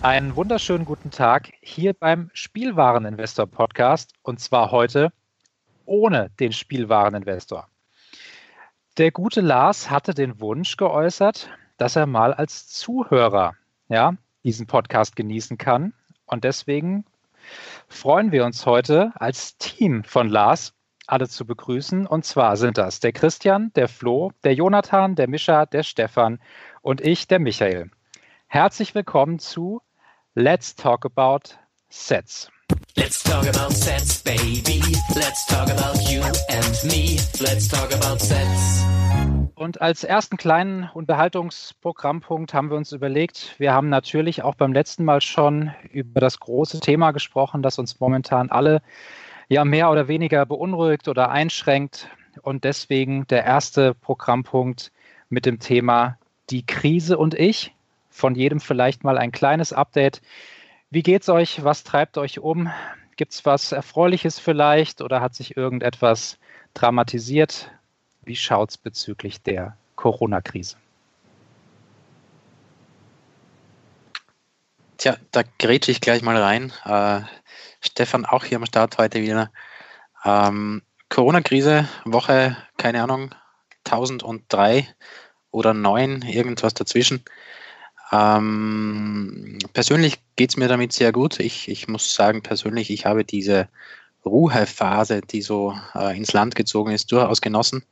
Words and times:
Einen 0.00 0.36
wunderschönen 0.36 0.84
guten 0.84 1.10
Tag 1.10 1.52
hier 1.60 1.92
beim 1.92 2.30
Spielwareninvestor 2.32 3.48
Podcast 3.48 4.12
und 4.22 4.38
zwar 4.38 4.70
heute 4.70 5.12
ohne 5.86 6.30
den 6.38 6.52
Spielwareninvestor. 6.52 7.66
Der 8.96 9.10
gute 9.10 9.40
Lars 9.40 9.90
hatte 9.90 10.14
den 10.14 10.40
Wunsch 10.40 10.76
geäußert, 10.76 11.50
dass 11.78 11.96
er 11.96 12.06
mal 12.06 12.32
als 12.32 12.68
Zuhörer 12.68 13.56
ja, 13.88 14.14
diesen 14.44 14.68
Podcast 14.68 15.16
genießen 15.16 15.58
kann 15.58 15.92
und 16.26 16.44
deswegen 16.44 17.04
freuen 17.88 18.30
wir 18.30 18.44
uns 18.44 18.66
heute 18.66 19.10
als 19.16 19.58
Team 19.58 20.04
von 20.04 20.28
Lars 20.28 20.74
alle 21.08 21.28
zu 21.28 21.44
begrüßen. 21.44 22.06
Und 22.06 22.24
zwar 22.24 22.56
sind 22.56 22.78
das 22.78 23.00
der 23.00 23.12
Christian, 23.12 23.72
der 23.74 23.88
Flo, 23.88 24.30
der 24.44 24.54
Jonathan, 24.54 25.16
der 25.16 25.28
Mischa, 25.28 25.66
der 25.66 25.82
Stefan 25.82 26.38
und 26.82 27.00
ich, 27.00 27.26
der 27.26 27.40
Michael. 27.40 27.90
Herzlich 28.46 28.94
willkommen 28.94 29.38
zu 29.38 29.82
Let's 30.40 30.72
talk 30.72 31.04
about 31.04 31.58
sets. 31.88 32.48
Let's 32.94 33.24
talk 33.24 33.48
about 33.48 33.72
sets, 33.72 34.22
baby. 34.22 34.80
Let's 35.16 35.44
talk 35.46 35.68
about 35.68 36.08
you 36.08 36.22
and 36.22 36.84
me. 36.84 37.18
Let's 37.40 37.66
talk 37.66 37.92
about 37.92 38.20
sets. 38.20 38.84
Und 39.56 39.80
als 39.80 40.04
ersten 40.04 40.36
kleinen 40.36 40.88
Unterhaltungsprogrammpunkt 40.94 42.54
haben 42.54 42.70
wir 42.70 42.76
uns 42.76 42.92
überlegt, 42.92 43.56
wir 43.58 43.72
haben 43.72 43.88
natürlich 43.88 44.44
auch 44.44 44.54
beim 44.54 44.72
letzten 44.72 45.04
Mal 45.04 45.22
schon 45.22 45.72
über 45.90 46.20
das 46.20 46.38
große 46.38 46.78
Thema 46.78 47.10
gesprochen, 47.10 47.60
das 47.60 47.80
uns 47.80 47.98
momentan 47.98 48.48
alle 48.48 48.80
ja 49.48 49.64
mehr 49.64 49.90
oder 49.90 50.06
weniger 50.06 50.46
beunruhigt 50.46 51.08
oder 51.08 51.30
einschränkt. 51.30 52.06
Und 52.42 52.62
deswegen 52.62 53.26
der 53.26 53.44
erste 53.44 53.92
Programmpunkt 53.92 54.92
mit 55.30 55.46
dem 55.46 55.58
Thema 55.58 56.16
die 56.50 56.64
Krise 56.64 57.18
und 57.18 57.34
ich 57.34 57.74
von 58.18 58.34
jedem 58.34 58.60
vielleicht 58.60 59.04
mal 59.04 59.16
ein 59.16 59.32
kleines 59.32 59.72
Update. 59.72 60.20
Wie 60.90 61.02
geht's 61.02 61.28
euch? 61.28 61.64
Was 61.64 61.84
treibt 61.84 62.18
euch 62.18 62.40
um? 62.40 62.70
Gibt 63.16 63.32
es 63.32 63.44
was 63.44 63.72
Erfreuliches 63.72 64.38
vielleicht 64.38 65.00
oder 65.00 65.20
hat 65.20 65.34
sich 65.34 65.56
irgendetwas 65.56 66.38
dramatisiert? 66.74 67.70
Wie 68.22 68.36
schaut 68.36 68.70
es 68.70 68.78
bezüglich 68.78 69.42
der 69.42 69.76
Corona-Krise? 69.96 70.76
Tja, 74.98 75.16
da 75.30 75.42
grätsche 75.58 75.92
ich 75.92 76.00
gleich 76.00 76.22
mal 76.22 76.36
rein. 76.36 76.72
Äh, 76.84 77.20
Stefan 77.80 78.26
auch 78.26 78.44
hier 78.44 78.58
am 78.58 78.66
Start 78.66 78.98
heute 78.98 79.22
wieder. 79.22 79.50
Ähm, 80.24 80.82
Corona-Krise, 81.08 81.88
Woche, 82.04 82.56
keine 82.76 83.02
Ahnung, 83.02 83.34
1003 83.84 84.88
oder 85.50 85.72
9, 85.72 86.22
irgendwas 86.22 86.74
dazwischen. 86.74 87.24
Ähm, 88.10 89.58
persönlich 89.72 90.18
geht 90.36 90.50
es 90.50 90.56
mir 90.56 90.68
damit 90.68 90.92
sehr 90.92 91.12
gut. 91.12 91.40
Ich, 91.40 91.68
ich 91.68 91.88
muss 91.88 92.14
sagen, 92.14 92.42
persönlich, 92.42 92.90
ich 92.90 93.06
habe 93.06 93.24
diese 93.24 93.68
Ruhephase, 94.24 95.20
die 95.20 95.42
so 95.42 95.74
äh, 95.94 96.16
ins 96.16 96.32
Land 96.32 96.54
gezogen 96.54 96.92
ist, 96.92 97.12
durchaus 97.12 97.40
genossen. 97.40 97.84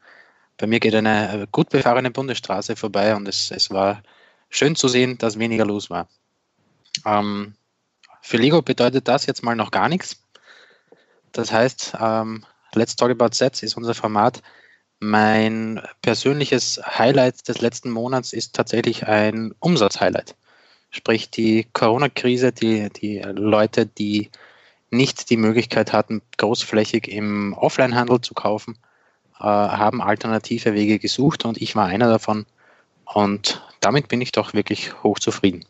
Bei 0.57 0.67
mir 0.67 0.81
geht 0.81 0.95
eine 0.95 1.43
äh, 1.43 1.47
gut 1.53 1.69
befahrene 1.71 2.11
Bundesstraße 2.11 2.77
vorbei 2.77 3.15
und 3.15 3.29
es, 3.29 3.51
es 3.51 3.71
war 3.71 4.03
schön 4.49 4.75
zu 4.77 4.89
sehen, 4.89 5.19
dass 5.19 5.39
weniger 5.39 5.67
los 5.67 5.91
war. 5.91 6.09
Ähm, 7.05 7.55
für 8.23 8.39
Lego 8.39 8.63
bedeutet 8.63 9.07
das 9.09 9.27
jetzt 9.27 9.43
mal 9.43 9.55
noch 9.55 9.71
gar 9.71 9.89
nichts. 9.89 10.23
Das 11.33 11.53
heißt, 11.53 11.97
ähm, 12.01 12.45
Let's 12.75 12.97
Talk 12.97 13.11
About 13.11 13.35
Sets 13.35 13.63
ist 13.63 13.77
unser 13.77 13.95
Format. 13.95 14.43
Mein 14.99 15.83
persönliches 16.01 16.81
Highlight 16.83 17.49
des 17.49 17.61
letzten 17.61 17.91
Monats 17.91 18.33
ist 18.33 18.55
tatsächlich 18.55 19.07
ein 19.07 19.55
Umsatzhighlight. 19.61 20.35
Sprich, 20.91 21.31
die 21.31 21.67
Corona-Krise, 21.75 22.53
die, 22.53 22.89
die 22.89 23.19
Leute, 23.19 23.85
die 23.87 24.31
nicht 24.91 25.29
die 25.29 25.37
Möglichkeit 25.37 25.93
hatten, 25.93 26.23
großflächig 26.39 27.09
im 27.09 27.53
Offline-Handel 27.53 28.23
zu 28.23 28.33
kaufen, 28.33 28.79
äh, 29.39 29.45
haben 29.45 30.01
alternative 30.01 30.73
Wege 30.73 30.99
gesucht 30.99 31.45
und 31.45 31.61
ich 31.61 31.77
war 31.77 31.87
einer 31.87 32.09
davon. 32.09 32.47
Und 33.05 33.63
damit 33.81 34.09
bin 34.09 34.21
ich 34.23 34.33
doch 34.33 34.55
wirklich 34.55 35.03
hochzufrieden. 35.03 35.65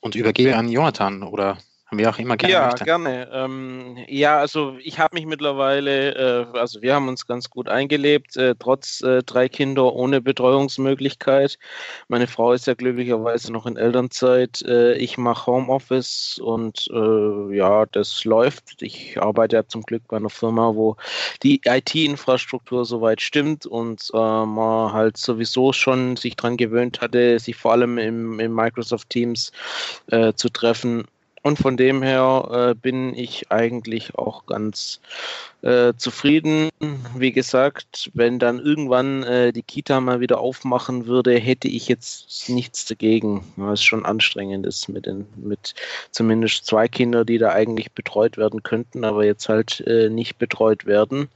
Und 0.00 0.14
übergebe 0.14 0.56
an 0.56 0.68
Jonathan 0.68 1.22
oder 1.22 1.58
wie 1.98 2.06
auch 2.06 2.18
immer 2.18 2.36
gerne. 2.36 2.52
Ja, 2.52 2.66
möchte. 2.66 2.84
gerne. 2.84 3.28
Ähm, 3.32 3.96
ja, 4.08 4.38
also 4.38 4.76
ich 4.82 4.98
habe 4.98 5.14
mich 5.14 5.26
mittlerweile, 5.26 6.14
äh, 6.52 6.58
also 6.58 6.82
wir 6.82 6.94
haben 6.94 7.08
uns 7.08 7.26
ganz 7.26 7.50
gut 7.50 7.68
eingelebt, 7.68 8.36
äh, 8.36 8.54
trotz 8.58 9.00
äh, 9.02 9.22
drei 9.22 9.48
Kinder 9.48 9.92
ohne 9.92 10.20
Betreuungsmöglichkeit. 10.20 11.58
Meine 12.08 12.26
Frau 12.26 12.52
ist 12.52 12.66
ja 12.66 12.74
glücklicherweise 12.74 13.52
noch 13.52 13.66
in 13.66 13.76
Elternzeit. 13.76 14.62
Äh, 14.62 14.94
ich 14.94 15.18
mache 15.18 15.46
Homeoffice 15.46 16.38
und 16.42 16.88
äh, 16.92 17.56
ja, 17.56 17.86
das 17.86 18.24
läuft. 18.24 18.82
Ich 18.82 19.20
arbeite 19.20 19.56
ja 19.56 19.66
zum 19.66 19.82
Glück 19.82 20.02
bei 20.08 20.16
einer 20.16 20.30
Firma, 20.30 20.74
wo 20.74 20.96
die 21.42 21.60
IT-Infrastruktur 21.64 22.84
soweit 22.84 23.20
stimmt 23.20 23.66
und 23.66 24.10
äh, 24.12 24.16
man 24.16 24.92
halt 24.92 25.16
sowieso 25.16 25.72
schon 25.72 26.16
sich 26.16 26.36
daran 26.36 26.56
gewöhnt 26.56 27.00
hatte, 27.00 27.38
sich 27.38 27.56
vor 27.56 27.72
allem 27.72 27.98
im, 27.98 28.40
im 28.40 28.54
Microsoft 28.54 29.10
Teams 29.10 29.52
zu 30.36 30.48
treffen 30.48 31.04
und 31.44 31.58
von 31.58 31.76
dem 31.76 32.02
her 32.02 32.70
äh, 32.70 32.74
bin 32.74 33.14
ich 33.14 33.52
eigentlich 33.52 34.14
auch 34.16 34.46
ganz 34.46 35.00
äh, 35.64 35.94
zufrieden. 35.96 36.68
Wie 37.16 37.32
gesagt, 37.32 38.10
wenn 38.12 38.38
dann 38.38 38.60
irgendwann 38.60 39.22
äh, 39.22 39.52
die 39.52 39.62
Kita 39.62 40.00
mal 40.00 40.20
wieder 40.20 40.38
aufmachen 40.40 41.06
würde, 41.06 41.38
hätte 41.38 41.68
ich 41.68 41.88
jetzt 41.88 42.48
nichts 42.50 42.84
dagegen. 42.84 43.44
Was 43.56 43.82
schon 43.82 44.04
anstrengend 44.04 44.66
ist 44.66 44.88
mit 44.88 45.06
den, 45.06 45.26
mit 45.36 45.74
zumindest 46.10 46.66
zwei 46.66 46.86
Kindern, 46.86 47.24
die 47.24 47.38
da 47.38 47.52
eigentlich 47.52 47.92
betreut 47.92 48.36
werden 48.36 48.62
könnten, 48.62 49.04
aber 49.04 49.24
jetzt 49.24 49.48
halt 49.48 49.80
äh, 49.86 50.10
nicht 50.10 50.38
betreut 50.38 50.84
werden. 50.84 51.28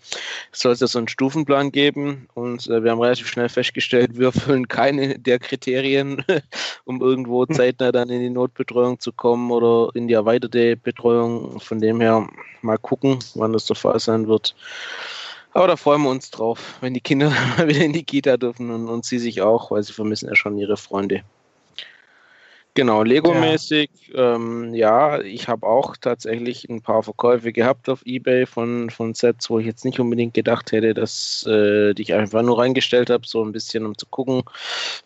Es 0.52 0.60
soll 0.60 0.72
es 0.72 0.81
so 0.81 0.99
einen 0.99 1.08
Stufenplan 1.08 1.72
geben 1.72 2.28
und 2.34 2.66
äh, 2.66 2.82
wir 2.82 2.90
haben 2.90 3.00
relativ 3.00 3.28
schnell 3.28 3.49
festgestellt, 3.49 4.19
wir 4.19 4.26
erfüllen 4.26 4.69
keine 4.69 5.19
der 5.19 5.38
Kriterien, 5.38 6.22
um 6.84 7.00
irgendwo 7.00 7.46
zeitnah 7.46 7.93
dann 7.93 8.10
in 8.10 8.20
die 8.20 8.31
Notbetreuung 8.31 9.00
zu 9.00 9.12
kommen 9.12 9.50
oder 9.50 9.90
in 9.98 10.08
die 10.08 10.14
erweiterte 10.14 10.76
Betreuung. 10.76 11.60
Von 11.60 11.80
dem 11.80 12.00
her 12.00 12.26
mal 12.62 12.78
gucken, 12.78 13.18
wann 13.34 13.52
das 13.52 13.66
der 13.66 13.76
Fall 13.76 13.98
sein 14.00 14.26
wird. 14.28 14.54
Aber 15.52 15.66
da 15.66 15.76
freuen 15.76 16.02
wir 16.02 16.10
uns 16.10 16.30
drauf, 16.30 16.76
wenn 16.80 16.94
die 16.94 17.00
Kinder 17.00 17.30
wieder 17.66 17.84
in 17.84 17.92
die 17.92 18.04
Kita 18.04 18.36
dürfen 18.36 18.70
und, 18.70 18.88
und 18.88 19.04
sie 19.04 19.18
sich 19.18 19.42
auch, 19.42 19.70
weil 19.70 19.82
sie 19.82 19.92
vermissen 19.92 20.28
ja 20.28 20.34
schon 20.34 20.58
ihre 20.58 20.76
Freunde. 20.76 21.22
Genau, 22.78 23.02
Lego-mäßig, 23.02 23.90
ja. 24.14 24.36
Ähm, 24.36 24.72
ja, 24.72 25.20
ich 25.20 25.48
habe 25.48 25.66
auch 25.66 25.96
tatsächlich 25.96 26.69
ein 26.69 26.80
paar 26.80 27.02
Verkäufe 27.02 27.52
gehabt 27.52 27.88
auf 27.88 28.06
Ebay 28.06 28.46
von, 28.46 28.88
von 28.88 29.14
Sets, 29.14 29.50
wo 29.50 29.58
ich 29.58 29.66
jetzt 29.66 29.84
nicht 29.84 29.98
unbedingt 29.98 30.32
gedacht 30.32 30.70
hätte, 30.70 30.94
dass 30.94 31.44
äh, 31.48 31.92
die 31.94 32.02
ich 32.02 32.14
einfach 32.14 32.40
nur 32.42 32.60
reingestellt 32.60 33.10
habe, 33.10 33.26
so 33.26 33.42
ein 33.42 33.50
bisschen 33.50 33.84
um 33.84 33.98
zu 33.98 34.06
gucken, 34.06 34.44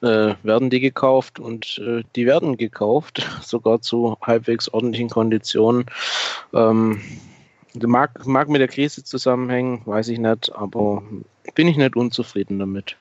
äh, 0.03 0.35
werden 0.43 0.69
die 0.69 0.81
gekauft 0.81 1.41
und 1.41 1.79
äh, 1.79 2.03
die 2.15 2.27
werden 2.27 2.59
gekauft, 2.59 3.27
sogar 3.43 3.81
zu 3.81 4.19
halbwegs 4.21 4.69
ordentlichen 4.69 5.09
Konditionen. 5.09 5.87
Ähm, 6.53 7.01
Mag, 7.75 8.27
mag 8.27 8.51
mit 8.51 8.61
der 8.61 8.69
Krise 8.69 9.03
zusammenhängen, 9.03 9.81
weiß 9.87 10.09
ich 10.09 10.19
nicht, 10.19 10.55
aber 10.55 11.03
bin 11.55 11.69
ich 11.69 11.79
nicht 11.79 11.97
unzufrieden 11.97 12.59
damit. 12.59 12.99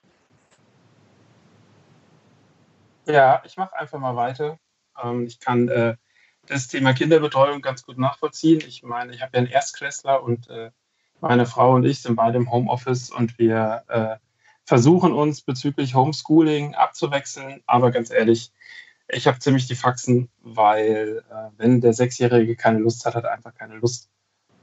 Ja, 3.05 3.41
ich 3.45 3.57
mache 3.57 3.75
einfach 3.75 3.99
mal 3.99 4.15
weiter. 4.15 4.59
Ähm, 5.01 5.25
ich 5.25 5.39
kann 5.39 5.67
äh, 5.69 5.95
das 6.47 6.67
Thema 6.67 6.93
Kinderbetreuung 6.93 7.61
ganz 7.61 7.83
gut 7.83 7.97
nachvollziehen. 7.97 8.61
Ich 8.67 8.83
meine, 8.83 9.13
ich 9.13 9.21
habe 9.21 9.31
ja 9.33 9.39
einen 9.39 9.51
Erstklässler 9.51 10.23
und 10.23 10.49
äh, 10.49 10.71
meine 11.19 11.45
Frau 11.45 11.75
und 11.75 11.85
ich 11.85 12.01
sind 12.01 12.15
beide 12.15 12.37
im 12.37 12.51
Homeoffice 12.51 13.11
und 13.11 13.37
wir 13.37 13.83
äh, 13.87 14.15
versuchen 14.65 15.13
uns 15.13 15.41
bezüglich 15.41 15.95
Homeschooling 15.95 16.75
abzuwechseln. 16.75 17.61
Aber 17.65 17.91
ganz 17.91 18.11
ehrlich, 18.11 18.51
ich 19.07 19.27
habe 19.27 19.39
ziemlich 19.39 19.67
die 19.67 19.75
Faxen, 19.75 20.29
weil 20.39 21.23
äh, 21.29 21.49
wenn 21.57 21.81
der 21.81 21.93
Sechsjährige 21.93 22.55
keine 22.55 22.79
Lust 22.79 23.05
hat, 23.05 23.15
hat 23.15 23.23
er 23.23 23.33
einfach 23.33 23.53
keine 23.53 23.75
Lust. 23.75 24.09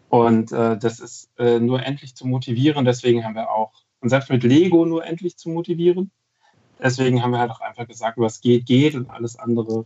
Und 0.09 0.53
äh, 0.53 0.79
das 0.79 1.01
ist 1.01 1.31
äh, 1.39 1.61
nur 1.61 1.83
endlich 1.85 2.17
zu 2.17 2.27
motivieren. 2.27 2.85
Deswegen 2.85 3.25
haben 3.25 3.35
wir 3.35 3.51
auch, 3.51 3.73
und 4.01 4.09
selbst 4.09 4.31
mit 4.31 4.43
Lego 4.43 4.87
nur 4.87 5.05
endlich 5.05 5.37
zu 5.37 5.51
motivieren. 5.51 6.11
Deswegen 6.81 7.23
haben 7.23 7.33
wir 7.33 7.39
halt 7.39 7.51
auch 7.51 7.61
einfach 7.61 7.87
gesagt, 7.87 8.19
was 8.19 8.41
geht, 8.41 8.67
geht 8.67 8.95
und 8.95 9.11
alles 9.11 9.39
andere 9.39 9.85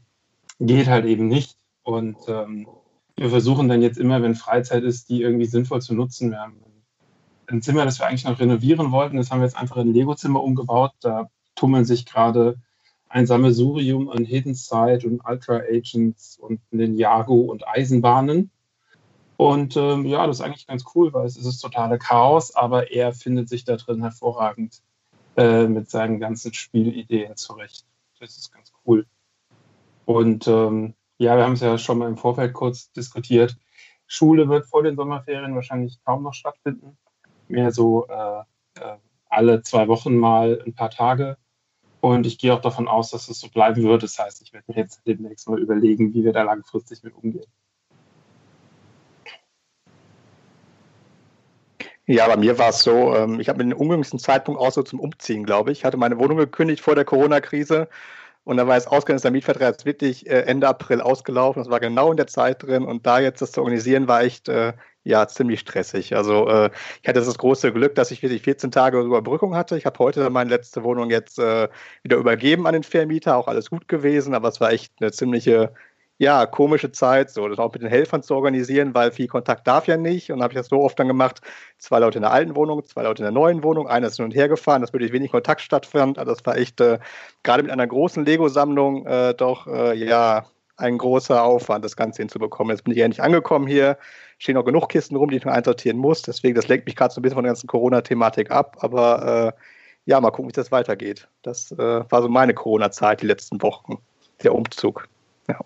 geht 0.60 0.88
halt 0.88 1.06
eben 1.06 1.28
nicht. 1.28 1.56
Und 1.82 2.16
ähm, 2.28 2.68
wir 3.16 3.30
versuchen 3.30 3.68
dann 3.68 3.82
jetzt 3.82 3.98
immer, 3.98 4.22
wenn 4.22 4.34
Freizeit 4.34 4.84
ist, 4.84 5.08
die 5.08 5.22
irgendwie 5.22 5.46
sinnvoll 5.46 5.80
zu 5.80 5.94
nutzen. 5.94 6.30
Wir 6.30 6.40
haben 6.40 6.62
ein 7.46 7.62
Zimmer, 7.62 7.84
das 7.84 7.98
wir 7.98 8.06
eigentlich 8.06 8.24
noch 8.24 8.40
renovieren 8.40 8.92
wollten, 8.92 9.16
das 9.16 9.30
haben 9.30 9.40
wir 9.40 9.46
jetzt 9.46 9.56
einfach 9.56 9.76
in 9.76 9.88
ein 9.88 9.94
Lego-Zimmer 9.94 10.42
umgebaut. 10.42 10.92
Da 11.00 11.28
tummeln 11.54 11.84
sich 11.84 12.06
gerade 12.06 12.56
ein 13.08 13.26
Sammelsurium 13.26 14.08
an 14.08 14.24
Hidden 14.24 14.54
Side 14.54 15.00
und 15.04 15.20
Ultra 15.26 15.56
Agents 15.56 16.38
und 16.38 16.60
Ninjago 16.70 17.34
und 17.34 17.66
Eisenbahnen. 17.68 18.50
Und 19.36 19.76
ähm, 19.76 20.06
ja, 20.06 20.26
das 20.26 20.38
ist 20.38 20.42
eigentlich 20.42 20.66
ganz 20.66 20.84
cool, 20.94 21.12
weil 21.12 21.26
es 21.26 21.36
ist 21.36 21.60
totale 21.60 21.98
Chaos, 21.98 22.54
aber 22.54 22.92
er 22.92 23.12
findet 23.12 23.48
sich 23.48 23.64
da 23.64 23.76
drin 23.76 24.00
hervorragend 24.00 24.82
äh, 25.36 25.66
mit 25.66 25.90
seinen 25.90 26.20
ganzen 26.20 26.52
Spielideen 26.52 27.36
zurecht. 27.36 27.86
Das 28.20 28.36
ist 28.36 28.52
ganz 28.52 28.72
cool. 28.86 29.06
Und 30.04 30.46
ähm, 30.48 30.94
ja, 31.18 31.36
wir 31.36 31.44
haben 31.44 31.54
es 31.54 31.60
ja 31.60 31.78
schon 31.78 31.98
mal 31.98 32.08
im 32.08 32.16
Vorfeld 32.16 32.52
kurz 32.52 32.92
diskutiert. 32.92 33.56
Schule 34.06 34.48
wird 34.48 34.66
vor 34.66 34.82
den 34.82 34.96
Sommerferien 34.96 35.54
wahrscheinlich 35.54 36.02
kaum 36.04 36.22
noch 36.22 36.34
stattfinden. 36.34 36.98
Mehr 37.48 37.72
so 37.72 38.06
äh, 38.08 38.40
äh, 38.80 38.96
alle 39.28 39.62
zwei 39.62 39.88
Wochen 39.88 40.16
mal 40.16 40.62
ein 40.66 40.74
paar 40.74 40.90
Tage. 40.90 41.36
Und 42.00 42.26
ich 42.26 42.38
gehe 42.38 42.52
auch 42.52 42.60
davon 42.60 42.88
aus, 42.88 43.10
dass 43.10 43.28
es 43.28 43.40
so 43.40 43.48
bleiben 43.48 43.82
wird. 43.82 44.02
Das 44.02 44.18
heißt, 44.18 44.42
ich 44.42 44.52
werde 44.52 44.70
mir 44.70 44.78
jetzt 44.78 45.00
demnächst 45.06 45.48
mal 45.48 45.60
überlegen, 45.60 46.12
wie 46.14 46.24
wir 46.24 46.32
da 46.32 46.42
langfristig 46.42 47.02
mit 47.02 47.14
umgehen. 47.14 47.46
Ja, 52.12 52.28
bei 52.28 52.36
mir 52.36 52.58
war 52.58 52.68
es 52.68 52.80
so, 52.82 53.14
ähm, 53.16 53.40
ich 53.40 53.48
habe 53.48 53.60
den 53.60 53.72
ungünstigen 53.72 54.18
Zeitpunkt 54.18 54.60
auch 54.60 54.70
so 54.70 54.82
zum 54.82 55.00
Umziehen, 55.00 55.44
glaube 55.44 55.72
ich. 55.72 55.78
Ich 55.78 55.84
hatte 55.86 55.96
meine 55.96 56.18
Wohnung 56.18 56.36
gekündigt 56.36 56.82
vor 56.82 56.94
der 56.94 57.06
Corona-Krise 57.06 57.88
und 58.44 58.58
da 58.58 58.66
war 58.66 58.76
es 58.76 58.86
ausgegangen, 58.86 59.16
dass 59.16 59.22
der 59.22 59.30
Mietvertrag 59.30 59.70
jetzt 59.72 59.86
wirklich 59.86 60.26
äh, 60.28 60.42
Ende 60.42 60.68
April 60.68 61.00
ausgelaufen. 61.00 61.62
Das 61.62 61.70
war 61.70 61.80
genau 61.80 62.10
in 62.10 62.18
der 62.18 62.26
Zeit 62.26 62.62
drin 62.64 62.84
und 62.84 63.06
da 63.06 63.18
jetzt 63.18 63.40
das 63.40 63.52
zu 63.52 63.60
organisieren 63.62 64.08
war 64.08 64.22
echt 64.22 64.50
äh, 64.50 64.74
ja 65.04 65.26
ziemlich 65.26 65.60
stressig. 65.60 66.14
Also 66.14 66.48
äh, 66.48 66.70
ich 67.02 67.08
hatte 67.08 67.20
das 67.20 67.38
große 67.38 67.72
Glück, 67.72 67.94
dass 67.94 68.10
ich 68.10 68.22
wirklich 68.22 68.42
14 68.42 68.70
Tage 68.70 69.00
Überbrückung 69.00 69.56
hatte. 69.56 69.78
Ich 69.78 69.86
habe 69.86 69.98
heute 69.98 70.28
meine 70.28 70.50
letzte 70.50 70.84
Wohnung 70.84 71.10
jetzt 71.10 71.38
äh, 71.38 71.70
wieder 72.02 72.18
übergeben 72.18 72.66
an 72.66 72.74
den 72.74 72.82
Vermieter, 72.82 73.38
auch 73.38 73.48
alles 73.48 73.70
gut 73.70 73.88
gewesen, 73.88 74.34
aber 74.34 74.48
es 74.48 74.60
war 74.60 74.70
echt 74.70 74.92
eine 75.00 75.12
ziemliche 75.12 75.72
ja, 76.22 76.46
komische 76.46 76.92
Zeit, 76.92 77.30
so 77.30 77.48
das 77.48 77.58
auch 77.58 77.72
mit 77.72 77.82
den 77.82 77.88
Helfern 77.88 78.22
zu 78.22 78.36
organisieren, 78.36 78.94
weil 78.94 79.10
viel 79.10 79.26
Kontakt 79.26 79.66
darf 79.66 79.88
ja 79.88 79.96
nicht. 79.96 80.30
Und 80.30 80.40
habe 80.40 80.52
ich 80.52 80.56
das 80.56 80.68
so 80.68 80.80
oft 80.80 80.96
dann 80.96 81.08
gemacht, 81.08 81.40
zwei 81.78 81.98
Leute 81.98 82.18
in 82.18 82.22
der 82.22 82.30
alten 82.30 82.54
Wohnung, 82.54 82.84
zwei 82.84 83.02
Leute 83.02 83.22
in 83.22 83.24
der 83.24 83.32
neuen 83.32 83.64
Wohnung, 83.64 83.88
einer 83.88 84.06
ist 84.06 84.18
hin 84.18 84.26
und 84.26 84.34
her 84.34 84.48
gefahren, 84.48 84.82
dass 84.82 84.92
wirklich 84.92 85.12
wenig 85.12 85.32
Kontakt 85.32 85.60
stattfand. 85.62 86.20
Also 86.20 86.32
das 86.32 86.46
war 86.46 86.56
echt 86.56 86.80
äh, 86.80 87.00
gerade 87.42 87.64
mit 87.64 87.72
einer 87.72 87.88
großen 87.88 88.24
Lego-Sammlung 88.24 89.04
äh, 89.04 89.34
doch 89.34 89.66
äh, 89.66 89.96
ja 89.96 90.46
ein 90.76 90.96
großer 90.96 91.42
Aufwand, 91.42 91.84
das 91.84 91.96
Ganze 91.96 92.22
hinzubekommen. 92.22 92.70
Jetzt 92.70 92.84
bin 92.84 92.92
ich 92.92 93.00
ja 93.00 93.08
nicht 93.08 93.20
angekommen 93.20 93.66
hier, 93.66 93.98
stehen 94.38 94.54
noch 94.54 94.64
genug 94.64 94.88
Kisten 94.90 95.16
rum, 95.16 95.28
die 95.28 95.38
ich 95.38 95.44
noch 95.44 95.52
einsortieren 95.52 95.98
muss. 95.98 96.22
Deswegen, 96.22 96.54
das 96.54 96.68
lenkt 96.68 96.86
mich 96.86 96.94
gerade 96.94 97.12
so 97.12 97.20
ein 97.20 97.22
bisschen 97.22 97.34
von 97.34 97.44
der 97.44 97.50
ganzen 97.50 97.66
Corona-Thematik 97.66 98.52
ab. 98.52 98.76
Aber 98.78 99.54
äh, 99.56 99.60
ja, 100.04 100.20
mal 100.20 100.30
gucken, 100.30 100.50
wie 100.50 100.52
das 100.52 100.70
weitergeht. 100.70 101.26
Das 101.42 101.72
äh, 101.72 101.76
war 102.08 102.22
so 102.22 102.28
meine 102.28 102.54
Corona-Zeit, 102.54 103.22
die 103.22 103.26
letzten 103.26 103.60
Wochen, 103.60 103.98
der 104.44 104.54
Umzug. 104.54 105.08
Ja. 105.48 105.58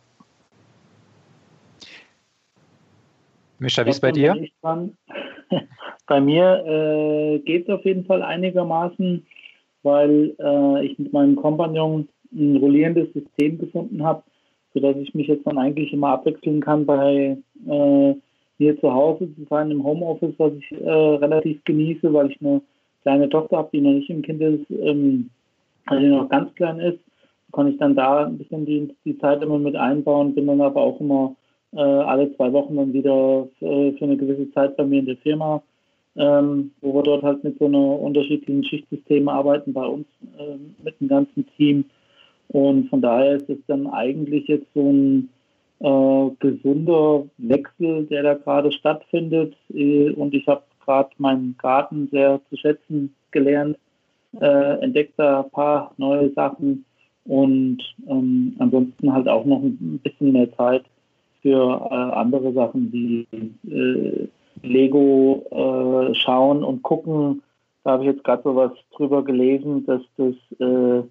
Mischa, 3.59 3.85
wie 3.85 3.91
ist 3.91 4.01
bei 4.01 4.13
dir? 4.13 4.35
Bei 6.09 6.21
mir 6.21 6.65
äh, 6.65 7.39
geht 7.41 7.69
es 7.69 7.75
auf 7.75 7.85
jeden 7.85 8.05
Fall 8.05 8.23
einigermaßen, 8.23 9.27
weil 9.83 10.37
äh, 10.39 10.87
ich 10.87 10.97
mit 11.01 11.13
meinem 11.13 11.35
Kompagnon 11.35 12.09
ein 12.33 12.57
rollierendes 12.57 13.13
System 13.13 13.59
gefunden 13.59 14.05
habe 14.05 14.23
sodass 14.77 14.97
ich 14.99 15.15
mich 15.15 15.27
jetzt 15.27 15.47
dann 15.47 15.57
eigentlich 15.57 15.91
immer 15.95 16.09
abwechseln 16.09 16.61
kann 16.61 16.85
bei 16.85 17.39
äh, 17.67 18.15
mir 18.59 18.81
zu 18.81 18.93
Hause 18.93 19.35
zu 19.35 19.47
sein 19.49 19.71
im 19.71 19.83
Homeoffice, 19.83 20.35
was 20.37 20.53
ich 20.53 20.71
äh, 20.73 20.91
relativ 20.91 21.65
genieße, 21.65 22.13
weil 22.13 22.31
ich 22.31 22.39
eine 22.43 22.61
kleine 23.01 23.31
Tochter 23.31 23.57
habe, 23.57 23.71
die 23.73 23.81
noch 23.81 23.93
nicht 23.93 24.11
im 24.11 24.21
Kind 24.21 24.43
ist, 24.43 24.71
ähm, 24.71 25.31
also 25.87 26.03
die 26.03 26.11
noch 26.11 26.29
ganz 26.29 26.55
klein 26.57 26.79
ist, 26.81 26.99
kann 27.53 27.69
ich 27.69 27.79
dann 27.79 27.97
da 27.97 28.27
ein 28.27 28.37
bisschen 28.37 28.67
die, 28.67 28.95
die 29.07 29.19
Zeit 29.19 29.41
immer 29.41 29.59
mit 29.59 29.77
einbauen, 29.77 30.35
bin 30.35 30.47
dann 30.47 30.61
aber 30.61 30.83
auch 30.83 31.01
immer 31.01 31.35
äh, 31.73 31.81
alle 31.81 32.35
zwei 32.37 32.53
Wochen 32.53 32.77
dann 32.77 32.93
wieder 32.93 33.49
für, 33.59 33.93
für, 33.93 34.05
eine 34.05 34.17
gewisse 34.17 34.51
Zeit 34.53 34.77
bei 34.77 34.85
mir 34.85 35.01
in 35.01 35.07
der 35.07 35.17
Firma, 35.19 35.63
ähm, 36.17 36.73
wo 36.81 36.95
wir 36.95 37.03
dort 37.03 37.23
halt 37.23 37.45
mit 37.45 37.59
so 37.59 37.67
einer 37.67 38.01
unterschiedlichen 38.01 38.65
Schichtsysteme 38.65 39.33
arbeiten 39.33 39.73
bei 39.73 39.87
uns 39.87 40.07
äh, 40.39 40.57
mit 40.83 41.01
dem 41.01 41.09
ganzen 41.09 41.47
Team. 41.57 41.85
Und 42.49 42.89
von 42.89 43.01
daher 43.01 43.37
ist 43.37 43.51
es 43.51 43.59
dann 43.67 43.87
eigentlich 43.89 44.47
jetzt 44.47 44.73
so 44.75 44.91
ein 44.91 45.29
äh, 45.81 46.31
gesunder 46.39 47.27
Wechsel, 47.39 48.07
der 48.07 48.23
da 48.23 48.35
gerade 48.35 48.73
stattfindet. 48.73 49.55
Äh, 49.75 50.11
und 50.11 50.35
ich 50.35 50.47
habe 50.47 50.63
gerade 50.85 51.11
meinen 51.19 51.57
Garten 51.59 52.09
sehr 52.11 52.41
zu 52.49 52.57
schätzen 52.57 53.15
gelernt, 53.33 53.77
äh, 54.41 54.81
entdeckt 54.81 55.15
da 55.17 55.43
ein 55.43 55.51
paar 55.51 55.93
neue 55.99 56.33
Sachen 56.33 56.85
und 57.25 57.79
ähm, 58.09 58.55
ansonsten 58.59 59.13
halt 59.13 59.29
auch 59.29 59.45
noch 59.45 59.63
ein 59.63 60.01
bisschen 60.03 60.33
mehr 60.33 60.51
Zeit 60.57 60.85
für 61.47 61.89
äh, 61.93 61.95
andere 61.95 62.53
Sachen 62.55 62.91
wie 62.91 63.25
äh, 63.71 64.27
Lego 64.67 65.45
äh, 65.53 66.15
schauen 66.17 66.65
und 66.65 66.83
gucken. 66.83 67.41
Da 67.85 67.93
habe 67.93 68.03
ich 68.03 68.11
jetzt 68.11 68.25
gerade 68.25 68.43
so 68.43 68.57
was 68.57 68.73
drüber 68.97 69.23
gelesen, 69.23 69.87
dass 69.87 70.03
das 70.17 70.35
äh, 70.59 71.05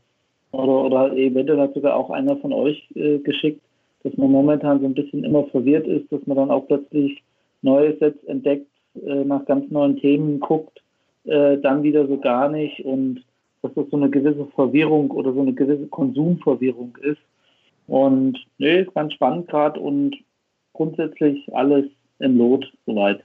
oder, 0.52 0.84
oder 0.84 1.16
eventuell 1.16 1.62
hat 1.62 1.74
sogar 1.74 1.96
auch 1.96 2.10
einer 2.10 2.36
von 2.36 2.52
euch 2.52 2.86
äh, 2.96 3.20
geschickt, 3.20 3.62
dass 4.04 4.18
man 4.18 4.30
momentan 4.30 4.82
so 4.82 4.88
ein 4.88 4.94
bisschen 4.94 5.24
immer 5.24 5.46
verwirrt 5.46 5.88
ist, 5.88 6.12
dass 6.12 6.28
man 6.28 6.36
dann 6.36 6.52
auch 6.52 6.68
plötzlich 6.68 7.24
neue 7.62 7.96
Sets 7.98 8.22
entdeckt, 8.26 8.68
äh, 9.08 9.24
nach 9.24 9.46
ganz 9.46 9.72
neuen 9.72 9.96
Themen 9.98 10.42
guckt, 10.42 10.82
dann 11.28 11.82
wieder 11.82 12.06
so 12.06 12.20
gar 12.20 12.50
nicht 12.50 12.86
und 12.86 13.24
dass 13.64 13.74
das 13.74 13.90
so 13.90 13.98
eine 13.98 14.12
gewisse 14.12 14.46
Verwirrung 14.54 15.10
oder 15.10 15.34
so 15.34 15.42
eine 15.42 15.54
gewisse 15.54 15.88
Konsumverwirrung 15.88 16.96
ist. 17.02 17.18
Und 17.88 18.38
nee, 18.60 18.82
ist 18.82 18.94
ganz 18.94 19.14
spannend 19.14 19.48
gerade 19.48 19.80
und 19.80 20.16
grundsätzlich 20.76 21.48
alles 21.54 21.86
im 22.20 22.38
Lot 22.38 22.66
soweit. 22.86 23.24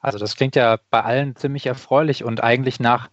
Also 0.00 0.18
das 0.18 0.36
klingt 0.36 0.54
ja 0.54 0.78
bei 0.90 1.02
allen 1.02 1.34
ziemlich 1.34 1.66
erfreulich 1.66 2.22
und 2.22 2.42
eigentlich 2.42 2.78
nach, 2.78 3.08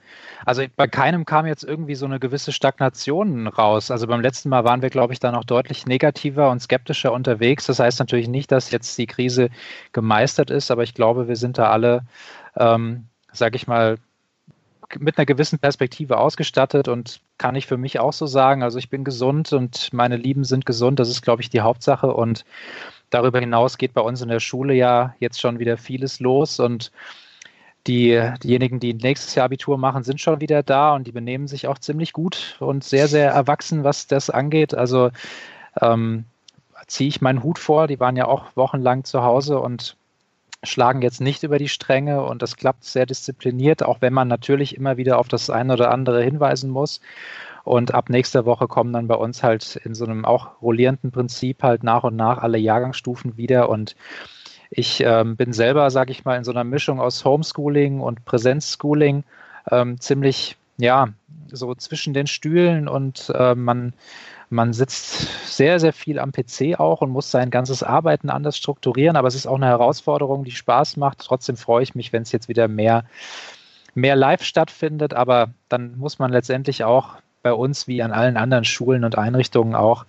also 0.45 0.63
bei 0.75 0.87
keinem 0.87 1.25
kam 1.25 1.47
jetzt 1.47 1.63
irgendwie 1.63 1.95
so 1.95 2.05
eine 2.05 2.19
gewisse 2.19 2.51
Stagnation 2.51 3.47
raus. 3.47 3.89
Also 3.89 4.05
beim 4.05 4.21
letzten 4.21 4.49
Mal 4.49 4.65
waren 4.65 4.83
wir, 4.83 4.91
glaube 4.91 5.11
ich, 5.11 5.19
da 5.19 5.31
noch 5.31 5.45
deutlich 5.45 5.87
negativer 5.87 6.51
und 6.51 6.61
skeptischer 6.61 7.11
unterwegs. 7.11 7.65
Das 7.65 7.79
heißt 7.79 7.97
natürlich 7.99 8.27
nicht, 8.27 8.51
dass 8.51 8.69
jetzt 8.69 8.95
die 8.99 9.07
Krise 9.07 9.49
gemeistert 9.93 10.51
ist, 10.51 10.69
aber 10.69 10.83
ich 10.83 10.93
glaube, 10.93 11.27
wir 11.27 11.35
sind 11.35 11.57
da 11.57 11.71
alle, 11.71 12.03
ähm, 12.55 13.05
sage 13.31 13.55
ich 13.55 13.65
mal, 13.65 13.97
mit 14.99 15.17
einer 15.17 15.25
gewissen 15.25 15.57
Perspektive 15.57 16.19
ausgestattet 16.19 16.87
und 16.87 17.19
kann 17.39 17.55
ich 17.55 17.65
für 17.65 17.77
mich 17.77 17.99
auch 17.99 18.13
so 18.13 18.27
sagen. 18.27 18.61
Also 18.61 18.77
ich 18.77 18.91
bin 18.91 19.03
gesund 19.03 19.51
und 19.53 19.91
meine 19.91 20.17
Lieben 20.17 20.43
sind 20.43 20.67
gesund. 20.67 20.99
Das 20.99 21.09
ist, 21.09 21.23
glaube 21.23 21.41
ich, 21.41 21.49
die 21.49 21.61
Hauptsache 21.61 22.13
und 22.13 22.45
Darüber 23.15 23.39
hinaus 23.39 23.77
geht 23.77 23.93
bei 23.93 24.01
uns 24.01 24.21
in 24.21 24.27
der 24.27 24.41
Schule 24.41 24.73
ja 24.73 25.15
jetzt 25.19 25.39
schon 25.39 25.57
wieder 25.57 25.77
vieles 25.77 26.19
los 26.19 26.59
und 26.59 26.91
die, 27.87 28.21
diejenigen, 28.43 28.81
die 28.81 28.93
nächstes 28.93 29.35
Jahr 29.35 29.45
Abitur 29.45 29.77
machen, 29.77 30.03
sind 30.03 30.19
schon 30.19 30.41
wieder 30.41 30.63
da 30.63 30.93
und 30.93 31.07
die 31.07 31.13
benehmen 31.13 31.47
sich 31.47 31.69
auch 31.69 31.79
ziemlich 31.79 32.11
gut 32.11 32.57
und 32.59 32.83
sehr, 32.83 33.07
sehr 33.07 33.31
erwachsen, 33.31 33.85
was 33.85 34.07
das 34.07 34.29
angeht. 34.29 34.73
Also 34.73 35.11
ähm, 35.79 36.25
ziehe 36.87 37.07
ich 37.07 37.21
meinen 37.21 37.41
Hut 37.41 37.57
vor. 37.57 37.87
Die 37.87 38.01
waren 38.01 38.17
ja 38.17 38.25
auch 38.25 38.47
wochenlang 38.55 39.05
zu 39.05 39.23
Hause 39.23 39.61
und 39.61 39.95
schlagen 40.63 41.01
jetzt 41.01 41.21
nicht 41.21 41.43
über 41.43 41.57
die 41.57 41.69
Stränge 41.69 42.21
und 42.21 42.41
das 42.41 42.57
klappt 42.57 42.83
sehr 42.83 43.05
diszipliniert, 43.05 43.81
auch 43.81 44.01
wenn 44.01 44.11
man 44.11 44.27
natürlich 44.27 44.75
immer 44.75 44.97
wieder 44.97 45.19
auf 45.19 45.29
das 45.29 45.49
eine 45.49 45.71
oder 45.71 45.89
andere 45.89 46.21
hinweisen 46.21 46.69
muss. 46.69 46.99
Und 47.65 47.95
ab 47.95 48.09
nächster 48.09 48.45
Woche 48.45 48.67
kommen 48.67 48.93
dann 48.93 49.07
bei 49.07 49.15
uns 49.15 49.41
halt 49.41 49.75
in 49.83 49.95
so 49.95 50.05
einem 50.05 50.23
auch 50.23 50.61
rollierenden 50.61 51.11
Prinzip 51.11 51.63
halt 51.63 51.83
nach 51.83 52.03
und 52.03 52.15
nach 52.15 52.37
alle 52.37 52.59
Jahrgangsstufen 52.59 53.37
wieder. 53.37 53.69
Und 53.69 53.95
ich 54.69 55.01
ähm, 55.01 55.35
bin 55.35 55.51
selber, 55.51 55.89
sage 55.89 56.11
ich 56.11 56.25
mal, 56.25 56.37
in 56.37 56.43
so 56.43 56.51
einer 56.51 56.63
Mischung 56.63 56.99
aus 56.99 57.25
Homeschooling 57.25 58.01
und 58.01 58.23
Präsenzschooling 58.23 59.23
ähm, 59.71 59.99
ziemlich, 59.99 60.57
ja, 60.77 61.09
so 61.51 61.73
zwischen 61.73 62.13
den 62.13 62.27
Stühlen 62.27 62.87
und 62.87 63.31
äh, 63.35 63.55
man, 63.55 63.93
man 64.49 64.73
sitzt 64.73 65.27
sehr, 65.47 65.79
sehr 65.79 65.93
viel 65.93 66.19
am 66.19 66.31
PC 66.31 66.79
auch 66.79 67.01
und 67.01 67.09
muss 67.09 67.31
sein 67.31 67.49
ganzes 67.49 67.81
Arbeiten 67.81 68.29
anders 68.29 68.57
strukturieren, 68.57 69.15
aber 69.15 69.27
es 69.27 69.35
ist 69.35 69.47
auch 69.47 69.55
eine 69.55 69.67
Herausforderung, 69.67 70.43
die 70.43 70.51
Spaß 70.51 70.97
macht. 70.97 71.19
Trotzdem 71.19 71.57
freue 71.57 71.81
ich 71.81 71.95
mich, 71.95 72.13
wenn 72.13 72.21
es 72.21 72.31
jetzt 72.31 72.47
wieder 72.47 72.67
mehr, 72.67 73.05
mehr 73.95 74.15
live 74.15 74.43
stattfindet, 74.43 75.15
aber 75.15 75.49
dann 75.67 75.97
muss 75.97 76.19
man 76.19 76.31
letztendlich 76.31 76.83
auch 76.83 77.15
bei 77.45 77.53
uns 77.53 77.87
wie 77.87 78.01
an 78.01 78.11
allen 78.11 78.37
anderen 78.37 78.65
Schulen 78.65 79.03
und 79.03 79.19
Einrichtungen 79.19 79.75
auch 79.75 80.07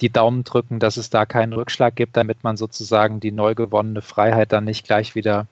die 0.00 0.08
Daumen 0.08 0.42
drücken, 0.42 0.78
dass 0.78 0.96
es 0.96 1.10
da 1.10 1.26
keinen 1.26 1.52
Rückschlag 1.52 1.94
gibt, 1.94 2.16
damit 2.16 2.42
man 2.44 2.56
sozusagen 2.56 3.20
die 3.20 3.30
neu 3.30 3.54
gewonnene 3.54 4.00
Freiheit 4.00 4.52
dann 4.52 4.64
nicht 4.64 4.86
gleich 4.86 5.14
wieder 5.14 5.46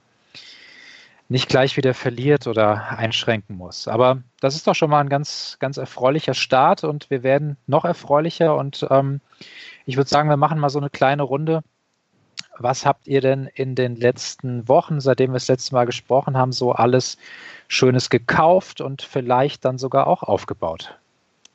nicht 1.29 1.51
gleich 1.51 1.77
wieder 1.77 1.93
verliert 1.93 2.47
oder 2.47 2.89
einschränken 2.97 3.55
muss. 3.55 3.87
Aber 3.87 4.23
das 4.41 4.55
ist 4.55 4.67
doch 4.67 4.75
schon 4.75 4.89
mal 4.89 5.01
ein 5.01 5.11
ganz, 5.11 5.59
ganz 5.59 5.77
erfreulicher 5.77 6.33
Start 6.33 6.85
und 6.85 7.11
wir 7.11 7.23
werden 7.23 7.59
noch 7.67 7.85
erfreulicher 7.85 8.57
und 8.57 8.87
ähm, 8.89 9.21
ich 9.85 9.99
würde 9.99 10.09
sagen, 10.09 10.31
wir 10.31 10.39
machen 10.39 10.59
mal 10.59 10.71
so 10.71 10.79
eine 10.79 10.89
kleine 10.89 11.23
Runde. 11.23 11.63
Was 12.59 12.87
habt 12.87 13.09
ihr 13.09 13.21
denn 13.21 13.51
in 13.53 13.75
den 13.75 13.97
letzten 13.97 14.69
Wochen, 14.69 15.03
seitdem 15.03 15.33
wir 15.33 15.35
das 15.35 15.49
letzte 15.49 15.75
Mal 15.75 15.85
gesprochen 15.85 16.39
haben, 16.39 16.53
so 16.53 16.73
alles 16.73 17.19
Schönes 17.69 18.09
gekauft 18.09 18.81
und 18.81 19.03
vielleicht 19.03 19.67
dann 19.67 19.77
sogar 19.77 20.07
auch 20.07 20.23
aufgebaut? 20.23 20.97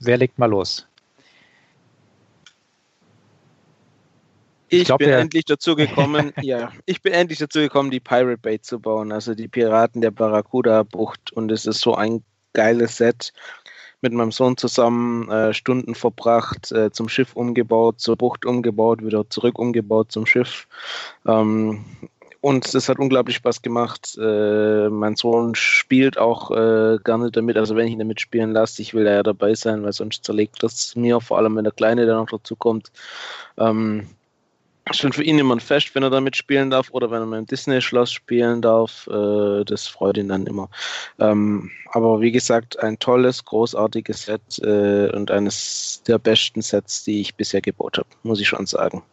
Wer 0.02 0.18
legt 0.18 0.40
mal 0.40 0.50
los? 0.50 0.88
Ich, 4.70 4.90
ich 4.90 4.96
bin 4.96 5.10
endlich 5.10 5.46
dazu 5.46 5.76
gekommen, 5.76 6.32
ja, 6.42 6.72
ich 6.86 7.02
bin 7.02 7.14
endlich 7.14 7.40
dazu 7.40 7.60
gekommen, 7.60 7.92
die 7.92 8.00
Pirate 8.00 8.38
Bay 8.38 8.60
zu 8.62 8.80
bauen, 8.80 9.12
also 9.12 9.36
die 9.36 9.48
Piraten 9.48 10.02
der 10.02 10.12
Barracuda-Bucht. 10.12 11.34
Und 11.34 11.52
es 11.52 11.66
ist 11.66 11.82
so 11.82 11.94
ein 11.94 12.24
geiles 12.54 12.98
Set. 12.98 13.34
Mit 14.04 14.14
meinem 14.14 14.32
Sohn 14.32 14.58
zusammen 14.58 15.30
äh, 15.30 15.54
Stunden 15.54 15.94
verbracht, 15.94 16.72
äh, 16.72 16.90
zum 16.90 17.08
Schiff 17.08 17.36
umgebaut, 17.36 18.00
zur 18.00 18.16
Bucht 18.16 18.46
umgebaut, 18.46 19.06
wieder 19.06 19.30
zurück 19.30 19.60
umgebaut 19.60 20.12
zum 20.12 20.26
Schiff. 20.26 20.68
Ähm, 21.28 21.86
und 22.42 22.74
es 22.74 22.90
hat 22.90 22.98
unglaublich 22.98 23.36
Spaß 23.38 23.62
gemacht. 23.62 24.18
Äh, 24.20 24.90
mein 24.90 25.16
Sohn 25.16 25.54
spielt 25.54 26.18
auch 26.18 26.50
äh, 26.52 26.98
gerne 27.04 27.32
damit. 27.32 27.56
Also 27.56 27.76
wenn 27.76 27.86
ich 27.86 27.94
ihn 27.94 28.00
damit 28.00 28.20
spielen 28.20 28.52
lasse, 28.52 28.82
ich 28.82 28.96
will 28.96 29.06
da 29.06 29.12
ja 29.12 29.24
dabei 29.24 29.54
sein, 29.54 29.84
weil 29.84 29.94
sonst 29.94 30.26
zerlegt 30.26 30.62
das 30.64 30.96
mir, 30.96 31.22
vor 31.22 31.38
allem 31.38 31.56
wenn 31.56 31.64
der 31.64 31.74
Kleine 31.74 32.08
dann 32.08 32.18
noch 32.18 32.32
dazu 32.32 32.56
kommt. 32.56 32.92
Ähm, 33.58 34.08
schon 34.92 35.14
für 35.14 35.24
ihn 35.24 35.38
immer 35.38 35.56
ein 35.56 35.60
Fest, 35.60 35.94
wenn 35.94 36.02
er 36.02 36.10
damit 36.10 36.36
spielen 36.36 36.72
darf 36.72 36.90
oder 36.92 37.12
wenn 37.12 37.22
er 37.22 37.26
mit 37.28 37.38
dem 37.38 37.46
Disney-Schloss 37.46 38.12
spielen 38.12 38.64
darf. 38.64 39.08
Äh, 39.08 39.64
das 39.64 39.88
freut 39.88 40.18
ihn 40.18 40.30
dann 40.30 40.48
immer. 40.48 40.68
Ähm, 41.20 41.70
aber 41.92 42.22
wie 42.22 42.32
gesagt, 42.32 42.80
ein 42.80 42.98
tolles, 42.98 43.46
großartiges 43.46 44.24
Set 44.24 44.42
äh, 44.64 45.12
und 45.16 45.30
eines 45.30 46.02
der 46.08 46.18
besten 46.18 46.64
Sets, 46.64 47.04
die 47.04 47.22
ich 47.22 47.36
bisher 47.36 47.62
gebaut 47.62 48.00
habe, 48.00 48.10
muss 48.24 48.42
ich 48.42 48.48
schon 48.48 48.66
sagen. 48.66 49.04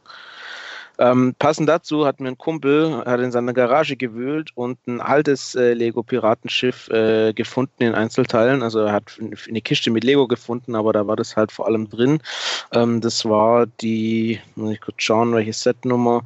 Ähm, 0.98 1.34
passend 1.38 1.68
dazu 1.68 2.06
hat 2.06 2.18
mir 2.18 2.28
ein 2.28 2.38
Kumpel, 2.38 3.04
hat 3.04 3.20
in 3.20 3.30
seiner 3.30 3.52
Garage 3.52 3.96
gewühlt 3.96 4.50
und 4.56 4.84
ein 4.88 5.00
altes 5.00 5.54
äh, 5.54 5.72
Lego-Piratenschiff 5.72 6.88
äh, 6.88 7.32
gefunden 7.32 7.84
in 7.84 7.94
Einzelteilen. 7.94 8.62
Also 8.62 8.80
er 8.80 8.92
hat 8.92 9.18
eine 9.48 9.60
Kiste 9.60 9.90
mit 9.92 10.02
Lego 10.02 10.26
gefunden, 10.26 10.74
aber 10.74 10.92
da 10.92 11.06
war 11.06 11.14
das 11.14 11.36
halt 11.36 11.52
vor 11.52 11.66
allem 11.66 11.88
drin. 11.88 12.20
Ähm, 12.72 13.00
das 13.00 13.24
war 13.24 13.66
die, 13.66 14.40
muss 14.56 14.72
ich 14.72 14.80
kurz 14.80 15.02
schauen, 15.02 15.32
welche 15.34 15.52
Setnummer. 15.52 16.24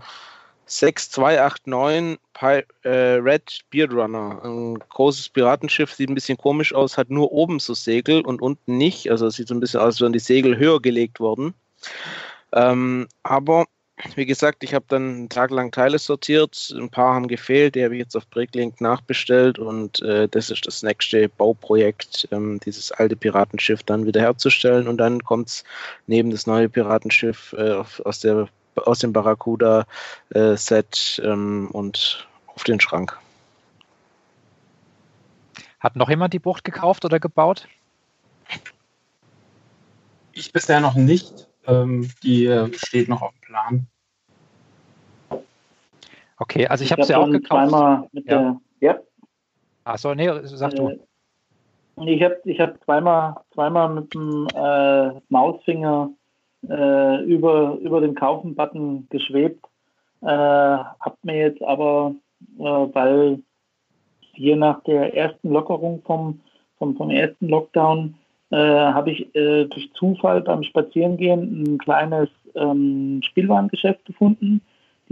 6289 0.64 2.18
Pi 2.32 2.62
äh, 2.88 3.18
Red 3.20 3.60
Beard 3.70 3.92
Runner. 3.92 4.40
Ein 4.42 4.78
großes 4.88 5.28
Piratenschiff, 5.28 5.92
sieht 5.92 6.08
ein 6.08 6.14
bisschen 6.14 6.38
komisch 6.38 6.74
aus, 6.74 6.96
hat 6.96 7.10
nur 7.10 7.30
oben 7.30 7.60
so 7.60 7.74
Segel 7.74 8.22
und 8.22 8.40
unten 8.40 8.78
nicht. 8.78 9.10
Also 9.10 9.26
es 9.26 9.34
sieht 9.34 9.48
so 9.48 9.54
ein 9.54 9.60
bisschen 9.60 9.80
aus, 9.80 9.86
als 9.86 10.00
wären 10.00 10.14
die 10.14 10.18
Segel 10.18 10.56
höher 10.56 10.80
gelegt 10.80 11.20
worden. 11.20 11.52
Ähm, 12.54 13.06
aber 13.22 13.66
wie 14.16 14.26
gesagt, 14.26 14.64
ich 14.64 14.74
habe 14.74 14.84
dann 14.88 15.02
einen 15.02 15.28
Tag 15.28 15.50
lang 15.50 15.70
Teile 15.70 15.98
sortiert, 15.98 16.72
ein 16.76 16.90
paar 16.90 17.14
haben 17.14 17.28
gefehlt, 17.28 17.74
die 17.74 17.84
habe 17.84 17.94
ich 17.94 18.00
jetzt 18.00 18.16
auf 18.16 18.28
Bricklink 18.28 18.80
nachbestellt 18.80 19.58
und 19.58 20.00
äh, 20.02 20.28
das 20.28 20.50
ist 20.50 20.66
das 20.66 20.82
nächste 20.82 21.28
Bauprojekt, 21.28 22.28
ähm, 22.32 22.60
dieses 22.64 22.92
alte 22.92 23.16
Piratenschiff 23.16 23.82
dann 23.82 24.06
wieder 24.06 24.20
herzustellen 24.20 24.88
und 24.88 24.98
dann 24.98 25.22
kommt 25.22 25.48
es 25.48 25.64
neben 26.06 26.30
das 26.30 26.46
neue 26.46 26.68
Piratenschiff 26.68 27.54
äh, 27.56 27.82
aus, 28.04 28.20
der, 28.20 28.48
aus 28.76 28.98
dem 28.98 29.12
Barracuda-Set 29.12 31.20
äh, 31.22 31.26
ähm, 31.26 31.68
und 31.72 32.26
auf 32.46 32.64
den 32.64 32.80
Schrank. 32.80 33.18
Hat 35.80 35.96
noch 35.96 36.10
jemand 36.10 36.34
die 36.34 36.38
Bucht 36.38 36.64
gekauft 36.64 37.04
oder 37.04 37.18
gebaut? 37.18 37.66
Ich 40.32 40.52
bisher 40.52 40.80
noch 40.80 40.94
nicht. 40.94 41.48
ähm, 41.66 42.08
die 42.22 42.46
äh, 42.46 42.72
steht 42.74 43.08
noch 43.08 43.22
auf 43.22 43.32
dem 43.32 43.40
Plan. 43.40 43.86
Okay, 46.42 46.66
also 46.66 46.82
ich, 46.82 46.88
Ich 46.90 46.92
habe 46.92 47.04
sie 47.04 47.14
hab 47.14 47.22
auch 47.22 47.30
gekauft. 47.30 47.70
zweimal 47.70 48.08
mit 48.12 48.28
Ja. 48.28 48.38
der, 48.38 48.60
ja, 48.80 48.98
Achso, 49.84 50.12
nee, 50.14 50.28
sag 50.44 50.74
du. 50.74 50.88
Äh, 50.88 50.98
Ich 52.14 52.22
habe 52.22 52.36
ich 52.44 52.58
hab 52.58 52.82
zweimal, 52.84 53.36
zweimal 53.54 53.88
mit 53.94 54.12
dem 54.12 54.48
äh, 54.56 55.20
Mausfinger 55.28 56.10
äh, 56.68 57.24
über, 57.24 57.76
über 57.80 58.00
den 58.00 58.14
Kaufen-Button 58.16 59.06
geschwebt. 59.10 59.64
Äh, 60.22 60.26
hab 60.26 61.16
mir 61.22 61.36
jetzt 61.36 61.62
aber, 61.62 62.14
äh, 62.58 62.62
weil 62.62 63.40
hier 64.34 64.56
nach 64.56 64.82
der 64.84 65.14
ersten 65.14 65.50
Lockerung 65.50 66.02
vom, 66.04 66.40
vom, 66.78 66.96
vom 66.96 67.10
ersten 67.10 67.48
Lockdown 67.48 68.14
äh, 68.50 68.56
habe 68.56 69.12
ich 69.12 69.32
äh, 69.36 69.66
durch 69.66 69.92
Zufall 69.94 70.40
beim 70.40 70.64
Spazierengehen 70.64 71.62
ein 71.62 71.78
kleines 71.78 72.28
ähm, 72.54 73.20
Spielwarengeschäft 73.22 74.04
gefunden, 74.06 74.60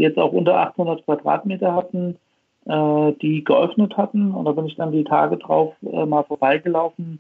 die 0.00 0.04
jetzt 0.04 0.18
auch 0.18 0.32
unter 0.32 0.56
800 0.56 1.04
Quadratmeter 1.04 1.74
hatten, 1.74 2.16
äh, 2.64 3.12
die 3.20 3.44
geöffnet 3.44 3.98
hatten. 3.98 4.32
Und 4.32 4.46
da 4.46 4.52
bin 4.52 4.64
ich 4.64 4.76
dann 4.76 4.92
die 4.92 5.04
Tage 5.04 5.36
drauf 5.36 5.74
äh, 5.82 6.06
mal 6.06 6.24
vorbeigelaufen. 6.24 7.18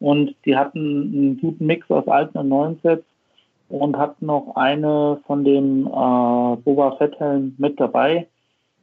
Und 0.00 0.34
die 0.46 0.56
hatten 0.56 0.78
einen 0.78 1.40
guten 1.40 1.66
Mix 1.66 1.90
aus 1.90 2.08
alten 2.08 2.38
und 2.38 2.48
neuen 2.48 2.78
Sets 2.82 3.04
und 3.68 3.98
hatten 3.98 4.26
noch 4.26 4.56
eine 4.56 5.20
von 5.26 5.44
dem 5.44 5.86
äh, 5.86 6.56
Boba 6.56 6.96
Fett 6.96 7.16
mit 7.58 7.78
dabei 7.78 8.26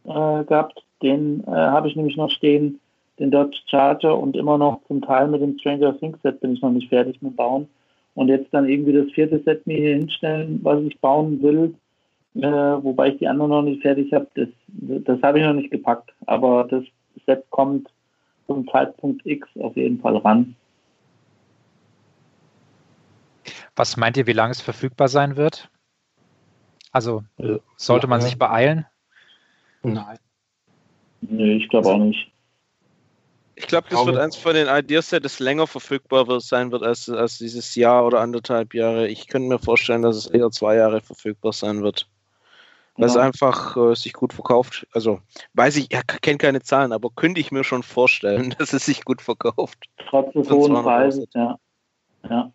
äh, 0.06 0.44
gehabt. 0.44 0.84
Den 1.02 1.44
äh, 1.48 1.50
habe 1.50 1.88
ich 1.88 1.96
nämlich 1.96 2.18
noch 2.18 2.30
stehen, 2.30 2.80
den 3.18 3.32
Dodge 3.32 3.58
Charger 3.66 4.18
und 4.18 4.38
immer 4.38 4.60
noch 4.60 4.80
zum 4.88 5.02
Teil 5.02 5.28
mit 5.28 5.42
dem 5.42 5.58
Stranger 5.58 5.98
Things 5.98 6.22
Set 6.22 6.40
bin 6.40 6.54
ich 6.54 6.62
noch 6.62 6.72
nicht 6.72 6.90
fertig 6.90 7.20
mit 7.24 7.36
Bauen. 7.36 7.68
Und 8.14 8.28
jetzt 8.28 8.54
dann 8.54 8.70
irgendwie 8.70 8.94
das 8.94 9.12
vierte 9.12 9.42
Set 9.44 9.66
mir 9.66 9.78
hier 9.78 9.96
hinstellen, 9.96 10.60
was 10.62 10.84
ich 10.84 11.00
bauen 11.00 11.42
will, 11.42 11.74
äh, 12.36 12.42
wobei 12.42 13.10
ich 13.10 13.18
die 13.18 13.28
anderen 13.28 13.52
noch 13.52 13.62
nicht 13.62 13.82
fertig 13.82 14.14
habe, 14.14 14.28
das, 14.36 14.50
das 14.68 15.22
habe 15.22 15.40
ich 15.40 15.46
noch 15.46 15.54
nicht 15.54 15.72
gepackt. 15.72 16.14
Aber 16.26 16.66
das 16.66 16.84
Set 17.26 17.50
kommt 17.50 17.90
zum 18.48 18.68
Zeitpunkt 18.68 19.26
X 19.26 19.48
auf 19.60 19.76
jeden 19.76 20.00
Fall 20.00 20.18
ran. 20.18 20.56
Was 23.76 23.98
meint 23.98 24.18
ihr, 24.18 24.28
wie 24.28 24.34
lange 24.34 24.52
es 24.52 24.62
verfügbar 24.62 25.08
sein 25.08 25.38
wird? 25.38 25.70
Also 26.92 27.24
sollte 27.78 28.08
man 28.08 28.22
sich 28.22 28.38
beeilen? 28.38 28.86
Nein. 29.84 30.18
Nö, 31.22 31.54
ich 31.54 31.70
glaube 31.70 31.90
auch 31.90 31.98
nicht. 31.98 32.32
Ich 33.56 33.68
glaube, 33.68 33.88
das 33.90 34.06
wird 34.06 34.18
eins 34.18 34.38
von 34.38 34.54
den 34.54 34.68
Ideas, 34.68 35.10
das 35.10 35.40
länger 35.40 35.68
verfügbar 35.68 36.28
wird, 36.28 36.42
sein 36.42 36.72
wird 36.72 36.82
als, 36.82 37.10
als 37.10 37.40
dieses 37.40 37.76
Jahr 37.76 38.06
oder 38.06 38.22
anderthalb 38.22 38.74
Jahre. 38.74 39.10
Ich 39.10 39.28
könnte 39.28 39.50
mir 39.50 39.60
vorstellen, 39.60 40.02
dass 40.02 40.16
es 40.16 40.28
eher 40.28 40.50
zwei 40.50 40.76
Jahre 40.76 41.02
verfügbar 41.02 41.52
sein 41.52 41.84
wird. 41.84 42.08
Es 43.02 43.16
Ja. 43.16 43.22
einfach 43.22 43.78
äh, 43.78 43.96
sich 43.96 44.14
gut 44.14 44.34
verkauft. 44.34 44.86
Also, 44.94 45.20
weiß 45.54 45.78
ich, 45.78 45.88
ja, 45.92 46.02
kenne 46.22 46.38
keine 46.38 46.62
Zahlen, 46.62 46.92
aber 46.92 47.10
könnte 47.16 47.40
ich 47.40 47.52
mir 47.52 47.64
schon 47.64 47.84
vorstellen, 47.84 48.54
dass 48.60 48.74
es 48.74 48.86
sich 48.86 49.06
gut 49.06 49.22
verkauft. 49.22 49.86
Trotz 50.10 50.34
des 50.34 50.50
hohen 50.50 50.72
200 50.74 50.84
Preises, 50.84 51.28
ja. 51.34 51.58
ja. 52.30 52.52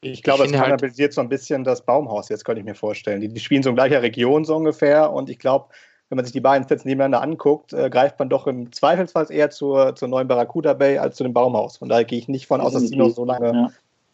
Ich 0.00 0.22
glaube, 0.22 0.44
es 0.44 0.50
finde 0.52 0.64
halt- 0.64 1.12
so 1.12 1.20
ein 1.20 1.28
bisschen 1.28 1.64
das 1.64 1.84
Baumhaus, 1.84 2.28
jetzt 2.28 2.44
könnte 2.44 2.60
ich 2.60 2.64
mir 2.64 2.76
vorstellen. 2.76 3.20
Die, 3.20 3.28
die 3.28 3.40
spielen 3.40 3.64
so 3.64 3.70
in 3.70 3.74
gleicher 3.76 4.00
Region 4.00 4.44
so 4.44 4.54
ungefähr 4.54 5.12
und 5.12 5.28
ich 5.28 5.40
glaube, 5.40 5.66
wenn 6.08 6.16
man 6.16 6.24
sich 6.24 6.32
die 6.32 6.40
beiden 6.40 6.66
Sets 6.66 6.84
nebeneinander 6.84 7.20
anguckt, 7.20 7.72
äh, 7.72 7.90
greift 7.90 8.18
man 8.18 8.28
doch 8.30 8.46
im 8.46 8.70
Zweifelsfall 8.72 9.26
eher 9.30 9.50
zur, 9.50 9.94
zur 9.96 10.08
neuen 10.08 10.28
Barracuda 10.28 10.72
Bay 10.74 10.98
als 10.98 11.16
zu 11.16 11.24
dem 11.24 11.34
Baumhaus. 11.34 11.76
Von 11.78 11.88
daher 11.88 12.04
gehe 12.04 12.18
ich 12.18 12.28
nicht 12.28 12.46
von 12.46 12.60
aus, 12.60 12.72
dass 12.72 12.84
die 12.88 12.96
noch 12.96 13.10
so 13.10 13.24
lange 13.24 13.52
Ja. 13.52 13.68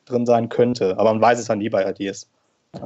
drin 0.06 0.24
sein 0.26 0.48
könnte. 0.48 0.98
Aber 0.98 1.12
man 1.12 1.20
weiß 1.22 1.38
es 1.38 1.46
dann 1.46 1.58
nie 1.58 1.68
bei 1.68 1.88
Ideas. 1.88 2.28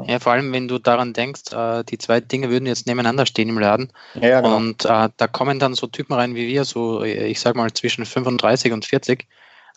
Ja, 0.06 0.18
vor 0.18 0.32
allem, 0.32 0.52
wenn 0.52 0.68
du 0.68 0.78
daran 0.78 1.12
denkst, 1.12 1.52
äh, 1.52 1.84
die 1.84 1.98
zwei 1.98 2.20
Dinge 2.20 2.50
würden 2.50 2.66
jetzt 2.66 2.86
nebeneinander 2.86 3.26
stehen 3.26 3.48
im 3.48 3.58
Laden. 3.58 3.92
Ja, 4.14 4.40
genau. 4.40 4.56
Und 4.56 4.84
äh, 4.84 5.08
da 5.16 5.26
kommen 5.26 5.58
dann 5.58 5.74
so 5.74 5.86
Typen 5.86 6.14
rein 6.14 6.34
wie 6.34 6.48
wir, 6.48 6.64
so 6.64 7.04
äh, 7.04 7.26
ich 7.26 7.40
sag 7.40 7.56
mal 7.56 7.72
zwischen 7.72 8.04
35 8.04 8.72
und 8.72 8.84
40. 8.84 9.26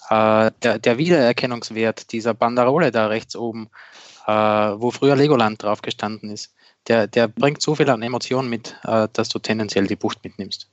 Äh, 0.10 0.52
der, 0.64 0.80
der 0.80 0.98
Wiedererkennungswert 0.98 2.12
dieser 2.12 2.34
Banderole 2.34 2.92
da 2.92 3.08
rechts 3.08 3.36
oben, 3.36 3.70
äh, 4.28 4.32
wo 4.32 4.92
früher 4.92 5.16
Legoland 5.16 5.64
drauf 5.64 5.82
gestanden 5.82 6.32
ist, 6.32 6.54
der, 6.88 7.08
der 7.08 7.28
bringt 7.28 7.62
so 7.62 7.76
viel 7.76 7.90
an 7.90 8.02
Emotionen 8.02 8.50
mit, 8.50 8.76
äh, 8.84 9.08
dass 9.14 9.30
du 9.30 9.40
tendenziell 9.40 9.88
die 9.88 9.96
Bucht 9.96 10.24
mitnimmst. 10.24 10.71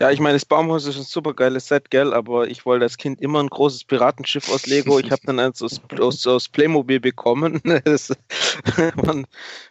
Ja, 0.00 0.10
ich 0.10 0.18
meine, 0.18 0.34
das 0.36 0.46
Baumhaus 0.46 0.86
ist 0.86 0.96
ein 0.96 1.02
super 1.02 1.34
geiles 1.34 1.66
Set, 1.66 1.90
gell? 1.90 2.14
Aber 2.14 2.48
ich 2.48 2.64
wollte 2.64 2.84
als 2.84 2.96
Kind 2.96 3.20
immer 3.20 3.42
ein 3.42 3.48
großes 3.48 3.84
Piratenschiff 3.84 4.48
aus 4.48 4.64
Lego. 4.66 4.98
Ich 4.98 5.10
habe 5.10 5.20
dann 5.26 5.38
eins 5.38 5.60
aus, 5.62 5.78
aus, 5.98 6.26
aus 6.26 6.48
Playmobil 6.48 7.00
bekommen. 7.00 7.60
Das 7.84 8.10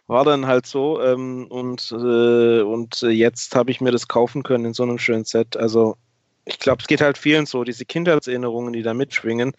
war 0.06 0.24
dann 0.24 0.46
halt 0.46 0.66
so. 0.66 1.02
Ähm, 1.02 1.48
und, 1.48 1.90
äh, 1.90 2.60
und 2.60 3.00
jetzt 3.02 3.56
habe 3.56 3.72
ich 3.72 3.80
mir 3.80 3.90
das 3.90 4.06
kaufen 4.06 4.44
können 4.44 4.66
in 4.66 4.74
so 4.74 4.84
einem 4.84 4.98
schönen 4.98 5.24
Set. 5.24 5.56
Also 5.56 5.96
ich 6.44 6.58
glaube, 6.60 6.80
es 6.80 6.86
geht 6.86 7.00
halt 7.00 7.18
vielen 7.18 7.46
so, 7.46 7.64
diese 7.64 7.84
Kindheitserinnerungen, 7.84 8.72
die 8.72 8.82
da 8.82 8.94
mitschwingen, 8.94 9.52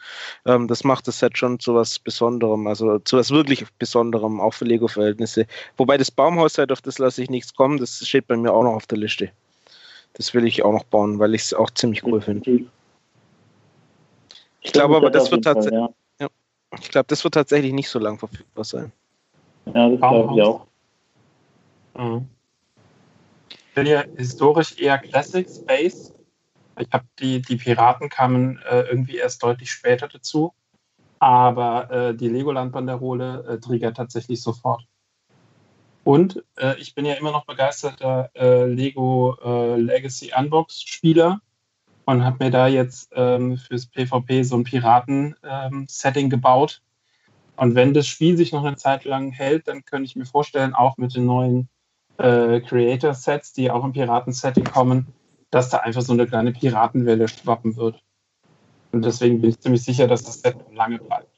ähm, 0.45 0.67
das 0.67 0.83
macht 0.83 1.07
das 1.07 1.19
Set 1.19 1.37
schon 1.37 1.59
zu 1.59 1.75
was 1.75 1.99
Besonderem, 1.99 2.67
also 2.67 2.99
zu 2.99 3.17
was 3.17 3.31
wirklich 3.31 3.65
Besonderem, 3.77 4.39
auch 4.39 4.53
für 4.53 4.65
Lego-Verhältnisse. 4.65 5.47
Wobei 5.77 5.97
das 5.97 6.11
Baumhaus-Set, 6.11 6.71
auf 6.71 6.81
das 6.81 6.97
lasse 6.97 7.23
ich 7.23 7.29
nichts 7.29 7.53
kommen, 7.53 7.77
das 7.77 8.05
steht 8.05 8.27
bei 8.27 8.37
mir 8.37 8.53
auch 8.53 8.63
noch 8.63 8.73
auf 8.73 8.87
der 8.87 8.97
Liste. 8.97 9.31
Das 10.13 10.33
will 10.33 10.45
ich 10.45 10.63
auch 10.63 10.73
noch 10.73 10.83
bauen, 10.83 11.19
weil 11.19 11.33
ich 11.35 11.43
es 11.43 11.53
auch 11.53 11.69
ziemlich 11.69 12.03
cool 12.03 12.21
finde. 12.21 12.65
Ich 14.61 14.71
glaube 14.71 14.97
aber, 14.97 15.09
das 15.09 15.31
wird 15.31 15.43
tatsächlich, 15.43 15.79
Ja, 16.19 16.27
ich 16.79 16.89
glaube, 16.89 17.07
das 17.07 17.23
wird 17.23 17.33
tatsächlich 17.33 17.73
nicht 17.73 17.89
so 17.89 17.99
lang 17.99 18.19
verfügbar 18.19 18.63
sein. 18.63 18.91
ja 19.73 19.89
das 19.89 19.99
glaube 19.99 20.35
ich 20.35 20.41
auch. 20.43 20.67
Mhm. 21.97 22.27
Ich 23.49 23.75
bin 23.75 23.87
ja 23.87 24.03
historisch 24.17 24.77
eher 24.77 24.97
Classic 24.97 25.47
Space. 25.49 26.13
Ich 26.77 26.87
habe 26.91 27.05
die, 27.19 27.41
die 27.41 27.55
Piraten 27.55 28.09
kamen 28.09 28.59
äh, 28.69 28.81
irgendwie 28.81 29.17
erst 29.17 29.41
deutlich 29.43 29.71
später 29.71 30.07
dazu. 30.07 30.53
Aber 31.19 31.89
äh, 31.91 32.15
die 32.15 32.27
Legoland-Banderole 32.27 33.45
äh, 33.47 33.59
triggert 33.59 33.95
tatsächlich 33.95 34.41
sofort. 34.41 34.87
Und 36.03 36.43
äh, 36.57 36.79
ich 36.79 36.95
bin 36.95 37.05
ja 37.05 37.13
immer 37.13 37.31
noch 37.31 37.45
begeisterter 37.45 38.31
äh, 38.35 38.65
Lego 38.65 39.37
äh, 39.43 39.75
Legacy 39.79 40.31
Unbox-Spieler 40.35 41.41
und 42.05 42.25
habe 42.25 42.45
mir 42.45 42.51
da 42.51 42.67
jetzt 42.67 43.11
ähm, 43.15 43.57
fürs 43.57 43.85
PvP 43.85 44.43
so 44.43 44.57
ein 44.57 44.63
Piraten-Setting 44.63 46.29
gebaut. 46.29 46.81
Und 47.55 47.75
wenn 47.75 47.93
das 47.93 48.07
Spiel 48.07 48.35
sich 48.35 48.51
noch 48.51 48.63
eine 48.63 48.77
Zeit 48.77 49.05
lang 49.05 49.31
hält, 49.31 49.67
dann 49.67 49.85
könnte 49.85 50.05
ich 50.05 50.15
mir 50.15 50.25
vorstellen, 50.25 50.73
auch 50.73 50.97
mit 50.97 51.15
den 51.15 51.25
neuen 51.25 51.69
äh, 52.17 52.59
Creator-Sets, 52.61 53.53
die 53.53 53.69
auch 53.69 53.83
im 53.83 53.93
Piraten-Setting 53.93 54.63
kommen, 54.63 55.07
dass 55.51 55.69
da 55.69 55.77
einfach 55.77 56.01
so 56.01 56.13
eine 56.13 56.25
kleine 56.25 56.53
Piratenwelle 56.53 57.27
schwappen 57.27 57.75
wird. 57.75 58.01
Und 58.91 59.05
deswegen 59.05 59.39
bin 59.41 59.51
ich 59.51 59.59
ziemlich 59.59 59.83
sicher, 59.83 60.07
dass 60.07 60.23
das 60.23 60.41
Set 60.41 60.55
lange 60.73 60.97
bleibt. 60.97 61.30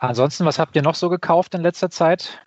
Ansonsten, 0.00 0.46
was 0.46 0.58
habt 0.58 0.74
ihr 0.76 0.82
noch 0.82 0.94
so 0.94 1.10
gekauft 1.10 1.54
in 1.54 1.60
letzter 1.60 1.90
Zeit? 1.90 2.40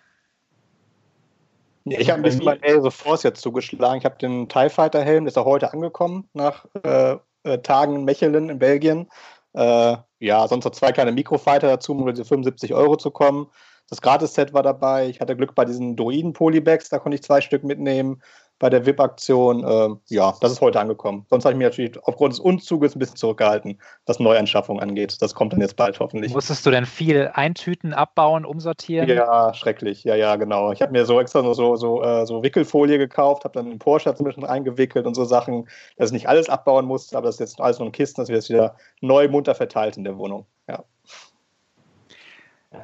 Ja, 1.85 1.99
ich 1.99 2.09
habe 2.09 2.19
ein 2.19 2.23
bisschen 2.23 2.43
bei 2.43 2.57
Air 2.57 2.81
the 2.81 2.89
Force 2.89 3.21
jetzt 3.21 3.41
zugeschlagen. 3.41 3.99
Ich 3.99 4.05
habe 4.05 4.17
den 4.17 4.49
TIE 4.49 4.69
Fighter 4.69 5.03
Helm, 5.03 5.25
der 5.25 5.31
ist 5.31 5.37
auch 5.37 5.45
heute 5.45 5.71
angekommen, 5.71 6.27
nach 6.33 6.65
äh, 6.83 7.17
äh, 7.43 7.59
Tagen 7.59 7.95
in 7.95 8.05
Mechelen 8.05 8.49
in 8.49 8.57
Belgien. 8.57 9.07
Äh, 9.53 9.97
ja, 10.19 10.47
sonst 10.47 10.65
noch 10.65 10.71
zwei 10.71 10.91
kleine 10.91 11.11
Mikrofighter 11.11 11.67
dazu, 11.67 11.91
um 11.91 12.01
über 12.01 12.11
diese 12.11 12.25
75 12.25 12.73
Euro 12.73 12.95
zu 12.95 13.11
kommen. 13.11 13.47
Das 13.87 14.01
Gratis-Set 14.01 14.53
war 14.53 14.63
dabei. 14.63 15.07
Ich 15.09 15.19
hatte 15.19 15.35
Glück 15.35 15.53
bei 15.53 15.65
diesen 15.65 15.95
Droiden-Polybags, 15.95 16.89
da 16.89 16.97
konnte 16.97 17.15
ich 17.15 17.23
zwei 17.23 17.41
Stück 17.41 17.63
mitnehmen. 17.63 18.23
Bei 18.63 18.69
der 18.69 18.85
VIP-Aktion, 18.85 19.61
äh, 19.65 19.89
ja, 20.07 20.33
das 20.39 20.53
ist 20.53 20.61
heute 20.61 20.79
angekommen. 20.79 21.25
Sonst 21.29 21.43
habe 21.43 21.51
ich 21.51 21.57
mich 21.57 21.65
natürlich 21.65 22.01
aufgrund 22.05 22.31
des 22.31 22.39
Unzuges 22.39 22.95
ein 22.95 22.99
bisschen 22.99 23.17
zurückgehalten, 23.17 23.77
was 24.05 24.21
Neuanschaffung 24.21 24.79
angeht. 24.79 25.21
Das 25.21 25.35
kommt 25.35 25.51
dann 25.51 25.59
jetzt 25.59 25.75
bald 25.75 25.99
hoffentlich. 25.99 26.33
Musstest 26.33 26.65
du 26.65 26.71
denn 26.71 26.85
viel 26.85 27.29
eintüten, 27.33 27.93
abbauen, 27.93 28.45
umsortieren? 28.45 29.09
Ja, 29.09 29.53
schrecklich. 29.53 30.05
Ja, 30.05 30.15
ja, 30.15 30.37
genau. 30.37 30.71
Ich 30.71 30.81
habe 30.81 30.93
mir 30.93 31.05
so 31.05 31.19
extra 31.19 31.41
so, 31.53 31.75
so, 31.75 32.03
äh, 32.03 32.25
so 32.25 32.41
Wickelfolie 32.41 32.97
gekauft, 32.97 33.43
habe 33.43 33.53
dann 33.53 33.69
den 33.69 33.79
Porsche 33.79 34.15
zwischen 34.15 34.45
eingewickelt 34.45 35.05
und 35.05 35.15
so 35.15 35.25
Sachen, 35.25 35.67
dass 35.97 36.11
ich 36.11 36.13
nicht 36.13 36.29
alles 36.29 36.47
abbauen 36.47 36.85
musste, 36.85 37.17
aber 37.17 37.25
das 37.25 37.35
ist 37.35 37.39
jetzt 37.41 37.59
alles 37.59 37.79
nur 37.79 37.87
in 37.87 37.91
Kisten, 37.91 38.21
das 38.21 38.29
wird 38.29 38.37
jetzt 38.37 38.49
wieder 38.49 38.77
neu 39.01 39.27
munter 39.27 39.55
verteilt 39.55 39.97
in 39.97 40.05
der 40.05 40.17
Wohnung. 40.17 40.45
Ja. 40.69 40.85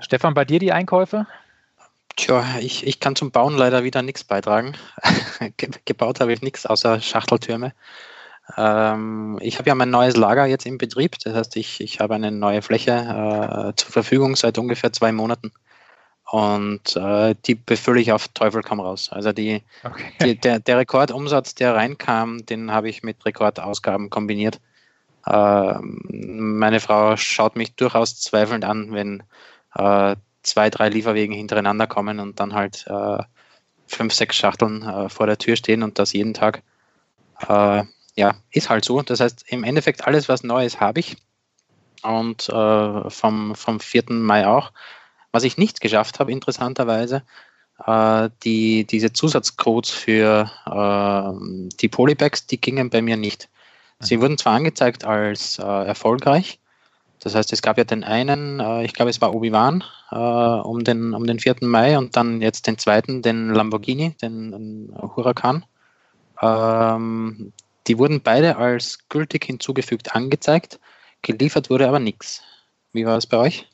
Stefan, 0.01 0.33
bei 0.33 0.43
dir 0.43 0.59
die 0.59 0.73
Einkäufe? 0.73 1.25
Tja, 2.19 2.43
ich, 2.59 2.85
ich 2.85 2.99
kann 2.99 3.15
zum 3.15 3.31
Bauen 3.31 3.55
leider 3.55 3.85
wieder 3.85 4.01
nichts 4.01 4.25
beitragen. 4.25 4.73
Ge 5.55 5.69
gebaut 5.85 6.19
habe 6.19 6.33
ich 6.33 6.41
nichts 6.41 6.65
außer 6.65 6.99
Schachteltürme. 6.99 7.73
Ähm, 8.57 9.39
ich 9.41 9.57
habe 9.57 9.69
ja 9.69 9.75
mein 9.75 9.89
neues 9.89 10.17
Lager 10.17 10.45
jetzt 10.45 10.65
im 10.65 10.77
Betrieb. 10.77 11.15
Das 11.23 11.33
heißt, 11.33 11.55
ich, 11.55 11.79
ich 11.79 12.01
habe 12.01 12.15
eine 12.15 12.29
neue 12.29 12.61
Fläche 12.61 12.91
äh, 12.91 13.73
zur 13.77 13.91
Verfügung 13.93 14.35
seit 14.35 14.57
ungefähr 14.57 14.91
zwei 14.91 15.13
Monaten. 15.13 15.53
Und 16.25 16.93
äh, 16.97 17.35
die 17.45 17.55
befülle 17.55 18.01
ich 18.01 18.11
auf 18.11 18.27
Teufel 18.27 18.63
komm 18.63 18.81
raus. 18.81 19.09
Also 19.13 19.31
die, 19.31 19.63
Okay. 19.85 20.11
die, 20.21 20.37
der, 20.37 20.59
der 20.59 20.77
Rekordumsatz, 20.77 21.55
der 21.55 21.73
reinkam, 21.73 22.45
den 22.45 22.73
habe 22.73 22.89
ich 22.89 23.01
mit 23.01 23.25
Rekordausgaben 23.25 24.09
kombiniert. 24.09 24.59
Äh, 25.25 25.75
meine 25.79 26.81
Frau 26.81 27.15
schaut 27.15 27.55
mich 27.55 27.75
durchaus 27.75 28.19
zweifelnd 28.19 28.65
an, 28.65 28.91
wenn 28.91 29.23
äh, 29.75 30.17
zwei, 30.49 30.69
drei 30.69 30.89
Lieferwegen 30.89 31.35
hintereinander 31.35 31.87
kommen 31.87 32.19
und 32.19 32.39
dann 32.39 32.53
halt 32.53 32.85
äh, 32.87 33.23
fünf, 33.87 34.13
sechs 34.13 34.35
Schachteln 34.35 34.83
äh, 34.83 35.09
vor 35.09 35.27
der 35.27 35.37
Tür 35.37 35.55
stehen 35.55 35.83
und 35.83 35.99
das 35.99 36.13
jeden 36.13 36.33
Tag. 36.33 36.63
Äh, 37.47 37.83
ja, 38.15 38.35
ist 38.51 38.69
halt 38.69 38.85
so. 38.85 39.01
Das 39.01 39.19
heißt, 39.19 39.45
im 39.47 39.63
Endeffekt 39.63 40.05
alles, 40.05 40.27
was 40.27 40.43
Neues 40.43 40.79
habe 40.79 40.99
ich. 40.99 41.17
Und 42.03 42.49
äh, 42.49 43.09
vom, 43.09 43.55
vom 43.55 43.79
4. 43.79 44.03
Mai 44.09 44.47
auch. 44.47 44.71
Was 45.31 45.43
ich 45.43 45.57
nicht 45.57 45.81
geschafft 45.81 46.19
habe, 46.19 46.31
interessanterweise, 46.31 47.23
äh, 47.85 48.29
die, 48.43 48.85
diese 48.85 49.13
Zusatzcodes 49.13 49.91
für 49.91 50.51
äh, 50.65 51.69
die 51.79 51.89
Polybags, 51.89 52.47
die 52.47 52.59
gingen 52.59 52.89
bei 52.89 53.01
mir 53.01 53.17
nicht. 53.17 53.49
Sie 54.01 54.21
wurden 54.21 54.37
zwar 54.37 54.53
angezeigt 54.53 55.03
als 55.03 55.59
äh, 55.59 55.63
erfolgreich, 55.63 56.59
das 57.19 57.35
heißt, 57.35 57.51
es 57.51 57.61
gab 57.61 57.77
ja 57.77 57.83
den 57.83 58.03
einen, 58.03 58.59
äh, 58.59 58.83
ich 58.83 58.93
glaube, 58.93 59.09
es 59.09 59.21
war 59.21 59.33
Obi-Wan 59.33 59.83
äh, 60.11 60.15
um, 60.15 60.83
den, 60.83 61.13
um 61.13 61.25
den 61.25 61.39
4. 61.39 61.57
Mai 61.61 61.97
und 61.97 62.15
dann 62.15 62.41
jetzt 62.41 62.67
den 62.67 62.77
zweiten, 62.77 63.21
den 63.21 63.53
Lamborghini, 63.53 64.15
den 64.21 64.93
Huracan. 65.15 65.65
Ähm, 66.41 67.53
die 67.87 67.97
wurden 67.97 68.21
beide 68.21 68.57
als 68.57 68.99
gültig 69.09 69.45
hinzugefügt 69.45 70.15
angezeigt, 70.15 70.79
geliefert 71.21 71.69
wurde 71.69 71.87
aber 71.87 71.99
nichts. 71.99 72.43
Wie 72.93 73.05
war 73.05 73.17
es 73.17 73.27
bei 73.27 73.37
euch? 73.37 73.67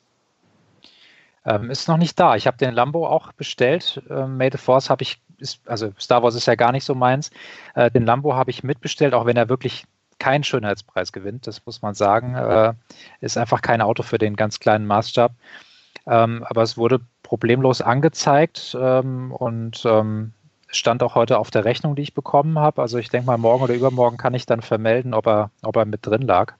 Ähm, 1.44 1.70
ist 1.70 1.86
noch 1.86 1.96
nicht 1.96 2.18
da. 2.18 2.34
Ich 2.34 2.46
habe 2.46 2.56
den 2.56 2.74
Lambo 2.74 3.06
auch 3.06 3.32
bestellt. 3.32 4.02
Ähm, 4.10 4.36
Made 4.36 4.58
Force 4.58 4.90
habe 4.90 5.02
ich, 5.02 5.20
ist, 5.38 5.60
also 5.68 5.92
Star 6.00 6.22
Wars 6.22 6.34
ist 6.34 6.46
ja 6.46 6.56
gar 6.56 6.72
nicht 6.72 6.84
so 6.84 6.94
meins. 6.94 7.30
Äh, 7.74 7.90
den 7.90 8.04
Lambo 8.04 8.34
habe 8.34 8.50
ich 8.50 8.64
mitbestellt, 8.64 9.14
auch 9.14 9.26
wenn 9.26 9.36
er 9.36 9.48
wirklich 9.48 9.84
keinen 10.18 10.44
Schönheitspreis 10.44 11.12
gewinnt, 11.12 11.46
das 11.46 11.64
muss 11.66 11.82
man 11.82 11.94
sagen. 11.94 12.34
Äh, 12.34 12.74
ist 13.20 13.36
einfach 13.36 13.62
kein 13.62 13.80
Auto 13.80 14.02
für 14.02 14.18
den 14.18 14.36
ganz 14.36 14.60
kleinen 14.60 14.86
Maßstab. 14.86 15.32
Ähm, 16.06 16.44
aber 16.48 16.62
es 16.62 16.76
wurde 16.76 17.00
problemlos 17.22 17.80
angezeigt 17.80 18.76
ähm, 18.80 19.32
und 19.32 19.82
ähm, 19.84 20.32
stand 20.68 21.02
auch 21.02 21.14
heute 21.14 21.38
auf 21.38 21.50
der 21.50 21.64
Rechnung, 21.64 21.96
die 21.96 22.02
ich 22.02 22.14
bekommen 22.14 22.58
habe. 22.58 22.82
Also 22.82 22.98
ich 22.98 23.08
denke 23.08 23.26
mal, 23.26 23.38
morgen 23.38 23.64
oder 23.64 23.74
übermorgen 23.74 24.16
kann 24.16 24.34
ich 24.34 24.46
dann 24.46 24.62
vermelden, 24.62 25.14
ob 25.14 25.26
er, 25.26 25.50
ob 25.62 25.76
er 25.76 25.84
mit 25.84 26.06
drin 26.06 26.22
lag. 26.22 26.54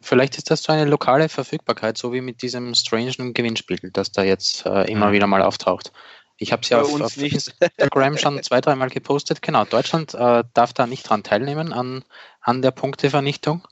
Vielleicht 0.00 0.36
ist 0.36 0.50
das 0.50 0.62
so 0.62 0.72
eine 0.72 0.84
lokale 0.84 1.28
Verfügbarkeit, 1.28 1.96
so 1.96 2.12
wie 2.12 2.20
mit 2.20 2.42
diesem 2.42 2.74
strangen 2.74 3.34
Gewinnspiel, 3.34 3.78
das 3.92 4.10
da 4.10 4.22
jetzt 4.22 4.66
äh, 4.66 4.90
immer 4.90 5.08
mhm. 5.08 5.12
wieder 5.12 5.26
mal 5.26 5.42
auftaucht. 5.42 5.92
Ich 6.36 6.52
habe 6.52 6.62
es 6.62 6.68
ja 6.68 6.80
auf, 6.80 7.00
auf 7.00 7.16
Instagram 7.16 8.18
schon 8.18 8.42
zwei, 8.42 8.60
dreimal 8.60 8.88
gepostet. 8.88 9.42
Genau, 9.42 9.64
Deutschland 9.64 10.14
äh, 10.14 10.44
darf 10.54 10.72
da 10.72 10.86
nicht 10.86 11.08
dran 11.08 11.22
teilnehmen 11.22 11.72
an, 11.72 12.04
an 12.40 12.62
der 12.62 12.70
Punktevernichtung. 12.70 13.66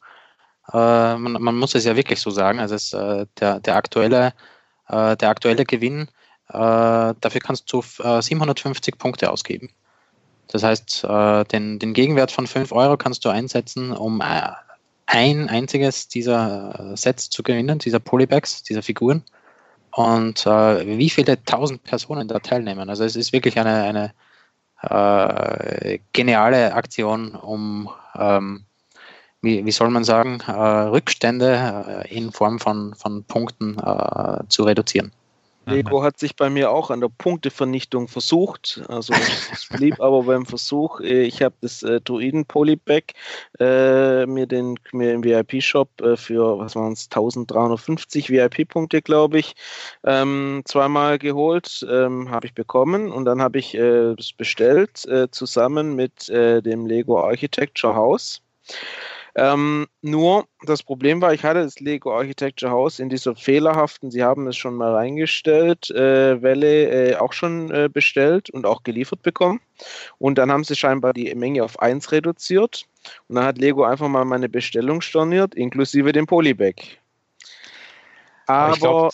Äh, 0.73 1.16
man, 1.16 1.33
man, 1.42 1.57
muss 1.57 1.75
es 1.75 1.85
ja 1.85 1.96
wirklich 1.96 2.20
so 2.20 2.31
sagen. 2.31 2.61
Also 2.61 2.75
es, 2.75 2.92
äh, 2.92 3.27
der, 3.38 3.61
der, 3.61 3.77
aktuelle, 3.77 4.35
äh, 4.88 5.16
der 5.16 5.29
aktuelle 5.31 5.64
Gewinn, 5.64 6.09
äh, 6.49 6.53
dafür 7.20 7.40
kannst 7.40 7.73
du 7.73 7.83
750 7.83 8.99
Punkte 8.99 9.31
ausgeben. 9.31 9.70
Das 10.49 10.64
heißt, 10.64 11.05
den, 11.05 11.79
den 11.79 11.92
Gegenwert 11.94 12.33
von 12.33 12.49
5 12.49 12.73
Euro 12.73 12.96
kannst 12.96 13.25
du 13.25 13.29
einsetzen, 13.29 13.92
um 13.92 14.20
ein 14.20 15.49
einziges 15.49 16.09
dieser 16.09 16.96
Sets 16.96 17.31
zu 17.31 17.44
gewinnen, 17.44 17.79
dieser 17.79 18.01
Polybags, 18.01 18.64
dieser 18.64 18.83
Figuren 18.83 19.23
und 19.92 20.46
äh, 20.46 20.98
wie 20.98 21.11
viele 21.11 21.42
tausend 21.44 21.83
Personen 21.85 22.29
da 22.29 22.38
teilnehmen. 22.38 22.88
Also 22.88 23.05
es 23.05 23.16
ist 23.16 23.33
wirklich 23.33 23.59
eine, 23.59 23.83
eine 23.83 24.12
äh, 24.83 25.98
geniale 26.12 26.74
Aktion, 26.74 27.35
um, 27.35 27.90
ähm, 28.18 28.64
wie, 29.42 29.64
wie 29.64 29.72
soll 29.72 29.90
man 29.90 30.05
sagen, 30.05 30.40
äh, 30.46 30.53
Rückstände 30.53 32.05
äh, 32.05 32.14
in 32.14 32.33
Form 32.33 32.59
von, 32.59 32.94
von 32.94 33.24
Punkten 33.24 33.79
äh, 33.79 34.42
zu 34.48 34.64
reduzieren. 34.64 35.12
Lego 35.70 36.02
hat 36.02 36.18
sich 36.18 36.37
bei 36.37 36.50
mir 36.50 36.70
auch 36.70 36.90
an 36.90 37.00
der 37.00 37.09
Punktevernichtung 37.09 38.09
versucht. 38.09 38.83
Also 38.88 39.12
es 39.52 39.68
blieb 39.68 40.00
aber 40.00 40.24
beim 40.24 40.46
Versuch. 40.46 41.00
Äh, 41.00 41.22
ich 41.22 41.42
habe 41.42 41.54
das 41.61 41.83
äh, 41.83 42.00
Druiden 42.00 42.44
Polybag 42.44 43.14
äh, 43.59 44.26
mir, 44.26 44.46
den, 44.46 44.78
mir 44.92 45.12
im 45.12 45.24
VIP-Shop 45.24 46.00
äh, 46.00 46.16
für, 46.16 46.59
was 46.59 46.76
waren 46.76 46.92
es, 46.92 47.04
1350 47.06 48.30
VIP-Punkte, 48.30 49.02
glaube 49.02 49.38
ich, 49.38 49.54
ähm, 50.04 50.62
zweimal 50.64 51.18
geholt, 51.18 51.87
ähm, 51.90 52.30
habe 52.30 52.46
ich 52.46 52.54
bekommen 52.54 53.11
und 53.11 53.24
dann 53.24 53.40
habe 53.40 53.59
ich 53.59 53.74
äh, 53.74 54.14
es 54.18 54.33
bestellt, 54.33 55.06
äh, 55.06 55.30
zusammen 55.30 55.94
mit 55.94 56.28
dem 56.30 56.87
Lego 56.87 57.20
Architecture 57.20 57.94
House. 57.94 58.42
Ähm, 59.34 59.86
nur 60.02 60.46
das 60.66 60.82
Problem 60.82 61.20
war, 61.22 61.32
ich 61.32 61.44
hatte 61.44 61.62
das 61.62 61.80
Lego 61.80 62.12
Architecture 62.14 62.70
House 62.72 62.98
in 62.98 63.08
dieser 63.08 63.34
fehlerhaften, 63.36 64.10
Sie 64.10 64.22
haben 64.22 64.46
es 64.48 64.56
schon 64.56 64.74
mal 64.74 64.94
reingestellt, 64.94 65.90
äh, 65.90 66.42
Welle 66.42 67.12
äh, 67.12 67.16
auch 67.16 67.32
schon 67.32 67.70
äh, 67.70 67.88
bestellt 67.92 68.50
und 68.50 68.66
auch 68.66 68.82
geliefert 68.82 69.22
bekommen. 69.22 69.60
Und 70.18 70.38
dann 70.38 70.50
haben 70.50 70.64
sie 70.64 70.76
scheinbar 70.76 71.12
die 71.12 71.34
Menge 71.34 71.64
auf 71.64 71.80
1 71.80 72.12
reduziert. 72.12 72.86
Und 73.28 73.36
dann 73.36 73.44
hat 73.44 73.58
Lego 73.58 73.84
einfach 73.84 74.08
mal 74.08 74.24
meine 74.24 74.48
Bestellung 74.48 75.00
storniert, 75.00 75.54
inklusive 75.54 76.12
dem 76.12 76.26
Polybag. 76.26 76.74
Aber, 78.50 79.10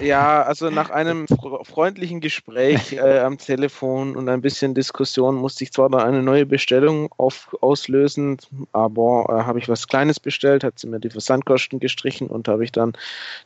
ja, 0.00 0.42
also 0.42 0.68
nach 0.68 0.90
einem 0.90 1.26
freundlichen 1.62 2.20
Gespräch 2.20 2.92
äh, 2.92 3.20
am 3.20 3.38
Telefon 3.38 4.14
und 4.14 4.28
ein 4.28 4.42
bisschen 4.42 4.74
Diskussion 4.74 5.36
musste 5.36 5.64
ich 5.64 5.72
zwar 5.72 5.88
da 5.88 5.98
eine 5.98 6.22
neue 6.22 6.44
Bestellung 6.44 7.08
auf, 7.16 7.56
auslösen, 7.62 8.36
aber 8.72 9.26
äh, 9.28 9.44
habe 9.44 9.58
ich 9.58 9.68
was 9.68 9.88
Kleines 9.88 10.20
bestellt, 10.20 10.64
hat 10.64 10.78
sie 10.78 10.86
mir 10.86 11.00
die 11.00 11.10
Versandkosten 11.10 11.80
gestrichen 11.80 12.28
und 12.28 12.48
habe 12.48 12.64
ich 12.64 12.72
dann 12.72 12.92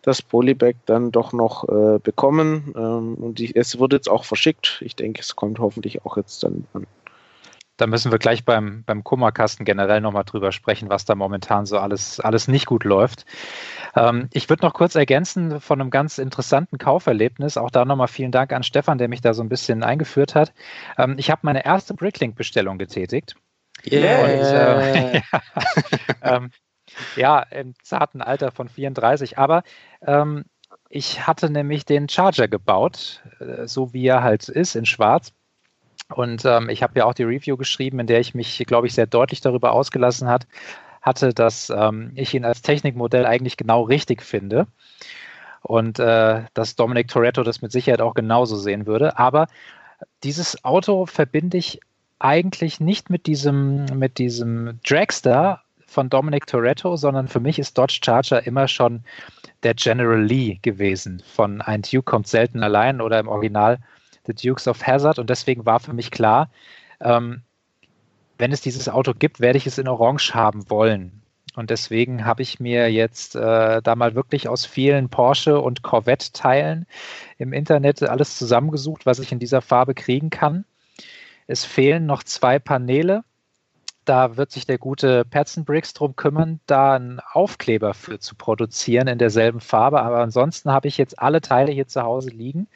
das 0.02 0.22
Polybag 0.22 0.74
dann 0.86 1.12
doch 1.12 1.32
noch 1.32 1.68
äh, 1.68 1.98
bekommen. 2.00 2.74
Ähm, 2.76 3.14
und 3.14 3.38
die, 3.38 3.54
es 3.54 3.78
wurde 3.78 3.96
jetzt 3.96 4.10
auch 4.10 4.24
verschickt. 4.24 4.82
Ich 4.84 4.96
denke, 4.96 5.20
es 5.20 5.36
kommt 5.36 5.60
hoffentlich 5.60 6.04
auch 6.04 6.16
jetzt 6.16 6.42
dann 6.42 6.66
an. 6.72 6.86
Da 7.80 7.86
müssen 7.86 8.12
wir 8.12 8.18
gleich 8.18 8.44
beim, 8.44 8.84
beim 8.84 9.02
Kummerkasten 9.04 9.64
generell 9.64 10.02
nochmal 10.02 10.24
drüber 10.24 10.52
sprechen, 10.52 10.90
was 10.90 11.06
da 11.06 11.14
momentan 11.14 11.64
so 11.64 11.78
alles, 11.78 12.20
alles 12.20 12.46
nicht 12.46 12.66
gut 12.66 12.84
läuft. 12.84 13.24
Ähm, 13.96 14.28
ich 14.34 14.50
würde 14.50 14.66
noch 14.66 14.74
kurz 14.74 14.96
ergänzen 14.96 15.60
von 15.60 15.80
einem 15.80 15.90
ganz 15.90 16.18
interessanten 16.18 16.76
Kauferlebnis. 16.76 17.56
Auch 17.56 17.70
da 17.70 17.86
nochmal 17.86 18.08
vielen 18.08 18.32
Dank 18.32 18.52
an 18.52 18.64
Stefan, 18.64 18.98
der 18.98 19.08
mich 19.08 19.22
da 19.22 19.32
so 19.32 19.42
ein 19.42 19.48
bisschen 19.48 19.82
eingeführt 19.82 20.34
hat. 20.34 20.52
Ähm, 20.98 21.14
ich 21.16 21.30
habe 21.30 21.40
meine 21.44 21.64
erste 21.64 21.94
Bricklink-Bestellung 21.94 22.76
getätigt. 22.76 23.34
Yeah. 23.90 24.24
Und, 24.24 24.28
äh, 24.28 25.14
ja, 25.14 25.22
ähm, 26.22 26.50
ja, 27.16 27.40
im 27.40 27.74
zarten 27.82 28.20
Alter 28.20 28.50
von 28.50 28.68
34. 28.68 29.38
Aber 29.38 29.62
ähm, 30.06 30.44
ich 30.90 31.26
hatte 31.26 31.48
nämlich 31.48 31.86
den 31.86 32.10
Charger 32.10 32.46
gebaut, 32.46 33.22
äh, 33.40 33.66
so 33.66 33.94
wie 33.94 34.06
er 34.06 34.22
halt 34.22 34.50
ist, 34.50 34.76
in 34.76 34.84
Schwarz 34.84 35.32
und 36.14 36.44
ähm, 36.44 36.68
ich 36.68 36.82
habe 36.82 36.98
ja 36.98 37.04
auch 37.04 37.14
die 37.14 37.24
Review 37.24 37.56
geschrieben, 37.56 38.00
in 38.00 38.06
der 38.06 38.20
ich 38.20 38.34
mich, 38.34 38.58
glaube 38.66 38.86
ich, 38.86 38.94
sehr 38.94 39.06
deutlich 39.06 39.40
darüber 39.40 39.72
ausgelassen 39.72 40.28
hat, 40.28 40.46
hatte, 41.02 41.32
dass 41.32 41.70
ähm, 41.70 42.12
ich 42.14 42.34
ihn 42.34 42.44
als 42.44 42.62
Technikmodell 42.62 43.26
eigentlich 43.26 43.56
genau 43.56 43.82
richtig 43.82 44.22
finde. 44.22 44.66
Und 45.62 45.98
äh, 45.98 46.42
dass 46.54 46.76
Dominic 46.76 47.08
Toretto 47.08 47.42
das 47.42 47.62
mit 47.62 47.70
Sicherheit 47.70 48.00
auch 48.00 48.14
genauso 48.14 48.56
sehen 48.56 48.86
würde. 48.86 49.18
Aber 49.18 49.46
dieses 50.22 50.64
Auto 50.64 51.06
verbinde 51.06 51.58
ich 51.58 51.80
eigentlich 52.18 52.80
nicht 52.80 53.10
mit 53.10 53.26
diesem, 53.26 53.84
mit 53.94 54.18
diesem 54.18 54.78
Dragster 54.86 55.62
von 55.86 56.08
Dominic 56.08 56.46
Toretto, 56.46 56.96
sondern 56.96 57.28
für 57.28 57.40
mich 57.40 57.58
ist 57.58 57.76
Dodge 57.76 58.00
Charger 58.02 58.46
immer 58.46 58.68
schon 58.68 59.02
der 59.62 59.74
General 59.74 60.22
Lee 60.22 60.58
gewesen. 60.62 61.22
Von 61.34 61.60
ein 61.60 61.82
Duke 61.82 62.02
kommt 62.02 62.28
selten 62.28 62.62
allein 62.62 63.00
oder 63.00 63.18
im 63.18 63.28
Original 63.28 63.78
The 64.26 64.34
Dukes 64.34 64.68
of 64.68 64.86
Hazard. 64.86 65.18
Und 65.18 65.30
deswegen 65.30 65.66
war 65.66 65.80
für 65.80 65.92
mich 65.92 66.10
klar, 66.10 66.50
ähm, 67.00 67.42
wenn 68.38 68.52
es 68.52 68.60
dieses 68.60 68.88
Auto 68.88 69.12
gibt, 69.14 69.40
werde 69.40 69.58
ich 69.58 69.66
es 69.66 69.78
in 69.78 69.88
Orange 69.88 70.34
haben 70.34 70.68
wollen. 70.70 71.20
Und 71.56 71.70
deswegen 71.70 72.24
habe 72.24 72.42
ich 72.42 72.60
mir 72.60 72.90
jetzt 72.90 73.34
äh, 73.34 73.82
da 73.82 73.96
mal 73.96 74.14
wirklich 74.14 74.48
aus 74.48 74.64
vielen 74.64 75.08
Porsche 75.08 75.60
und 75.60 75.82
Corvette-Teilen 75.82 76.86
im 77.38 77.52
Internet 77.52 78.02
alles 78.02 78.38
zusammengesucht, 78.38 79.04
was 79.04 79.18
ich 79.18 79.32
in 79.32 79.40
dieser 79.40 79.60
Farbe 79.60 79.94
kriegen 79.94 80.30
kann. 80.30 80.64
Es 81.46 81.64
fehlen 81.64 82.06
noch 82.06 82.22
zwei 82.22 82.58
Paneele. 82.58 83.24
Da 84.04 84.36
wird 84.36 84.52
sich 84.52 84.64
der 84.64 84.78
gute 84.78 85.24
Perzenbricks 85.24 85.92
drum 85.92 86.16
kümmern, 86.16 86.60
da 86.66 86.94
einen 86.94 87.20
Aufkleber 87.32 87.94
für 87.94 88.18
zu 88.18 88.36
produzieren 88.36 89.08
in 89.08 89.18
derselben 89.18 89.60
Farbe. 89.60 90.00
Aber 90.02 90.20
ansonsten 90.20 90.70
habe 90.70 90.88
ich 90.88 90.96
jetzt 90.96 91.18
alle 91.18 91.40
Teile 91.40 91.72
hier 91.72 91.88
zu 91.88 92.02
Hause 92.02 92.30
liegen 92.30 92.68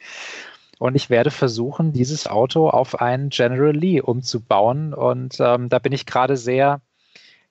und 0.79 0.95
ich 0.95 1.09
werde 1.09 1.31
versuchen, 1.31 1.93
dieses 1.93 2.27
Auto 2.27 2.69
auf 2.69 2.99
einen 3.01 3.29
General 3.29 3.71
Lee 3.71 4.01
umzubauen. 4.01 4.93
Und 4.93 5.37
ähm, 5.39 5.69
da 5.69 5.79
bin 5.79 5.93
ich 5.93 6.05
gerade 6.05 6.37
sehr, 6.37 6.81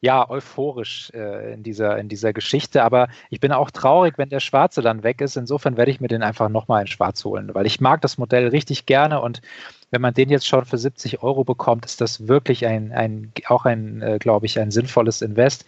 ja, 0.01 0.29
euphorisch 0.29 1.11
äh, 1.15 1.55
in, 1.55 1.63
dieser, 1.63 1.99
in 1.99 2.09
dieser 2.09 2.33
Geschichte. 2.33 2.83
Aber 2.83 3.09
ich 3.31 3.41
bin 3.41 3.53
auch 3.53 3.71
traurig, 3.71 4.19
wenn 4.19 4.29
der 4.29 4.41
Schwarze 4.41 4.83
dann 4.83 5.03
weg 5.03 5.21
ist. 5.23 5.37
Insofern 5.37 5.77
werde 5.77 5.91
ich 5.91 6.01
mir 6.01 6.09
den 6.09 6.23
einfach 6.23 6.51
nochmal 6.51 6.83
in 6.83 6.87
Schwarz 6.87 7.25
holen, 7.25 7.55
weil 7.55 7.67
ich 7.67 7.81
mag 7.81 8.03
das 8.03 8.19
Modell 8.19 8.49
richtig 8.49 8.85
gerne 8.87 9.21
und 9.21 9.41
wenn 9.95 10.01
man 10.01 10.13
den 10.13 10.29
jetzt 10.29 10.49
schon 10.49 10.65
für 10.65 10.77
70 10.77 11.23
Euro 11.23 11.45
bekommt, 11.45 11.85
ist 11.85 12.01
das 12.01 12.27
wirklich 12.27 12.67
ein, 12.67 12.91
ein 12.91 13.33
auch 13.47 13.65
ein, 13.65 14.03
äh, 14.03 14.19
glaube 14.19 14.45
ich, 14.45 14.59
ein 14.59 14.73
sinnvolles 14.73 15.23
Invest. 15.23 15.65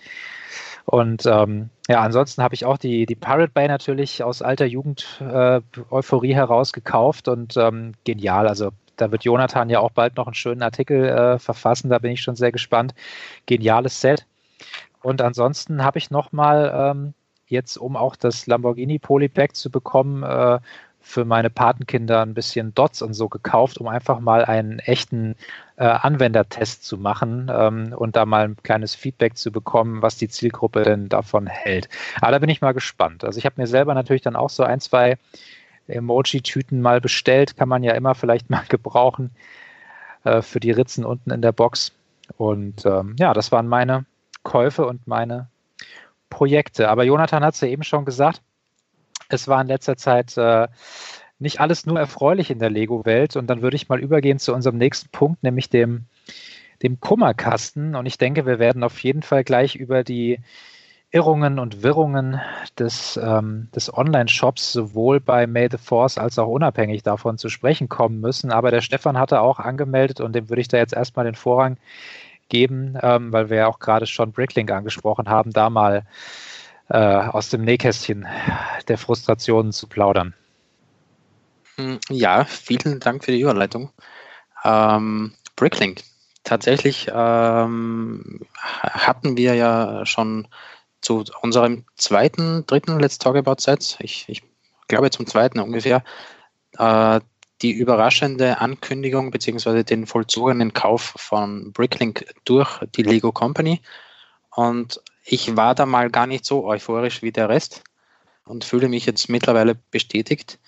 Und 0.87 1.27
ähm, 1.27 1.71
ja, 1.89 2.01
ansonsten 2.01 2.43
habe 2.43 2.55
ich 2.55 2.65
auch 2.65 2.79
die, 2.79 3.07
die 3.07 3.17
Pirate 3.17 3.53
Bay 3.53 3.67
natürlich 3.67 4.23
aus 4.23 4.41
alter 4.41 4.67
Jugend-Euphorie 4.67 6.31
äh, 6.31 6.35
heraus 6.35 6.73
gekauft 6.73 7.27
und 7.27 7.57
ähm, 7.57 7.95
genial. 8.05 8.47
Also 8.47 8.71
da 8.95 9.11
wird 9.11 9.25
Jonathan 9.25 9.69
ja 9.69 9.81
auch 9.81 9.91
bald 9.91 10.17
noch 10.17 10.29
einen 10.29 10.35
schönen 10.35 10.63
Artikel 10.63 11.05
äh, 11.05 11.39
verfassen, 11.41 11.91
da 11.91 11.99
bin 11.99 12.13
ich 12.13 12.23
schon 12.23 12.37
sehr 12.37 12.53
gespannt. 12.53 12.95
Geniales 13.47 14.01
Set. 14.01 14.27
Und 15.03 15.21
ansonsten 15.21 15.85
habe 15.85 15.99
ich 15.99 16.11
nochmal 16.11 16.73
ähm, 16.75 17.15
jetzt, 17.49 17.77
um 17.77 17.97
auch 17.97 18.15
das 18.15 18.47
Lamborghini 18.47 19.01
Polypack 19.01 19.57
zu 19.57 19.71
bekommen, 19.71 20.23
äh, 20.23 20.61
für 21.07 21.25
meine 21.25 21.51
Patenkinder 21.51 22.21
ein 22.21 22.35
bisschen 22.35 22.75
Dots 22.75 23.01
und 23.01 23.15
so 23.15 23.29
gekauft, 23.29 23.79
um 23.79 23.87
einfach 23.87 24.19
mal 24.19 24.45
einen 24.45 24.81
echten 24.81 25.37
äh, 25.77 25.85
Anwendertest 25.85 26.85
zu 26.85 26.99
machen 26.99 27.49
ähm, 27.49 27.95
und 27.97 28.17
da 28.17 28.27
mal 28.27 28.45
ein 28.45 28.57
kleines 28.57 28.97
Feedback 28.97 29.37
zu 29.37 29.53
bekommen, 29.53 30.03
was 30.03 30.17
die 30.17 30.29
Zielgruppe 30.29 30.83
denn 30.83 31.09
davon 31.09 31.47
hält. 31.47 31.89
Aber 32.21 32.33
da 32.33 32.39
bin 32.41 32.51
ich 32.51 32.61
mal 32.61 32.75
gespannt. 32.75 33.25
Also 33.25 33.39
ich 33.39 33.47
habe 33.47 33.61
mir 33.61 33.69
selber 33.69 33.95
natürlich 33.95 34.23
dann 34.23 34.35
auch 34.35 34.51
so 34.51 34.65
ein, 34.65 34.81
zwei 34.81 35.17
Emoji-Tüten 35.87 36.83
mal 36.83 37.01
bestellt, 37.01 37.57
kann 37.57 37.69
man 37.69 37.85
ja 37.85 37.93
immer 37.93 38.17
vielleicht 38.17 38.51
mal 38.51 38.65
gebrauchen 38.69 39.31
äh, 40.25 40.43
für 40.43 40.59
die 40.59 40.73
Ritzen 40.73 41.05
unten 41.05 41.31
in 41.31 41.41
der 41.41 41.53
Box. 41.53 41.93
Und 42.37 42.85
ähm, 42.85 43.15
ja, 43.17 43.33
das 43.33 43.53
waren 43.53 43.69
meine 43.69 44.07
Käufe 44.43 44.85
und 44.85 45.07
meine 45.07 45.49
Projekte. 46.31 46.89
Aber 46.89 47.05
Jonathan 47.05 47.45
hat 47.45 47.55
es 47.55 47.61
ja 47.61 47.69
eben 47.69 47.85
schon 47.85 48.05
gesagt, 48.05 48.43
es 49.29 49.49
war 49.49 49.61
in 49.61 49.69
letzter 49.69 49.97
Zeit 49.97 50.37
äh, 50.37 50.69
nicht 51.39 51.61
alles 51.61 51.87
nur 51.87 51.99
erfreulich 51.99 52.51
in 52.51 52.59
der 52.59 52.71
Lego-Welt. 52.71 53.37
Und 53.37 53.49
dann 53.49 53.63
würde 53.63 53.77
ich 53.77 53.89
mal 53.89 54.01
übergehen 54.01 54.39
zu 54.39 54.55
unserem 54.55 54.79
nächsten 54.79 55.11
Punkt, 55.11 55.43
nämlich 55.43 55.69
dem, 55.69 56.07
dem 56.83 57.01
Kummerkasten. 57.01 57.95
Und 57.95 58.07
ich 58.07 58.19
denke, 58.19 58.47
wir 58.47 58.59
werden 58.59 58.83
auf 58.83 58.99
jeden 59.01 59.23
Fall 59.23 59.45
gleich 59.45 59.77
über 59.77 60.05
die 60.05 60.39
Irrungen 61.11 61.59
und 61.59 61.83
Wirrungen 61.83 62.41
des, 62.79 63.19
ähm, 63.23 63.69
des 63.75 63.93
Online-Shops 63.93 64.73
sowohl 64.73 65.21
bei 65.21 65.47
May 65.47 65.69
the 65.71 65.79
Force 65.79 66.19
als 66.19 66.39
auch 66.39 66.49
unabhängig 66.49 67.03
davon 67.03 67.39
zu 67.39 67.49
sprechen 67.49 67.89
kommen 67.89 68.21
müssen. 68.21 68.51
Aber 68.51 68.71
der 68.71 68.81
Stefan 68.81 69.19
hatte 69.19 69.41
auch 69.41 69.59
angemeldet 69.59 70.21
und 70.21 70.35
dem 70.35 70.49
würde 70.49 70.61
ich 70.61 70.69
da 70.69 70.79
jetzt 70.79 70.95
erstmal 70.95 71.25
den 71.25 71.35
Vorrang 71.35 71.77
geben, 72.49 72.99
ähm, 73.03 73.33
weil 73.33 73.51
wir 73.51 73.59
ja 73.59 73.67
auch 73.67 73.79
gerade 73.79 74.07
schon 74.07 74.33
Bricklink 74.33 74.71
angesprochen 74.71 75.29
haben, 75.29 75.53
da 75.53 75.71
mal 75.71 76.05
äh, 76.89 76.99
aus 76.99 77.51
dem 77.51 77.63
Nähkästchen 77.63 78.27
der 78.89 78.99
Frustrationen 78.99 79.73
zu 79.73 79.87
plaudern. 79.87 80.35
Hm, 81.77 81.99
ja, 82.09 82.45
vielen 82.45 83.01
Dank 83.01 83.25
für 83.25 83.33
die 83.33 83.41
Überleitung. 83.41 83.91
Ähm, 84.65 85.35
Bricklink. 85.57 86.03
Tatsächlich 86.45 87.09
ähm, 87.13 88.41
hatten 88.57 89.37
wir 89.37 89.55
ja 89.55 90.07
schon 90.07 90.47
zu 91.01 91.25
unserem 91.43 91.85
zweiten, 91.97 92.65
dritten 92.67 93.01
Let's 93.01 93.19
Talk 93.19 93.37
About 93.37 93.57
Sets, 93.59 93.97
ich, 94.01 94.29
ich 94.29 94.43
glaube 94.89 95.11
zum 95.11 95.27
zweiten 95.27 95.59
ungefähr, 95.59 96.05
äh, 96.79 97.21
die 97.63 97.73
überraschende 97.73 98.61
Ankündigung 98.61 99.31
bzw. 99.31 99.83
den 99.83 100.07
vollzogenen 100.07 100.73
Kauf 100.73 101.15
von 101.17 101.73
Bricklink 101.73 102.27
durch 102.45 102.81
die 102.95 103.03
Lego 103.03 103.33
Company. 103.33 103.81
Und 104.51 105.01
ich 105.27 105.57
war 105.57 105.75
da 105.75 105.87
mal 105.87 106.09
gar 106.09 106.27
nicht 106.27 106.45
so 106.45 106.65
euphorisch 106.65 107.21
wie 107.21 107.33
der 107.33 107.49
Rest 107.49 107.83
und 108.45 108.65
fühle 108.65 108.89
mich 108.89 109.07
jetzt 109.07 109.29
mittlerweile 109.29 109.75
bestätigt. 109.75 110.59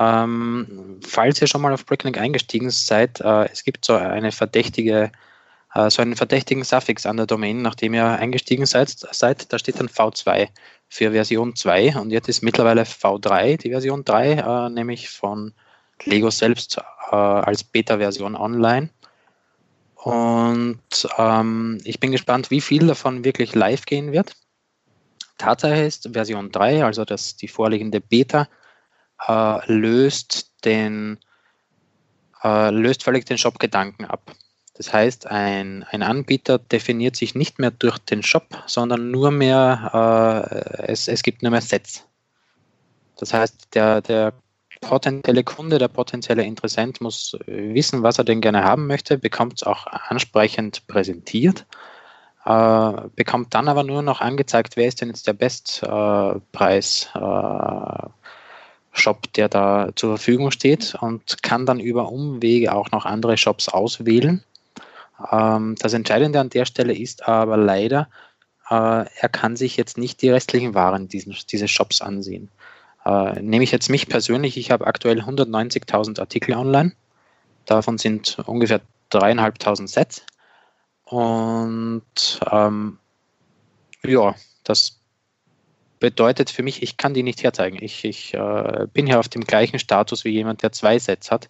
Ähm, 0.00 1.00
falls 1.06 1.40
ihr 1.40 1.46
schon 1.46 1.62
mal 1.62 1.72
auf 1.72 1.86
Bricklink 1.86 2.18
eingestiegen 2.18 2.70
seid, 2.70 3.20
äh, 3.20 3.44
es 3.52 3.62
gibt 3.62 3.84
so 3.84 3.94
eine 3.94 4.32
verdächtige, 4.32 5.12
äh, 5.74 5.90
so 5.90 6.02
einen 6.02 6.16
verdächtigen 6.16 6.64
Suffix 6.64 7.06
an 7.06 7.16
der 7.16 7.26
Domain, 7.26 7.62
nachdem 7.62 7.94
ihr 7.94 8.06
eingestiegen 8.06 8.66
seid, 8.66 8.90
seid, 8.90 9.52
da 9.52 9.58
steht 9.58 9.78
dann 9.78 9.88
V2 9.88 10.48
für 10.88 11.12
Version 11.12 11.54
2 11.54 11.96
und 11.98 12.10
jetzt 12.10 12.28
ist 12.28 12.42
mittlerweile 12.42 12.82
V3, 12.82 13.56
die 13.58 13.70
Version 13.70 14.04
3, 14.04 14.32
äh, 14.32 14.70
nämlich 14.70 15.10
von 15.10 15.52
Lego 16.04 16.30
selbst 16.30 16.78
äh, 17.10 17.14
als 17.14 17.62
Beta-Version 17.62 18.34
online. 18.34 18.90
Und 20.02 20.80
ähm, 21.16 21.78
ich 21.84 22.00
bin 22.00 22.10
gespannt, 22.10 22.50
wie 22.50 22.60
viel 22.60 22.88
davon 22.88 23.24
wirklich 23.24 23.54
live 23.54 23.86
gehen 23.86 24.10
wird. 24.10 24.34
Tatsache 25.38 25.80
ist, 25.82 26.08
Version 26.12 26.50
3, 26.50 26.84
also 26.84 27.04
das, 27.04 27.36
die 27.36 27.46
vorliegende 27.46 28.00
Beta, 28.00 28.48
äh, 29.26 29.72
löst, 29.72 30.52
den, 30.64 31.18
äh, 32.42 32.70
löst 32.70 33.04
völlig 33.04 33.26
den 33.26 33.38
Shop-Gedanken 33.38 34.04
ab. 34.04 34.32
Das 34.74 34.92
heißt, 34.92 35.26
ein, 35.26 35.84
ein 35.84 36.02
Anbieter 36.02 36.58
definiert 36.58 37.14
sich 37.14 37.36
nicht 37.36 37.60
mehr 37.60 37.70
durch 37.70 37.98
den 37.98 38.24
Shop, 38.24 38.64
sondern 38.66 39.12
nur 39.12 39.30
mehr, 39.30 40.48
äh, 40.50 40.90
es, 40.90 41.06
es 41.06 41.22
gibt 41.22 41.42
nur 41.42 41.52
mehr 41.52 41.60
Sets. 41.60 42.06
Das 43.18 43.32
heißt, 43.32 43.74
der, 43.74 44.00
der 44.00 44.32
potenzielle 44.82 45.44
Kunde, 45.44 45.78
der 45.78 45.88
potenzielle 45.88 46.44
Interessent 46.44 47.00
muss 47.00 47.34
äh, 47.46 47.72
wissen, 47.74 48.02
was 48.02 48.18
er 48.18 48.24
denn 48.24 48.42
gerne 48.42 48.64
haben 48.64 48.86
möchte, 48.86 49.16
bekommt 49.16 49.54
es 49.54 49.62
auch 49.62 49.86
ansprechend 49.86 50.86
präsentiert, 50.86 51.64
äh, 52.44 52.92
bekommt 53.16 53.54
dann 53.54 53.68
aber 53.68 53.84
nur 53.84 54.02
noch 54.02 54.20
angezeigt, 54.20 54.76
wer 54.76 54.88
ist 54.88 55.00
denn 55.00 55.08
jetzt 55.08 55.26
der 55.26 55.32
Bestpreis. 55.32 57.08
Äh, 57.14 58.08
der 59.36 59.48
da 59.48 59.88
zur 59.96 60.18
Verfügung 60.18 60.50
steht 60.50 60.94
und 61.00 61.42
kann 61.42 61.64
dann 61.64 61.80
über 61.80 62.12
Umwege 62.12 62.74
auch 62.74 62.90
noch 62.90 63.06
andere 63.06 63.38
Shops 63.38 63.70
auswählen. 63.70 64.44
Ähm, 65.30 65.76
das 65.78 65.94
Entscheidende 65.94 66.40
an 66.40 66.50
der 66.50 66.66
Stelle 66.66 66.94
ist 66.94 67.26
aber 67.26 67.56
leider, 67.56 68.08
äh, 68.68 69.04
er 69.04 69.28
kann 69.30 69.56
sich 69.56 69.76
jetzt 69.76 69.98
nicht 69.98 70.22
die 70.22 70.30
restlichen 70.30 70.74
Waren 70.74 71.08
diesen, 71.08 71.34
dieses 71.50 71.70
Shops 71.70 72.00
ansehen. 72.00 72.50
Äh, 73.04 73.40
nehme 73.40 73.64
ich 73.64 73.72
jetzt 73.72 73.90
mich 73.90 74.08
persönlich, 74.08 74.56
ich 74.56 74.70
habe 74.70 74.86
aktuell 74.86 75.20
190.000 75.20 76.20
Artikel 76.20 76.54
online. 76.54 76.92
Davon 77.66 77.98
sind 77.98 78.38
ungefähr 78.46 78.80
dreieinhalbtausend 79.10 79.90
Sets. 79.90 80.24
Und 81.04 82.40
ähm, 82.50 82.98
ja, 84.04 84.34
das 84.64 84.98
bedeutet 86.00 86.50
für 86.50 86.62
mich, 86.62 86.82
ich 86.82 86.96
kann 86.96 87.14
die 87.14 87.22
nicht 87.22 87.42
herzeigen. 87.42 87.78
Ich, 87.80 88.04
ich 88.04 88.34
äh, 88.34 88.86
bin 88.92 89.06
hier 89.06 89.20
auf 89.20 89.28
dem 89.28 89.44
gleichen 89.44 89.78
Status 89.78 90.24
wie 90.24 90.30
jemand, 90.30 90.62
der 90.62 90.72
zwei 90.72 90.98
Sets 90.98 91.30
hat, 91.30 91.48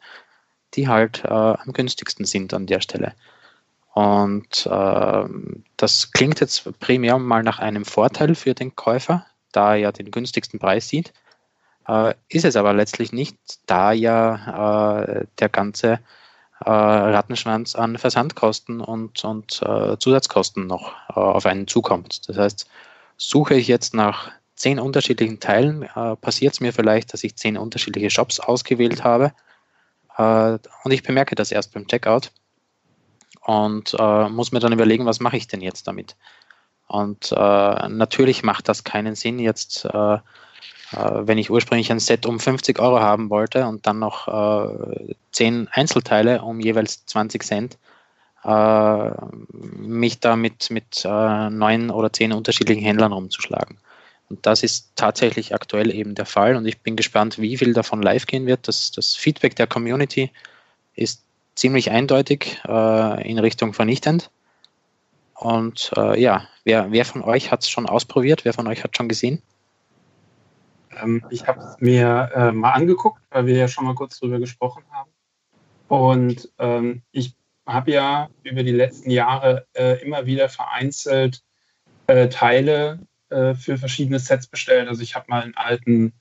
die 0.75 0.89
halt 0.89 1.25
äh, 1.25 1.29
am 1.29 1.73
günstigsten 1.73 2.27
sind 2.27 2.53
an 2.55 2.67
der 2.67 2.81
Stelle. 2.81 3.15
Und 3.95 4.67
äh, 4.67 5.25
das 5.77 6.13
klingt 6.13 6.41
jetzt 6.41 6.79
primär 6.81 7.19
mal 7.19 7.43
nach 7.43 7.59
einem 7.59 7.85
Vorteil 7.85 8.35
für 8.35 8.55
den 8.55 8.75
Käufer, 8.75 9.27
da 9.53 9.75
er 9.75 9.77
ja 9.77 9.93
den 9.93 10.11
günstigsten 10.11 10.59
Preis 10.59 10.89
sieht. 10.89 11.13
Äh, 11.89 12.15
ist 12.29 12.45
es 12.45 12.57
aber 12.57 12.73
letztlich 12.73 13.13
nicht, 13.13 13.37
da 13.67 13.93
ja 13.93 15.01
äh, 15.03 15.27
der 15.39 15.49
ganze 15.49 16.01
äh, 16.65 16.71
Rattenschwanz 16.71 17.75
an 17.75 17.99
Versandkosten 17.99 18.81
und, 18.81 19.25
und 19.25 19.61
äh, 19.63 19.97
Zusatzkosten 19.99 20.67
noch 20.67 20.93
äh, 21.11 21.15
auf 21.15 21.47
einen 21.47 21.67
zukommt. 21.67 22.29
Das 22.29 22.39
heißt, 22.39 22.69
suche 23.17 23.55
ich 23.55 23.67
jetzt 23.67 23.95
nach 23.95 24.31
zehn 24.55 24.79
unterschiedlichen 24.79 25.41
Teilen, 25.41 25.83
äh, 25.83 26.17
passiert 26.17 26.55
es 26.55 26.61
mir 26.61 26.73
vielleicht, 26.73 27.13
dass 27.13 27.25
ich 27.25 27.37
zehn 27.37 27.57
unterschiedliche 27.57 28.11
Shops 28.11 28.39
ausgewählt 28.39 29.05
habe 29.05 29.33
und 30.19 30.93
ich 30.93 31.03
bemerke 31.03 31.35
das 31.35 31.53
erst 31.53 31.73
beim 31.73 31.87
Checkout 31.87 32.33
und 33.41 33.97
muss 33.99 34.53
mir 34.53 34.61
dann 34.61 34.75
überlegen, 34.75 35.07
was 35.07 35.21
mache 35.21 35.39
ich 35.39 35.49
denn 35.49 35.63
jetzt 35.63 35.89
damit. 35.89 36.17
Und 36.87 37.31
natürlich 37.31 38.43
macht 38.43 38.69
das 38.69 38.85
keinen 38.85 39.15
Sinn, 39.15 39.39
jetzt 39.39 39.89
wenn 40.93 41.39
ich 41.39 41.51
ursprünglich 41.51 41.91
ein 41.91 42.01
Set 42.01 42.27
um 42.27 42.39
50 42.39 42.79
Euro 42.79 43.01
haben 43.01 43.31
wollte 43.31 43.67
und 43.67 43.87
dann 43.87 43.99
noch 43.99 44.29
äh, 44.29 45.15
10 45.33 45.69
Einzelteile 45.69 46.43
um 46.43 46.61
jeweils 46.61 47.07
20 47.07 47.43
Cent, 47.43 47.79
äh, 48.45 49.11
mich 49.53 50.21
da 50.21 50.37
mit, 50.37 50.71
mit 50.71 51.05
äh, 51.05 51.51
neun 51.51 51.91
oder 51.91 52.13
zehn 52.13 52.33
unterschiedlichen 52.33 52.83
Händlern 52.83 53.13
rumzuschlagen. 53.13 53.79
Und 54.29 54.47
das 54.47 54.63
ist 54.63 54.93
tatsächlich 54.97 55.55
aktuell 55.55 55.95
eben 55.95 56.15
der 56.15 56.27
Fall 56.27 56.57
und 56.57 56.67
ich 56.67 56.81
bin 56.81 56.97
gespannt, 56.97 57.39
wie 57.39 57.57
viel 57.57 57.75
davon 57.75 58.03
live 58.03 58.27
gehen 58.27 58.47
wird. 58.47 58.67
Das, 58.67 58.91
das 58.91 59.15
Feedback 59.15 59.57
der 59.57 59.67
Community 59.67 60.31
ist 60.95 61.23
ziemlich 61.55 61.91
eindeutig 61.91 62.61
äh, 62.67 63.31
in 63.31 63.39
Richtung 63.39 63.75
vernichtend. 63.75 64.31
Und 65.35 65.93
äh, 65.97 66.21
ja, 66.21 66.47
wer, 66.65 66.91
wer 66.93 67.05
von 67.05 67.23
euch 67.23 67.51
hat 67.51 67.63
es 67.63 67.71
schon 67.71 67.87
ausprobiert? 67.87 68.45
Wer 68.45 68.55
von 68.55 68.67
euch 68.69 68.85
hat 68.85 68.97
schon 68.97 69.09
gesehen? 69.09 69.43
Ähm, 71.01 71.25
ich 71.31 71.47
habe 71.47 71.61
es 71.61 71.77
mir 71.81 72.31
äh, 72.35 72.53
mal 72.53 72.73
angeguckt, 72.73 73.23
weil 73.31 73.47
wir 73.47 73.57
ja 73.57 73.69
schon 73.69 73.85
mal 73.85 73.95
kurz 73.95 74.19
drüber 74.19 74.39
gesprochen 74.39 74.85
haben. 74.91 75.11
Und 75.89 76.51
ähm, 76.59 77.03
ich 77.13 77.35
habe 77.67 77.93
ja 77.93 78.29
über 78.43 78.63
die 78.63 78.73
letzten 78.73 79.11
Jahre 79.11 79.67
äh, 79.75 80.03
immer 80.03 80.27
wieder 80.27 80.49
vereinzelt 80.49 81.43
äh, 82.07 82.29
Teile 82.29 83.01
äh, 83.31 83.55
für 83.55 83.79
verschiedene 83.79 84.19
Sets 84.19 84.47
bestellt. 84.47 84.89
Also 84.89 85.03
ich 85.03 85.15
habe 85.15 85.27
mal 85.29 85.43
einen 85.43 85.57
alten 85.57 86.13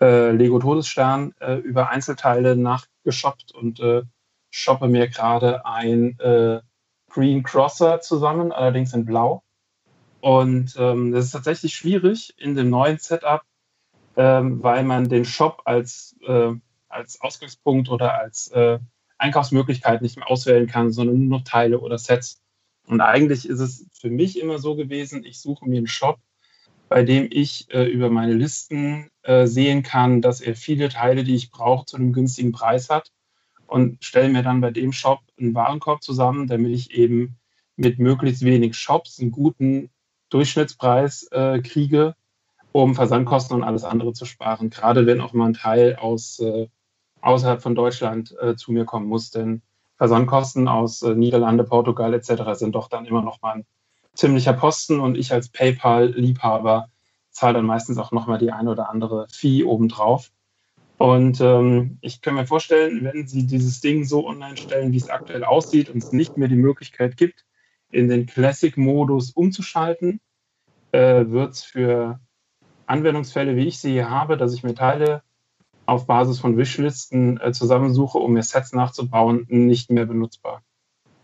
äh, 0.00 0.30
Lego 0.32 0.58
Todesstern 0.58 1.34
äh, 1.40 1.54
über 1.56 1.90
Einzelteile 1.90 2.56
nachgeshoppt 2.56 3.52
und 3.52 3.80
shoppe 4.50 4.88
mir 4.88 5.08
gerade 5.08 5.64
ein 5.64 6.18
Green 7.08 7.42
Crosser 7.42 8.00
zusammen, 8.00 8.52
allerdings 8.52 8.92
in 8.92 9.04
Blau. 9.04 9.42
Und 10.20 10.76
ähm, 10.78 11.12
das 11.12 11.26
ist 11.26 11.32
tatsächlich 11.32 11.74
schwierig 11.74 12.34
in 12.38 12.54
dem 12.54 12.70
neuen 12.70 12.98
Setup, 12.98 13.42
ähm, 14.16 14.62
weil 14.62 14.84
man 14.84 15.08
den 15.08 15.24
Shop 15.24 15.62
als, 15.64 16.16
äh, 16.26 16.52
als 16.88 17.20
Ausgangspunkt 17.20 17.88
oder 17.88 18.18
als 18.18 18.48
äh, 18.48 18.78
Einkaufsmöglichkeit 19.18 20.02
nicht 20.02 20.16
mehr 20.16 20.30
auswählen 20.30 20.66
kann, 20.66 20.92
sondern 20.92 21.18
nur 21.18 21.38
noch 21.38 21.44
Teile 21.44 21.80
oder 21.80 21.98
Sets. 21.98 22.40
Und 22.86 23.00
eigentlich 23.00 23.48
ist 23.48 23.60
es 23.60 23.86
für 23.92 24.10
mich 24.10 24.40
immer 24.40 24.58
so 24.58 24.74
gewesen, 24.74 25.24
ich 25.24 25.40
suche 25.40 25.64
mir 25.66 25.78
einen 25.78 25.86
Shop, 25.86 26.18
bei 26.88 27.04
dem 27.04 27.28
ich 27.30 27.72
äh, 27.72 27.84
über 27.84 28.10
meine 28.10 28.34
Listen 28.34 29.08
äh, 29.22 29.46
sehen 29.46 29.82
kann, 29.82 30.20
dass 30.20 30.40
er 30.40 30.54
viele 30.56 30.88
Teile, 30.88 31.24
die 31.24 31.34
ich 31.34 31.50
brauche, 31.50 31.86
zu 31.86 31.96
einem 31.96 32.12
günstigen 32.12 32.52
Preis 32.52 32.90
hat 32.90 33.12
und 33.66 34.04
stelle 34.04 34.28
mir 34.28 34.42
dann 34.42 34.60
bei 34.60 34.70
dem 34.70 34.92
Shop 34.92 35.20
einen 35.38 35.54
Warenkorb 35.54 36.02
zusammen, 36.02 36.48
damit 36.48 36.72
ich 36.72 36.90
eben 36.90 37.38
mit 37.76 37.98
möglichst 37.98 38.44
wenig 38.44 38.76
Shops 38.76 39.18
einen 39.18 39.30
guten 39.30 39.90
Durchschnittspreis 40.28 41.28
äh, 41.30 41.60
kriege, 41.60 42.14
um 42.72 42.94
Versandkosten 42.94 43.56
und 43.56 43.62
alles 43.62 43.84
andere 43.84 44.12
zu 44.12 44.24
sparen. 44.24 44.70
Gerade 44.70 45.06
wenn 45.06 45.20
auch 45.20 45.32
mal 45.32 45.46
ein 45.46 45.54
Teil 45.54 45.96
aus 45.96 46.40
äh, 46.40 46.68
außerhalb 47.20 47.62
von 47.62 47.74
Deutschland 47.74 48.34
äh, 48.40 48.56
zu 48.56 48.72
mir 48.72 48.84
kommen 48.84 49.06
muss, 49.06 49.30
denn 49.30 49.62
Versandkosten 49.96 50.68
aus 50.68 51.02
äh, 51.02 51.14
Niederlande, 51.14 51.64
Portugal 51.64 52.12
etc. 52.14 52.58
sind 52.58 52.74
doch 52.74 52.88
dann 52.88 53.06
immer 53.06 53.22
noch 53.22 53.40
mal 53.42 53.56
ein 53.56 53.66
ziemlicher 54.14 54.52
Posten 54.52 55.00
und 55.00 55.16
ich 55.16 55.32
als 55.32 55.48
PayPal-Liebhaber 55.48 56.88
zahle 57.30 57.54
dann 57.54 57.66
meistens 57.66 57.98
auch 57.98 58.12
noch 58.12 58.26
mal 58.26 58.38
die 58.38 58.50
eine 58.50 58.70
oder 58.70 58.90
andere 58.90 59.26
Fee 59.30 59.64
obendrauf. 59.64 60.30
Und 60.98 61.40
ähm, 61.40 61.98
ich 62.00 62.20
kann 62.20 62.34
mir 62.34 62.46
vorstellen, 62.46 63.02
wenn 63.04 63.26
Sie 63.26 63.46
dieses 63.46 63.80
Ding 63.80 64.04
so 64.04 64.26
online 64.26 64.56
stellen, 64.56 64.92
wie 64.92 64.98
es 64.98 65.08
aktuell 65.08 65.42
aussieht 65.42 65.88
und 65.88 66.02
es 66.02 66.12
nicht 66.12 66.36
mehr 66.36 66.48
die 66.48 66.56
Möglichkeit 66.56 67.16
gibt, 67.16 67.44
in 67.90 68.08
den 68.08 68.26
Classic-Modus 68.26 69.30
umzuschalten, 69.30 70.20
äh, 70.92 71.26
wird 71.26 71.54
es 71.54 71.64
für 71.64 72.20
Anwendungsfälle, 72.92 73.56
wie 73.56 73.66
ich 73.66 73.78
sie 73.78 73.92
hier 73.92 74.10
habe, 74.10 74.36
dass 74.36 74.52
ich 74.52 74.62
mir 74.62 74.74
Teile 74.74 75.22
auf 75.86 76.06
Basis 76.06 76.38
von 76.38 76.56
Wishlisten 76.56 77.40
äh, 77.40 77.52
zusammensuche, 77.52 78.18
um 78.18 78.34
mir 78.34 78.42
Sets 78.42 78.72
nachzubauen, 78.72 79.46
nicht 79.48 79.90
mehr 79.90 80.06
benutzbar. 80.06 80.62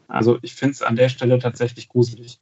Also 0.08 0.38
ich 0.40 0.54
finde 0.54 0.72
es 0.72 0.82
an 0.82 0.96
der 0.96 1.10
Stelle 1.10 1.38
tatsächlich 1.38 1.88
gruselig. 1.88 2.40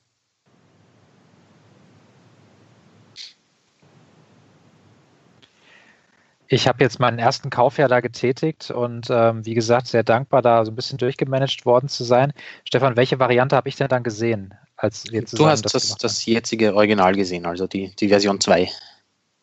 Ich 6.48 6.68
habe 6.68 6.84
jetzt 6.84 7.00
meinen 7.00 7.18
ersten 7.18 7.50
Kauf 7.50 7.76
ja 7.76 7.88
da 7.88 7.98
getätigt 7.98 8.70
und 8.70 9.08
ähm, 9.10 9.44
wie 9.44 9.54
gesagt, 9.54 9.88
sehr 9.88 10.04
dankbar, 10.04 10.42
da 10.42 10.64
so 10.64 10.70
ein 10.70 10.76
bisschen 10.76 10.98
durchgemanagt 10.98 11.66
worden 11.66 11.88
zu 11.88 12.04
sein. 12.04 12.32
Stefan, 12.64 12.94
welche 12.94 13.18
Variante 13.18 13.56
habe 13.56 13.68
ich 13.68 13.74
denn 13.74 13.88
dann 13.88 14.04
gesehen? 14.04 14.54
Als 14.76 15.10
wir 15.10 15.22
du 15.22 15.46
hast 15.46 15.64
das, 15.64 15.72
das, 15.72 15.96
das 15.96 16.24
jetzige 16.24 16.76
Original 16.76 17.16
gesehen, 17.16 17.46
also 17.46 17.66
die, 17.66 17.92
die 17.96 18.08
Version 18.08 18.40
2. 18.40 18.70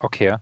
Okay. 0.04 0.36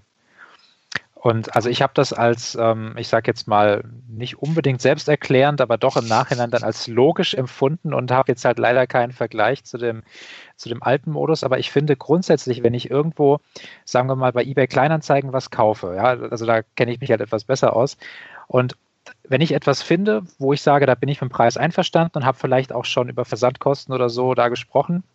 Und 1.15 1.55
also 1.55 1.69
ich 1.69 1.81
habe 1.81 1.93
das 1.95 2.11
als, 2.11 2.55
ähm, 2.59 2.95
ich 2.97 3.07
sage 3.07 3.31
jetzt 3.31 3.47
mal, 3.47 3.85
nicht 4.09 4.39
unbedingt 4.39 4.81
selbsterklärend, 4.81 5.61
aber 5.61 5.77
doch 5.77 5.95
im 5.95 6.05
Nachhinein 6.05 6.51
dann 6.51 6.63
als 6.63 6.87
logisch 6.87 7.33
empfunden 7.33 7.93
und 7.93 8.11
habe 8.11 8.29
jetzt 8.29 8.43
halt 8.43 8.59
leider 8.59 8.87
keinen 8.87 9.13
Vergleich 9.13 9.63
zu 9.63 9.77
dem, 9.77 10.03
zu 10.57 10.67
dem 10.67 10.83
alten 10.83 11.11
Modus. 11.11 11.45
Aber 11.45 11.59
ich 11.59 11.71
finde 11.71 11.95
grundsätzlich, 11.95 12.61
wenn 12.61 12.73
ich 12.73 12.91
irgendwo, 12.91 13.39
sagen 13.85 14.09
wir 14.09 14.17
mal, 14.17 14.33
bei 14.33 14.43
eBay 14.43 14.67
Kleinanzeigen 14.67 15.31
was 15.31 15.49
kaufe, 15.49 15.93
ja, 15.95 16.07
also 16.29 16.45
da 16.45 16.61
kenne 16.75 16.91
ich 16.91 16.99
mich 16.99 17.09
halt 17.09 17.21
etwas 17.21 17.45
besser 17.45 17.73
aus. 17.73 17.95
Und 18.47 18.75
wenn 19.23 19.39
ich 19.39 19.53
etwas 19.53 19.81
finde, 19.81 20.23
wo 20.39 20.51
ich 20.51 20.61
sage, 20.61 20.85
da 20.85 20.95
bin 20.95 21.07
ich 21.07 21.21
mit 21.21 21.31
dem 21.31 21.33
Preis 21.33 21.55
einverstanden 21.55 22.17
und 22.17 22.25
habe 22.25 22.37
vielleicht 22.37 22.73
auch 22.73 22.83
schon 22.83 23.07
über 23.07 23.23
Versandkosten 23.23 23.95
oder 23.95 24.09
so 24.09 24.33
da 24.33 24.49
gesprochen, 24.49 25.05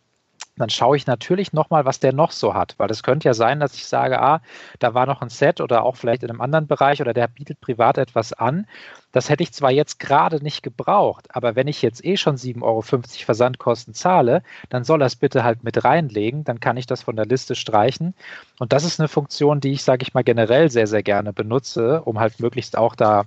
dann 0.59 0.71
schaue 0.71 0.97
ich 0.97 1.07
natürlich 1.07 1.53
nochmal, 1.53 1.85
was 1.85 2.01
der 2.01 2.13
noch 2.13 2.33
so 2.33 2.55
hat. 2.55 2.75
Weil 2.79 2.91
es 2.91 3.03
könnte 3.03 3.29
ja 3.29 3.35
sein, 3.35 3.61
dass 3.61 3.75
ich 3.75 3.87
sage, 3.87 4.21
ah, 4.21 4.41
da 4.79 4.95
war 4.95 5.07
noch 5.07 5.23
ein 5.23 5.29
Set 5.29 5.61
oder 5.61 5.85
auch 5.85 5.97
vielleicht 5.97 6.23
in 6.23 6.31
einem 6.31 6.41
anderen 6.41 6.67
Bereich 6.67 7.01
oder 7.01 7.15
der 7.15 7.29
bietet 7.29 7.61
privat 7.61 7.99
etwas 7.99 8.33
an. 8.33 8.67
Das 9.13 9.31
hätte 9.31 9.43
ich 9.43 9.53
zwar 9.53 9.71
jetzt 9.71 9.99
gerade 9.99 10.43
nicht 10.43 10.63
gebraucht, 10.63 11.35
aber 11.35 11.57
wenn 11.57 11.67
ich 11.67 11.81
jetzt 11.81 12.05
eh 12.05 12.17
schon 12.19 12.37
7,50 12.37 12.63
Euro 12.63 12.83
Versandkosten 12.83 13.95
zahle, 13.95 14.43
dann 14.69 14.85
soll 14.85 15.03
er 15.03 15.07
es 15.07 15.17
bitte 15.17 15.45
halt 15.45 15.65
mit 15.65 15.83
reinlegen, 15.83 16.45
dann 16.45 16.61
kann 16.61 16.77
ich 16.77 16.87
das 16.87 17.03
von 17.03 17.17
der 17.17 17.25
Liste 17.25 17.55
streichen. 17.55 18.15
Und 18.59 18.73
das 18.73 18.85
ist 18.85 19.01
eine 19.01 19.09
Funktion, 19.09 19.61
die 19.61 19.73
ich, 19.73 19.83
sage 19.83 20.03
ich 20.03 20.13
mal, 20.13 20.25
generell 20.25 20.71
sehr, 20.71 20.87
sehr 20.87 21.03
gerne 21.03 21.33
benutze, 21.33 22.03
um 22.03 22.21
halt 22.21 22.39
möglichst 22.39 22.77
auch 22.77 22.95
da 22.95 23.25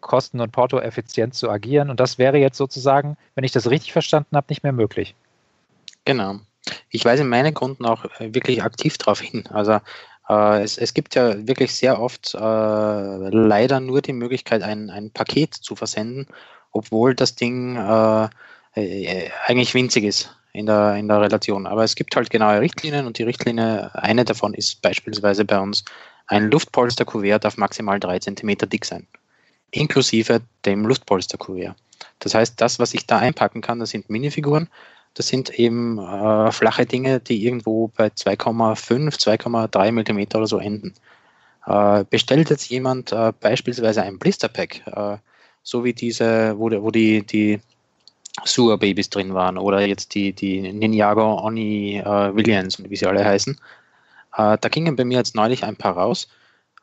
kosten- 0.00 0.40
und 0.40 0.52
porto-effizient 0.52 1.34
zu 1.34 1.50
agieren. 1.50 1.90
Und 1.90 1.98
das 2.00 2.16
wäre 2.16 2.38
jetzt 2.38 2.56
sozusagen, 2.56 3.16
wenn 3.34 3.44
ich 3.44 3.52
das 3.52 3.68
richtig 3.68 3.92
verstanden 3.92 4.36
habe, 4.36 4.46
nicht 4.48 4.62
mehr 4.62 4.72
möglich. 4.72 5.14
Genau. 6.06 6.36
Ich 6.88 7.04
weise 7.04 7.24
meine 7.24 7.52
Kunden 7.52 7.84
auch 7.84 8.06
äh, 8.18 8.32
wirklich 8.32 8.62
aktiv 8.62 8.96
darauf 8.96 9.20
hin. 9.20 9.44
Also 9.48 9.80
äh, 10.28 10.62
es, 10.62 10.78
es 10.78 10.94
gibt 10.94 11.14
ja 11.14 11.46
wirklich 11.46 11.74
sehr 11.74 12.00
oft 12.00 12.34
äh, 12.34 12.38
leider 12.38 13.80
nur 13.80 14.00
die 14.00 14.14
Möglichkeit, 14.14 14.62
ein, 14.62 14.88
ein 14.88 15.10
Paket 15.10 15.54
zu 15.54 15.76
versenden, 15.76 16.26
obwohl 16.72 17.14
das 17.14 17.34
Ding 17.34 17.76
äh, 17.76 18.28
äh, 18.74 19.30
eigentlich 19.46 19.74
winzig 19.74 20.04
ist 20.04 20.34
in 20.52 20.66
der, 20.66 20.94
in 20.94 21.08
der 21.08 21.20
Relation. 21.20 21.66
Aber 21.66 21.84
es 21.84 21.96
gibt 21.96 22.14
halt 22.16 22.30
genaue 22.30 22.60
Richtlinien 22.60 23.06
und 23.06 23.18
die 23.18 23.24
Richtlinie, 23.24 23.90
eine 23.94 24.24
davon 24.24 24.54
ist 24.54 24.80
beispielsweise 24.82 25.44
bei 25.44 25.58
uns, 25.58 25.84
ein 26.28 26.50
Luftpolsterkuvert 26.50 27.44
darf 27.44 27.56
maximal 27.56 28.00
drei 28.00 28.18
Zentimeter 28.20 28.66
dick 28.66 28.84
sein, 28.84 29.06
inklusive 29.72 30.40
dem 30.64 30.86
Luftpolsterkuvert. 30.86 31.76
Das 32.20 32.34
heißt, 32.34 32.60
das, 32.60 32.78
was 32.78 32.94
ich 32.94 33.06
da 33.06 33.18
einpacken 33.18 33.60
kann, 33.60 33.78
das 33.80 33.90
sind 33.90 34.10
Minifiguren, 34.10 34.68
das 35.16 35.28
sind 35.28 35.58
eben 35.58 35.98
äh, 35.98 36.52
flache 36.52 36.84
Dinge, 36.84 37.20
die 37.20 37.42
irgendwo 37.42 37.88
bei 37.88 38.08
2,5, 38.08 39.18
2,3 39.18 39.92
Millimeter 39.92 40.38
oder 40.38 40.46
so 40.46 40.58
enden. 40.58 40.92
Äh, 41.66 42.04
bestellt 42.10 42.50
jetzt 42.50 42.68
jemand 42.68 43.12
äh, 43.12 43.32
beispielsweise 43.40 44.02
ein 44.02 44.18
Blisterpack, 44.18 44.86
äh, 44.86 45.16
so 45.62 45.84
wie 45.84 45.94
diese, 45.94 46.58
wo, 46.58 46.70
wo 46.82 46.90
die, 46.90 47.22
die 47.22 47.60
Sewer 48.44 48.76
Babys 48.76 49.08
drin 49.08 49.32
waren 49.32 49.56
oder 49.56 49.80
jetzt 49.80 50.14
die, 50.14 50.34
die 50.34 50.60
Ninjago 50.60 51.40
Oni 51.42 51.96
äh, 51.98 52.36
Williams, 52.36 52.78
wie 52.86 52.96
sie 52.96 53.06
alle 53.06 53.24
heißen, 53.24 53.58
äh, 54.36 54.58
da 54.60 54.68
gingen 54.68 54.96
bei 54.96 55.06
mir 55.06 55.16
jetzt 55.16 55.34
neulich 55.34 55.64
ein 55.64 55.76
paar 55.76 55.96
raus. 55.96 56.28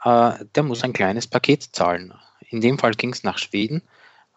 der 0.03 0.63
muss 0.63 0.83
ein 0.83 0.91
kleines 0.91 1.27
Paket 1.27 1.63
zahlen. 1.71 2.13
In 2.49 2.59
dem 2.61 2.77
Fall 2.77 2.93
ging 2.93 3.13
es 3.13 3.23
nach 3.23 3.37
Schweden 3.37 3.83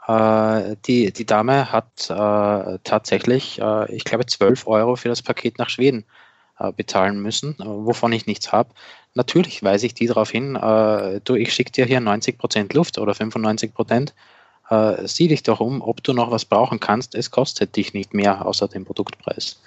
die, 0.08 1.12
die 1.12 1.26
Dame 1.26 1.72
hat 1.72 2.08
äh, 2.10 2.78
tatsächlich, 2.84 3.60
äh, 3.60 3.92
ich 3.92 4.04
glaube, 4.04 4.26
12 4.26 4.66
Euro 4.68 4.94
für 4.94 5.08
das 5.08 5.22
Paket 5.22 5.58
nach 5.58 5.68
Schweden 5.68 6.04
äh, 6.58 6.72
bezahlen 6.72 7.20
müssen, 7.20 7.54
äh, 7.60 7.64
wovon 7.66 8.12
ich 8.12 8.26
nichts 8.26 8.50
habe. 8.50 8.70
Natürlich 9.12 9.62
weise 9.62 9.84
ich 9.84 9.92
die 9.92 10.06
darauf 10.06 10.30
hin, 10.30 10.56
äh, 10.56 11.20
du, 11.22 11.34
ich 11.34 11.52
schicke 11.52 11.70
dir 11.70 11.84
hier 11.84 12.00
90% 12.00 12.74
Luft 12.74 12.96
oder 12.96 13.12
95%. 13.12 14.12
Äh, 14.70 15.06
sieh 15.06 15.28
dich 15.28 15.42
doch 15.42 15.60
um, 15.60 15.82
ob 15.82 16.02
du 16.02 16.14
noch 16.14 16.30
was 16.30 16.46
brauchen 16.46 16.80
kannst. 16.80 17.14
Es 17.14 17.30
kostet 17.30 17.76
dich 17.76 17.92
nicht 17.92 18.14
mehr 18.14 18.46
außer 18.46 18.68
dem 18.68 18.86
Produktpreis. 18.86 19.60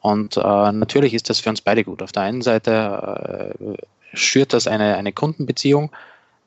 Und 0.00 0.36
natürlich 0.36 1.12
ist 1.12 1.28
das 1.28 1.40
für 1.40 1.50
uns 1.50 1.60
beide 1.60 1.84
gut. 1.84 2.00
Auf 2.00 2.12
der 2.12 2.22
einen 2.22 2.40
Seite 2.40 3.76
schürt 4.14 4.54
das 4.54 4.66
eine, 4.66 4.96
eine 4.96 5.12
Kundenbeziehung, 5.12 5.90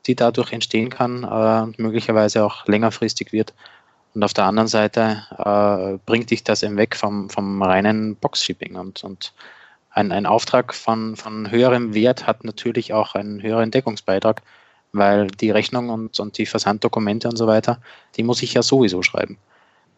die 0.06 0.14
dadurch 0.14 0.52
entstehen 0.52 0.90
kann 0.90 1.24
äh, 1.24 1.62
und 1.62 1.78
möglicherweise 1.78 2.44
auch 2.44 2.66
längerfristig 2.66 3.32
wird. 3.32 3.54
Und 4.14 4.22
auf 4.22 4.32
der 4.32 4.44
anderen 4.44 4.68
Seite 4.68 5.24
äh, 5.38 5.98
bringt 6.06 6.30
dich 6.30 6.44
das 6.44 6.62
eben 6.62 6.76
weg 6.76 6.94
vom, 6.94 7.30
vom 7.30 7.62
reinen 7.62 8.14
Box-Shipping. 8.16 8.76
Und, 8.76 9.02
und 9.02 9.32
ein, 9.90 10.12
ein 10.12 10.26
Auftrag 10.26 10.74
von, 10.74 11.16
von 11.16 11.50
höherem 11.50 11.94
Wert 11.94 12.26
hat 12.26 12.44
natürlich 12.44 12.92
auch 12.92 13.14
einen 13.14 13.42
höheren 13.42 13.70
Deckungsbeitrag, 13.70 14.42
weil 14.92 15.26
die 15.26 15.50
Rechnung 15.50 15.90
und, 15.90 16.20
und 16.20 16.38
die 16.38 16.46
Versanddokumente 16.46 17.28
und 17.28 17.36
so 17.36 17.46
weiter, 17.48 17.80
die 18.16 18.22
muss 18.22 18.42
ich 18.42 18.54
ja 18.54 18.62
sowieso 18.62 19.02
schreiben. 19.02 19.38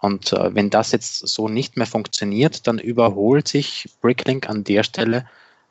Und 0.00 0.32
äh, 0.32 0.54
wenn 0.54 0.70
das 0.70 0.92
jetzt 0.92 1.26
so 1.26 1.48
nicht 1.48 1.76
mehr 1.76 1.86
funktioniert, 1.86 2.66
dann 2.66 2.78
überholt 2.78 3.48
sich 3.48 3.90
Bricklink 4.00 4.48
an 4.48 4.64
der 4.64 4.82
Stelle 4.82 5.26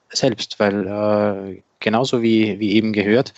selbst, 0.10 0.60
weil 0.60 0.88
äh, 0.88 1.62
genauso 1.80 2.22
wie, 2.22 2.60
wie 2.60 2.74
eben 2.74 2.94
gehört, 2.94 3.34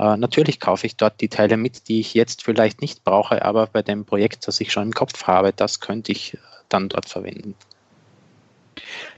äh, 0.00 0.16
natürlich 0.16 0.60
kaufe 0.60 0.86
ich 0.86 0.96
dort 0.96 1.20
die 1.20 1.28
Teile 1.28 1.58
mit, 1.58 1.88
die 1.88 2.00
ich 2.00 2.14
jetzt 2.14 2.42
vielleicht 2.42 2.80
nicht 2.80 3.04
brauche, 3.04 3.44
aber 3.44 3.66
bei 3.66 3.82
dem 3.82 4.06
Projekt, 4.06 4.48
das 4.48 4.58
ich 4.60 4.72
schon 4.72 4.84
im 4.84 4.92
Kopf 4.92 5.24
habe, 5.24 5.52
das 5.52 5.80
könnte 5.80 6.10
ich 6.10 6.38
dann 6.70 6.88
dort 6.88 7.06
verwenden. 7.06 7.54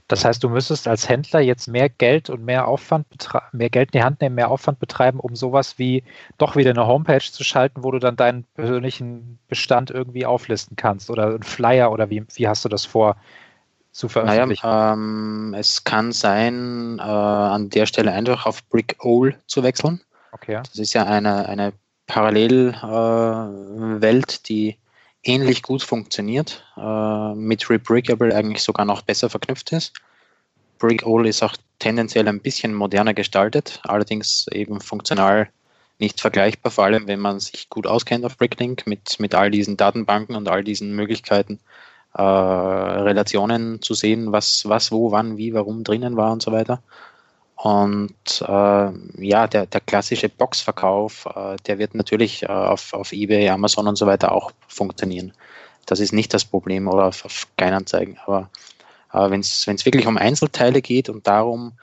Das 0.09 0.25
heißt, 0.25 0.43
du 0.43 0.49
müsstest 0.49 0.89
als 0.89 1.07
Händler 1.07 1.39
jetzt 1.39 1.67
mehr 1.67 1.87
Geld 1.87 2.29
und 2.29 2.43
mehr 2.43 2.67
Aufwand 2.67 3.05
mehr 3.53 3.69
Geld 3.69 3.93
in 3.93 3.99
die 3.99 4.03
Hand 4.03 4.19
nehmen, 4.19 4.35
mehr 4.35 4.51
Aufwand 4.51 4.79
betreiben, 4.79 5.21
um 5.21 5.37
sowas 5.37 5.79
wie 5.79 6.03
doch 6.37 6.57
wieder 6.57 6.71
eine 6.71 6.85
Homepage 6.85 7.23
zu 7.23 7.45
schalten, 7.45 7.83
wo 7.83 7.91
du 7.91 7.99
dann 7.99 8.17
deinen 8.17 8.43
persönlichen 8.55 9.39
Bestand 9.47 9.89
irgendwie 9.89 10.25
auflisten 10.25 10.75
kannst 10.75 11.09
oder 11.09 11.27
einen 11.27 11.43
Flyer 11.43 11.93
oder 11.93 12.09
wie, 12.09 12.25
wie 12.35 12.47
hast 12.49 12.65
du 12.65 12.69
das 12.69 12.85
vor 12.85 13.15
zu 13.93 14.09
veröffentlichen? 14.09 14.67
Naja, 14.67 14.93
ähm, 14.93 15.55
es 15.57 15.85
kann 15.85 16.11
sein, 16.11 16.99
äh, 16.99 17.03
an 17.03 17.69
der 17.69 17.85
Stelle 17.85 18.11
einfach 18.11 18.45
auf 18.45 18.67
Brick 18.67 18.97
Owl 18.99 19.37
zu 19.47 19.63
wechseln. 19.63 20.01
Okay. 20.33 20.59
Das 20.63 20.79
ist 20.79 20.93
ja 20.93 21.05
eine, 21.05 21.47
eine 21.47 21.73
Parallelwelt, 22.07 24.33
äh, 24.33 24.37
die 24.47 24.77
ähnlich 25.23 25.61
gut 25.63 25.81
funktioniert, 25.83 26.65
äh, 26.75 27.33
mit 27.35 27.69
Rebrickable 27.69 28.35
eigentlich 28.35 28.63
sogar 28.63 28.85
noch 28.85 29.03
besser 29.03 29.29
verknüpft 29.29 29.71
ist. 29.71 29.93
Brickall 30.79 31.27
ist 31.27 31.43
auch 31.43 31.55
tendenziell 31.79 32.27
ein 32.27 32.41
bisschen 32.41 32.73
moderner 32.73 33.13
gestaltet, 33.13 33.79
allerdings 33.83 34.47
eben 34.51 34.81
funktional 34.81 35.47
nicht 35.99 36.19
vergleichbar, 36.19 36.71
vor 36.71 36.85
allem 36.85 37.07
wenn 37.07 37.19
man 37.19 37.39
sich 37.39 37.69
gut 37.69 37.85
auskennt 37.87 38.25
auf 38.25 38.37
Bricklink 38.37 38.87
mit, 38.87 39.19
mit 39.19 39.35
all 39.35 39.51
diesen 39.51 39.77
Datenbanken 39.77 40.35
und 40.35 40.49
all 40.49 40.63
diesen 40.63 40.95
Möglichkeiten, 40.95 41.59
äh, 42.13 42.21
Relationen 42.21 43.81
zu 43.81 43.93
sehen, 43.93 44.31
was, 44.31 44.67
was, 44.67 44.91
wo, 44.91 45.11
wann, 45.11 45.37
wie, 45.37 45.53
warum 45.53 45.83
drinnen 45.83 46.17
war 46.17 46.33
und 46.33 46.41
so 46.41 46.51
weiter. 46.51 46.81
Und 47.55 48.15
äh, 48.41 48.91
ja, 49.25 49.47
der, 49.47 49.67
der 49.67 49.81
klassische 49.81 50.27
Boxverkauf, 50.29 51.25
äh, 51.33 51.55
der 51.65 51.79
wird 51.79 51.95
natürlich 51.95 52.43
äh, 52.43 52.47
auf, 52.47 52.93
auf 52.93 53.13
eBay, 53.13 53.49
Amazon 53.49 53.87
und 53.87 53.95
so 53.95 54.05
weiter 54.05 54.31
auch 54.31 54.51
funktionieren. 54.67 55.33
Das 55.85 55.99
ist 55.99 56.13
nicht 56.13 56.33
das 56.33 56.45
Problem 56.45 56.87
oder 56.87 57.05
auf, 57.05 57.25
auf 57.25 57.47
Kleinanzeigen. 57.57 58.17
Aber 58.25 58.49
äh, 59.13 59.29
wenn 59.29 59.41
es 59.41 59.67
wirklich 59.67 60.07
um 60.07 60.17
Einzelteile 60.17 60.81
geht 60.81 61.09
und 61.09 61.27
darum, 61.27 61.73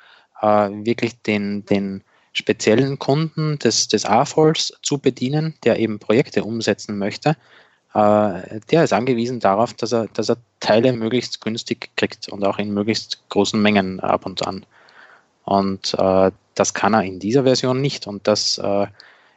äh, 0.42 0.46
wirklich 0.46 1.20
den, 1.22 1.64
den 1.64 2.02
speziellen 2.32 2.98
Kunden 2.98 3.58
des, 3.58 3.88
des 3.88 4.04
AFOLs 4.04 4.72
zu 4.82 4.98
bedienen, 4.98 5.54
der 5.64 5.78
eben 5.78 5.98
Projekte 5.98 6.44
umsetzen 6.44 6.98
möchte, 6.98 7.36
äh, 7.94 8.60
der 8.70 8.84
ist 8.84 8.92
angewiesen 8.92 9.40
darauf, 9.40 9.74
dass 9.74 9.92
er, 9.92 10.06
dass 10.08 10.28
er 10.28 10.36
Teile 10.60 10.92
möglichst 10.92 11.40
günstig 11.40 11.90
kriegt 11.96 12.28
und 12.28 12.44
auch 12.44 12.58
in 12.58 12.72
möglichst 12.72 13.22
großen 13.30 13.60
Mengen 13.60 14.00
ab 14.00 14.26
und 14.26 14.46
an. 14.46 14.64
Und 15.50 15.94
äh, 15.98 16.30
das 16.54 16.74
kann 16.74 16.94
er 16.94 17.02
in 17.02 17.18
dieser 17.18 17.42
Version 17.42 17.80
nicht. 17.80 18.06
Und 18.06 18.28
das 18.28 18.58
äh, 18.58 18.86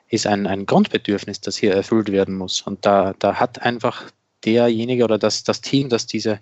ist 0.09 0.27
ein, 0.27 0.45
ein 0.45 0.67
Grundbedürfnis, 0.67 1.41
das 1.41 1.57
hier 1.57 1.73
erfüllt 1.73 2.11
werden 2.11 2.37
muss. 2.37 2.61
Und 2.61 2.85
da, 2.85 3.15
da 3.17 3.39
hat 3.39 3.63
einfach 3.63 4.11
derjenige 4.45 5.05
oder 5.05 5.17
das, 5.17 5.43
das 5.43 5.61
Team, 5.61 5.89
das 5.89 6.05
diese 6.05 6.39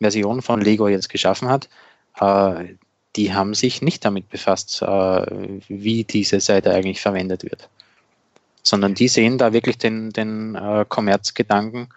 Version 0.00 0.42
von 0.42 0.60
Lego 0.60 0.88
jetzt 0.88 1.08
geschaffen 1.08 1.48
hat, 1.48 1.68
äh, 2.18 2.74
die 3.14 3.32
haben 3.32 3.54
sich 3.54 3.80
nicht 3.80 4.04
damit 4.04 4.28
befasst, 4.28 4.82
äh, 4.82 5.60
wie 5.68 6.02
diese 6.02 6.40
Seite 6.40 6.74
eigentlich 6.74 7.00
verwendet 7.00 7.44
wird. 7.44 7.68
Sondern 8.64 8.94
die 8.94 9.06
sehen 9.06 9.38
da 9.38 9.52
wirklich 9.52 9.78
den, 9.78 10.10
den 10.10 10.56
äh, 10.56 10.84
Kommerzgedanken, 10.88 11.90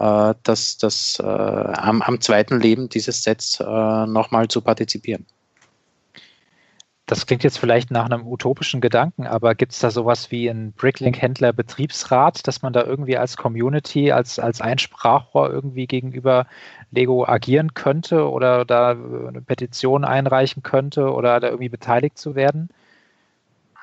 äh, 0.00 0.34
dass 0.42 0.76
das 0.78 1.20
am, 1.20 2.02
am 2.02 2.20
zweiten 2.20 2.58
Leben 2.58 2.88
dieses 2.88 3.22
Sets 3.22 3.60
nochmal 3.60 4.48
zu 4.48 4.60
partizipieren 4.60 5.24
das 7.06 7.26
klingt 7.26 7.44
jetzt 7.44 7.58
vielleicht 7.58 7.90
nach 7.90 8.06
einem 8.06 8.26
utopischen 8.26 8.80
Gedanken, 8.80 9.26
aber 9.26 9.54
gibt 9.54 9.72
es 9.72 9.78
da 9.78 9.90
sowas 9.90 10.30
wie 10.30 10.48
ein 10.48 10.72
Bricklink-Händler 10.72 11.52
Betriebsrat, 11.52 12.46
dass 12.46 12.62
man 12.62 12.72
da 12.72 12.82
irgendwie 12.84 13.18
als 13.18 13.36
Community, 13.36 14.10
als, 14.10 14.38
als 14.38 14.62
Einsprachrohr 14.62 15.50
irgendwie 15.50 15.86
gegenüber 15.86 16.46
Lego 16.90 17.26
agieren 17.26 17.74
könnte 17.74 18.30
oder 18.30 18.64
da 18.64 18.92
eine 18.92 19.42
Petition 19.42 20.04
einreichen 20.04 20.62
könnte 20.62 21.12
oder 21.12 21.40
da 21.40 21.48
irgendwie 21.48 21.68
beteiligt 21.68 22.16
zu 22.16 22.34
werden? 22.34 22.70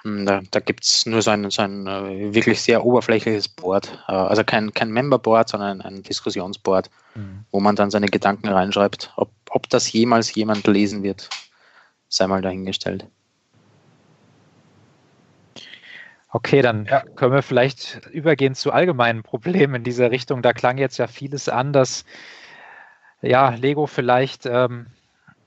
Hm, 0.01 0.26
da, 0.26 0.41
da 0.49 0.59
gibt 0.59 0.84
es 0.84 1.05
nur 1.05 1.22
so 1.22 1.30
ein, 1.30 1.51
so 1.51 1.61
ein 1.61 1.88
uh, 1.88 2.34
wirklich 2.34 2.61
sehr 2.61 2.84
oberflächliches 2.84 3.49
Board. 3.49 4.03
Uh, 4.09 4.13
also 4.13 4.43
kein, 4.43 4.74
kein 4.74 4.89
Memberboard, 4.89 5.47
sondern 5.47 5.82
ein 5.82 6.01
Diskussionsboard, 6.01 6.89
mhm. 7.13 7.45
wo 7.51 7.59
man 7.59 7.76
dann 7.76 7.91
seine 7.91 8.07
Gedanken 8.07 8.49
reinschreibt. 8.49 9.13
Ob, 9.15 9.30
ob 9.51 9.69
das 9.69 9.91
jemals 9.91 10.34
jemand 10.34 10.65
lesen 10.65 11.03
wird, 11.03 11.30
sei 12.12 12.28
mal 12.28 12.41
dahingestellt. 12.41 13.07
Okay, 16.30 16.62
dann 16.62 16.86
ja. 16.86 17.01
können 17.16 17.34
wir 17.34 17.41
vielleicht 17.41 18.05
übergehen 18.12 18.55
zu 18.55 18.72
allgemeinen 18.72 19.24
Problemen 19.24 19.76
in 19.76 19.84
dieser 19.84 20.12
Richtung. 20.12 20.41
Da 20.41 20.53
klang 20.53 20.78
jetzt 20.78 20.97
ja 20.97 21.07
vieles 21.07 21.49
an, 21.49 21.74
dass 21.74 22.05
ja, 23.22 23.49
Lego 23.49 23.86
vielleicht 23.86 24.45
ähm, 24.45 24.88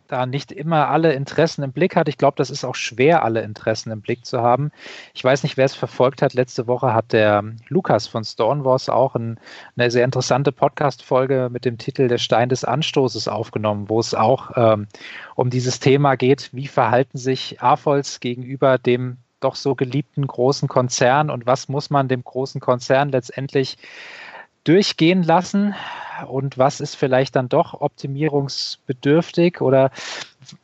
da 0.08 0.26
nicht 0.26 0.52
immer 0.52 0.88
alle 0.88 1.12
Interessen 1.12 1.62
im 1.62 1.72
Blick 1.72 1.96
hat. 1.96 2.08
Ich 2.08 2.18
glaube, 2.18 2.36
das 2.36 2.50
ist 2.50 2.64
auch 2.64 2.74
schwer, 2.74 3.24
alle 3.24 3.42
Interessen 3.42 3.90
im 3.90 4.00
Blick 4.00 4.26
zu 4.26 4.40
haben. 4.40 4.70
Ich 5.14 5.24
weiß 5.24 5.42
nicht, 5.42 5.56
wer 5.56 5.64
es 5.64 5.74
verfolgt 5.74 6.22
hat. 6.22 6.34
Letzte 6.34 6.66
Woche 6.66 6.92
hat 6.92 7.12
der 7.12 7.42
Lukas 7.68 8.06
von 8.06 8.24
Stornwars 8.24 8.88
auch 8.88 9.14
ein, 9.14 9.38
eine 9.76 9.90
sehr 9.90 10.04
interessante 10.04 10.52
Podcast-Folge 10.52 11.48
mit 11.50 11.64
dem 11.64 11.78
Titel 11.78 12.08
Der 12.08 12.18
Stein 12.18 12.48
des 12.48 12.64
Anstoßes 12.64 13.28
aufgenommen, 13.28 13.88
wo 13.88 13.98
es 13.98 14.14
auch 14.14 14.50
ähm, 14.56 14.88
um 15.34 15.50
dieses 15.50 15.80
Thema 15.80 16.16
geht, 16.16 16.50
wie 16.52 16.66
verhalten 16.66 17.18
sich 17.18 17.62
AFOLs 17.62 18.20
gegenüber 18.20 18.78
dem 18.78 19.18
doch 19.40 19.54
so 19.56 19.74
geliebten 19.74 20.26
großen 20.26 20.68
Konzern 20.68 21.30
und 21.30 21.46
was 21.46 21.68
muss 21.68 21.90
man 21.90 22.08
dem 22.08 22.24
großen 22.24 22.60
Konzern 22.60 23.10
letztendlich 23.10 23.76
durchgehen 24.64 25.22
lassen 25.22 25.74
und 26.28 26.58
was 26.58 26.80
ist 26.80 26.94
vielleicht 26.96 27.36
dann 27.36 27.48
doch 27.48 27.80
optimierungsbedürftig 27.80 29.60
oder 29.60 29.90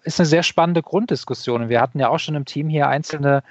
ist 0.03 0.21
eine 0.21 0.27
sehr 0.27 0.43
spannende 0.43 0.83
Grunddiskussion. 0.83 1.63
Und 1.63 1.69
wir 1.69 1.81
hatten 1.81 1.99
ja 1.99 2.09
auch 2.09 2.19
schon 2.19 2.35
im 2.35 2.45
Team 2.45 2.69
hier 2.69 2.89
einzelne, 2.89 3.43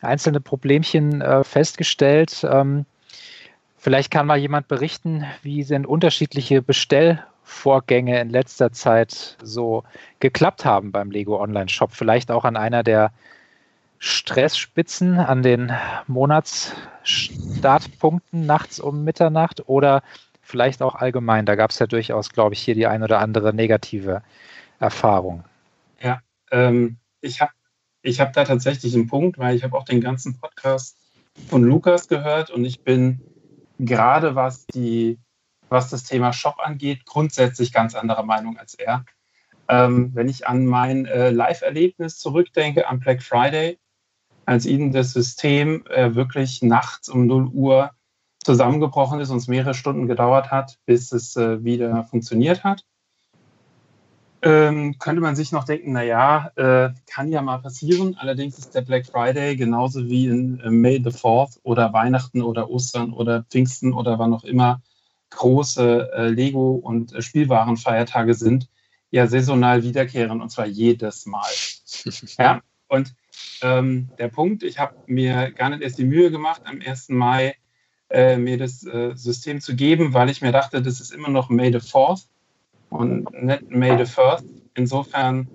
einzelne 0.00 0.40
Problemchen 0.40 1.20
äh, 1.20 1.44
festgestellt. 1.44 2.46
Ähm, 2.48 2.84
vielleicht 3.76 4.10
kann 4.10 4.26
mal 4.26 4.38
jemand 4.38 4.68
berichten, 4.68 5.24
wie 5.42 5.62
sind 5.62 5.86
unterschiedliche 5.86 6.62
Bestellvorgänge 6.62 8.20
in 8.20 8.30
letzter 8.30 8.72
Zeit 8.72 9.36
so 9.42 9.84
geklappt 10.20 10.64
haben 10.64 10.92
beim 10.92 11.10
Lego 11.10 11.40
Online 11.40 11.68
Shop. 11.68 11.92
Vielleicht 11.92 12.30
auch 12.30 12.44
an 12.44 12.56
einer 12.56 12.82
der 12.82 13.12
Stressspitzen 13.98 15.18
an 15.18 15.42
den 15.42 15.72
Monatsstartpunkten 16.06 18.46
nachts 18.46 18.80
um 18.80 19.04
Mitternacht 19.04 19.68
oder 19.68 20.02
vielleicht 20.40 20.82
auch 20.82 20.94
allgemein? 20.94 21.46
Da 21.46 21.56
gab 21.56 21.70
es 21.70 21.78
ja 21.78 21.86
durchaus, 21.86 22.30
glaube 22.30 22.54
ich, 22.54 22.60
hier 22.60 22.74
die 22.74 22.86
ein 22.86 23.02
oder 23.02 23.20
andere 23.20 23.52
negative 23.52 24.22
Erfahrung. 24.78 25.44
Ja, 26.00 26.20
ähm, 26.50 26.96
ich 27.20 27.40
habe 27.40 27.52
ich 28.02 28.20
hab 28.20 28.32
da 28.32 28.44
tatsächlich 28.44 28.94
einen 28.94 29.08
Punkt, 29.08 29.38
weil 29.38 29.56
ich 29.56 29.64
habe 29.64 29.76
auch 29.76 29.84
den 29.84 30.00
ganzen 30.00 30.38
Podcast 30.38 30.96
von 31.48 31.62
Lukas 31.62 32.08
gehört 32.08 32.50
und 32.50 32.64
ich 32.64 32.80
bin 32.80 33.20
gerade 33.78 34.34
was 34.34 34.66
die 34.66 35.18
was 35.68 35.90
das 35.90 36.04
Thema 36.04 36.32
Shop 36.32 36.56
angeht, 36.58 37.04
grundsätzlich 37.04 37.72
ganz 37.72 37.94
anderer 37.94 38.22
Meinung 38.22 38.58
als 38.58 38.74
er. 38.74 39.04
Ähm, 39.68 40.12
wenn 40.14 40.28
ich 40.28 40.46
an 40.46 40.64
mein 40.64 41.04
äh, 41.04 41.30
Live-Erlebnis 41.30 42.18
zurückdenke 42.18 42.88
am 42.88 43.00
Black 43.00 43.22
Friday, 43.22 43.78
als 44.48 44.64
ihnen 44.64 44.92
das 44.92 45.12
System 45.12 45.84
äh, 45.88 46.14
wirklich 46.14 46.62
nachts 46.62 47.10
um 47.10 47.26
0 47.26 47.48
Uhr 47.48 47.90
zusammengebrochen 48.42 49.20
ist 49.20 49.28
und 49.28 49.36
es 49.36 49.46
mehrere 49.46 49.74
Stunden 49.74 50.06
gedauert 50.06 50.50
hat, 50.50 50.78
bis 50.86 51.12
es 51.12 51.36
äh, 51.36 51.62
wieder 51.64 52.02
funktioniert 52.04 52.64
hat. 52.64 52.82
Ähm, 54.40 54.96
könnte 54.98 55.20
man 55.20 55.36
sich 55.36 55.52
noch 55.52 55.64
denken, 55.64 55.92
naja, 55.92 56.50
äh, 56.56 56.94
kann 57.06 57.30
ja 57.30 57.42
mal 57.42 57.58
passieren. 57.58 58.16
Allerdings 58.18 58.58
ist 58.58 58.74
der 58.74 58.80
Black 58.80 59.04
Friday 59.04 59.54
genauso 59.54 60.08
wie 60.08 60.28
in 60.28 60.60
äh, 60.60 60.70
May 60.70 60.96
the 61.04 61.10
4th 61.10 61.58
oder 61.62 61.92
Weihnachten 61.92 62.40
oder 62.40 62.70
Ostern 62.70 63.12
oder 63.12 63.44
Pfingsten 63.50 63.92
oder 63.92 64.18
wann 64.18 64.32
auch 64.32 64.44
immer 64.44 64.80
große 65.28 66.10
äh, 66.10 66.28
Lego- 66.28 66.76
und 66.76 67.12
äh, 67.12 67.20
Spielwarenfeiertage 67.20 68.32
sind, 68.32 68.70
ja 69.10 69.26
saisonal 69.26 69.82
wiederkehren 69.82 70.40
und 70.40 70.48
zwar 70.48 70.66
jedes 70.66 71.26
Mal. 71.26 71.50
ja, 72.38 72.62
und 72.88 73.14
ähm, 73.62 74.10
der 74.18 74.28
Punkt, 74.28 74.62
ich 74.62 74.78
habe 74.78 74.94
mir 75.06 75.50
gar 75.52 75.70
nicht 75.70 75.82
erst 75.82 75.98
die 75.98 76.04
Mühe 76.04 76.30
gemacht, 76.30 76.62
am 76.64 76.80
1. 76.84 77.10
Mai 77.10 77.54
äh, 78.10 78.36
mir 78.36 78.58
das 78.58 78.84
äh, 78.84 79.12
System 79.14 79.60
zu 79.60 79.76
geben, 79.76 80.14
weil 80.14 80.30
ich 80.30 80.40
mir 80.40 80.52
dachte, 80.52 80.82
das 80.82 81.00
ist 81.00 81.12
immer 81.12 81.28
noch 81.28 81.48
May 81.48 81.72
the 81.72 81.78
4th 81.78 82.26
und 82.90 83.30
nicht 83.42 83.70
May 83.70 83.96
the 83.96 84.10
1st. 84.10 84.44
Insofern, 84.74 85.48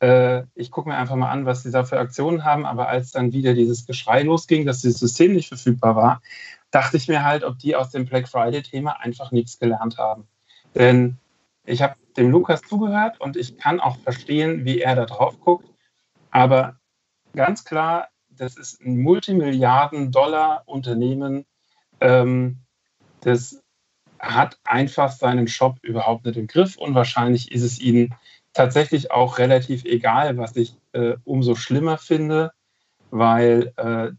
äh, 0.00 0.44
ich 0.54 0.70
gucke 0.70 0.88
mir 0.88 0.96
einfach 0.96 1.16
mal 1.16 1.30
an, 1.30 1.46
was 1.46 1.62
sie 1.62 1.70
da 1.70 1.84
für 1.84 1.98
Aktionen 1.98 2.44
haben. 2.44 2.64
Aber 2.66 2.88
als 2.88 3.12
dann 3.12 3.32
wieder 3.32 3.54
dieses 3.54 3.86
Geschrei 3.86 4.22
losging, 4.22 4.66
dass 4.66 4.82
das 4.82 4.94
System 4.94 5.32
nicht 5.32 5.48
verfügbar 5.48 5.96
war, 5.96 6.22
dachte 6.70 6.96
ich 6.96 7.08
mir 7.08 7.24
halt, 7.24 7.42
ob 7.42 7.58
die 7.58 7.74
aus 7.74 7.90
dem 7.90 8.04
Black 8.04 8.28
Friday-Thema 8.28 9.00
einfach 9.00 9.32
nichts 9.32 9.58
gelernt 9.58 9.98
haben. 9.98 10.28
Denn 10.74 11.16
ich 11.64 11.82
habe 11.82 11.96
dem 12.16 12.30
Lukas 12.30 12.62
zugehört 12.62 13.20
und 13.20 13.36
ich 13.36 13.58
kann 13.58 13.80
auch 13.80 13.98
verstehen, 13.98 14.64
wie 14.64 14.80
er 14.80 14.94
da 14.94 15.06
drauf 15.06 15.40
guckt. 15.40 15.66
Aber 16.30 16.79
ganz 17.34 17.64
klar, 17.64 18.08
das 18.28 18.56
ist 18.56 18.80
ein 18.80 19.00
Multimilliarden-Dollar-Unternehmen. 19.00 21.46
Ähm, 22.00 22.58
das 23.20 23.62
hat 24.18 24.58
einfach 24.64 25.12
seinen 25.12 25.48
Shop 25.48 25.78
überhaupt 25.82 26.24
nicht 26.24 26.36
im 26.36 26.46
Griff 26.46 26.76
und 26.76 26.94
wahrscheinlich 26.94 27.52
ist 27.52 27.62
es 27.62 27.80
ihnen 27.80 28.14
tatsächlich 28.52 29.10
auch 29.10 29.38
relativ 29.38 29.84
egal, 29.84 30.36
was 30.36 30.56
ich 30.56 30.76
äh, 30.92 31.16
umso 31.24 31.54
schlimmer 31.54 31.98
finde, 31.98 32.52
weil 33.10 33.72
äh, 33.76 34.10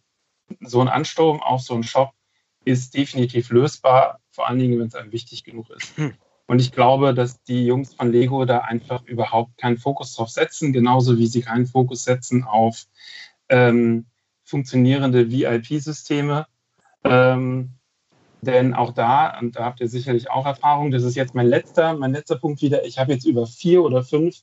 so 0.61 0.81
ein 0.81 0.87
Ansturm 0.87 1.41
auf 1.41 1.61
so 1.61 1.73
einen 1.73 1.83
Shop 1.83 2.11
ist 2.65 2.95
definitiv 2.95 3.49
lösbar, 3.49 4.19
vor 4.31 4.47
allen 4.47 4.59
Dingen, 4.59 4.79
wenn 4.79 4.87
es 4.87 4.95
einem 4.95 5.11
wichtig 5.11 5.43
genug 5.43 5.69
ist. 5.71 5.97
Hm. 5.97 6.13
Und 6.47 6.59
ich 6.59 6.71
glaube, 6.71 7.13
dass 7.13 7.41
die 7.43 7.65
Jungs 7.65 7.93
von 7.93 8.11
Lego 8.11 8.45
da 8.45 8.59
einfach 8.59 9.03
überhaupt 9.05 9.57
keinen 9.57 9.77
Fokus 9.77 10.15
drauf 10.15 10.29
setzen, 10.29 10.73
genauso 10.73 11.17
wie 11.17 11.27
sie 11.27 11.41
keinen 11.41 11.65
Fokus 11.65 12.03
setzen 12.03 12.43
auf 12.43 12.85
ähm, 13.49 14.05
funktionierende 14.43 15.31
VIP-Systeme. 15.31 16.45
Ähm, 17.03 17.71
Denn 18.41 18.73
auch 18.73 18.91
da, 18.91 19.37
und 19.39 19.55
da 19.55 19.65
habt 19.65 19.81
ihr 19.81 19.87
sicherlich 19.87 20.31
auch 20.31 20.45
Erfahrung, 20.45 20.91
das 20.91 21.03
ist 21.03 21.15
jetzt 21.15 21.35
mein 21.35 21.47
letzter, 21.47 21.95
mein 21.95 22.11
letzter 22.11 22.37
Punkt 22.37 22.61
wieder. 22.61 22.85
Ich 22.85 22.97
habe 22.97 23.13
jetzt 23.13 23.25
über 23.25 23.45
vier 23.45 23.83
oder 23.83 24.03
fünf 24.03 24.41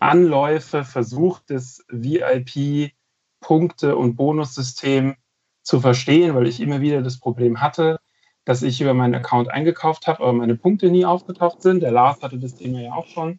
Anläufe 0.00 0.84
versucht, 0.84 1.44
das 1.46 1.84
VIP-Punkte- 1.88 3.96
und 3.96 4.16
Bonussystem 4.16 5.16
zu 5.62 5.80
verstehen, 5.80 6.34
weil 6.34 6.48
ich 6.48 6.60
immer 6.60 6.80
wieder 6.80 7.02
das 7.02 7.20
Problem 7.20 7.60
hatte, 7.60 8.00
dass 8.44 8.62
ich 8.62 8.80
über 8.80 8.94
meinen 8.94 9.14
Account 9.14 9.50
eingekauft 9.50 10.06
habe, 10.06 10.20
aber 10.20 10.32
meine 10.32 10.56
Punkte 10.56 10.90
nie 10.90 11.04
aufgetaucht 11.04 11.62
sind. 11.62 11.82
Der 11.82 11.92
Lars 11.92 12.22
hatte 12.22 12.38
das 12.38 12.56
Thema 12.56 12.80
ja 12.80 12.92
auch 12.92 13.06
schon. 13.06 13.38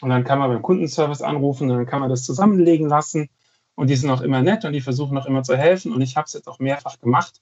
Und 0.00 0.10
dann 0.10 0.24
kann 0.24 0.38
man 0.38 0.50
beim 0.50 0.62
Kundenservice 0.62 1.22
anrufen 1.22 1.70
und 1.70 1.76
dann 1.76 1.86
kann 1.86 2.00
man 2.00 2.10
das 2.10 2.24
zusammenlegen 2.24 2.88
lassen. 2.88 3.28
Und 3.74 3.90
die 3.90 3.96
sind 3.96 4.10
auch 4.10 4.22
immer 4.22 4.42
nett 4.42 4.64
und 4.64 4.72
die 4.72 4.80
versuchen 4.80 5.16
auch 5.18 5.26
immer 5.26 5.42
zu 5.42 5.56
helfen. 5.56 5.92
Und 5.92 6.02
ich 6.02 6.16
habe 6.16 6.26
es 6.26 6.32
jetzt 6.32 6.48
auch 6.48 6.58
mehrfach 6.58 6.98
gemacht 7.00 7.40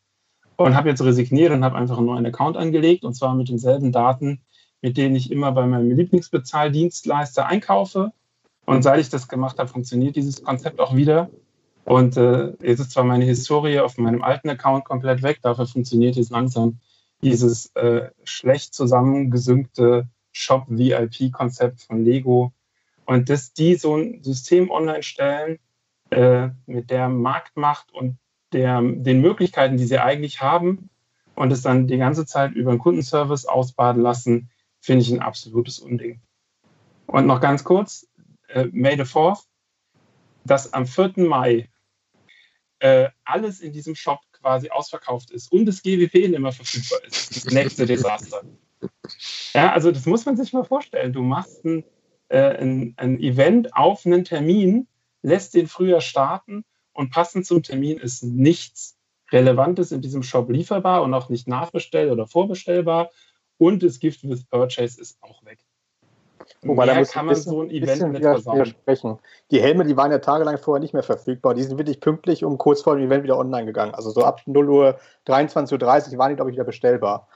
und 0.57 0.75
habe 0.77 0.89
jetzt 0.89 1.03
resigniert 1.03 1.53
und 1.53 1.65
habe 1.65 1.77
einfach 1.77 1.99
einen 1.99 2.07
neuen 2.07 2.27
Account 2.27 2.57
angelegt 2.57 3.05
und 3.05 3.15
zwar 3.15 3.35
mit 3.35 3.49
denselben 3.49 3.93
Daten, 3.93 4.41
mit 4.83 4.97
denen 4.97 5.17
ich 5.17 5.31
immer 5.31 5.53
bei 5.53 5.67
meinem 5.67 5.91
Lieblingsbezahldienstleister 5.91 7.47
einkaufe. 7.47 8.13
Und 8.67 8.83
seit 8.83 9.01
ich 9.01 9.09
das 9.09 9.29
gemacht 9.29 9.59
habe, 9.59 9.69
funktioniert 9.69 10.17
dieses 10.17 10.43
Konzept 10.43 10.79
auch 10.79 10.95
wieder. 10.95 11.31
Und 11.85 12.19
äh, 12.19 12.53
jetzt 12.63 12.81
ist 12.81 12.91
zwar 12.91 13.05
meine 13.05 13.25
Historie 13.25 13.81
auf 13.81 13.97
meinem 13.97 14.23
alten 14.23 14.51
Account 14.51 14.85
komplett 14.85 15.23
weg, 15.23 15.39
dafür 15.41 15.67
funktioniert 15.67 16.17
jetzt 16.17 16.31
langsam 16.31 16.81
dieses 17.23 17.75
äh, 17.75 18.11
schlecht 18.25 18.75
zusammengesüngte 18.75 20.09
Shop-VIP-Konzept 20.33 21.83
von 21.83 22.05
Lego. 22.05 22.53
Und 23.05 23.29
dass 23.29 23.53
die 23.53 23.75
so 23.75 23.97
ein 23.97 24.23
System 24.23 24.71
online 24.71 25.03
stellen 25.03 25.59
äh, 26.11 26.49
mit 26.67 26.91
der 26.91 27.09
Marktmacht 27.09 27.93
und 27.93 28.19
der, 28.53 28.81
den 28.81 29.21
Möglichkeiten, 29.21 29.77
die 29.77 29.85
sie 29.85 29.99
eigentlich 29.99 30.41
haben 30.41 30.91
und 31.35 31.53
es 31.53 31.63
dann 31.63 31.87
die 31.87 31.99
ganze 31.99 32.27
Zeit 32.27 32.53
über 32.53 32.71
einen 32.71 32.79
Kundenservice 32.79 33.47
ausbaden 33.47 34.03
lassen, 34.03 34.51
finde 34.81 35.03
ich 35.03 35.11
ein 35.11 35.21
absolutes 35.21 35.79
Unding. 35.79 36.21
Und 37.07 37.27
noch 37.27 37.41
ganz 37.41 37.65
kurz, 37.65 38.07
äh, 38.49 38.67
May 38.73 38.97
the 38.97 39.03
4th, 39.03 39.45
dass 40.45 40.73
am 40.73 40.87
4. 40.87 41.15
Mai 41.17 41.69
äh, 42.79 43.09
alles 43.25 43.61
in 43.61 43.73
diesem 43.73 43.95
Shop 43.95 44.21
quasi 44.41 44.71
ausverkauft 44.71 45.31
ist 45.31 45.51
und 45.53 45.67
das 45.67 45.83
GWP 45.83 46.39
mehr 46.39 46.53
verfügbar 46.53 47.01
ist. 47.05 47.37
Das 47.37 47.53
nächste 47.53 47.87
Desaster. 47.87 48.43
Ja, 49.55 49.73
also 49.73 49.91
das 49.91 50.07
muss 50.07 50.25
man 50.27 50.37
sich 50.37 50.53
mal 50.53 50.65
vorstellen. 50.65 51.13
Du 51.13 51.23
machst 51.23 51.65
ein, 51.65 51.85
äh, 52.29 52.59
ein, 52.59 52.95
ein 52.97 53.19
Event 53.21 53.75
auf 53.75 54.07
einen 54.07 54.25
Termin, 54.25 54.87
lässt 55.23 55.55
den 55.55 55.67
früher 55.67 56.01
starten 56.01 56.65
und 56.93 57.11
passend 57.11 57.47
zum 57.47 57.63
Termin 57.63 57.99
ist 57.99 58.23
nichts 58.23 58.99
Relevantes 59.31 59.93
in 59.93 60.01
diesem 60.01 60.23
Shop 60.23 60.51
lieferbar 60.51 61.03
und 61.03 61.13
auch 61.15 61.29
nicht 61.29 61.49
nachbestellt 61.49 62.11
oder 62.11 62.27
vorbestellbar. 62.27 63.11
Und 63.59 63.83
das 63.83 63.99
Gift 63.99 64.29
with 64.29 64.45
Purchase 64.45 65.01
ist 65.01 65.19
auch 65.21 65.45
weg. 65.45 65.65
Wobei, 66.63 66.87
da 66.87 66.95
muss 66.95 67.13
kann 67.13 67.27
man 67.27 67.35
bisschen, 67.35 67.53
so 67.53 67.63
ein 67.63 67.71
Event 67.71 68.13
nicht 68.13 68.23
widersprechen. 68.23 69.19
Die 69.51 69.61
Helme, 69.61 69.85
die 69.85 69.97
waren 69.97 70.11
ja 70.11 70.19
tagelang 70.19 70.59
vorher 70.59 70.81
nicht 70.81 70.93
mehr 70.93 71.03
verfügbar. 71.03 71.55
Die 71.55 71.63
sind 71.63 71.79
wirklich 71.79 72.01
pünktlich 72.01 72.45
um 72.45 72.59
kurz 72.59 72.83
vor 72.83 72.97
dem 72.97 73.07
Event 73.07 73.23
wieder 73.23 73.39
online 73.39 73.67
gegangen. 73.67 73.95
Also 73.95 74.11
so 74.11 74.23
ab 74.25 74.41
0 74.47 74.69
Uhr, 74.69 74.99
23.30 75.27 76.13
Uhr 76.13 76.19
waren 76.19 76.31
die, 76.31 76.37
glaube 76.37 76.51
ich, 76.51 76.57
wieder 76.57 76.65
bestellbar. 76.65 77.29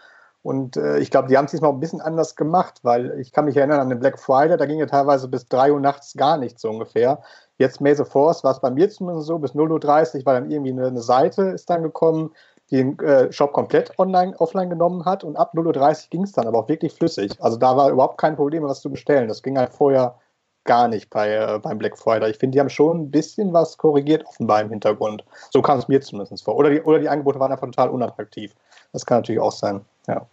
Und 0.42 0.76
äh, 0.76 0.98
ich 0.98 1.12
glaube, 1.12 1.28
die 1.28 1.38
haben 1.38 1.44
es 1.44 1.52
diesmal 1.52 1.70
ein 1.70 1.78
bisschen 1.78 2.00
anders 2.00 2.34
gemacht, 2.34 2.80
weil 2.82 3.18
ich 3.20 3.30
kann 3.30 3.44
mich 3.44 3.56
erinnern 3.56 3.78
an 3.78 3.88
den 3.88 4.00
Black 4.00 4.18
Friday, 4.18 4.56
da 4.56 4.66
ging 4.66 4.80
ja 4.80 4.86
teilweise 4.86 5.28
bis 5.28 5.46
3 5.46 5.72
Uhr 5.72 5.80
nachts 5.80 6.14
gar 6.14 6.36
nichts 6.36 6.62
so 6.62 6.68
ungefähr. 6.68 7.22
Jetzt 7.58 7.78
the 7.78 8.04
Force 8.04 8.42
war 8.42 8.50
es 8.50 8.60
bei 8.60 8.70
mir 8.70 8.90
zumindest 8.90 9.28
so, 9.28 9.38
bis 9.38 9.52
0.30 9.52 10.18
Uhr 10.18 10.26
war 10.26 10.34
dann 10.34 10.50
irgendwie 10.50 10.72
eine, 10.72 10.88
eine 10.88 11.00
Seite 11.00 11.42
ist 11.42 11.70
dann 11.70 11.84
gekommen, 11.84 12.32
den 12.72 12.98
äh, 13.00 13.30
Shop 13.30 13.52
komplett 13.52 13.96
online, 13.98 14.34
offline 14.40 14.70
genommen 14.70 15.04
hat 15.04 15.24
und 15.24 15.36
ab 15.36 15.52
0.30 15.54 16.04
Uhr 16.04 16.10
ging 16.10 16.22
es 16.22 16.32
dann 16.32 16.46
aber 16.46 16.60
auch 16.60 16.68
wirklich 16.68 16.94
flüssig. 16.94 17.32
Also 17.38 17.58
da 17.58 17.76
war 17.76 17.90
überhaupt 17.90 18.18
kein 18.18 18.34
Problem, 18.34 18.62
was 18.62 18.80
zu 18.80 18.90
bestellen. 18.90 19.28
Das 19.28 19.42
ging 19.42 19.58
halt 19.58 19.72
vorher 19.74 20.18
gar 20.64 20.88
nicht 20.88 21.10
bei, 21.10 21.34
äh, 21.34 21.58
beim 21.58 21.76
Black 21.76 21.98
Friday. 21.98 22.30
Ich 22.30 22.38
finde, 22.38 22.56
die 22.56 22.60
haben 22.60 22.70
schon 22.70 23.02
ein 23.02 23.10
bisschen 23.10 23.52
was 23.52 23.76
korrigiert 23.76 24.24
offenbar 24.26 24.62
im 24.62 24.70
Hintergrund. 24.70 25.22
So 25.50 25.60
kam 25.60 25.78
es 25.78 25.88
mir 25.88 26.00
zumindest 26.00 26.44
vor. 26.44 26.56
Oder 26.56 26.70
die, 26.70 26.80
oder 26.80 26.98
die 26.98 27.08
Angebote 27.10 27.38
waren 27.38 27.52
einfach 27.52 27.66
total 27.66 27.90
unattraktiv. 27.90 28.54
Das 28.92 29.04
kann 29.04 29.18
natürlich 29.18 29.40
auch 29.40 29.52
sein, 29.52 29.84
ja. 30.06 30.26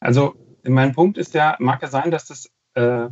Also 0.00 0.34
mein 0.64 0.92
Punkt 0.92 1.16
ist 1.16 1.32
ja, 1.32 1.56
mag 1.60 1.80
ja 1.80 1.88
sein, 1.88 2.10
dass 2.10 2.26
das, 2.26 2.46
äh, 2.74 3.08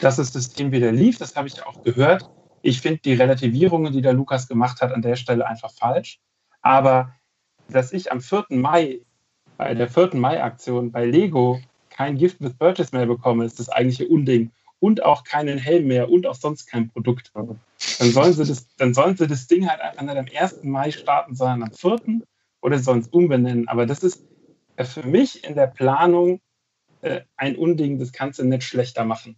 dass 0.00 0.16
das 0.16 0.32
System 0.32 0.72
wieder 0.72 0.90
lief, 0.90 1.18
das 1.18 1.36
habe 1.36 1.48
ich 1.48 1.66
auch 1.66 1.82
gehört. 1.82 2.30
Ich 2.62 2.80
finde 2.80 3.00
die 3.04 3.12
Relativierungen, 3.12 3.92
die 3.92 4.00
der 4.00 4.14
Lukas 4.14 4.48
gemacht 4.48 4.80
hat, 4.80 4.92
an 4.92 5.02
der 5.02 5.16
Stelle 5.16 5.46
einfach 5.46 5.70
falsch. 5.70 6.18
Aber 6.62 7.12
dass 7.68 7.92
ich 7.92 8.12
am 8.12 8.20
4. 8.20 8.46
Mai 8.50 9.00
bei 9.56 9.74
der 9.74 9.88
4. 9.88 10.10
Mai-Aktion 10.14 10.90
bei 10.90 11.04
Lego 11.04 11.60
kein 11.90 12.18
Gift 12.18 12.40
with 12.40 12.54
Purchase 12.54 12.94
mehr 12.94 13.06
bekomme, 13.06 13.44
ist 13.44 13.60
das 13.60 13.68
eigentliche 13.68 14.08
Unding. 14.08 14.50
Und 14.80 15.02
auch 15.02 15.24
keinen 15.24 15.56
Helm 15.56 15.86
mehr 15.86 16.10
und 16.10 16.26
auch 16.26 16.34
sonst 16.34 16.66
kein 16.66 16.90
Produkt. 16.90 17.30
Dann 17.34 17.58
sollen 17.98 18.32
sie 18.34 18.44
das, 18.44 18.66
dann 18.76 18.92
sollen 18.92 19.16
sie 19.16 19.26
das 19.26 19.46
Ding 19.46 19.68
halt 19.68 19.80
nicht 20.00 20.16
am 20.16 20.26
1. 20.42 20.64
Mai 20.64 20.90
starten, 20.90 21.34
sondern 21.34 21.62
am 21.62 21.72
4. 21.72 22.20
oder 22.60 22.76
es 22.76 22.86
umbenennen. 22.86 23.68
Aber 23.68 23.86
das 23.86 24.00
ist 24.00 24.24
äh, 24.76 24.84
für 24.84 25.06
mich 25.06 25.44
in 25.44 25.54
der 25.54 25.68
Planung 25.68 26.40
äh, 27.00 27.22
ein 27.36 27.56
Unding, 27.56 27.98
das 27.98 28.12
kannst 28.12 28.38
du 28.38 28.44
nicht 28.44 28.64
schlechter 28.64 29.04
machen. 29.04 29.36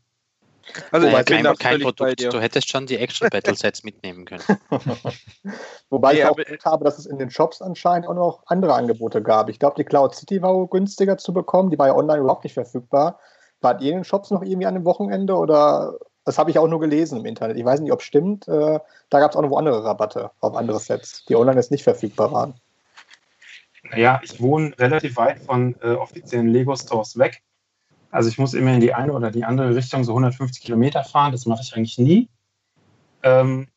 Also 0.91 1.07
Wobei 1.07 1.23
kein, 1.23 1.45
kein 1.57 1.81
Produkt, 1.81 2.21
du 2.21 2.41
hättest 2.41 2.69
schon 2.69 2.87
die 2.87 2.97
Action 2.97 3.29
Battle 3.31 3.55
Sets 3.55 3.85
mitnehmen 3.85 4.25
können. 4.25 4.43
Wobei 5.91 6.15
ja, 6.15 6.19
ich 6.19 6.31
auch 6.31 6.37
gehört 6.37 6.65
habe, 6.65 6.85
dass 6.85 6.99
es 6.99 7.07
in 7.07 7.19
den 7.19 7.31
Shops 7.31 7.63
anscheinend 7.63 8.09
auch 8.09 8.15
noch 8.15 8.43
andere 8.47 8.75
Angebote 8.75 9.23
gab. 9.23 9.49
Ich 9.49 9.59
glaube, 9.59 9.77
die 9.77 9.85
Cloud 9.85 10.15
City 10.15 10.43
war 10.43 10.67
günstiger 10.67 11.19
zu 11.19 11.33
bekommen, 11.33 11.71
die 11.71 11.79
war 11.79 11.89
ja 11.89 11.95
online 11.95 12.21
überhaupt 12.21 12.45
nicht 12.45 12.55
verfügbar. 12.55 13.19
Wart 13.61 13.81
ihr 13.81 13.93
in 13.93 13.99
den 13.99 14.05
Shops 14.05 14.31
noch 14.31 14.43
irgendwie 14.43 14.67
an 14.67 14.75
dem 14.75 14.85
Wochenende 14.85 15.35
oder 15.35 15.95
das 16.25 16.39
habe 16.39 16.51
ich 16.51 16.59
auch 16.59 16.67
nur 16.67 16.81
gelesen 16.81 17.21
im 17.21 17.25
Internet. 17.25 17.57
Ich 17.57 17.65
weiß 17.65 17.81
nicht, 17.81 17.93
ob 17.93 18.01
es 18.01 18.07
stimmt. 18.07 18.49
Äh, 18.49 18.81
da 19.11 19.21
gab 19.21 19.31
es 19.31 19.37
auch 19.37 19.43
noch 19.43 19.57
andere 19.57 19.85
Rabatte 19.85 20.31
auf 20.41 20.57
andere 20.57 20.81
Sets, 20.81 21.25
die 21.27 21.37
online 21.37 21.57
jetzt 21.57 21.71
nicht 21.71 21.85
verfügbar 21.85 22.33
waren. 22.33 22.55
Naja, 23.91 24.21
ich 24.25 24.41
wohne 24.41 24.77
relativ 24.79 25.17
weit 25.17 25.39
von 25.39 25.77
äh, 25.81 25.93
offiziellen 25.93 26.49
Lego-Stores 26.49 27.17
weg. 27.19 27.43
Also 28.11 28.29
ich 28.29 28.39
muss 28.39 28.55
immer 28.55 28.75
in 28.75 28.81
die 28.81 28.95
eine 28.95 29.13
oder 29.13 29.31
die 29.31 29.45
andere 29.45 29.75
Richtung 29.75 30.05
so 30.05 30.13
150 30.13 30.63
Kilometer 30.63 31.05
fahren. 31.05 31.33
Das 31.33 31.47
mache 31.47 31.63
ich 31.63 31.75
eigentlich 31.75 31.99
nie. 31.99 32.29
Ähm, 33.23 33.69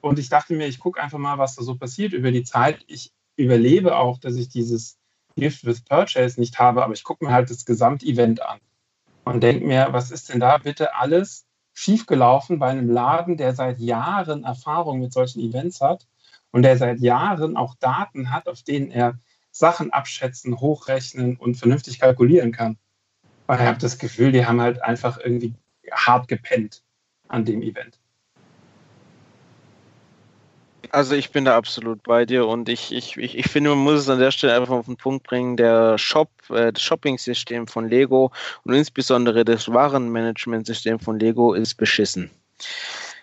und 0.00 0.18
ich 0.18 0.28
dachte 0.28 0.54
mir, 0.54 0.66
ich 0.66 0.78
gucke 0.78 1.02
einfach 1.02 1.18
mal, 1.18 1.38
was 1.38 1.56
da 1.56 1.62
so 1.62 1.74
passiert 1.76 2.12
über 2.12 2.30
die 2.30 2.44
Zeit. 2.44 2.84
Ich 2.86 3.12
überlebe 3.36 3.96
auch, 3.96 4.18
dass 4.18 4.36
ich 4.36 4.48
dieses 4.48 4.98
Gift 5.36 5.64
with 5.64 5.82
Purchase 5.82 6.38
nicht 6.38 6.58
habe, 6.58 6.84
aber 6.84 6.92
ich 6.92 7.04
gucke 7.04 7.24
mir 7.24 7.32
halt 7.32 7.50
das 7.50 7.64
Gesamtevent 7.64 8.42
an 8.42 8.58
und 9.24 9.42
denke 9.42 9.66
mir, 9.66 9.88
was 9.90 10.10
ist 10.10 10.28
denn 10.28 10.40
da 10.40 10.58
bitte 10.58 10.94
alles 10.94 11.46
schiefgelaufen 11.72 12.58
bei 12.58 12.70
einem 12.70 12.90
Laden, 12.90 13.36
der 13.36 13.54
seit 13.54 13.78
Jahren 13.78 14.44
Erfahrung 14.44 14.98
mit 14.98 15.12
solchen 15.12 15.40
Events 15.40 15.80
hat 15.80 16.06
und 16.50 16.62
der 16.62 16.76
seit 16.76 17.00
Jahren 17.00 17.56
auch 17.56 17.76
Daten 17.76 18.32
hat, 18.32 18.48
auf 18.48 18.62
denen 18.62 18.90
er 18.90 19.18
Sachen 19.52 19.92
abschätzen, 19.92 20.60
hochrechnen 20.60 21.36
und 21.36 21.56
vernünftig 21.56 22.00
kalkulieren 22.00 22.52
kann. 22.52 22.78
Und 23.48 23.54
ich 23.54 23.66
habe 23.66 23.78
das 23.78 23.98
Gefühl, 23.98 24.30
die 24.30 24.44
haben 24.44 24.60
halt 24.60 24.82
einfach 24.82 25.18
irgendwie 25.18 25.54
hart 25.90 26.28
gepennt 26.28 26.82
an 27.28 27.44
dem 27.44 27.62
Event. 27.62 27.98
Also 30.90 31.14
ich 31.14 31.32
bin 31.32 31.44
da 31.44 31.56
absolut 31.56 32.02
bei 32.02 32.24
dir 32.24 32.46
und 32.46 32.68
ich, 32.68 32.92
ich, 32.92 33.16
ich, 33.16 33.36
ich 33.36 33.48
finde, 33.48 33.70
man 33.70 33.78
muss 33.78 34.00
es 34.00 34.08
an 34.08 34.18
der 34.18 34.30
Stelle 34.30 34.54
einfach 34.54 34.74
auf 34.74 34.86
den 34.86 34.96
Punkt 34.96 35.26
bringen, 35.26 35.56
der 35.56 35.98
Shop, 35.98 36.30
äh, 36.50 36.72
das 36.72 36.82
Shopping-System 36.82 37.66
von 37.66 37.88
Lego 37.88 38.32
und 38.64 38.74
insbesondere 38.74 39.44
das 39.44 39.68
Warenmanagement-System 39.72 40.98
von 40.98 41.18
Lego 41.18 41.52
ist 41.54 41.74
beschissen. 41.74 42.30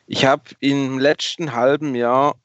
Ich 0.08 0.26
habe 0.26 0.44
im 0.60 1.00
letzten 1.00 1.54
halben 1.54 1.96
Jahr 1.96 2.36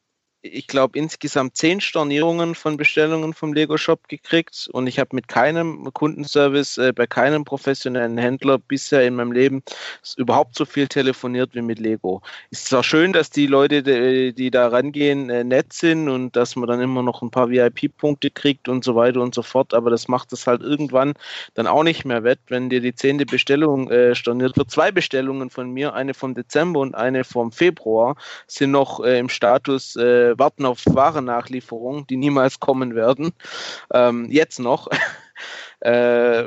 ich 0.43 0.67
glaube, 0.67 0.99
insgesamt 0.99 1.57
zehn 1.57 1.81
Stornierungen 1.81 2.55
von 2.55 2.77
Bestellungen 2.77 3.35
vom 3.35 3.53
Lego 3.53 3.77
Shop 3.77 4.09
gekriegt 4.09 4.69
und 4.73 4.87
ich 4.87 4.99
habe 4.99 5.15
mit 5.15 5.29
keinem 5.29 5.93
Kundenservice, 5.93 6.79
äh, 6.79 6.93
bei 6.95 7.07
keinem 7.07 7.45
professionellen 7.45 8.17
Händler 8.17 8.59
bisher 8.59 9.07
in 9.07 9.17
meinem 9.17 9.33
Leben 9.33 9.63
überhaupt 10.17 10.55
so 10.55 10.65
viel 10.65 10.89
telefoniert 10.89 11.55
wie 11.55 11.61
mit 11.61 11.79
Lego. 11.79 12.23
Ist 12.51 12.67
zwar 12.67 12.83
schön, 12.83 13.13
dass 13.13 13.31
die 13.31 13.47
Leute, 13.47 13.83
die, 13.83 14.33
die 14.33 14.51
da 14.51 14.69
rangehen, 14.69 15.29
äh, 15.29 15.45
nett 15.45 15.73
sind 15.73 16.09
und 16.09 16.35
dass 16.37 16.57
man 16.57 16.69
dann 16.69 16.81
immer 16.81 17.03
noch 17.03 17.21
ein 17.21 17.31
paar 17.31 17.51
VIP-Punkte 17.51 18.31
kriegt 18.31 18.69
und 18.69 18.83
so 18.83 18.95
weiter 18.95 19.21
und 19.21 19.35
so 19.35 19.43
fort, 19.43 19.75
aber 19.75 19.91
das 19.91 20.09
macht 20.09 20.33
es 20.33 20.47
halt 20.47 20.63
irgendwann 20.63 21.15
dann 21.55 21.67
auch 21.67 21.83
nicht 21.83 22.05
mehr 22.07 22.25
wett, 22.25 22.41
wenn 22.49 22.71
dir 22.71 22.81
die 22.81 22.95
zehnte 22.95 23.27
Bestellung 23.27 23.91
äh, 23.91 24.15
storniert 24.15 24.57
wird. 24.57 24.71
Zwei 24.71 24.91
Bestellungen 24.91 25.51
von 25.51 25.71
mir, 25.71 25.93
eine 25.93 26.15
vom 26.15 26.35
Dezember 26.35 26.81
und 26.81 26.95
eine 26.95 27.25
vom 27.25 27.53
Februar, 27.53 28.17
sind 28.47 28.71
noch 28.71 29.05
äh, 29.05 29.19
im 29.19 29.29
Status 29.29 29.97
äh, 30.31 30.39
warten 30.39 30.67
auf 30.67 30.83
Warennachlieferungen, 30.87 32.07
die 32.07 32.17
niemals 32.17 32.61
kommen 32.61 32.95
werden. 32.95 33.33
Ähm, 33.93 34.31
jetzt 34.31 34.59
noch. 34.59 34.89
Äh, 35.81 36.43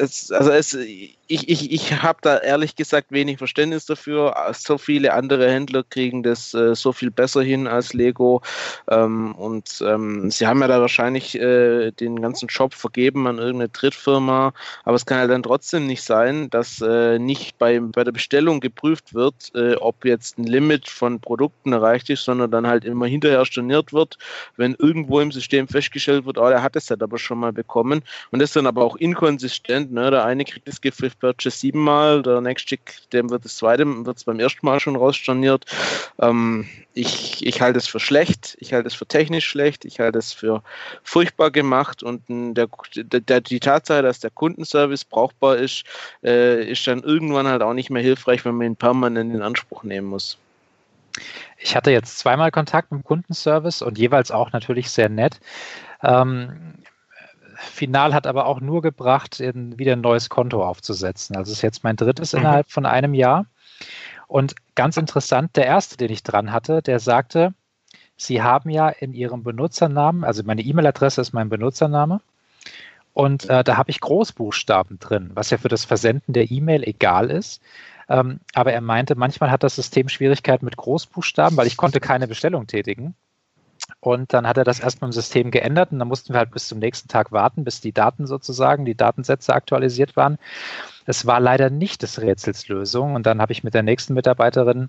es, 0.00 0.32
also 0.32 0.50
es, 0.50 0.74
ich, 0.74 1.48
ich, 1.48 1.72
ich 1.72 2.02
habe 2.02 2.18
da 2.22 2.38
ehrlich 2.38 2.74
gesagt 2.74 3.12
wenig 3.12 3.38
Verständnis 3.38 3.86
dafür. 3.86 4.34
So 4.52 4.78
viele 4.78 5.12
andere 5.12 5.48
Händler 5.48 5.84
kriegen 5.88 6.24
das 6.24 6.52
äh, 6.54 6.74
so 6.74 6.92
viel 6.92 7.12
besser 7.12 7.42
hin 7.42 7.68
als 7.68 7.92
Lego. 7.92 8.42
Ähm, 8.90 9.32
und 9.36 9.82
ähm, 9.86 10.30
sie 10.30 10.46
haben 10.46 10.60
ja 10.60 10.66
da 10.66 10.80
wahrscheinlich 10.80 11.38
äh, 11.38 11.92
den 11.92 12.20
ganzen 12.20 12.48
Shop 12.48 12.74
vergeben 12.74 13.28
an 13.28 13.38
irgendeine 13.38 13.68
Drittfirma. 13.68 14.52
Aber 14.84 14.96
es 14.96 15.06
kann 15.06 15.18
ja 15.18 15.26
dann 15.28 15.44
trotzdem 15.44 15.86
nicht 15.86 16.02
sein, 16.02 16.50
dass 16.50 16.80
äh, 16.80 17.18
nicht 17.18 17.58
bei, 17.58 17.78
bei 17.78 18.02
der 18.02 18.12
Bestellung 18.12 18.58
geprüft 18.58 19.14
wird, 19.14 19.52
äh, 19.54 19.74
ob 19.76 20.04
jetzt 20.04 20.36
ein 20.38 20.44
Limit 20.44 20.88
von 20.88 21.20
Produkten 21.20 21.72
erreicht 21.72 22.10
ist, 22.10 22.24
sondern 22.24 22.50
dann 22.50 22.66
halt 22.66 22.84
immer 22.84 23.06
hinterher 23.06 23.44
storniert 23.44 23.92
wird, 23.92 24.18
wenn 24.56 24.74
irgendwo 24.74 25.20
im 25.20 25.30
System 25.30 25.68
festgestellt 25.68 26.26
wird, 26.26 26.38
oh, 26.38 26.48
der 26.48 26.62
hat 26.62 26.74
es 26.74 26.88
ja 26.88 26.96
aber 27.00 27.18
schon 27.18 27.38
mal 27.38 27.52
bekommen. 27.52 27.99
Und 28.30 28.40
das 28.40 28.50
ist 28.50 28.56
dann 28.56 28.66
aber 28.66 28.84
auch 28.84 28.96
inkonsistent. 28.96 29.92
Ne? 29.92 30.10
Der 30.10 30.24
eine 30.24 30.44
kriegt 30.44 30.66
das 30.68 30.80
Gift 30.80 31.02
with 31.02 31.14
Purchase 31.14 31.58
siebenmal, 31.58 32.22
der 32.22 32.40
nächste, 32.40 32.78
dem 33.12 33.30
wird 33.30 33.44
das 33.44 33.56
zweite, 33.56 33.86
wird 34.04 34.16
es 34.16 34.24
beim 34.24 34.40
ersten 34.40 34.64
Mal 34.64 34.80
schon 34.80 34.96
rausstorniert. 34.96 35.64
Ähm, 36.20 36.68
ich, 36.94 37.46
ich 37.46 37.60
halte 37.60 37.78
es 37.78 37.86
für 37.86 38.00
schlecht, 38.00 38.56
ich 38.60 38.72
halte 38.72 38.88
es 38.88 38.94
für 38.94 39.06
technisch 39.06 39.46
schlecht, 39.46 39.84
ich 39.84 40.00
halte 40.00 40.18
es 40.18 40.32
für 40.32 40.62
furchtbar 41.02 41.50
gemacht 41.50 42.02
und 42.02 42.22
der, 42.28 42.68
der, 42.96 43.40
die 43.40 43.60
Tatsache, 43.60 44.02
dass 44.02 44.20
der 44.20 44.30
Kundenservice 44.30 45.04
brauchbar 45.04 45.56
ist, 45.56 45.84
äh, 46.22 46.64
ist 46.64 46.86
dann 46.86 47.02
irgendwann 47.02 47.46
halt 47.46 47.62
auch 47.62 47.74
nicht 47.74 47.90
mehr 47.90 48.02
hilfreich, 48.02 48.44
wenn 48.44 48.56
man 48.56 48.66
ihn 48.66 48.76
permanent 48.76 49.34
in 49.34 49.42
Anspruch 49.42 49.84
nehmen 49.84 50.08
muss. 50.08 50.36
Ich 51.58 51.76
hatte 51.76 51.90
jetzt 51.90 52.18
zweimal 52.18 52.50
Kontakt 52.50 52.90
mit 52.90 53.02
dem 53.02 53.04
Kundenservice 53.04 53.82
und 53.82 53.98
jeweils 53.98 54.30
auch 54.30 54.52
natürlich 54.52 54.90
sehr 54.90 55.08
nett. 55.08 55.40
Ähm, 56.02 56.74
final 57.60 58.14
hat 58.14 58.26
aber 58.26 58.46
auch 58.46 58.60
nur 58.60 58.82
gebracht, 58.82 59.40
in, 59.40 59.78
wieder 59.78 59.92
ein 59.92 60.00
neues 60.00 60.28
Konto 60.28 60.64
aufzusetzen. 60.64 61.36
Also 61.36 61.52
es 61.52 61.58
ist 61.58 61.62
jetzt 61.62 61.84
mein 61.84 61.96
drittes 61.96 62.32
mhm. 62.32 62.40
innerhalb 62.40 62.70
von 62.70 62.86
einem 62.86 63.14
Jahr. 63.14 63.46
Und 64.26 64.54
ganz 64.74 64.96
interessant, 64.96 65.56
der 65.56 65.66
erste, 65.66 65.96
den 65.96 66.10
ich 66.10 66.22
dran 66.22 66.52
hatte, 66.52 66.82
der 66.82 67.00
sagte, 67.00 67.54
Sie 68.16 68.42
haben 68.42 68.68
ja 68.68 68.90
in 68.90 69.14
Ihrem 69.14 69.42
Benutzernamen, 69.42 70.24
also 70.24 70.42
meine 70.44 70.60
E-Mail-Adresse 70.60 71.22
ist 71.22 71.32
mein 71.32 71.48
Benutzername, 71.48 72.20
und 73.12 73.48
äh, 73.48 73.64
da 73.64 73.76
habe 73.76 73.90
ich 73.90 74.00
Großbuchstaben 74.00 74.98
drin, 74.98 75.30
was 75.34 75.50
ja 75.50 75.58
für 75.58 75.68
das 75.68 75.84
Versenden 75.84 76.32
der 76.32 76.50
E-Mail 76.50 76.84
egal 76.84 77.30
ist. 77.30 77.60
Ähm, 78.08 78.40
aber 78.54 78.72
er 78.72 78.80
meinte, 78.80 79.14
manchmal 79.14 79.50
hat 79.50 79.62
das 79.62 79.74
System 79.76 80.08
Schwierigkeiten 80.08 80.64
mit 80.64 80.76
Großbuchstaben, 80.76 81.56
weil 81.56 81.66
ich 81.66 81.76
konnte 81.76 82.00
keine 82.00 82.28
Bestellung 82.28 82.66
tätigen. 82.66 83.14
Und 84.00 84.32
dann 84.32 84.46
hat 84.46 84.56
er 84.56 84.64
das 84.64 84.80
erstmal 84.80 85.08
im 85.08 85.12
System 85.12 85.50
geändert 85.50 85.92
und 85.92 85.98
dann 85.98 86.08
mussten 86.08 86.32
wir 86.32 86.38
halt 86.38 86.52
bis 86.52 86.68
zum 86.68 86.78
nächsten 86.78 87.08
Tag 87.08 87.32
warten, 87.32 87.64
bis 87.64 87.80
die 87.80 87.92
Daten 87.92 88.26
sozusagen, 88.26 88.84
die 88.84 88.94
Datensätze 88.94 89.54
aktualisiert 89.54 90.16
waren. 90.16 90.38
Es 91.06 91.26
war 91.26 91.40
leider 91.40 91.70
nicht 91.70 92.02
des 92.02 92.20
Rätsels 92.20 92.68
Lösung. 92.68 93.14
Und 93.14 93.26
dann 93.26 93.40
habe 93.40 93.52
ich 93.52 93.64
mit 93.64 93.74
der 93.74 93.82
nächsten 93.82 94.14
Mitarbeiterin 94.14 94.88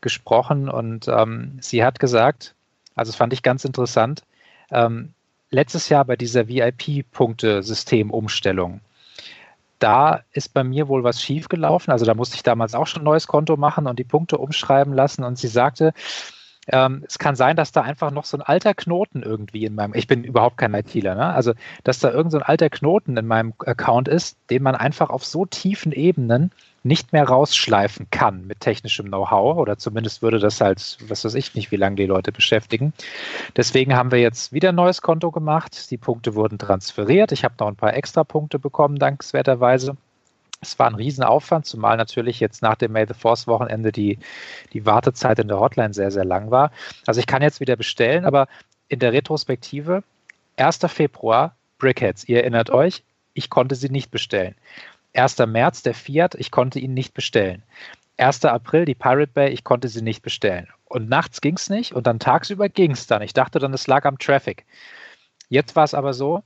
gesprochen 0.00 0.68
und 0.68 1.08
ähm, 1.08 1.58
sie 1.60 1.84
hat 1.84 1.98
gesagt, 1.98 2.54
also 2.94 3.10
das 3.10 3.16
fand 3.16 3.32
ich 3.32 3.42
ganz 3.42 3.64
interessant, 3.64 4.22
ähm, 4.70 5.12
letztes 5.50 5.88
Jahr 5.88 6.04
bei 6.04 6.16
dieser 6.16 6.48
VIP-Punkte-Systemumstellung, 6.48 8.80
da 9.78 10.22
ist 10.32 10.54
bei 10.54 10.64
mir 10.64 10.88
wohl 10.88 11.04
was 11.04 11.22
schiefgelaufen. 11.22 11.92
Also 11.92 12.06
da 12.06 12.14
musste 12.14 12.36
ich 12.36 12.42
damals 12.42 12.74
auch 12.74 12.86
schon 12.86 13.02
ein 13.02 13.04
neues 13.04 13.26
Konto 13.26 13.56
machen 13.56 13.86
und 13.86 13.98
die 13.98 14.04
Punkte 14.04 14.38
umschreiben 14.38 14.94
lassen. 14.94 15.22
Und 15.22 15.38
sie 15.38 15.48
sagte, 15.48 15.92
ähm, 16.68 17.04
es 17.06 17.18
kann 17.18 17.36
sein, 17.36 17.56
dass 17.56 17.72
da 17.72 17.82
einfach 17.82 18.10
noch 18.10 18.24
so 18.24 18.36
ein 18.36 18.42
alter 18.42 18.74
Knoten 18.74 19.22
irgendwie 19.22 19.64
in 19.64 19.74
meinem, 19.74 19.94
ich 19.94 20.06
bin 20.06 20.24
überhaupt 20.24 20.58
kein 20.58 20.74
ITler, 20.74 21.14
ne? 21.14 21.32
also 21.32 21.52
dass 21.84 21.98
da 21.98 22.10
irgend 22.10 22.32
so 22.32 22.38
ein 22.38 22.42
alter 22.42 22.70
Knoten 22.70 23.16
in 23.16 23.26
meinem 23.26 23.54
Account 23.64 24.08
ist, 24.08 24.36
den 24.50 24.62
man 24.62 24.74
einfach 24.74 25.10
auf 25.10 25.24
so 25.24 25.46
tiefen 25.46 25.92
Ebenen 25.92 26.50
nicht 26.86 27.12
mehr 27.12 27.28
rausschleifen 27.28 28.08
kann 28.10 28.46
mit 28.46 28.60
technischem 28.60 29.06
Know-how 29.06 29.56
oder 29.58 29.76
zumindest 29.76 30.22
würde 30.22 30.38
das 30.38 30.60
halt, 30.60 30.98
was 31.08 31.24
weiß 31.24 31.34
ich 31.34 31.54
nicht, 31.54 31.70
wie 31.72 31.76
lange 31.76 31.96
die 31.96 32.06
Leute 32.06 32.32
beschäftigen. 32.32 32.92
Deswegen 33.56 33.96
haben 33.96 34.12
wir 34.12 34.20
jetzt 34.20 34.52
wieder 34.52 34.68
ein 34.68 34.76
neues 34.76 35.02
Konto 35.02 35.32
gemacht. 35.32 35.90
Die 35.90 35.96
Punkte 35.96 36.34
wurden 36.34 36.58
transferiert. 36.58 37.32
Ich 37.32 37.44
habe 37.44 37.56
noch 37.58 37.66
ein 37.66 37.76
paar 37.76 37.94
extra 37.94 38.22
Punkte 38.22 38.60
bekommen, 38.60 38.98
dankenswerterweise. 38.98 39.96
Es 40.60 40.78
war 40.78 40.86
ein 40.86 40.94
Riesenaufwand, 40.94 41.66
zumal 41.66 41.96
natürlich 41.96 42.40
jetzt 42.40 42.62
nach 42.62 42.76
dem 42.76 42.92
May 42.92 43.06
the 43.06 43.14
Force 43.14 43.46
Wochenende 43.46 43.92
die, 43.92 44.18
die 44.72 44.86
Wartezeit 44.86 45.38
in 45.38 45.48
der 45.48 45.60
Hotline 45.60 45.92
sehr, 45.92 46.10
sehr 46.10 46.24
lang 46.24 46.50
war. 46.50 46.70
Also 47.06 47.20
ich 47.20 47.26
kann 47.26 47.42
jetzt 47.42 47.60
wieder 47.60 47.76
bestellen, 47.76 48.24
aber 48.24 48.48
in 48.88 48.98
der 48.98 49.12
Retrospektive, 49.12 50.02
1. 50.56 50.78
Februar, 50.88 51.54
Brickheads, 51.78 52.24
ihr 52.28 52.38
erinnert 52.38 52.70
euch, 52.70 53.02
ich 53.34 53.50
konnte 53.50 53.74
sie 53.74 53.90
nicht 53.90 54.10
bestellen. 54.10 54.54
1. 55.14 55.38
März, 55.38 55.82
der 55.82 55.94
Fiat, 55.94 56.34
ich 56.34 56.50
konnte 56.50 56.78
ihn 56.78 56.94
nicht 56.94 57.14
bestellen. 57.14 57.62
1. 58.18 58.44
April, 58.46 58.86
die 58.86 58.94
Pirate 58.94 59.32
Bay, 59.32 59.50
ich 59.50 59.64
konnte 59.64 59.88
sie 59.88 60.02
nicht 60.02 60.22
bestellen. 60.22 60.68
Und 60.86 61.08
nachts 61.08 61.40
ging 61.40 61.56
es 61.56 61.68
nicht 61.68 61.92
und 61.92 62.06
dann 62.06 62.18
tagsüber 62.18 62.68
ging 62.68 62.92
es 62.92 63.06
dann. 63.06 63.22
Ich 63.22 63.34
dachte 63.34 63.58
dann, 63.58 63.74
es 63.74 63.86
lag 63.86 64.04
am 64.06 64.18
Traffic. 64.18 64.64
Jetzt 65.48 65.76
war 65.76 65.84
es 65.84 65.94
aber 65.94 66.14
so, 66.14 66.42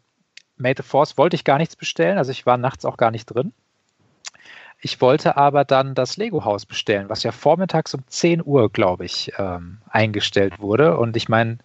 May 0.57 0.75
the 0.77 0.83
Force 0.83 1.17
wollte 1.17 1.37
ich 1.37 1.45
gar 1.45 1.59
nichts 1.59 1.77
bestellen, 1.77 2.19
also 2.19 2.33
ich 2.33 2.45
war 2.45 2.57
nachts 2.57 2.85
auch 2.85 2.97
gar 2.97 3.11
nicht 3.11 3.27
drin. 3.27 3.53
Ich 4.83 5.01
wollte 5.03 5.37
aber 5.37 5.65
dann 5.65 5.95
das 5.95 6.17
Lego-Haus 6.17 6.65
bestellen, 6.65 7.11
was 7.11 7.23
ja 7.23 7.33
vormittags 7.33 7.93
um 7.95 8.03
10 8.07 8.43
Uhr, 8.45 8.71
glaube 8.71 9.05
ich, 9.05 9.31
ähm, 9.39 9.79
eingestellt 9.91 10.59
wurde. 10.59 10.97
Und 10.97 11.17
ich 11.17 11.29
meine, 11.29 11.59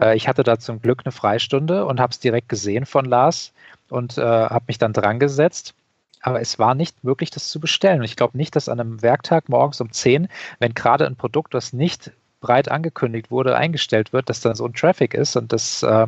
äh, 0.00 0.16
ich 0.16 0.28
hatte 0.28 0.44
da 0.44 0.58
zum 0.58 0.80
Glück 0.80 1.02
eine 1.04 1.12
Freistunde 1.12 1.84
und 1.86 1.98
habe 1.98 2.12
es 2.12 2.20
direkt 2.20 2.48
gesehen 2.48 2.86
von 2.86 3.04
Lars 3.04 3.52
und 3.88 4.16
äh, 4.16 4.22
habe 4.22 4.64
mich 4.68 4.78
dann 4.78 4.92
dran 4.92 5.18
gesetzt. 5.18 5.74
Aber 6.20 6.40
es 6.40 6.60
war 6.60 6.76
nicht 6.76 7.02
möglich, 7.02 7.30
das 7.30 7.48
zu 7.48 7.58
bestellen. 7.58 7.98
Und 7.98 8.04
ich 8.04 8.14
glaube 8.14 8.36
nicht, 8.36 8.54
dass 8.54 8.68
an 8.68 8.78
einem 8.78 9.02
Werktag 9.02 9.48
morgens 9.48 9.80
um 9.80 9.90
10, 9.90 10.28
wenn 10.60 10.72
gerade 10.72 11.06
ein 11.06 11.16
Produkt, 11.16 11.54
das 11.54 11.72
nicht 11.72 12.12
breit 12.40 12.70
angekündigt 12.70 13.32
wurde, 13.32 13.56
eingestellt 13.56 14.12
wird, 14.12 14.28
dass 14.28 14.40
dann 14.40 14.54
so 14.54 14.64
ein 14.66 14.72
Traffic 14.72 15.14
ist. 15.14 15.34
Und 15.36 15.52
das 15.52 15.82
äh, 15.82 16.06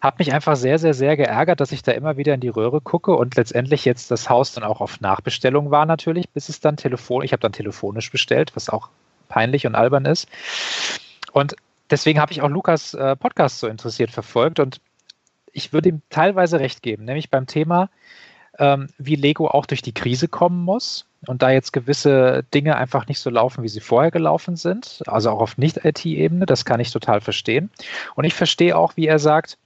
hat 0.00 0.18
mich 0.18 0.32
einfach 0.32 0.56
sehr, 0.56 0.78
sehr, 0.78 0.94
sehr 0.94 1.16
geärgert, 1.16 1.60
dass 1.60 1.72
ich 1.72 1.82
da 1.82 1.92
immer 1.92 2.16
wieder 2.16 2.34
in 2.34 2.40
die 2.40 2.48
Röhre 2.48 2.80
gucke 2.80 3.16
und 3.16 3.36
letztendlich 3.36 3.84
jetzt 3.84 4.10
das 4.10 4.28
Haus 4.28 4.52
dann 4.52 4.64
auch 4.64 4.80
auf 4.80 5.00
Nachbestellung 5.00 5.70
war 5.70 5.86
natürlich, 5.86 6.28
bis 6.30 6.48
es 6.48 6.60
dann 6.60 6.76
telefon, 6.76 7.22
ich 7.22 7.32
habe 7.32 7.40
dann 7.40 7.52
telefonisch 7.52 8.10
bestellt, 8.10 8.54
was 8.54 8.68
auch 8.68 8.88
peinlich 9.28 9.66
und 9.66 9.74
albern 9.74 10.04
ist. 10.04 10.28
Und 11.32 11.56
deswegen 11.90 12.20
habe 12.20 12.32
ich 12.32 12.42
auch 12.42 12.48
Lukas 12.48 12.94
äh, 12.94 13.16
Podcast 13.16 13.58
so 13.58 13.66
interessiert 13.66 14.10
verfolgt 14.10 14.60
und 14.60 14.80
ich 15.52 15.72
würde 15.72 15.88
ihm 15.88 16.02
teilweise 16.10 16.60
recht 16.60 16.82
geben, 16.82 17.04
nämlich 17.04 17.30
beim 17.30 17.46
Thema, 17.46 17.88
ähm, 18.58 18.88
wie 18.98 19.16
Lego 19.16 19.48
auch 19.48 19.66
durch 19.66 19.82
die 19.82 19.92
Krise 19.92 20.28
kommen 20.28 20.62
muss 20.62 21.06
und 21.26 21.42
da 21.42 21.50
jetzt 21.50 21.72
gewisse 21.72 22.44
Dinge 22.54 22.76
einfach 22.76 23.06
nicht 23.06 23.20
so 23.20 23.30
laufen, 23.30 23.62
wie 23.62 23.68
sie 23.68 23.80
vorher 23.80 24.10
gelaufen 24.10 24.56
sind, 24.56 25.02
also 25.06 25.30
auch 25.30 25.40
auf 25.40 25.58
Nicht-IT-Ebene, 25.58 26.46
das 26.46 26.64
kann 26.64 26.80
ich 26.80 26.90
total 26.90 27.20
verstehen. 27.20 27.70
Und 28.14 28.24
ich 28.24 28.34
verstehe 28.34 28.76
auch, 28.76 28.96
wie 28.96 29.06
er 29.06 29.18
sagt, 29.18 29.58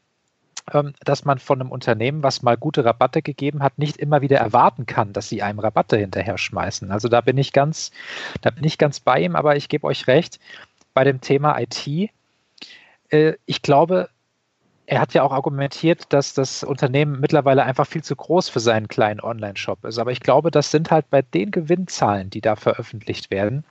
dass 1.05 1.25
man 1.25 1.39
von 1.39 1.61
einem 1.61 1.73
Unternehmen, 1.73 2.23
was 2.23 2.43
mal 2.43 2.57
gute 2.57 2.85
Rabatte 2.85 3.23
gegeben 3.23 3.63
hat, 3.63 3.79
nicht 3.79 3.97
immer 3.97 4.21
wieder 4.21 4.39
erwarten 4.39 4.87
kann, 4.87 5.13
dass 5.13 5.29
sie 5.29 5.43
einem 5.43 5.59
Rabatte 5.59 5.97
hinterher 5.97 6.39
schmeißen. 6.39 6.91
Also 6.91 7.09
da 7.09 7.21
bin 7.21 7.39
ich 7.39 7.53
ganz, 7.53 7.91
da 8.41 8.51
bin 8.51 8.65
ich 8.65 8.79
ganz 8.79 9.01
bei 9.01 9.21
ihm, 9.21 9.37
aber 9.37 9.57
ich 9.57 9.69
gebe 9.69 9.87
euch 9.87 10.07
recht, 10.07 10.39
bei 10.95 11.05
dem 11.05 11.21
Thema 11.21 11.59
IT, 11.59 12.11
äh, 13.09 13.35
ich 13.47 13.63
glaube, 13.63 14.11
er 14.91 15.01
hat 15.01 15.15
ja 15.15 15.23
auch 15.23 15.31
argumentiert, 15.31 16.13
dass 16.13 16.35
das 16.35 16.65
Unternehmen 16.65 17.21
mittlerweile 17.21 17.63
einfach 17.63 17.87
viel 17.87 18.03
zu 18.03 18.17
groß 18.17 18.49
für 18.49 18.59
seinen 18.59 18.89
kleinen 18.89 19.21
Online-Shop 19.21 19.85
ist. 19.85 20.01
Aber 20.01 20.11
ich 20.11 20.19
glaube, 20.19 20.51
das 20.51 20.73
sind 20.73 20.91
halt 20.91 21.09
bei 21.11 21.23
den 21.23 21.53
Gewinnzahlen, 21.53 22.29
die 22.29 22.41
da 22.41 22.57
veröffentlicht 22.57 23.31
werden, 23.31 23.63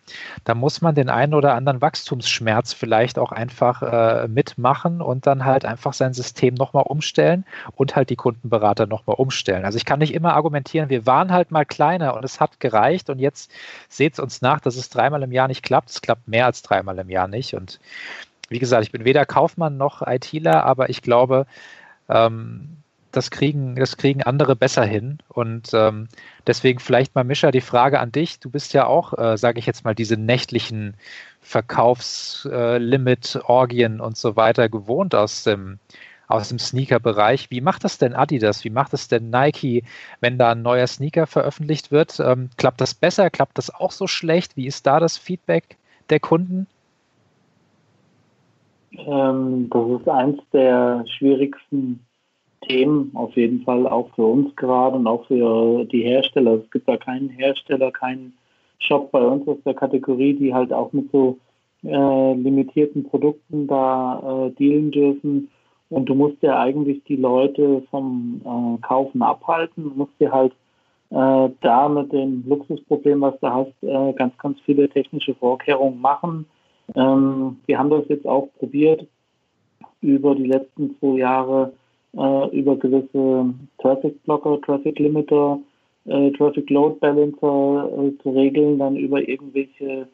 da 0.46 0.56
muss 0.56 0.80
man 0.80 0.96
den 0.96 1.10
einen 1.10 1.34
oder 1.34 1.56
anderen 1.56 1.82
Wachstumsschmerz 1.82 2.72
vielleicht 2.72 3.20
auch 3.20 3.34
einfach 3.34 3.82
äh, 3.82 4.28
mitmachen 4.30 5.02
und 5.02 5.28
dann 5.28 5.44
halt 5.44 5.66
einfach 5.66 5.92
sein 5.92 6.14
System 6.14 6.54
nochmal 6.54 6.86
umstellen 6.88 7.44
und 7.76 7.98
halt 7.98 8.10
die 8.10 8.16
Kundenberater 8.16 8.88
nochmal 8.88 9.18
umstellen. 9.18 9.66
Also 9.66 9.76
ich 9.76 9.84
kann 9.84 10.00
nicht 10.00 10.14
immer 10.14 10.36
argumentieren, 10.36 10.90
wir 10.90 11.06
waren 11.06 11.34
halt 11.34 11.52
mal 11.52 11.66
kleiner 11.66 12.16
und 12.16 12.24
es 12.24 12.40
hat 12.40 12.62
gereicht 12.62 13.10
und 13.10 13.20
jetzt 13.20 13.52
seht 13.90 14.14
es 14.14 14.20
uns 14.20 14.42
nach, 14.42 14.62
dass 14.62 14.78
es 14.78 14.88
dreimal 14.88 15.22
im 15.24 15.34
Jahr 15.34 15.50
nicht 15.50 15.64
klappt. 15.64 15.90
Es 15.90 16.02
klappt 16.02 16.30
mehr 16.30 16.46
als 16.46 16.62
dreimal 16.62 16.98
im 16.98 17.10
Jahr 17.10 17.28
nicht 17.28 17.56
und 17.56 17.82
wie 18.50 18.60
gesagt, 18.60 18.84
ich 18.84 18.92
bin 18.92 19.06
weder 19.06 19.26
Kaufmann 19.26 19.78
noch 19.78 20.06
ITler, 20.06 20.66
aber 20.66 20.90
ich 20.90 21.02
glaube, 21.02 21.46
ähm, 22.10 22.80
das 23.12 23.32
kriegen, 23.32 23.76
das 23.76 23.98
kriegen 23.98 24.22
andere 24.24 24.56
besser 24.56 24.86
hin. 24.86 25.18
Und 25.30 25.72
ähm, 25.74 26.08
deswegen 26.46 26.80
vielleicht 26.80 27.16
mal, 27.16 27.24
Mischa, 27.24 27.50
die 27.52 27.62
Frage 27.62 28.00
an 28.00 28.12
dich. 28.12 28.40
Du 28.40 28.50
bist 28.50 28.74
ja 28.74 28.86
auch, 28.86 29.18
äh, 29.18 29.38
sage 29.38 29.60
ich 29.60 29.66
jetzt 29.66 29.84
mal, 29.84 29.96
diese 29.96 30.18
nächtlichen 30.18 30.96
Verkaufslimit-Orgien 31.42 34.00
äh, 34.00 34.02
und 34.02 34.18
so 34.18 34.36
weiter 34.36 34.70
gewohnt 34.70 35.16
aus 35.16 35.44
dem, 35.44 35.80
aus 36.28 36.50
dem 36.50 36.60
Sneaker-Bereich. 36.60 37.50
Wie 37.50 37.62
macht 37.62 37.84
das 37.84 37.98
denn 37.98 38.14
Adidas? 38.14 38.64
Wie 38.64 38.70
macht 38.70 38.94
es 38.94 39.08
denn 39.08 39.32
Nike, 39.32 39.84
wenn 40.20 40.38
da 40.38 40.52
ein 40.52 40.62
neuer 40.62 40.86
Sneaker 40.86 41.26
veröffentlicht 41.26 41.90
wird? 41.92 42.20
Ähm, 42.20 42.52
klappt 42.58 42.82
das 42.82 42.94
besser? 42.94 43.32
Klappt 43.32 43.58
das 43.58 43.74
auch 43.74 43.92
so 43.92 44.06
schlecht? 44.06 44.56
Wie 44.56 44.68
ist 44.68 44.86
da 44.86 45.00
das 45.00 45.18
Feedback 45.18 45.78
der 46.10 46.20
Kunden? 46.20 46.68
Ähm, 48.92 49.70
das 49.70 50.02
ist 50.02 50.10
eins 50.10 50.40
der 50.52 51.06
schwierigsten 51.18 52.06
Themen, 52.68 53.12
auf 53.14 53.36
jeden 53.36 53.62
Fall 53.64 53.88
auch 53.88 54.10
für 54.16 54.26
uns 54.26 54.56
gerade 54.56 54.98
und 54.98 55.08
auch 55.08 55.26
für 55.28 55.86
die 55.86 56.04
Hersteller. 56.04 56.56
Es 56.56 56.72
gibt 56.72 56.88
da 56.88 56.98
keinen 56.98 57.30
Hersteller, 57.30 57.92
keinen 57.92 58.34
Shop 58.80 59.12
bei 59.12 59.22
uns 59.22 59.48
aus 59.48 59.58
der 59.66 59.74
Kategorie, 59.74 60.34
die 60.34 60.54
halt 60.54 60.74
auch 60.74 60.92
mit 60.94 61.12
so 61.12 61.38
äh, 61.84 62.34
limitierten 62.34 63.04
Produkten 63.06 63.68
da 63.68 64.48
äh, 64.48 64.52
dealen 64.52 64.92
dürfen. 64.92 65.50
Und 65.90 66.06
du 66.08 66.16
musst 66.16 66.42
ja 66.42 66.60
eigentlich 66.60 67.04
die 67.06 67.16
Leute 67.16 67.82
vom 67.90 68.42
äh, 68.46 68.82
Kaufen 68.86 69.22
abhalten. 69.22 69.84
Du 69.84 69.90
musst 69.92 70.20
dir 70.20 70.32
halt 70.32 70.54
äh, 71.10 71.50
da 71.62 71.90
mit 71.90 72.12
dem 72.14 72.44
Luxusproblem, 72.48 73.22
was 73.22 73.40
du 73.40 73.48
hast, 73.48 73.84
äh, 73.84 74.14
ganz, 74.14 74.38
ganz 74.38 74.60
viele 74.62 74.88
technische 74.90 75.34
Vorkehrungen 75.36 76.00
machen. 76.00 76.46
Ähm, 76.96 77.58
wir 77.66 77.80
haben 77.80 77.90
das 77.90 78.08
jetzt 78.08 78.28
auch 78.28 78.50
probiert 78.58 79.06
über 80.02 80.36
die 80.36 80.48
letzten 80.48 80.98
zwei 81.00 81.18
Jahre 81.20 81.74
äh, 82.18 82.58
über 82.58 82.78
gewisse 82.78 83.54
Traffic 83.80 84.24
Blocker, 84.24 84.60
Traffic 84.62 84.98
Limiter, 85.00 85.60
äh, 86.06 86.32
Traffic 86.32 86.70
Load 86.70 86.98
Balancer 87.00 87.90
äh, 87.98 88.18
zu 88.22 88.32
regeln, 88.32 88.80
dann 88.80 88.96
über 88.96 89.28
irgendwelche 89.28 90.08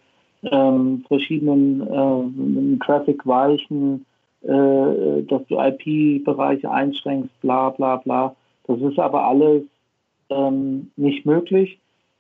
ähm, 0.43 1.03
verschiedenen 1.07 1.82
äh, 1.82 2.78
Traffic-Weichen, 2.86 4.05
äh, 4.41 5.23
dass 5.23 5.41
du 5.47 5.59
IP-Bereiche 5.59 6.69
einschränkst, 6.69 7.41
bla 7.41 7.69
bla 7.69 7.97
bla. 7.97 8.36
Das 8.67 8.80
ist 8.82 8.99
aber 8.99 9.23
alles 9.26 9.63
ähm, 10.30 10.91
nicht 10.95 11.26
möglich, 11.26 11.80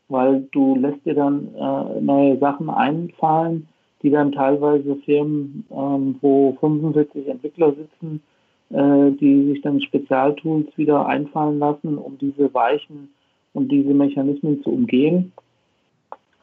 weil 0.09 0.47
du 0.51 0.75
lässt 0.75 1.05
dir 1.05 1.15
dann 1.15 1.49
äh, 1.55 2.01
neue 2.01 2.37
Sachen 2.37 2.69
einfallen, 2.69 3.67
die 4.05 4.11
dann 4.11 4.31
teilweise 4.31 4.95
Firmen, 4.97 5.65
ähm, 5.71 6.15
wo 6.21 6.55
45 6.59 7.27
Entwickler 7.27 7.73
sitzen, 7.73 8.21
äh, 8.69 9.09
die 9.19 9.47
sich 9.47 9.63
dann 9.63 9.81
Spezialtools 9.81 10.67
wieder 10.77 11.07
einfallen 11.07 11.57
lassen, 11.57 11.97
um 11.97 12.15
diese 12.19 12.53
Weichen 12.53 13.09
und 13.53 13.71
diese 13.71 13.95
Mechanismen 13.95 14.61
zu 14.61 14.69
umgehen. 14.69 15.33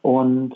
Und 0.03 0.55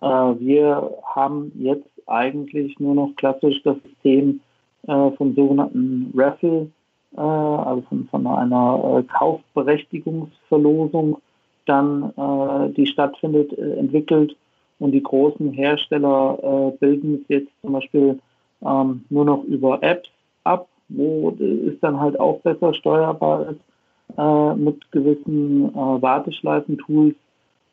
äh, 0.00 0.06
wir 0.06 0.90
haben 1.04 1.52
jetzt 1.58 1.90
eigentlich 2.06 2.80
nur 2.80 2.94
noch 2.94 3.14
klassisch 3.16 3.62
das 3.62 3.76
System 3.82 4.40
äh, 4.86 5.10
vom 5.10 5.34
sogenannten 5.34 6.14
Raffle, 6.16 6.70
äh, 7.14 7.20
also 7.20 7.82
von, 7.90 8.08
von 8.10 8.26
einer 8.26 9.00
äh, 9.00 9.02
Kaufberechtigungsverlosung 9.02 11.18
dann, 11.66 12.10
äh, 12.16 12.70
die 12.72 12.86
stattfindet, 12.86 13.52
äh, 13.52 13.74
entwickelt. 13.74 14.34
Und 14.78 14.92
die 14.92 15.02
großen 15.02 15.52
Hersteller 15.52 16.72
bilden 16.78 17.20
es 17.22 17.28
jetzt 17.28 17.50
zum 17.62 17.72
Beispiel 17.72 18.20
ähm, 18.64 19.04
nur 19.10 19.24
noch 19.24 19.44
über 19.44 19.82
Apps 19.82 20.08
ab, 20.44 20.68
wo 20.88 21.30
es 21.30 21.78
dann 21.80 21.98
halt 21.98 22.18
auch 22.20 22.40
besser 22.40 22.74
steuerbar 22.74 23.50
ist 23.50 24.56
mit 24.56 24.90
gewissen 24.90 25.74
Warteschleifen-Tools 25.74 27.14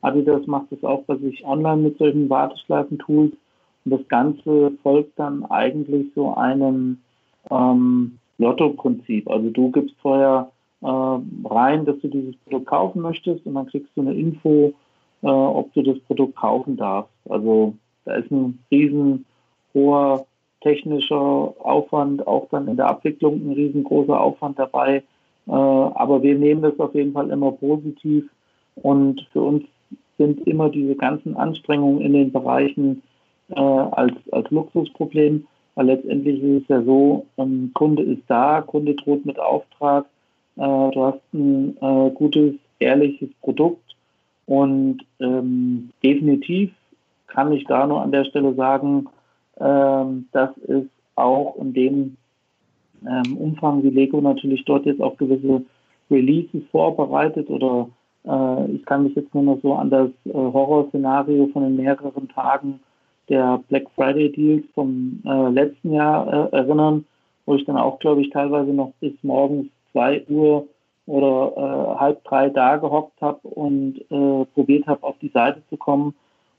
Adidas 0.05 0.45
macht 0.45 0.71
es 0.71 0.83
auch 0.83 1.03
bei 1.05 1.15
sich 1.17 1.43
online 1.45 1.77
mit 1.77 1.97
solchen 1.97 2.29
Warteschleifen-Tools. 2.29 3.33
Und 3.83 3.91
das 3.91 4.07
Ganze 4.07 4.71
folgt 4.83 5.17
dann 5.17 5.43
eigentlich 5.45 6.07
so 6.13 6.35
einem 6.35 6.99
ähm, 7.49 8.19
Lotto-Prinzip. 8.37 9.27
Also 9.27 9.49
du 9.49 9.71
gibst 9.71 9.95
vorher 10.01 10.51
äh, 10.81 10.87
rein, 10.87 11.85
dass 11.85 11.99
du 12.01 12.07
dieses 12.07 12.35
Produkt 12.37 12.67
kaufen 12.67 13.01
möchtest 13.01 13.47
und 13.47 13.55
dann 13.55 13.65
kriegst 13.65 13.89
du 13.95 14.01
eine 14.01 14.13
Info, 14.13 14.73
äh, 15.25 15.27
ob 15.27 15.73
du 15.73 15.81
das 15.81 15.99
Produkt 16.01 16.35
kaufen 16.35 16.77
darfst. 16.77 17.11
Also 17.27 17.73
da 18.05 18.15
ist 18.15 18.31
ein 18.31 18.59
riesen 18.69 19.25
hoher 19.73 20.25
technischer 20.61 21.15
Aufwand, 21.15 22.25
auch 22.27 22.47
dann 22.49 22.67
in 22.67 22.77
der 22.77 22.87
Abwicklung 22.87 23.41
ein 23.41 23.53
riesengroßer 23.53 24.19
Aufwand 24.19 24.59
dabei. 24.59 25.03
Äh, 25.47 25.51
aber 25.51 26.21
wir 26.21 26.35
nehmen 26.35 26.61
das 26.61 26.79
auf 26.79 26.93
jeden 26.93 27.13
Fall 27.13 27.31
immer 27.31 27.51
positiv 27.51 28.25
und 28.75 29.27
für 29.33 29.41
uns 29.41 29.63
sind 30.17 30.47
immer 30.47 30.69
diese 30.69 30.95
ganzen 30.95 31.35
Anstrengungen 31.35 32.01
in 32.01 32.13
den 32.13 32.31
Bereichen 32.31 33.01
äh, 33.49 33.59
als, 33.59 34.13
als 34.31 34.49
Luxusproblem, 34.51 35.47
weil 35.73 35.87
letztendlich 35.87 36.41
ist 36.41 36.63
es 36.63 36.67
ja 36.67 36.81
so, 36.83 37.25
ähm, 37.37 37.71
Kunde 37.73 38.03
ist 38.03 38.23
da, 38.27 38.61
Kunde 38.61 38.95
droht 38.95 39.25
mit 39.25 39.39
Auftrag, 39.39 40.05
äh, 40.55 40.61
du 40.61 41.03
hast 41.03 41.21
ein 41.33 41.77
äh, 41.81 42.11
gutes, 42.11 42.55
ehrliches 42.79 43.29
Produkt 43.41 43.84
und 44.45 44.99
ähm, 45.19 45.89
definitiv 46.03 46.71
kann 47.27 47.51
ich 47.51 47.65
da 47.65 47.87
nur 47.87 48.01
an 48.01 48.11
der 48.11 48.25
Stelle 48.25 48.53
sagen, 48.53 49.07
ähm, 49.59 50.27
dass 50.31 50.55
es 50.67 50.85
auch 51.15 51.55
in 51.57 51.73
dem 51.73 52.17
ähm, 53.05 53.37
Umfang, 53.37 53.83
wie 53.83 53.89
Lego 53.89 54.21
natürlich 54.21 54.63
dort 54.65 54.85
jetzt 54.85 55.01
auch 55.01 55.17
gewisse 55.17 55.63
Releases 56.09 56.63
vorbereitet 56.71 57.49
oder 57.49 57.89
äh, 58.25 58.71
ich 58.71 58.85
kann 58.85 59.03
mich 59.03 59.15
jetzt 59.15 59.33
nur 59.33 59.43
noch 59.43 59.61
so 59.61 59.73
an 59.73 59.89
das 59.89 60.09
äh, 60.25 60.33
Horrorszenario 60.33 61.47
von 61.47 61.63
den 61.63 61.75
mehreren 61.75 62.27
Tagen 62.29 62.79
der 63.29 63.61
Black 63.69 63.89
Friday 63.95 64.31
Deals 64.31 64.65
vom 64.73 65.21
äh, 65.25 65.49
letzten 65.49 65.93
Jahr 65.93 66.51
äh, 66.51 66.55
erinnern, 66.55 67.05
wo 67.45 67.55
ich 67.55 67.65
dann 67.65 67.77
auch, 67.77 67.99
glaube 67.99 68.21
ich, 68.21 68.29
teilweise 68.29 68.71
noch 68.71 68.93
bis 68.99 69.13
morgens 69.23 69.67
zwei 69.91 70.23
Uhr 70.27 70.67
oder 71.07 71.53
äh, 71.55 71.99
halb 71.99 72.23
drei 72.23 72.49
da 72.49 72.77
gehockt 72.77 73.21
habe 73.21 73.47
und 73.47 73.99
äh, 74.09 74.45
probiert 74.53 74.87
habe, 74.87 75.03
auf 75.03 75.15
die 75.21 75.29
Seite 75.29 75.61
zu 75.69 75.77
kommen, 75.77 76.13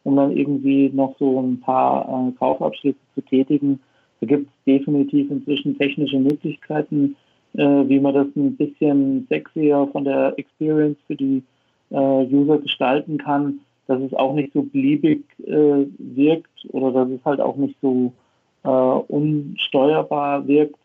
um 0.05 0.17
dann 0.17 0.37
irgendwie 0.37 0.91
noch 0.91 1.17
so 1.19 1.41
ein 1.41 1.61
paar 1.61 2.33
Kaufabschlüsse 2.39 2.99
zu 3.15 3.23
tätigen. 3.23 3.81
Da 4.21 4.27
gibt 4.27 4.49
es 4.49 4.65
definitiv 4.65 5.31
inzwischen 5.31 5.77
technische 5.77 6.19
Möglichkeiten, 6.19 7.17
wie 7.53 8.01
man 8.01 8.15
das 8.15 8.29
ein 8.37 8.57
bisschen 8.57 9.27
sexier 9.29 9.89
von 9.91 10.05
der 10.05 10.35
Experience 10.39 10.99
für 11.07 11.17
die 11.17 11.43
äh, 11.91 12.27
User 12.27 12.59
gestalten 12.59 13.19
kann, 13.19 13.61
dass 13.87 14.01
es 14.01 14.15
auch 14.15 14.35
nicht 14.35 14.53
so 14.53 14.63
beliebig 14.63 15.25
äh, 15.45 15.87
wirkt 15.99 16.67
oder 16.73 16.93
dass 16.93 17.11
es 17.11 17.25
halt 17.25 17.41
auch 17.41 17.57
nicht 17.57 17.77
so 17.81 18.13
äh, 18.65 18.69
unsteuerbar 18.69 20.47
wirkt. 20.47 20.79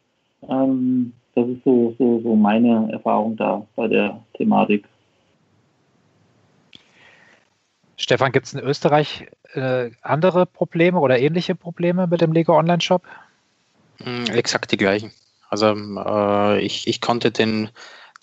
Ähm, 0.48 1.14
das 1.36 1.48
ist 1.48 1.64
so, 1.64 1.96
so, 1.98 2.22
so 2.22 2.36
meine 2.36 2.90
Erfahrung 2.92 3.36
da 3.38 3.66
bei 3.76 3.88
der 3.88 4.24
Thematik. 4.34 4.86
Stefan, 7.98 8.32
gibt 8.32 8.48
es 8.48 8.54
in 8.54 8.60
Österreich 8.60 9.28
äh, 9.54 9.92
andere 10.02 10.46
Probleme 10.46 11.00
oder 11.00 11.20
ähnliche 11.20 11.56
Probleme 11.56 12.08
mit 12.08 12.22
dem 12.22 12.32
Lego 12.32 12.58
Online 12.58 12.82
Shop? 12.82 13.04
Hm, 14.04 14.26
exakt 14.34 14.72
die 14.72 14.78
gleichen. 14.78 15.12
Also 15.50 15.76
äh, 15.76 16.60
ich, 16.62 16.88
ich 16.88 17.02
konnte 17.02 17.32
den 17.32 17.70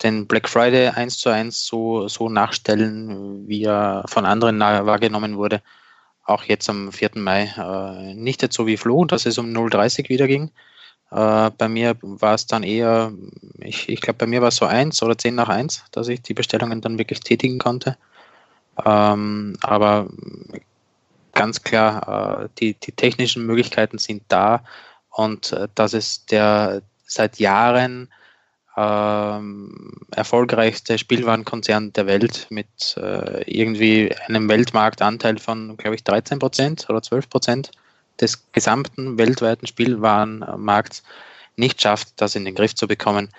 den 0.03 0.27
Black 0.27 0.47
Friday 0.47 0.89
eins 0.89 1.17
zu 1.17 1.29
eins 1.29 1.65
so, 1.65 2.07
so 2.07 2.29
nachstellen, 2.29 3.47
wie 3.47 3.63
er 3.63 4.03
von 4.07 4.25
anderen 4.25 4.59
wahrgenommen 4.59 5.37
wurde. 5.37 5.61
Auch 6.23 6.43
jetzt 6.43 6.69
am 6.69 6.91
4. 6.91 7.11
Mai. 7.15 7.53
Äh, 7.57 8.13
nicht 8.15 8.41
jetzt 8.41 8.55
so 8.55 8.67
wie 8.67 8.77
Flo, 8.77 9.05
dass 9.05 9.25
es 9.25 9.37
um 9.37 9.47
0,30 9.47 10.09
wieder 10.09 10.27
ging. 10.27 10.51
Äh, 11.11 11.51
bei 11.57 11.67
mir 11.67 11.95
war 12.01 12.35
es 12.35 12.45
dann 12.45 12.63
eher, 12.63 13.11
ich, 13.59 13.89
ich 13.89 14.01
glaube, 14.01 14.19
bei 14.19 14.27
mir 14.27 14.41
war 14.41 14.49
es 14.49 14.57
so 14.57 14.65
1 14.65 15.01
oder 15.03 15.17
10 15.17 15.35
nach 15.35 15.49
1, 15.49 15.85
dass 15.91 16.07
ich 16.07 16.21
die 16.21 16.33
Bestellungen 16.33 16.81
dann 16.81 16.99
wirklich 16.99 17.21
tätigen 17.21 17.57
konnte. 17.57 17.97
Ähm, 18.85 19.57
aber 19.61 20.07
ganz 21.33 21.63
klar, 21.63 22.43
äh, 22.43 22.49
die, 22.59 22.73
die 22.75 22.91
technischen 22.91 23.45
Möglichkeiten 23.45 23.97
sind 23.97 24.23
da 24.27 24.63
und 25.09 25.51
äh, 25.53 25.67
dass 25.75 25.93
es 25.93 26.25
der 26.25 26.81
seit 27.05 27.39
Jahren 27.39 28.09
ähm, 28.77 29.99
erfolgreichste 30.15 30.97
Spielwarenkonzern 30.97 31.91
der 31.93 32.05
Welt 32.05 32.47
mit 32.49 32.67
äh, 32.97 33.43
irgendwie 33.43 34.15
einem 34.27 34.47
Weltmarktanteil 34.47 35.39
von, 35.39 35.75
glaube 35.75 35.95
ich, 35.95 36.03
13 36.03 36.39
Prozent 36.39 36.87
oder 36.89 37.01
12 37.01 37.29
Prozent 37.29 37.71
des 38.19 38.51
gesamten 38.51 39.17
weltweiten 39.17 39.67
Spielwarenmarkts 39.67 41.03
nicht 41.55 41.81
schafft, 41.81 42.13
das 42.17 42.35
in 42.35 42.45
den 42.45 42.55
Griff 42.55 42.75
zu 42.75 42.87
bekommen. 42.87 43.29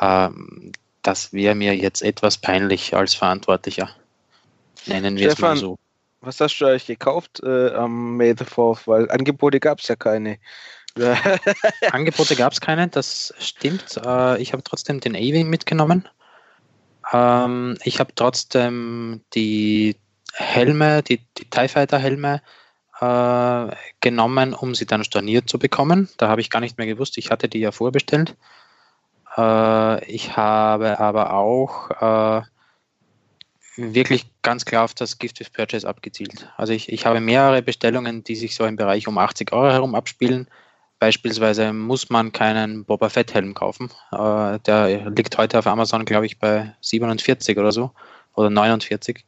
Ähm, 0.00 0.72
das 1.02 1.32
wäre 1.32 1.54
mir 1.54 1.76
jetzt 1.76 2.02
etwas 2.02 2.36
peinlich 2.36 2.94
als 2.94 3.14
Verantwortlicher. 3.14 3.90
Nennen 4.86 5.16
wir 5.16 5.30
Stefan, 5.30 5.56
es 5.56 5.62
mal 5.62 5.68
so. 5.68 5.78
Was 6.20 6.40
hast 6.40 6.58
du 6.58 6.66
eigentlich 6.66 6.86
gekauft 6.86 7.40
äh, 7.44 7.70
am 7.70 8.16
May 8.16 8.34
the 8.36 8.44
4th? 8.44 8.80
Weil 8.86 9.10
Angebote 9.10 9.60
gab 9.60 9.80
es 9.80 9.88
ja 9.88 9.96
keine. 9.96 10.38
Angebote 11.92 12.34
gab 12.34 12.52
es 12.52 12.60
keine, 12.60 12.88
das 12.88 13.32
stimmt. 13.38 14.00
Äh, 14.04 14.42
ich 14.42 14.52
habe 14.52 14.64
trotzdem 14.64 15.00
den 15.00 15.14
A-Wing 15.14 15.48
mitgenommen. 15.48 16.08
Ähm, 17.12 17.78
ich 17.84 18.00
habe 18.00 18.14
trotzdem 18.14 19.20
die 19.34 19.96
Helme, 20.34 21.02
die, 21.02 21.20
die 21.38 21.48
TIE 21.48 21.68
Fighter 21.68 21.98
Helme 21.98 22.42
äh, 23.00 23.74
genommen, 24.00 24.54
um 24.54 24.74
sie 24.74 24.86
dann 24.86 25.04
storniert 25.04 25.48
zu 25.48 25.58
bekommen. 25.58 26.08
Da 26.16 26.28
habe 26.28 26.40
ich 26.40 26.50
gar 26.50 26.60
nicht 26.60 26.78
mehr 26.78 26.86
gewusst, 26.86 27.18
ich 27.18 27.30
hatte 27.30 27.48
die 27.48 27.60
ja 27.60 27.72
vorbestellt. 27.72 28.36
Äh, 29.36 30.04
ich 30.04 30.36
habe 30.36 31.00
aber 31.00 31.34
auch 31.34 32.44
wirklich 33.76 34.26
ganz 34.42 34.64
klar 34.64 34.84
auf 34.84 34.94
das 34.94 35.18
Gift 35.18 35.38
with 35.38 35.50
Purchase 35.50 35.88
abgezielt. 35.88 36.52
Also 36.56 36.72
ich, 36.72 36.90
ich 36.90 37.06
habe 37.06 37.20
mehrere 37.20 37.62
Bestellungen, 37.62 38.24
die 38.24 38.34
sich 38.34 38.56
so 38.56 38.64
im 38.64 38.74
Bereich 38.74 39.06
um 39.06 39.18
80 39.18 39.52
Euro 39.52 39.70
herum 39.70 39.94
abspielen 39.94 40.48
Beispielsweise 40.98 41.72
muss 41.72 42.10
man 42.10 42.32
keinen 42.32 42.84
Boba 42.84 43.08
Fett 43.08 43.32
Helm 43.32 43.54
kaufen. 43.54 43.90
Äh, 44.10 44.58
der 44.60 45.10
liegt 45.10 45.38
heute 45.38 45.58
auf 45.58 45.66
Amazon, 45.66 46.04
glaube 46.04 46.26
ich, 46.26 46.38
bei 46.38 46.74
47 46.80 47.56
oder 47.56 47.70
so 47.70 47.92
oder 48.34 48.50
49. 48.50 49.24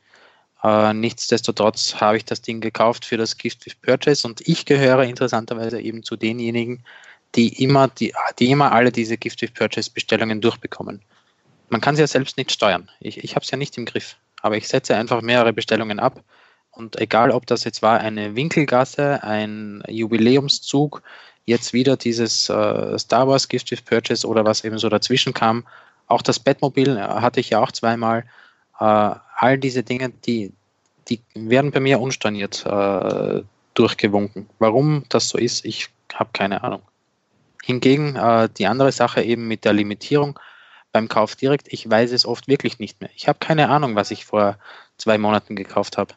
Äh, 0.63 0.93
nichtsdestotrotz 0.93 1.95
habe 2.01 2.19
ich 2.19 2.25
das 2.25 2.43
Ding 2.43 2.61
gekauft 2.61 3.05
für 3.05 3.17
das 3.17 3.37
Gift 3.37 3.65
with 3.67 3.75
Purchase 3.77 4.27
und 4.27 4.47
ich 4.47 4.67
gehöre 4.67 5.05
interessanterweise 5.05 5.81
eben 5.81 6.03
zu 6.03 6.17
denjenigen, 6.17 6.85
die 7.35 7.63
immer, 7.63 7.89
die, 7.89 8.13
die 8.39 8.51
immer 8.51 8.73
alle 8.73 8.93
diese 8.93 9.17
Gift 9.17 9.41
with 9.43 9.53
Purchase 9.53 9.91
Bestellungen 9.91 10.41
durchbekommen. 10.41 11.01
Man 11.69 11.81
kann 11.81 11.95
sie 11.95 12.03
ja 12.03 12.07
selbst 12.07 12.37
nicht 12.37 12.51
steuern. 12.51 12.91
Ich, 13.01 13.23
ich 13.23 13.37
habe 13.37 13.45
es 13.45 13.51
ja 13.51 13.57
nicht 13.57 13.79
im 13.79 13.85
Griff. 13.85 14.17
Aber 14.43 14.57
ich 14.57 14.69
setze 14.69 14.97
einfach 14.97 15.23
mehrere 15.23 15.53
Bestellungen 15.53 16.01
ab. 16.01 16.23
Und 16.73 17.01
egal, 17.01 17.31
ob 17.31 17.47
das 17.47 17.65
jetzt 17.65 17.83
war 17.83 18.01
eine 18.01 18.35
Winkelgasse, 18.35 19.23
ein 19.23 19.83
Jubiläumszug, 19.89 21.03
jetzt 21.45 21.73
wieder 21.73 21.97
dieses 21.97 22.49
äh, 22.49 22.99
Star 22.99 23.29
Wars 23.29 23.49
Gift 23.49 23.71
with 23.71 23.83
Purchase 23.83 24.27
oder 24.27 24.45
was 24.45 24.65
eben 24.65 24.79
so 24.79 24.89
dazwischen 24.89 25.35
kam, 25.35 25.67
auch 26.07 26.23
das 26.23 26.39
Bettmobil 26.39 26.97
äh, 26.97 27.01
hatte 27.01 27.41
ich 27.41 27.51
ja 27.51 27.61
auch 27.61 27.73
zweimal. 27.73 28.25
Äh, 28.81 29.15
all 29.37 29.59
diese 29.59 29.83
Dinge, 29.83 30.11
die, 30.11 30.53
die 31.09 31.21
werden 31.35 31.71
bei 31.71 31.81
mir 31.81 32.01
unstorniert 32.01 32.65
äh, 32.67 33.43
durchgewunken. 33.75 34.49
Warum 34.59 35.05
das 35.09 35.29
so 35.29 35.39
ist, 35.39 35.65
ich 35.65 35.89
habe 36.15 36.31
keine 36.33 36.65
Ahnung. 36.65 36.83
Hingegen 37.63 38.17
äh, 38.17 38.49
die 38.57 38.67
andere 38.67 38.91
Sache 38.91 39.23
eben 39.23 39.47
mit 39.47 39.65
der 39.65 39.75
Limitierung 39.75 40.39
beim 40.93 41.09
Kauf 41.09 41.37
direkt, 41.37 41.73
ich 41.73 41.89
weiß 41.89 42.11
es 42.13 42.27
oft 42.27 42.49
wirklich 42.49 42.79
nicht 42.79 43.01
mehr. 43.01 43.11
Ich 43.15 43.29
habe 43.29 43.39
keine 43.39 43.69
Ahnung, 43.69 43.95
was 43.95 44.11
ich 44.11 44.25
vor 44.25 44.59
zwei 44.97 45.19
Monaten 45.19 45.55
gekauft 45.55 45.99
habe. 45.99 46.15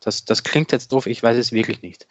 Das, 0.00 0.24
das 0.24 0.44
klingt 0.44 0.72
jetzt 0.72 0.92
doof, 0.92 1.06
ich 1.06 1.22
weiß 1.22 1.36
es 1.36 1.52
wirklich 1.52 1.82
nicht. 1.82 2.06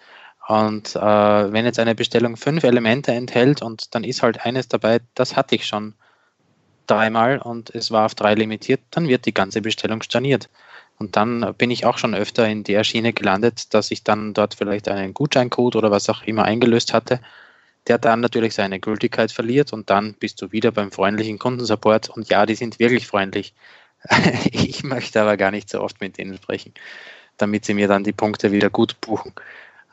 Und 0.48 0.96
äh, 0.96 1.00
wenn 1.00 1.66
jetzt 1.66 1.80
eine 1.80 1.96
Bestellung 1.96 2.36
fünf 2.36 2.64
Elemente 2.64 3.14
enthält 3.14 3.62
und 3.62 3.96
dann 3.96 4.04
ist 4.04 4.22
halt 4.22 4.46
eines 4.46 4.68
dabei, 4.68 5.00
das 5.16 5.36
hatte 5.36 5.56
ich 5.56 5.66
schon 5.66 5.96
dreimal 6.88 7.40
und 7.40 7.74
es 7.74 7.92
war 7.92 8.06
auf 8.06 8.16
drei 8.16 8.34
limitiert, 8.36 8.82
dann 8.92 9.08
wird 9.08 9.26
die 9.26 9.34
ganze 9.34 9.62
Bestellung 9.62 10.02
storniert. 10.02 10.50
Und 11.00 11.16
dann 11.16 11.54
bin 11.58 11.72
ich 11.72 11.86
auch 11.86 11.98
schon 11.98 12.16
öfter 12.16 12.48
in 12.48 12.64
der 12.64 12.84
Schiene 12.84 13.14
gelandet, 13.14 13.74
dass 13.74 13.92
ich 13.92 14.04
dann 14.04 14.34
dort 14.34 14.54
vielleicht 14.56 14.88
einen 14.88 15.14
Gutscheincode 15.14 15.76
oder 15.76 15.92
was 15.92 16.10
auch 16.10 16.24
immer 16.24 16.46
eingelöst 16.46 16.94
hatte, 16.94 17.20
der 17.88 17.98
dann 17.98 18.22
natürlich 18.22 18.54
seine 18.54 18.80
Gültigkeit 18.80 19.32
verliert 19.32 19.74
und 19.74 19.90
dann 19.90 20.14
bist 20.14 20.42
du 20.42 20.52
wieder 20.52 20.72
beim 20.72 20.92
freundlichen 20.92 21.40
Kundensupport 21.40 22.10
und 22.10 22.30
ja, 22.30 22.46
die 22.46 22.56
sind 22.56 22.80
wirklich 22.80 23.08
freundlich. 23.08 23.54
ich 24.52 24.84
möchte 24.84 25.22
aber 25.22 25.38
gar 25.38 25.52
nicht 25.52 25.70
so 25.70 25.82
oft 25.82 26.00
mit 26.02 26.18
denen 26.18 26.36
sprechen, 26.36 26.74
damit 27.38 27.66
sie 27.66 27.74
mir 27.74 27.88
dann 27.88 28.04
die 28.04 28.14
Punkte 28.14 28.52
wieder 28.52 28.70
gut 28.70 29.00
buchen. 29.02 29.34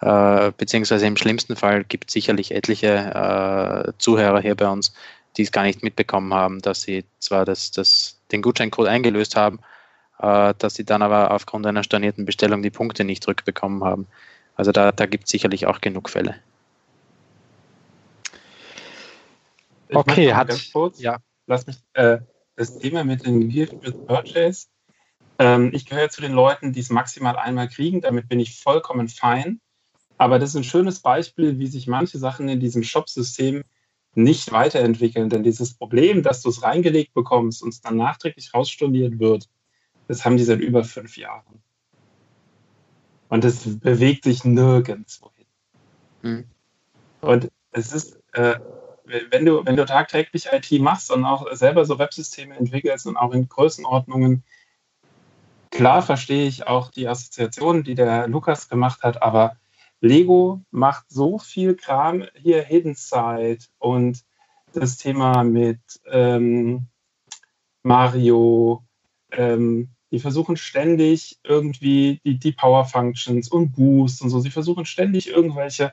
Äh, 0.00 0.52
beziehungsweise 0.56 1.06
im 1.06 1.16
schlimmsten 1.16 1.56
Fall 1.56 1.84
gibt 1.84 2.08
es 2.08 2.14
sicherlich 2.14 2.52
etliche 2.52 2.88
äh, 2.88 3.92
Zuhörer 3.98 4.40
hier 4.40 4.54
bei 4.54 4.68
uns, 4.68 4.94
die 5.36 5.42
es 5.42 5.52
gar 5.52 5.62
nicht 5.62 5.82
mitbekommen 5.82 6.34
haben, 6.34 6.60
dass 6.60 6.82
sie 6.82 7.04
zwar 7.18 7.44
das, 7.44 7.70
das, 7.70 8.20
den 8.32 8.42
Gutscheincode 8.42 8.88
eingelöst 8.88 9.36
haben, 9.36 9.60
äh, 10.18 10.54
dass 10.58 10.74
sie 10.74 10.84
dann 10.84 11.02
aber 11.02 11.30
aufgrund 11.30 11.66
einer 11.66 11.84
stornierten 11.84 12.24
Bestellung 12.24 12.62
die 12.62 12.70
Punkte 12.70 13.04
nicht 13.04 13.22
zurückbekommen 13.22 13.84
haben. 13.84 14.06
Also 14.56 14.72
da, 14.72 14.92
da 14.92 15.06
gibt 15.06 15.24
es 15.24 15.30
sicherlich 15.30 15.66
auch 15.66 15.80
genug 15.80 16.10
Fälle. 16.10 16.36
Ich 19.88 19.96
okay, 19.96 20.34
hat. 20.34 20.48
Ganz 20.48 20.72
kurz, 20.72 21.00
ja. 21.00 21.18
Lass 21.46 21.66
mich 21.66 21.76
äh, 21.94 22.18
das 22.56 22.78
Thema 22.78 23.04
mit 23.04 23.26
dem 23.26 23.48
Gift 23.48 23.82
with 23.82 23.94
Purchase. 24.06 24.66
Ähm, 25.38 25.70
ich 25.72 25.86
gehöre 25.86 26.10
zu 26.10 26.20
den 26.20 26.32
Leuten, 26.32 26.72
die 26.72 26.80
es 26.80 26.90
maximal 26.90 27.36
einmal 27.36 27.68
kriegen. 27.68 28.00
Damit 28.00 28.28
bin 28.28 28.38
ich 28.38 28.60
vollkommen 28.60 29.08
fein. 29.08 29.60
Aber 30.18 30.38
das 30.38 30.50
ist 30.50 30.56
ein 30.56 30.64
schönes 30.64 31.00
Beispiel, 31.00 31.58
wie 31.58 31.66
sich 31.66 31.86
manche 31.86 32.18
Sachen 32.18 32.48
in 32.48 32.60
diesem 32.60 32.82
Shop-System 32.82 33.64
nicht 34.14 34.52
weiterentwickeln. 34.52 35.28
Denn 35.28 35.42
dieses 35.42 35.74
Problem, 35.74 36.22
dass 36.22 36.42
du 36.42 36.48
es 36.48 36.62
reingelegt 36.62 37.14
bekommst 37.14 37.62
und 37.62 37.70
es 37.70 37.80
dann 37.80 37.96
nachträglich 37.96 38.52
rausstorniert 38.54 39.18
wird, 39.18 39.48
das 40.08 40.24
haben 40.24 40.36
die 40.36 40.44
seit 40.44 40.60
über 40.60 40.84
fünf 40.84 41.16
Jahren. 41.16 41.62
Und 43.28 43.44
es 43.44 43.78
bewegt 43.78 44.24
sich 44.24 44.44
nirgendwo 44.44 45.30
hin. 45.36 45.46
Hm. 46.22 46.44
Und 47.20 47.50
es 47.70 47.92
ist, 47.92 48.18
äh, 48.32 48.58
wenn 49.30 49.44
du, 49.44 49.64
wenn 49.64 49.76
du 49.76 49.86
tagtäglich 49.86 50.48
IT 50.50 50.80
machst 50.80 51.10
und 51.12 51.24
auch 51.24 51.46
selber 51.52 51.84
so 51.84 51.98
Websysteme 51.98 52.56
entwickelst 52.56 53.06
und 53.06 53.16
auch 53.16 53.32
in 53.32 53.48
Größenordnungen, 53.48 54.42
klar 55.70 56.02
verstehe 56.02 56.48
ich 56.48 56.66
auch 56.66 56.90
die 56.90 57.06
Assoziation, 57.06 57.84
die 57.84 57.94
der 57.94 58.26
Lukas 58.26 58.68
gemacht 58.68 59.02
hat, 59.02 59.22
aber 59.22 59.56
Lego 60.00 60.62
macht 60.70 61.06
so 61.08 61.38
viel 61.38 61.74
Kram 61.74 62.24
hier, 62.34 62.62
Hidden 62.62 62.94
Side 62.94 63.58
und 63.78 64.24
das 64.72 64.96
Thema 64.96 65.44
mit 65.44 65.80
ähm, 66.06 66.86
Mario. 67.82 68.84
Ähm, 69.32 69.90
die 70.10 70.18
versuchen 70.18 70.56
ständig 70.56 71.38
irgendwie 71.44 72.20
die, 72.24 72.38
die 72.38 72.52
Power 72.52 72.84
Functions 72.84 73.48
und 73.48 73.72
Boost 73.72 74.22
und 74.22 74.30
so. 74.30 74.40
Sie 74.40 74.50
versuchen 74.50 74.84
ständig 74.84 75.28
irgendwelche 75.28 75.92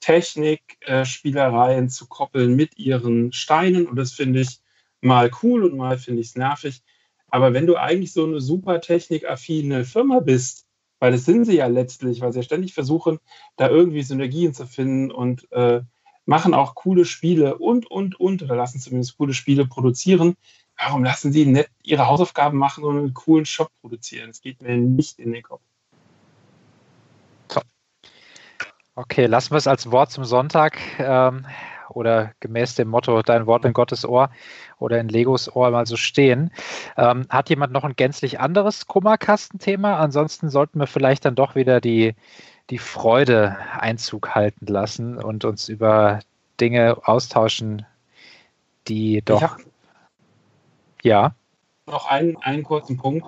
Technik-Spielereien 0.00 1.88
zu 1.88 2.06
koppeln 2.06 2.54
mit 2.54 2.78
ihren 2.78 3.32
Steinen 3.32 3.86
und 3.86 3.96
das 3.96 4.12
finde 4.12 4.40
ich 4.42 4.60
mal 5.00 5.30
cool 5.42 5.64
und 5.64 5.76
mal 5.76 5.98
finde 5.98 6.20
ich 6.20 6.28
es 6.28 6.36
nervig. 6.36 6.82
Aber 7.28 7.52
wenn 7.54 7.66
du 7.66 7.76
eigentlich 7.76 8.12
so 8.12 8.24
eine 8.24 8.40
super 8.40 8.80
technikaffine 8.80 9.84
Firma 9.84 10.20
bist, 10.20 10.65
weil 10.98 11.12
das 11.12 11.24
sind 11.24 11.44
sie 11.44 11.56
ja 11.56 11.66
letztlich, 11.66 12.20
weil 12.20 12.32
sie 12.32 12.40
ja 12.40 12.42
ständig 12.42 12.74
versuchen, 12.74 13.18
da 13.56 13.68
irgendwie 13.68 14.02
Synergien 14.02 14.54
zu 14.54 14.66
finden 14.66 15.10
und 15.10 15.50
äh, 15.52 15.82
machen 16.24 16.54
auch 16.54 16.74
coole 16.74 17.04
Spiele 17.04 17.56
und, 17.58 17.90
und, 17.90 18.18
und, 18.18 18.42
oder 18.42 18.56
lassen 18.56 18.80
zumindest 18.80 19.16
coole 19.16 19.34
Spiele 19.34 19.66
produzieren. 19.66 20.36
Warum 20.76 21.04
lassen 21.04 21.32
sie 21.32 21.46
nicht 21.46 21.70
ihre 21.82 22.06
Hausaufgaben 22.06 22.58
machen 22.58 22.84
und 22.84 22.98
einen 22.98 23.14
coolen 23.14 23.46
Shop 23.46 23.70
produzieren? 23.80 24.28
Das 24.28 24.40
geht 24.40 24.60
mir 24.60 24.76
nicht 24.76 25.18
in 25.18 25.32
den 25.32 25.42
Kopf. 25.42 25.62
Okay, 28.98 29.26
lassen 29.26 29.50
wir 29.50 29.58
es 29.58 29.66
als 29.66 29.90
Wort 29.90 30.10
zum 30.10 30.24
Sonntag 30.24 30.78
ähm, 30.98 31.44
oder 31.90 32.32
gemäß 32.40 32.74
dem 32.74 32.88
Motto 32.88 33.22
Dein 33.22 33.46
Wort 33.46 33.64
in 33.64 33.72
Gottes 33.72 34.04
Ohr 34.04 34.30
oder 34.78 35.00
in 35.00 35.08
Legos 35.08 35.54
Ohr 35.54 35.70
mal 35.70 35.86
so 35.86 35.96
stehen. 35.96 36.50
Ähm, 36.96 37.26
hat 37.28 37.50
jemand 37.50 37.72
noch 37.72 37.84
ein 37.84 37.96
gänzlich 37.96 38.40
anderes 38.40 38.86
Kummerkastenthema? 38.86 39.98
Ansonsten 39.98 40.50
sollten 40.50 40.78
wir 40.78 40.86
vielleicht 40.86 41.24
dann 41.24 41.34
doch 41.34 41.54
wieder 41.54 41.80
die, 41.80 42.14
die 42.70 42.78
Freude 42.78 43.56
Einzug 43.78 44.34
halten 44.34 44.66
lassen 44.66 45.18
und 45.18 45.44
uns 45.44 45.68
über 45.68 46.20
Dinge 46.60 46.96
austauschen, 47.04 47.86
die 48.88 49.22
doch. 49.24 49.58
ja. 51.02 51.34
Noch 51.86 52.06
einen, 52.06 52.36
einen 52.38 52.64
kurzen 52.64 52.96
Punkt. 52.96 53.26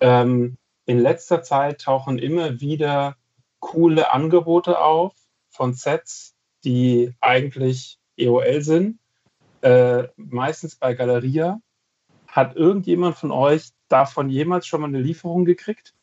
Ähm, 0.00 0.56
in 0.84 0.98
letzter 0.98 1.42
Zeit 1.42 1.80
tauchen 1.80 2.18
immer 2.18 2.60
wieder 2.60 3.16
coole 3.60 4.12
Angebote 4.12 4.80
auf 4.80 5.12
von 5.48 5.72
Sets, 5.72 6.35
die 6.66 7.14
eigentlich 7.20 7.98
EOL 8.18 8.60
sind, 8.60 8.98
äh, 9.62 10.08
meistens 10.16 10.74
bei 10.76 10.94
Galeria. 10.94 11.60
Hat 12.26 12.56
irgendjemand 12.56 13.16
von 13.16 13.30
euch 13.30 13.70
davon 13.88 14.28
jemals 14.28 14.66
schon 14.66 14.80
mal 14.80 14.88
eine 14.88 15.00
Lieferung 15.00 15.44
gekriegt? 15.44 15.94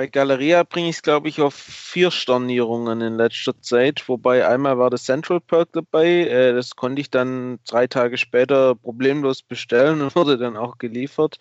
Bei 0.00 0.06
Galeria 0.06 0.62
bringe 0.62 0.88
ich 0.88 0.96
es, 0.96 1.02
glaube 1.02 1.28
ich, 1.28 1.42
auf 1.42 1.52
vier 1.52 2.10
Stornierungen 2.10 3.02
in 3.02 3.16
letzter 3.16 3.60
Zeit. 3.60 4.08
Wobei 4.08 4.46
einmal 4.46 4.78
war 4.78 4.88
das 4.88 5.04
Central 5.04 5.40
Perk 5.40 5.72
dabei. 5.72 6.06
Äh, 6.06 6.54
das 6.54 6.74
konnte 6.74 7.02
ich 7.02 7.10
dann 7.10 7.58
drei 7.68 7.86
Tage 7.86 8.16
später 8.16 8.76
problemlos 8.76 9.42
bestellen 9.42 10.00
und 10.00 10.14
wurde 10.16 10.38
dann 10.38 10.56
auch 10.56 10.78
geliefert. 10.78 11.38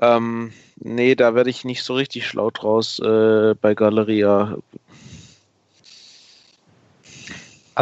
Ähm, 0.00 0.52
nee, 0.76 1.14
da 1.14 1.36
werde 1.36 1.50
ich 1.50 1.64
nicht 1.64 1.84
so 1.84 1.94
richtig 1.94 2.26
schlau 2.26 2.50
draus 2.50 2.98
äh, 2.98 3.54
bei 3.60 3.74
Galeria. 3.74 4.58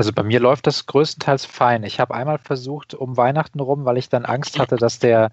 Also 0.01 0.15
bei 0.15 0.23
mir 0.23 0.41
läuft 0.41 0.67
das 0.67 0.87
größtenteils 0.87 1.45
fein. 1.45 1.83
Ich 1.83 2.01
habe 2.01 2.15
einmal 2.15 2.39
versucht 2.39 2.95
um 2.95 3.19
Weihnachten 3.19 3.61
rum, 3.61 3.85
weil 3.85 3.99
ich 3.99 4.09
dann 4.09 4.25
Angst 4.25 4.59
hatte, 4.59 4.77
dass 4.77 4.99
der, 4.99 5.31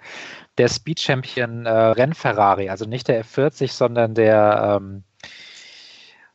der 0.58 0.68
Speed 0.68 1.00
Champion 1.00 1.66
äh, 1.66 1.70
Rennferrari, 1.70 2.68
also 2.68 2.84
nicht 2.84 3.08
der 3.08 3.24
F40, 3.24 3.72
sondern 3.72 4.14
der, 4.14 4.82
ähm, 4.82 5.04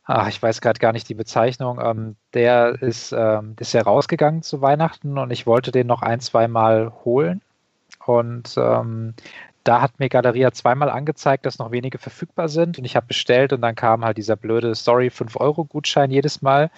ach, 0.05 0.27
ich 0.29 0.41
weiß 0.41 0.61
gerade 0.61 0.79
gar 0.79 0.93
nicht 0.93 1.07
die 1.09 1.13
Bezeichnung, 1.13 1.79
ähm, 1.79 2.15
der 2.33 2.81
ist, 2.81 3.13
ähm, 3.15 3.55
ist 3.59 3.73
ja 3.73 3.83
rausgegangen 3.83 4.41
zu 4.41 4.61
Weihnachten 4.61 5.19
und 5.19 5.29
ich 5.29 5.45
wollte 5.45 5.71
den 5.71 5.85
noch 5.85 6.01
ein, 6.01 6.19
zwei 6.19 6.47
Mal 6.47 6.91
holen. 7.05 7.43
Und 8.03 8.55
ähm, 8.57 9.13
da 9.63 9.81
hat 9.81 9.99
mir 9.99 10.09
Galeria 10.09 10.51
zweimal 10.51 10.89
angezeigt, 10.89 11.45
dass 11.45 11.59
noch 11.59 11.71
wenige 11.71 11.97
verfügbar 11.97 12.49
sind 12.49 12.77
und 12.77 12.85
ich 12.85 12.95
habe 12.95 13.07
bestellt 13.07 13.53
und 13.53 13.61
dann 13.61 13.75
kam 13.75 14.03
halt 14.03 14.17
dieser 14.17 14.35
blöde 14.35 14.75
Sorry 14.75 15.07
5-Euro-Gutschein 15.07 16.11
jedes 16.11 16.41
Mal, 16.41 16.69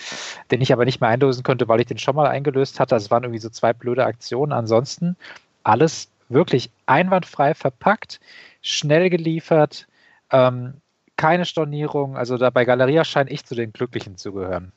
den 0.51 0.61
ich 0.61 0.71
aber 0.71 0.85
nicht 0.85 1.01
mehr 1.01 1.09
einlösen 1.09 1.43
konnte, 1.43 1.67
weil 1.67 1.79
ich 1.79 1.87
den 1.87 1.97
schon 1.97 2.15
mal 2.15 2.27
eingelöst 2.27 2.79
hatte. 2.79 2.95
Also 2.95 3.05
es 3.05 3.11
waren 3.11 3.23
irgendwie 3.23 3.39
so 3.39 3.49
zwei 3.49 3.73
blöde 3.73 4.05
Aktionen. 4.05 4.51
Ansonsten 4.51 5.15
alles 5.63 6.09
wirklich 6.29 6.69
einwandfrei 6.85 7.55
verpackt, 7.55 8.19
schnell 8.61 9.09
geliefert, 9.09 9.87
ähm, 10.31 10.75
keine 11.15 11.45
Stornierung. 11.45 12.17
Also 12.17 12.37
da 12.37 12.51
bei 12.51 12.65
Galeria 12.65 13.03
scheine 13.03 13.31
ich 13.31 13.45
zu 13.45 13.55
den 13.55 13.73
Glücklichen 13.73 14.17
zu 14.17 14.31
gehören. 14.33 14.71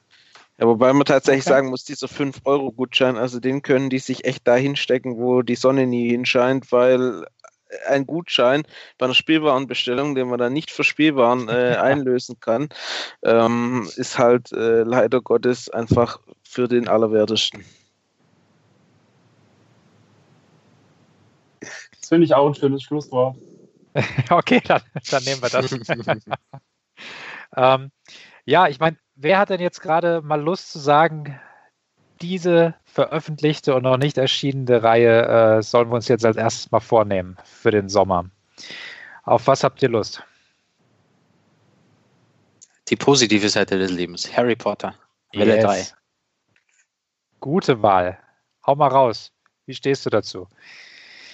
Ja, 0.58 0.66
wobei 0.66 0.92
man 0.92 1.04
tatsächlich 1.04 1.44
okay. 1.44 1.54
sagen 1.54 1.68
muss, 1.68 1.84
dieser 1.84 2.08
5-Euro-Gutschein, 2.08 3.16
also 3.16 3.38
den 3.38 3.62
können 3.62 3.90
die 3.90 4.00
sich 4.00 4.24
echt 4.24 4.48
dahin 4.48 4.76
stecken, 4.76 5.16
wo 5.18 5.42
die 5.42 5.54
Sonne 5.54 5.86
nie 5.86 6.08
hinscheint, 6.10 6.72
weil 6.72 7.26
ein 7.86 8.06
Gutschein 8.06 8.64
bei 8.98 9.06
einer 9.06 9.14
Spielwarenbestellung, 9.14 10.14
den 10.14 10.28
man 10.28 10.38
dann 10.38 10.52
nicht 10.52 10.70
für 10.70 10.84
Spielwaren 10.84 11.48
äh, 11.48 11.76
einlösen 11.80 12.40
kann, 12.40 12.68
ähm, 13.22 13.88
ist 13.96 14.18
halt 14.18 14.52
äh, 14.52 14.82
leider 14.82 15.20
Gottes 15.20 15.68
einfach 15.68 16.20
für 16.42 16.68
den 16.68 16.88
Allerwertesten. 16.88 17.64
Das 21.60 22.08
finde 22.08 22.24
ich 22.24 22.34
auch 22.34 22.48
ein 22.48 22.54
schönes 22.54 22.82
Schlusswort. 22.82 23.36
okay, 24.30 24.62
dann, 24.66 24.82
dann, 25.10 25.24
nehmen 25.24 25.42
wir 25.42 25.50
das. 25.50 25.72
ähm, 27.56 27.90
ja, 28.44 28.68
ich 28.68 28.78
meine, 28.78 28.96
wer 29.14 29.38
hat 29.38 29.50
denn 29.50 29.60
jetzt 29.60 29.80
gerade 29.80 30.22
mal 30.22 30.40
Lust 30.40 30.72
zu 30.72 30.78
sagen, 30.78 31.38
diese 32.20 32.74
veröffentlichte 32.84 33.74
und 33.74 33.82
noch 33.82 33.96
nicht 33.96 34.18
erschienene 34.18 34.82
Reihe 34.82 35.58
äh, 35.58 35.62
sollen 35.62 35.88
wir 35.88 35.96
uns 35.96 36.08
jetzt 36.08 36.24
als 36.24 36.36
erstes 36.36 36.70
mal 36.70 36.80
vornehmen 36.80 37.36
für 37.44 37.70
den 37.70 37.88
Sommer. 37.88 38.30
Auf 39.24 39.46
was 39.46 39.64
habt 39.64 39.82
ihr 39.82 39.88
Lust? 39.88 40.22
Die 42.88 42.96
positive 42.96 43.48
Seite 43.48 43.78
des 43.78 43.90
Lebens. 43.90 44.34
Harry 44.36 44.56
Potter. 44.56 44.94
Welle 45.32 45.56
yes. 45.56 45.64
3. 45.64 45.86
Gute 47.40 47.82
Wahl. 47.82 48.18
Hau 48.66 48.74
mal 48.74 48.88
raus. 48.88 49.32
Wie 49.66 49.74
stehst 49.74 50.06
du 50.06 50.10
dazu? 50.10 50.48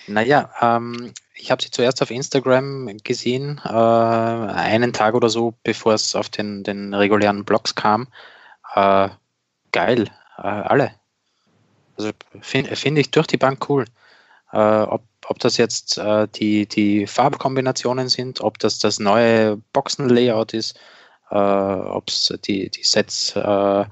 Naja, 0.06 0.50
ähm, 0.60 1.12
ich 1.34 1.50
habe 1.50 1.62
sie 1.62 1.70
zuerst 1.70 2.02
auf 2.02 2.10
Instagram 2.10 2.96
gesehen, 3.04 3.60
äh, 3.64 3.68
einen 3.68 4.92
Tag 4.92 5.14
oder 5.14 5.28
so, 5.28 5.54
bevor 5.62 5.94
es 5.94 6.14
auf 6.14 6.28
den, 6.28 6.62
den 6.62 6.92
regulären 6.94 7.44
Blogs 7.44 7.74
kam. 7.74 8.08
Äh, 8.74 9.08
geil, 9.72 10.10
alle. 10.42 10.94
Also 11.96 12.10
finde 12.40 12.76
find 12.76 12.98
ich 12.98 13.10
durch 13.10 13.26
die 13.26 13.36
Bank 13.36 13.68
cool. 13.68 13.84
Äh, 14.52 14.58
ob, 14.58 15.02
ob 15.26 15.38
das 15.38 15.56
jetzt 15.56 15.98
äh, 15.98 16.28
die, 16.28 16.66
die 16.66 17.06
Farbkombinationen 17.06 18.08
sind, 18.08 18.40
ob 18.40 18.58
das 18.58 18.78
das 18.78 18.98
neue 18.98 19.56
Boxenlayout 19.72 20.54
ist, 20.54 20.78
äh, 21.30 21.36
ob 21.36 22.08
es 22.08 22.32
die, 22.46 22.70
die 22.70 22.84
Sets 22.84 23.34
äh, 23.36 23.84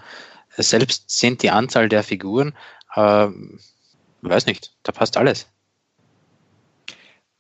selbst 0.57 1.11
sind, 1.11 1.43
die 1.43 1.51
Anzahl 1.51 1.89
der 1.89 2.03
Figuren. 2.03 2.55
Äh, 2.95 3.29
weiß 4.23 4.47
nicht, 4.47 4.75
da 4.83 4.93
passt 4.93 5.17
alles. 5.17 5.49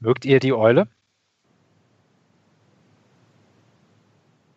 Mögt 0.00 0.24
ihr 0.24 0.40
die 0.40 0.52
Eule? 0.52 0.88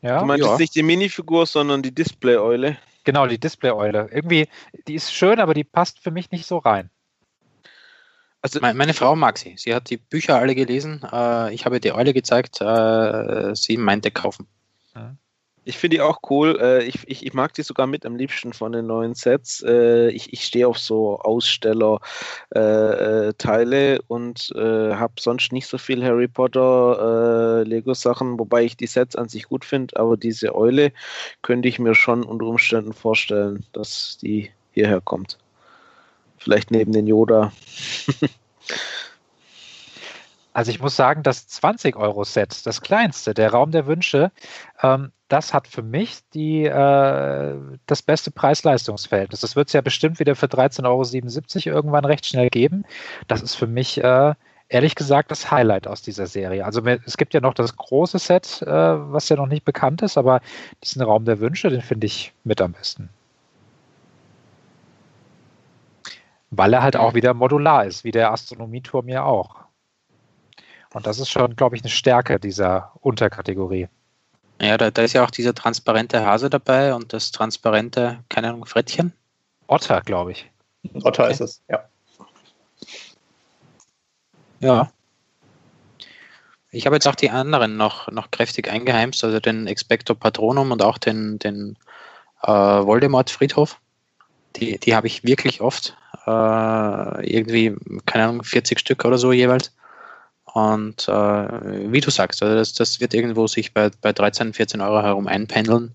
Ja, 0.01 0.19
du 0.19 0.25
meinst 0.25 0.45
ja. 0.45 0.57
nicht 0.57 0.75
die 0.75 0.83
Minifigur, 0.83 1.45
sondern 1.45 1.81
die 1.81 1.93
Display-Eule? 1.93 2.77
Genau, 3.05 3.27
die 3.27 3.39
Display-Eule. 3.39 4.09
Irgendwie, 4.11 4.49
die 4.87 4.95
ist 4.95 5.13
schön, 5.13 5.39
aber 5.39 5.53
die 5.53 5.63
passt 5.63 5.99
für 5.99 6.11
mich 6.11 6.31
nicht 6.31 6.45
so 6.45 6.57
rein. 6.57 6.89
Also 8.41 8.59
meine, 8.59 8.93
Frau 8.93 9.15
mag 9.15 9.37
sie. 9.37 9.55
Sie 9.57 9.73
hat 9.73 9.89
die 9.89 9.97
Bücher 9.97 10.37
alle 10.37 10.53
gelesen. 10.53 11.01
Äh, 11.11 11.53
ich 11.53 11.65
habe 11.65 11.79
die 11.79 11.93
Eule 11.93 12.13
gezeigt. 12.13 12.61
Äh, 12.61 13.55
sie 13.55 13.77
meinte 13.77 14.11
kaufen. 14.11 14.47
Ja. 14.93 15.15
Ich 15.67 15.79
finde 15.79 15.97
die 15.97 16.01
auch 16.01 16.19
cool. 16.29 16.59
Äh, 16.61 16.83
ich, 16.83 16.99
ich, 17.07 17.25
ich, 17.25 17.33
mag 17.33 17.55
die 17.55 17.63
sogar 17.63 17.87
mit 17.87 18.05
am 18.05 18.15
liebsten 18.15 18.53
von 18.53 18.71
den 18.71 18.85
neuen 18.85 19.15
Sets. 19.15 19.63
Äh, 19.67 20.09
ich, 20.09 20.31
ich 20.31 20.45
stehe 20.45 20.67
auf 20.67 20.77
so 20.77 21.17
Aussteller-Teile 21.19 23.95
äh, 23.95 23.99
und 24.07 24.53
habe 24.55 25.13
sonst 25.19 25.51
nicht 25.51 25.65
so 25.65 25.79
viel 25.79 26.03
Harry 26.03 26.27
Potter 26.27 27.63
Lego-Sachen, 27.65 28.37
wobei 28.37 28.63
ich 28.63 28.77
die 28.77 28.85
Sets 28.85 29.15
an 29.15 29.27
sich 29.27 29.45
gut 29.45 29.65
finde, 29.65 29.97
aber 29.97 30.17
diese 30.17 30.53
Eule 30.53 30.91
könnte 31.41 31.67
ich 31.67 31.79
mir 31.79 31.95
schon 31.95 32.23
unter 32.23 32.45
Umständen 32.45 32.93
vorstellen, 32.93 33.65
dass 33.73 34.19
die 34.21 34.51
hierher 34.71 35.01
kommt. 35.01 35.39
Vielleicht 36.37 36.69
neben 36.69 36.91
den 36.91 37.07
Yoda. 37.07 37.51
Also 40.55 40.71
ich 40.71 40.79
muss 40.79 40.95
sagen, 40.95 41.21
das 41.21 41.49
20-Euro-Set, 41.49 42.65
das 42.65 42.79
kleinste, 42.79 43.33
der 43.33 43.51
Raum 43.51 43.71
der 43.71 43.87
Wünsche, 43.87 44.31
ähm, 44.81 45.11
das 45.27 45.53
hat 45.53 45.67
für 45.67 45.81
mich 45.81 46.19
die, 46.33 46.63
äh, 46.63 47.55
das 47.87 48.01
beste 48.01 48.31
Preis-Leistungs-Verhältnis. 48.31 49.41
Das 49.41 49.57
wird 49.57 49.67
es 49.67 49.73
ja 49.73 49.81
bestimmt 49.81 50.17
wieder 50.21 50.33
für 50.33 50.45
13,77 50.45 51.67
Euro 51.67 51.75
irgendwann 51.75 52.05
recht 52.05 52.25
schnell 52.25 52.49
geben. 52.49 52.85
Das 53.27 53.41
ist 53.41 53.55
für 53.55 53.67
mich 53.67 54.01
äh, 54.01 54.33
ehrlich 54.69 54.95
gesagt 54.95 55.29
das 55.29 55.51
Highlight 55.51 55.87
aus 55.87 56.01
dieser 56.01 56.25
Serie. 56.25 56.63
Also 56.63 56.81
es 57.05 57.17
gibt 57.17 57.33
ja 57.33 57.41
noch 57.41 57.53
das 57.53 57.75
große 57.75 58.17
Set, 58.17 58.61
äh, 58.61 58.65
was 58.71 59.27
ja 59.27 59.35
noch 59.35 59.47
nicht 59.47 59.65
bekannt 59.65 60.03
ist, 60.03 60.17
aber 60.17 60.39
diesen 60.81 61.01
Raum 61.01 61.25
der 61.25 61.41
Wünsche, 61.41 61.69
den 61.69 61.81
finde 61.81 62.07
ich 62.07 62.31
mit 62.45 62.61
am 62.61 62.71
besten. 62.71 63.09
Weil 66.49 66.71
er 66.71 66.81
halt 66.81 66.95
auch 66.95 67.13
wieder 67.13 67.33
modular 67.33 67.83
ist, 67.83 68.05
wie 68.05 68.11
der 68.11 68.31
Astronomieturm 68.31 69.09
ja 69.09 69.25
auch. 69.25 69.64
Und 70.95 71.05
das 71.05 71.19
ist 71.19 71.29
schon, 71.29 71.57
glaube 71.57 71.75
ich, 71.75 71.81
eine 71.81 71.89
Stärke 71.89 72.39
dieser 72.39 72.93
Unterkategorie. 73.01 73.89
Ja, 74.61 74.77
da, 74.77 74.91
da, 74.91 75.01
ist 75.01 75.11
ja 75.11 75.25
auch 75.25 75.29
dieser 75.29 75.53
transparente 75.53 76.25
Hase 76.25 76.49
dabei 76.49 76.95
und 76.95 77.11
das 77.11 77.33
transparente, 77.33 78.23
keine 78.29 78.47
Ahnung, 78.47 78.65
Frettchen. 78.65 79.11
Otter, 79.67 79.99
glaube 79.99 80.31
ich. 80.31 80.49
Otter 81.03 81.23
okay. 81.23 81.33
ist 81.33 81.41
es, 81.41 81.61
ja. 81.67 81.83
Ja. 84.61 84.89
Ich 86.71 86.85
habe 86.85 86.95
jetzt 86.95 87.09
auch 87.09 87.15
die 87.15 87.29
anderen 87.29 87.75
noch, 87.75 88.09
noch 88.09 88.31
kräftig 88.31 88.71
eingeheimst, 88.71 89.21
also 89.25 89.41
den 89.41 89.67
Expecto 89.67 90.15
Patronum 90.15 90.71
und 90.71 90.81
auch 90.81 90.97
den, 90.97 91.39
den 91.39 91.77
äh, 92.41 92.47
Voldemort-Friedhof. 92.47 93.81
Die, 94.55 94.79
die 94.79 94.95
habe 94.95 95.07
ich 95.07 95.25
wirklich 95.25 95.59
oft. 95.59 95.97
Äh, 96.25 96.29
irgendwie, 97.29 97.75
keine 98.05 98.29
Ahnung, 98.29 98.43
40 98.45 98.79
Stück 98.79 99.03
oder 99.03 99.17
so 99.17 99.33
jeweils. 99.33 99.73
Und 100.55 101.09
äh, 101.09 101.91
wie 101.91 101.99
du 101.99 102.09
sagst, 102.09 102.41
also 102.41 102.55
das, 102.55 102.71
das 102.71 103.01
wird 103.01 103.13
irgendwo 103.13 103.45
sich 103.45 103.73
bei, 103.73 103.91
bei 104.01 104.13
13, 104.13 104.53
14 104.53 104.79
Euro 104.79 105.01
herum 105.03 105.27
einpendeln. 105.27 105.93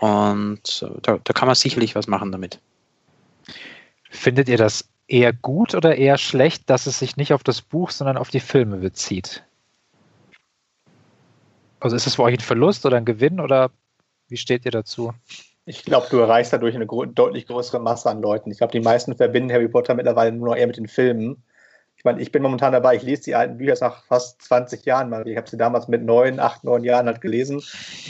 Und 0.00 0.86
da, 1.02 1.18
da 1.22 1.32
kann 1.34 1.46
man 1.46 1.54
sicherlich 1.54 1.94
was 1.94 2.06
machen 2.06 2.32
damit. 2.32 2.58
Findet 4.08 4.48
ihr 4.48 4.56
das 4.56 4.88
eher 5.08 5.34
gut 5.34 5.74
oder 5.74 5.96
eher 5.96 6.16
schlecht, 6.16 6.70
dass 6.70 6.86
es 6.86 6.98
sich 6.98 7.18
nicht 7.18 7.34
auf 7.34 7.42
das 7.42 7.60
Buch, 7.60 7.90
sondern 7.90 8.16
auf 8.16 8.30
die 8.30 8.40
Filme 8.40 8.78
bezieht? 8.78 9.44
Also 11.80 11.96
ist 11.96 12.06
es 12.06 12.14
für 12.14 12.22
euch 12.22 12.38
ein 12.38 12.40
Verlust 12.40 12.86
oder 12.86 12.96
ein 12.96 13.04
Gewinn 13.04 13.40
oder 13.40 13.70
wie 14.28 14.38
steht 14.38 14.64
ihr 14.64 14.70
dazu? 14.70 15.12
Ich 15.66 15.84
glaube, 15.84 16.06
du 16.10 16.16
erreichst 16.16 16.54
dadurch 16.54 16.74
eine 16.74 16.86
deutlich 16.86 17.46
größere 17.46 17.78
Masse 17.78 18.08
an 18.08 18.22
Leuten. 18.22 18.50
Ich 18.50 18.56
glaube, 18.56 18.72
die 18.72 18.80
meisten 18.80 19.14
verbinden 19.14 19.52
Harry 19.52 19.68
Potter 19.68 19.94
mittlerweile 19.94 20.32
nur 20.32 20.48
noch 20.48 20.56
eher 20.56 20.66
mit 20.66 20.78
den 20.78 20.88
Filmen 20.88 21.42
ich 22.00 22.04
meine, 22.04 22.22
ich 22.22 22.32
bin 22.32 22.42
momentan 22.42 22.72
dabei, 22.72 22.96
ich 22.96 23.02
lese 23.02 23.24
die 23.24 23.34
alten 23.34 23.58
Bücher 23.58 23.76
nach 23.78 24.02
fast 24.04 24.40
20 24.40 24.86
Jahren 24.86 25.10
mal. 25.10 25.28
Ich 25.28 25.36
habe 25.36 25.46
sie 25.50 25.58
damals 25.58 25.86
mit 25.86 26.02
neun, 26.02 26.40
acht, 26.40 26.64
neun 26.64 26.82
Jahren 26.82 27.04
halt 27.04 27.20
gelesen. 27.20 27.62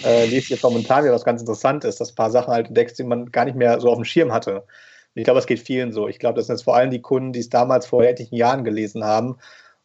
Äh, 0.04 0.26
lese 0.26 0.50
jetzt 0.50 0.62
momentan 0.62 1.02
wieder 1.02 1.12
was 1.12 1.24
ganz 1.24 1.40
interessant 1.40 1.82
ist, 1.82 2.00
dass 2.00 2.12
ein 2.12 2.14
paar 2.14 2.30
Sachen 2.30 2.54
halt 2.54 2.68
entdeckst, 2.68 3.00
die 3.00 3.02
man 3.02 3.32
gar 3.32 3.46
nicht 3.46 3.56
mehr 3.56 3.80
so 3.80 3.90
auf 3.90 3.96
dem 3.96 4.04
Schirm 4.04 4.32
hatte. 4.32 4.62
ich 5.14 5.24
glaube, 5.24 5.40
es 5.40 5.46
geht 5.46 5.58
vielen 5.58 5.90
so. 5.90 6.06
Ich 6.06 6.20
glaube, 6.20 6.36
das 6.36 6.46
sind 6.46 6.54
jetzt 6.54 6.62
vor 6.62 6.76
allem 6.76 6.92
die 6.92 7.02
Kunden, 7.02 7.32
die 7.32 7.40
es 7.40 7.48
damals 7.48 7.84
vor 7.84 8.04
etlichen 8.04 8.36
Jahren 8.36 8.62
gelesen 8.62 9.02
haben 9.02 9.38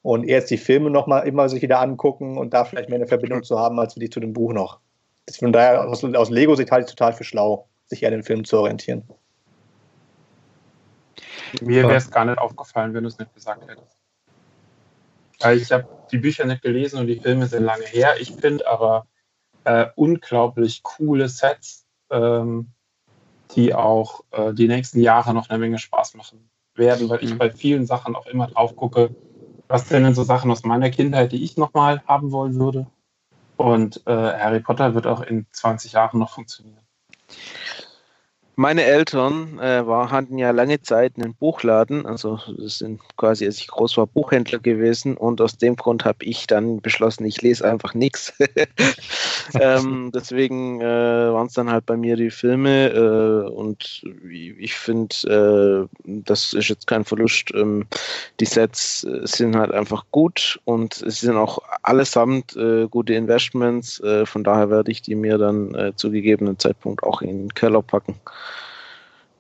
und 0.04 0.26
jetzt 0.28 0.52
die 0.52 0.60
Filme 0.60 0.92
nochmal 0.92 1.28
immer 1.28 1.50
sich 1.50 1.64
wieder 1.64 1.80
angucken 1.80 2.38
und 2.38 2.54
da 2.54 2.64
vielleicht 2.64 2.90
mehr 2.90 3.00
eine 3.00 3.08
Verbindung 3.08 3.42
zu 3.42 3.58
haben, 3.58 3.80
als 3.80 3.96
die 3.96 4.12
zu 4.12 4.20
dem 4.20 4.34
Buch 4.34 4.54
noch. 4.54 4.78
Das 5.26 5.38
von 5.38 5.52
daher 5.52 5.90
aus, 5.90 6.04
aus 6.04 6.30
Lego-Sicht 6.30 6.70
halte 6.70 6.86
ich 6.88 6.96
total 6.96 7.14
für 7.14 7.24
schlau, 7.24 7.68
sich 7.88 8.04
eher 8.04 8.10
an 8.10 8.14
den 8.20 8.24
Film 8.24 8.46
zu 8.46 8.60
orientieren. 8.60 9.02
Mir 11.62 11.84
wäre 11.84 11.96
es 11.96 12.12
gar 12.12 12.26
nicht 12.26 12.38
aufgefallen, 12.38 12.94
wenn 12.94 13.04
du 13.04 13.10
es 13.10 13.18
nicht 13.18 13.34
gesagt 13.34 13.68
hättest. 13.68 13.95
Also 15.42 15.62
ich 15.62 15.72
habe 15.72 15.88
die 16.12 16.18
Bücher 16.18 16.46
nicht 16.46 16.62
gelesen 16.62 17.00
und 17.00 17.08
die 17.08 17.20
Filme 17.20 17.48
sind 17.48 17.64
lange 17.64 17.86
her. 17.86 18.16
Ich 18.20 18.32
finde 18.32 18.68
aber 18.68 19.08
äh, 19.64 19.88
unglaublich 19.96 20.84
coole 20.84 21.28
Sets, 21.28 21.86
ähm, 22.10 22.68
die 23.56 23.74
auch 23.74 24.24
äh, 24.32 24.54
die 24.54 24.68
nächsten 24.68 25.02
Jahre 25.02 25.34
noch 25.34 25.50
eine 25.50 25.60
Menge 25.60 25.80
Spaß 25.80 26.16
machen 26.16 26.50
werden, 26.76 27.10
weil 27.10 27.24
ich 27.24 27.34
mhm. 27.34 27.38
bei 27.38 27.52
vielen 27.52 27.86
Sachen 27.86 28.16
auch 28.16 28.28
immer 28.28 28.48
drauf 28.48 28.76
gucke, 28.76 29.16
was 29.68 29.90
sind 29.90 30.04
denn 30.04 30.14
so 30.14 30.24
Sachen 30.24 30.52
aus 30.52 30.64
meiner 30.64 30.90
Kindheit, 30.90 31.32
die 31.32 31.44
ich 31.44 31.58
nochmal 31.58 32.04
haben 32.08 32.32
wollen 32.32 32.60
würde. 32.60 32.88
Und 33.58 34.06
äh, 34.06 34.12
Harry 34.12 34.60
Potter 34.60 34.94
wird 34.94 35.08
auch 35.08 35.22
in 35.22 35.48
20 35.52 35.94
Jahren 35.94 36.20
noch 36.20 36.34
funktionieren. 36.34 36.86
Meine 38.58 38.84
Eltern 38.84 39.60
äh, 39.60 39.86
war, 39.86 40.12
hatten 40.12 40.38
ja 40.38 40.52
lange 40.52 40.82
Zeit 40.82 41.14
einen 41.18 41.34
Buchladen, 41.34 42.06
also 42.06 42.40
sind 42.58 43.02
quasi, 43.18 43.46
als 43.46 43.58
ich 43.58 43.68
groß 43.68 43.98
war, 43.98 44.08
Buchhändler 44.08 44.60
gewesen 44.60 45.18
und 45.18 45.42
aus 45.42 45.58
dem 45.58 45.76
Grund 45.76 46.06
habe 46.06 46.24
ich 46.24 46.48
dann 46.48 46.80
beschlossen, 46.80 47.26
ich 47.26 47.42
lese 47.42 47.70
einfach 47.70 47.94
nichts. 47.94 48.34
ähm, 49.60 50.12
deswegen 50.14 50.80
äh, 50.80 50.86
waren 50.86 51.48
es 51.48 51.54
dann 51.54 51.70
halt 51.70 51.86
bei 51.86 51.98
mir 51.98 52.16
die 52.16 52.32
Filme 52.32 52.90
äh, 52.90 53.50
und 53.50 54.04
ich 54.30 54.74
finde, 54.76 55.90
äh, 55.90 55.98
das 56.06 56.54
ist 56.54 56.70
jetzt 56.70 56.88
kein 56.88 57.04
Verlust. 57.04 57.52
Ähm, 57.54 57.86
die 58.40 58.46
Sets 58.46 59.04
äh, 59.04 59.22
sind 59.24 59.58
halt 59.58 59.72
einfach 59.72 60.06
gut 60.12 60.62
und 60.64 61.02
es 61.02 61.20
sind 61.20 61.36
auch 61.36 61.60
allesamt 61.84 62.56
äh, 62.56 62.88
gute 62.88 63.14
Investments. 63.14 64.02
von 64.26 64.44
daher 64.44 64.70
werde 64.70 64.92
ich 64.92 65.02
die 65.02 65.16
mir 65.16 65.38
dann 65.38 65.94
zu 65.96 66.12
gegebenen 66.12 66.58
Zeitpunkt 66.60 67.04
auch 67.04 67.22
in 67.22 67.44
den 67.44 67.54
Keller 67.54 67.82
packen 67.82 68.16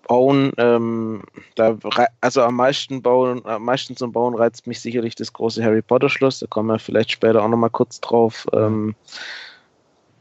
bauen, 0.07 0.51
ähm, 0.57 1.23
da, 1.55 1.77
also 2.21 2.43
am 2.43 2.55
meisten 2.55 3.01
bauen, 3.01 3.45
am 3.45 3.63
meisten 3.63 3.95
zum 3.95 4.11
Bauen 4.11 4.35
reizt 4.35 4.67
mich 4.67 4.79
sicherlich 4.79 5.15
das 5.15 5.33
große 5.33 5.63
Harry 5.63 5.81
Potter 5.81 6.09
Schloss. 6.09 6.39
Da 6.39 6.47
kommen 6.47 6.69
wir 6.69 6.79
vielleicht 6.79 7.11
später 7.11 7.43
auch 7.43 7.49
nochmal 7.49 7.69
kurz 7.69 7.99
drauf. 8.01 8.47
Ähm, 8.53 8.95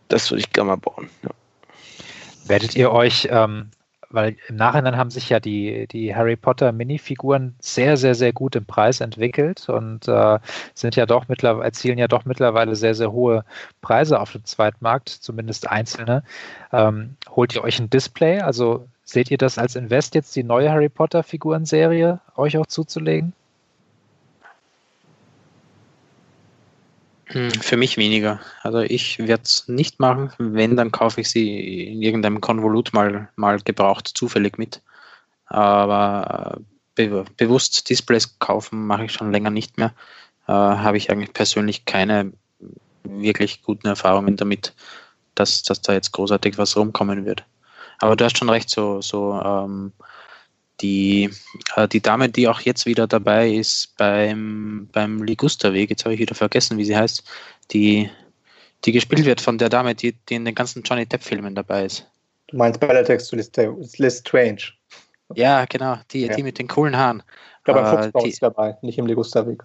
das 0.09 0.30
würde 0.30 0.41
ich 0.41 0.53
gerne 0.53 0.68
mal 0.68 0.76
bauen. 0.76 1.09
Ja. 1.22 1.30
Werdet 2.47 2.76
ihr 2.76 2.93
euch, 2.93 3.28
ähm, 3.30 3.70
weil 4.11 4.37
im 4.49 4.57
Nachhinein 4.57 4.97
haben 4.97 5.11
sich 5.11 5.28
ja 5.28 5.41
die, 5.41 5.87
die 5.89 6.14
Harry 6.14 6.37
Potter 6.37 6.72
Minifiguren 6.72 7.55
sehr, 7.59 7.97
sehr, 7.97 8.14
sehr 8.14 8.32
gut 8.32 8.55
im 8.55 8.64
Preis 8.64 9.01
entwickelt 9.01 9.68
und 9.68 10.09
äh, 10.09 10.39
sind 10.74 10.97
ja 10.97 11.05
doch 11.07 11.28
mittlerweile, 11.28 11.64
erzielen 11.64 11.99
ja 11.99 12.07
doch 12.07 12.24
mittlerweile 12.24 12.76
sehr, 12.76 12.95
sehr 12.95 13.12
hohe 13.12 13.45
Preise 13.80 14.20
auf 14.20 14.32
dem 14.32 14.45
Zweitmarkt, 14.45 15.09
zumindest 15.09 15.68
einzelne. 15.68 16.22
Ähm, 16.72 17.16
holt 17.30 17.55
ihr 17.55 17.64
euch 17.64 17.80
ein 17.80 17.91
Display? 17.91 18.41
Also 18.41 18.87
Seht 19.05 19.31
ihr 19.31 19.39
das 19.39 19.59
als 19.59 19.77
Invest 19.77 20.15
jetzt 20.15 20.35
die 20.35 20.43
neue 20.43 20.71
Harry 20.71 20.89
Potter 20.89 21.23
Figurenserie 21.23 22.21
euch 22.37 22.57
auch 22.57 22.67
zuzulegen? 22.67 23.35
Hm, 27.27 27.51
für 27.51 27.77
mich 27.77 27.97
weniger. 27.97 28.41
Also 28.63 28.81
ich 28.81 29.19
werde 29.19 29.43
es 29.45 29.69
nicht 29.69 30.01
machen. 30.01 30.33
Wenn, 30.39 30.77
dann 30.77 30.93
kaufe 30.93 31.21
ich 31.21 31.31
sie 31.31 31.93
in 31.93 32.03
irgendeinem 32.03 32.41
Konvolut 32.41 32.93
mal, 32.93 33.29
mal 33.37 33.61
gebraucht, 33.61 34.09
zufällig 34.09 34.59
mit. 34.59 34.83
Aber 35.47 36.61
be 36.95 37.25
bewusst 37.37 37.91
Displays 37.91 38.39
kaufen 38.39 38.87
mache 38.87 39.05
ich 39.05 39.13
schon 39.13 39.33
länger 39.33 39.51
nicht 39.51 39.79
mehr. 39.79 39.93
Äh, 40.47 40.53
Habe 40.53 40.97
ich 40.97 41.11
eigentlich 41.11 41.33
persönlich 41.33 41.85
keine 41.85 42.33
wirklich 43.03 43.63
guten 43.63 43.87
Erfahrungen 43.87 44.37
damit, 44.37 44.75
dass, 45.35 45.63
dass 45.63 45.83
da 45.83 45.93
jetzt 45.93 46.13
großartig 46.13 46.59
was 46.59 46.77
rumkommen 46.77 47.25
wird. 47.25 47.45
Aber 48.05 48.17
du 48.17 48.25
hast 48.27 48.37
schon 48.37 48.51
recht, 48.51 48.69
so, 48.69 49.01
so 49.01 49.33
ähm, 49.33 49.91
die, 50.83 51.31
äh, 51.75 51.89
die 51.89 52.03
Dame, 52.03 52.29
die 52.29 52.47
auch 52.49 52.61
jetzt 52.61 52.85
wieder 52.85 53.07
dabei 53.07 53.49
ist 53.49 53.97
beim, 53.97 54.91
beim 54.93 55.23
Ligusterweg, 55.23 55.89
jetzt 55.89 56.05
habe 56.05 56.13
ich 56.13 56.21
wieder 56.21 56.35
vergessen, 56.35 56.77
wie 56.77 56.85
sie 56.85 56.95
heißt, 56.95 57.25
die, 57.71 58.11
die 58.85 58.93
gespielt 58.93 59.25
wird 59.25 59.41
von 59.41 59.57
der 59.57 59.71
Dame, 59.71 59.95
die, 59.95 60.13
die 60.29 60.35
in 60.35 60.45
den 60.45 60.55
ganzen 60.55 60.83
Johnny 60.83 61.07
Depp-Filmen 61.07 61.55
dabei 61.55 61.87
ist. 61.87 62.07
Du 62.49 62.59
meinst 62.59 62.79
Bellatex 62.79 63.29
zu 63.29 63.37
Liz 63.37 64.19
Strange. 64.19 64.61
Ja, 65.35 65.65
genau, 65.65 65.97
die, 66.11 66.27
ja. 66.27 66.37
die 66.37 66.43
mit 66.43 66.59
den 66.59 66.69
coolen 66.69 66.99
Haaren. 66.99 67.23
Ich 67.61 67.65
glaube, 67.65 67.81
beim 67.81 68.03
Fuchsbau 68.03 68.23
äh, 68.23 68.29
ist 68.29 68.43
dabei, 68.43 68.77
nicht 68.83 68.99
im 68.99 69.07
Ligusterweg. 69.07 69.65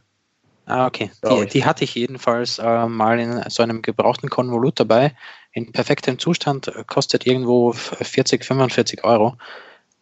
Ah, 0.65 0.85
okay. 0.85 1.11
Die, 1.27 1.45
die, 1.47 1.65
hatte 1.65 1.83
ich 1.83 1.95
jedenfalls 1.95 2.59
äh, 2.59 2.85
mal 2.85 3.19
in 3.19 3.43
so 3.49 3.63
einem 3.63 3.81
gebrauchten 3.81 4.29
Konvolut 4.29 4.79
dabei. 4.79 5.13
In 5.51 5.71
perfektem 5.71 6.19
Zustand, 6.19 6.67
äh, 6.67 6.83
kostet 6.85 7.25
irgendwo 7.25 7.73
40, 7.73 8.45
45 8.45 9.03
Euro. 9.03 9.37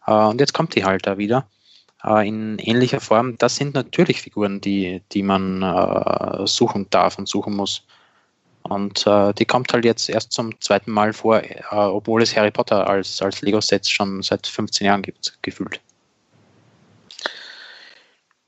Äh, 0.06 0.12
und 0.12 0.40
jetzt 0.40 0.54
kommt 0.54 0.74
die 0.74 0.84
halt 0.84 1.06
da 1.06 1.18
wieder 1.18 1.48
äh, 2.04 2.28
in 2.28 2.58
ähnlicher 2.58 3.00
Form. 3.00 3.38
Das 3.38 3.56
sind 3.56 3.74
natürlich 3.74 4.20
Figuren, 4.22 4.60
die, 4.60 5.02
die 5.12 5.22
man 5.22 6.46
suchen 6.46 6.88
darf 6.90 7.18
und 7.18 7.28
suchen 7.28 7.54
muss. 7.54 7.84
Und 8.62 9.06
die 9.06 9.44
kommt 9.46 9.72
halt 9.72 9.86
jetzt 9.86 10.10
erst 10.10 10.32
zum 10.32 10.60
zweiten 10.60 10.90
Mal 10.90 11.14
vor, 11.14 11.40
obwohl 11.70 12.22
es 12.22 12.36
Harry 12.36 12.50
Potter 12.50 12.86
als, 12.86 13.22
als 13.22 13.40
Lego-Sets 13.40 13.88
schon 13.88 14.22
seit 14.22 14.46
15 14.46 14.86
Jahren 14.86 15.00
gibt, 15.00 15.38
gefühlt. 15.40 15.80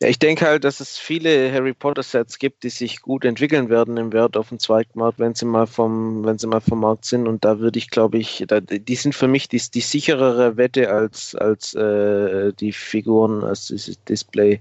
Ja, 0.02 0.08
ich 0.08 0.18
denke 0.18 0.46
halt, 0.46 0.64
dass 0.64 0.80
es 0.80 0.96
viele 0.96 1.52
Harry 1.52 1.74
Potter 1.74 2.02
Sets 2.02 2.38
gibt, 2.38 2.62
die 2.62 2.70
sich 2.70 3.02
gut 3.02 3.22
entwickeln 3.26 3.68
werden 3.68 3.98
im 3.98 4.14
Wert 4.14 4.34
auf 4.38 4.48
dem 4.48 4.58
Zweigmarkt, 4.58 5.18
wenn 5.18 5.34
sie 5.34 5.44
mal 5.44 5.66
vom, 5.66 6.24
wenn 6.24 6.38
sie 6.38 6.46
mal 6.46 6.62
vom 6.62 6.80
Markt 6.80 7.04
sind. 7.04 7.28
Und 7.28 7.44
da 7.44 7.58
würde 7.58 7.78
ich, 7.78 7.90
glaube 7.90 8.16
ich, 8.16 8.42
da, 8.48 8.60
die 8.60 8.94
sind 8.96 9.14
für 9.14 9.28
mich 9.28 9.50
die, 9.50 9.60
die 9.60 9.82
sicherere 9.82 10.56
Wette 10.56 10.90
als, 10.90 11.34
als 11.34 11.74
äh, 11.74 12.54
die 12.54 12.72
Figuren, 12.72 13.44
als 13.44 13.66
dieses 13.66 14.02
Display, 14.04 14.60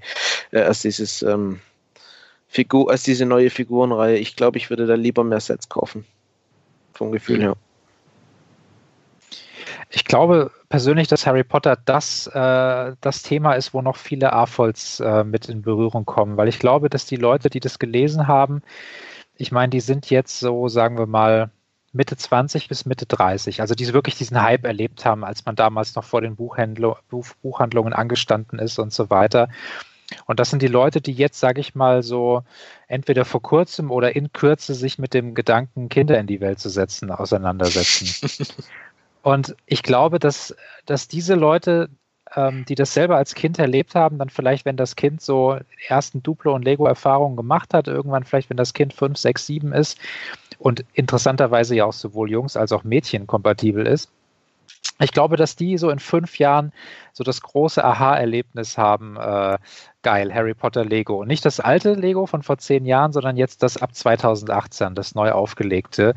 äh, 0.52 0.60
als 0.60 0.82
dieses 0.82 1.22
ähm, 1.22 1.62
Figur, 2.50 2.92
als 2.92 3.04
diese 3.04 3.26
neue 3.26 3.50
Figurenreihe. 3.50 4.18
Ich 4.18 4.36
glaube, 4.36 4.58
ich 4.58 4.70
würde 4.70 4.88
da 4.88 4.96
lieber 4.96 5.24
mehr 5.24 5.40
Sets 5.40 5.70
kaufen. 5.70 6.04
Vom 6.94 7.14
Gefühl 7.14 7.42
her. 7.42 7.56
Ich 9.90 10.04
glaube 10.04 10.52
persönlich, 10.70 11.08
dass 11.08 11.26
Harry 11.26 11.44
Potter 11.44 11.78
das, 11.84 12.28
äh, 12.28 12.96
das 13.02 13.24
Thema 13.24 13.54
ist, 13.54 13.74
wo 13.74 13.82
noch 13.82 13.98
viele 13.98 14.34
AFOLs 14.34 15.00
äh, 15.00 15.24
mit 15.24 15.50
in 15.50 15.64
Berührung 15.64 16.06
kommen, 16.06 16.38
weil 16.38 16.48
ich 16.48 16.60
glaube, 16.60 16.90
dass 16.90 17.06
die 17.06 17.16
Leute, 17.16 17.50
die 17.50 17.60
das 17.60 17.80
gelesen 17.80 18.28
haben, 18.28 18.62
ich 19.36 19.52
meine, 19.52 19.70
die 19.70 19.80
sind 19.80 20.10
jetzt 20.10 20.40
so, 20.40 20.68
sagen 20.68 20.98
wir 20.98 21.08
mal, 21.08 21.50
Mitte 21.92 22.16
20 22.16 22.68
bis 22.68 22.86
Mitte 22.86 23.08
30, 23.08 23.62
also 23.62 23.74
die 23.74 23.92
wirklich 23.94 24.16
diesen 24.16 24.42
Hype 24.42 24.66
erlebt 24.66 25.06
haben, 25.06 25.24
als 25.24 25.46
man 25.46 25.56
damals 25.56 25.96
noch 25.96 26.04
vor 26.04 26.22
den 26.22 26.36
Buchhändlo 26.36 26.98
Buch 27.10 27.26
Buchhandlungen 27.42 27.94
angestanden 27.94 28.60
ist 28.60 28.78
und 28.78 28.94
so 28.94 29.10
weiter. 29.10 29.50
Und 30.26 30.40
das 30.40 30.50
sind 30.50 30.62
die 30.62 30.68
Leute, 30.68 31.02
die 31.02 31.14
jetzt, 31.14 31.40
sage 31.40 31.62
ich 31.62 31.76
mal, 31.76 32.04
so 32.04 32.44
entweder 32.88 33.26
vor 33.26 33.42
kurzem 33.42 33.92
oder 33.92 34.16
in 34.16 34.34
Kürze 34.34 34.74
sich 34.74 35.00
mit 35.00 35.14
dem 35.14 35.36
Gedanken, 35.36 35.90
Kinder 35.90 36.20
in 36.20 36.28
die 36.28 36.42
Welt 36.42 36.60
zu 36.60 36.70
setzen, 36.70 37.12
auseinandersetzen. 37.12 38.28
Und 39.22 39.56
ich 39.66 39.84
glaube, 39.84 40.20
dass, 40.20 40.56
dass 40.86 41.08
diese 41.08 41.36
Leute, 41.36 41.90
ähm, 42.36 42.66
die 42.66 42.76
das 42.76 42.94
selber 42.94 43.18
als 43.18 43.36
Kind 43.36 43.60
erlebt 43.60 43.96
haben, 43.96 44.18
dann 44.18 44.30
vielleicht, 44.30 44.66
wenn 44.66 44.78
das 44.78 44.96
Kind 44.96 45.22
so 45.22 45.58
ersten 45.88 46.24
Duplo- 46.24 46.54
und 46.54 46.64
Lego-Erfahrungen 46.64 47.36
gemacht 47.36 47.74
hat, 47.74 47.88
irgendwann 47.88 48.24
vielleicht, 48.24 48.50
wenn 48.50 48.58
das 48.58 48.74
Kind 48.74 48.94
fünf, 48.94 49.18
sechs, 49.18 49.46
sieben 49.46 49.74
ist 49.74 49.98
und 50.58 50.86
interessanterweise 50.94 51.76
ja 51.76 51.86
auch 51.86 51.94
sowohl 51.94 52.30
Jungs 52.30 52.56
als 52.56 52.72
auch 52.72 52.84
Mädchen 52.84 53.28
kompatibel 53.28 53.86
ist, 53.88 54.10
ich 55.02 55.12
glaube, 55.12 55.38
dass 55.38 55.56
die 55.56 55.78
so 55.78 55.90
in 55.90 56.00
fünf 56.00 56.40
Jahren 56.40 56.74
so 57.14 57.24
das 57.24 57.42
große 57.42 57.84
Aha-Erlebnis 57.84 58.78
haben, 58.78 59.16
äh, 59.18 59.58
geil, 60.02 60.34
Harry 60.34 60.54
Potter 60.54 60.84
Lego. 60.84 61.22
Und 61.22 61.28
nicht 61.28 61.46
das 61.46 61.60
alte 61.60 61.94
Lego 61.94 62.26
von 62.26 62.44
vor 62.44 62.58
zehn 62.58 62.86
Jahren, 62.86 63.14
sondern 63.14 63.38
jetzt 63.38 63.64
das 63.64 63.78
ab 63.78 63.96
2018, 63.96 64.96
das 64.96 65.16
neu 65.16 65.32
aufgelegte, 65.32 66.16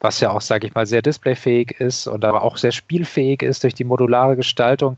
was 0.00 0.20
ja 0.20 0.30
auch, 0.30 0.40
sage 0.40 0.66
ich 0.66 0.74
mal, 0.74 0.86
sehr 0.86 1.02
displayfähig 1.02 1.72
ist 1.80 2.06
und 2.06 2.24
aber 2.24 2.42
auch 2.42 2.56
sehr 2.56 2.72
spielfähig 2.72 3.42
ist 3.42 3.64
durch 3.64 3.74
die 3.74 3.84
modulare 3.84 4.36
Gestaltung. 4.36 4.96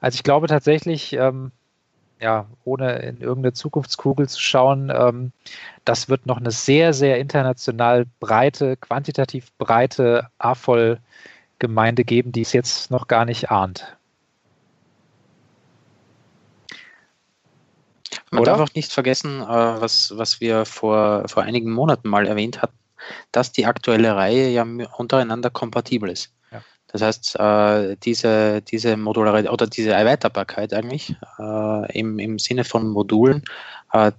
Also 0.00 0.16
ich 0.16 0.22
glaube 0.22 0.46
tatsächlich, 0.46 1.12
ähm, 1.14 1.50
ja, 2.20 2.46
ohne 2.64 2.98
in 3.00 3.20
irgendeine 3.20 3.52
Zukunftskugel 3.52 4.28
zu 4.28 4.40
schauen, 4.40 4.92
ähm, 4.94 5.32
das 5.84 6.08
wird 6.08 6.26
noch 6.26 6.38
eine 6.38 6.52
sehr, 6.52 6.92
sehr 6.92 7.18
international 7.18 8.06
breite, 8.20 8.76
quantitativ 8.76 9.52
breite 9.58 10.28
A-Voll- 10.38 11.00
Gemeinde 11.62 12.02
geben, 12.04 12.32
die 12.32 12.42
es 12.42 12.52
jetzt 12.52 12.90
noch 12.90 13.06
gar 13.06 13.24
nicht 13.24 13.52
ahnt. 13.52 13.96
Man 18.32 18.40
Oder? 18.42 18.52
darf 18.52 18.60
auch 18.60 18.74
nicht 18.74 18.92
vergessen, 18.92 19.42
äh, 19.42 19.46
was, 19.46 20.12
was 20.16 20.40
wir 20.40 20.64
vor, 20.64 21.28
vor 21.28 21.44
einigen 21.44 21.70
Monaten 21.70 22.08
mal 22.08 22.26
erwähnt 22.26 22.62
hatten, 22.62 22.76
dass 23.30 23.52
die 23.52 23.64
aktuelle 23.64 24.16
Reihe 24.16 24.48
ja 24.48 24.66
untereinander 24.96 25.50
kompatibel 25.50 26.10
ist. 26.10 26.32
Ja. 26.50 26.62
Das 26.88 27.02
heißt, 27.02 27.38
äh, 27.38 27.96
diese, 28.02 28.60
diese 28.62 28.96
Modularität 28.96 29.52
oder 29.52 29.68
diese 29.68 29.92
Erweiterbarkeit 29.92 30.72
eigentlich 30.72 31.14
äh, 31.38 31.98
im, 31.98 32.18
im 32.18 32.40
Sinne 32.40 32.64
von 32.64 32.88
Modulen, 32.88 33.44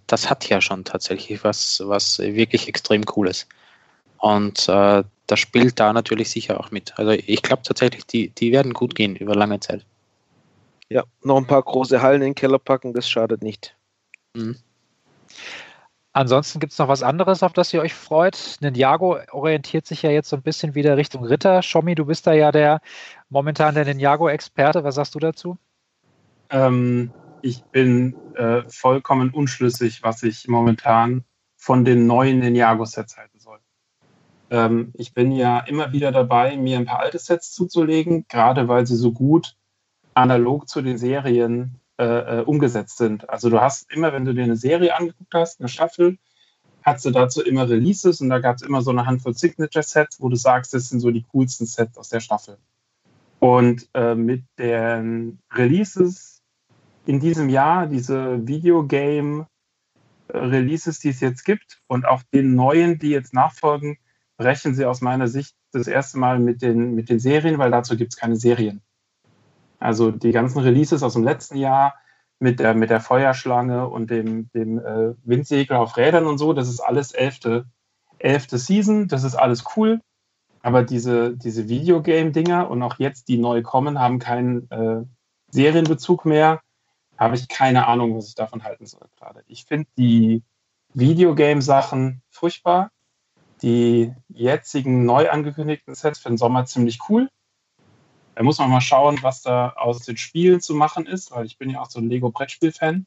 das 0.05 0.29
hat 0.29 0.47
ja 0.49 0.61
schon 0.61 0.83
tatsächlich 0.83 1.43
was, 1.43 1.81
was 1.83 2.19
wirklich 2.19 2.67
extrem 2.67 3.03
cool 3.15 3.27
ist. 3.27 3.47
Und 4.19 4.69
äh, 4.69 5.03
das 5.27 5.39
spielt 5.39 5.79
da 5.79 5.93
natürlich 5.93 6.29
sicher 6.29 6.59
auch 6.59 6.71
mit. 6.71 6.97
Also 6.97 7.11
ich 7.11 7.41
glaube 7.41 7.63
tatsächlich, 7.63 8.05
die, 8.05 8.29
die 8.29 8.51
werden 8.51 8.73
gut 8.73 8.95
gehen 8.95 9.15
über 9.15 9.35
lange 9.35 9.59
Zeit. 9.59 9.85
Ja, 10.89 11.03
noch 11.23 11.37
ein 11.37 11.47
paar 11.47 11.63
große 11.63 12.01
Hallen 12.01 12.21
in 12.21 12.29
den 12.29 12.35
Keller 12.35 12.59
packen, 12.59 12.93
das 12.93 13.09
schadet 13.09 13.41
nicht. 13.41 13.75
Mhm. 14.35 14.57
Ansonsten 16.15 16.59
gibt 16.59 16.73
es 16.73 16.77
noch 16.77 16.87
was 16.87 17.01
anderes, 17.01 17.41
auf 17.41 17.53
das 17.53 17.73
ihr 17.73 17.81
euch 17.81 17.95
freut. 17.95 18.57
Ninjago 18.61 19.17
orientiert 19.31 19.87
sich 19.87 20.03
ja 20.03 20.11
jetzt 20.11 20.29
so 20.29 20.35
ein 20.35 20.43
bisschen 20.43 20.75
wieder 20.75 20.95
Richtung 20.95 21.25
Ritter. 21.25 21.63
Schommi, 21.63 21.95
du 21.95 22.05
bist 22.05 22.27
da 22.27 22.33
ja 22.33 22.51
der 22.51 22.81
momentan 23.29 23.73
der 23.73 23.85
Ninjago-Experte. 23.85 24.83
Was 24.83 24.95
sagst 24.95 25.15
du 25.15 25.19
dazu? 25.19 25.57
Ähm, 26.51 27.11
ich 27.41 27.63
bin 27.63 28.15
äh, 28.35 28.61
vollkommen 28.67 29.31
unschlüssig, 29.31 30.03
was 30.03 30.21
ich 30.21 30.47
momentan 30.47 31.23
von 31.57 31.83
den 31.83 32.05
neuen 32.05 32.39
Ninjago-Sets 32.39 33.17
halte. 33.17 33.32
Ähm, 34.53 34.93
ich 34.93 35.13
bin 35.15 35.31
ja 35.31 35.59
immer 35.59 35.93
wieder 35.93 36.11
dabei, 36.11 36.55
mir 36.55 36.77
ein 36.77 36.85
paar 36.85 36.99
alte 36.99 37.17
Sets 37.17 37.51
zuzulegen, 37.51 38.25
gerade 38.29 38.67
weil 38.67 38.85
sie 38.85 38.95
so 38.95 39.11
gut 39.11 39.55
analog 40.13 40.69
zu 40.69 40.83
den 40.83 40.99
Serien 40.99 41.79
äh, 41.97 42.39
äh, 42.39 42.43
umgesetzt 42.43 42.97
sind. 42.97 43.27
Also 43.29 43.49
du 43.49 43.59
hast 43.59 43.91
immer, 43.91 44.13
wenn 44.13 44.25
du 44.25 44.35
dir 44.35 44.43
eine 44.43 44.55
Serie 44.55 44.95
angeguckt 44.95 45.33
hast, 45.33 45.59
eine 45.59 45.69
Staffel, 45.69 46.19
hast 46.83 47.03
du 47.03 47.09
dazu 47.09 47.41
immer 47.41 47.67
Releases 47.67 48.21
und 48.21 48.29
da 48.29 48.37
gab 48.37 48.57
es 48.57 48.61
immer 48.61 48.83
so 48.83 48.91
eine 48.91 49.07
Handvoll 49.07 49.33
Signature-Sets, 49.33 50.21
wo 50.21 50.29
du 50.29 50.35
sagst, 50.35 50.75
das 50.75 50.89
sind 50.89 50.99
so 50.99 51.09
die 51.09 51.25
coolsten 51.31 51.65
Sets 51.65 51.97
aus 51.97 52.09
der 52.09 52.19
Staffel. 52.19 52.59
Und 53.39 53.89
äh, 53.95 54.13
mit 54.13 54.43
den 54.59 55.39
Releases 55.51 56.43
in 57.07 57.19
diesem 57.19 57.49
Jahr, 57.49 57.87
diese 57.87 58.47
Videogame-Releases, 58.47 60.99
die 60.99 61.09
es 61.09 61.21
jetzt 61.21 61.43
gibt 61.43 61.81
und 61.87 62.07
auch 62.07 62.21
den 62.31 62.53
neuen, 62.53 62.99
die 62.99 63.09
jetzt 63.09 63.33
nachfolgen, 63.33 63.97
brechen 64.37 64.75
sie 64.75 64.85
aus 64.85 65.01
meiner 65.01 65.27
Sicht 65.27 65.55
das 65.71 65.87
erste 65.87 66.17
Mal 66.17 66.39
mit 66.39 66.61
den, 66.61 66.95
mit 66.95 67.09
den 67.09 67.19
Serien, 67.19 67.57
weil 67.57 67.71
dazu 67.71 67.95
gibt 67.95 68.13
es 68.13 68.19
keine 68.19 68.35
Serien. 68.35 68.81
Also 69.79 70.11
die 70.11 70.31
ganzen 70.31 70.59
Releases 70.59 71.03
aus 71.03 71.13
dem 71.13 71.23
letzten 71.23 71.57
Jahr 71.57 71.95
mit 72.39 72.59
der, 72.59 72.73
mit 72.73 72.89
der 72.89 73.01
Feuerschlange 73.01 73.87
und 73.87 74.09
dem, 74.09 74.49
dem 74.51 74.79
äh, 74.79 75.13
Windsegler 75.23 75.79
auf 75.79 75.97
Rädern 75.97 76.25
und 76.25 76.37
so, 76.37 76.53
das 76.53 76.69
ist 76.69 76.79
alles 76.79 77.11
elfte, 77.11 77.65
elfte 78.17 78.57
Season, 78.57 79.07
das 79.07 79.23
ist 79.23 79.35
alles 79.35 79.63
cool. 79.75 79.99
Aber 80.61 80.83
diese, 80.83 81.35
diese 81.35 81.67
Videogame-Dinger 81.67 82.69
und 82.69 82.81
auch 82.83 82.97
jetzt, 82.97 83.27
die 83.27 83.37
neu 83.37 83.61
kommen, 83.61 83.99
haben 83.99 84.19
keinen 84.19 84.69
äh, 84.71 85.03
Serienbezug 85.51 86.25
mehr. 86.25 86.61
Habe 87.17 87.35
ich 87.35 87.49
keine 87.49 87.87
Ahnung, 87.87 88.15
was 88.15 88.29
ich 88.29 88.35
davon 88.35 88.63
halten 88.63 88.85
soll 88.85 89.07
gerade. 89.17 89.43
Ich 89.47 89.65
finde 89.65 89.87
die 89.97 90.41
Videogame-Sachen 90.93 92.21
furchtbar 92.29 92.91
die 93.63 94.13
jetzigen 94.27 95.05
neu 95.05 95.29
angekündigten 95.29 95.95
Sets 95.95 96.19
für 96.19 96.29
den 96.29 96.37
Sommer 96.37 96.65
ziemlich 96.65 96.99
cool. 97.09 97.29
Da 98.35 98.43
muss 98.43 98.59
man 98.59 98.69
mal 98.69 98.81
schauen, 98.81 99.19
was 99.21 99.41
da 99.41 99.69
aus 99.69 99.99
den 99.99 100.17
Spielen 100.17 100.59
zu 100.59 100.75
machen 100.75 101.05
ist, 101.05 101.31
weil 101.31 101.45
ich 101.45 101.57
bin 101.57 101.69
ja 101.69 101.81
auch 101.81 101.89
so 101.89 101.99
ein 101.99 102.09
Lego-Brettspiel-Fan. 102.09 103.05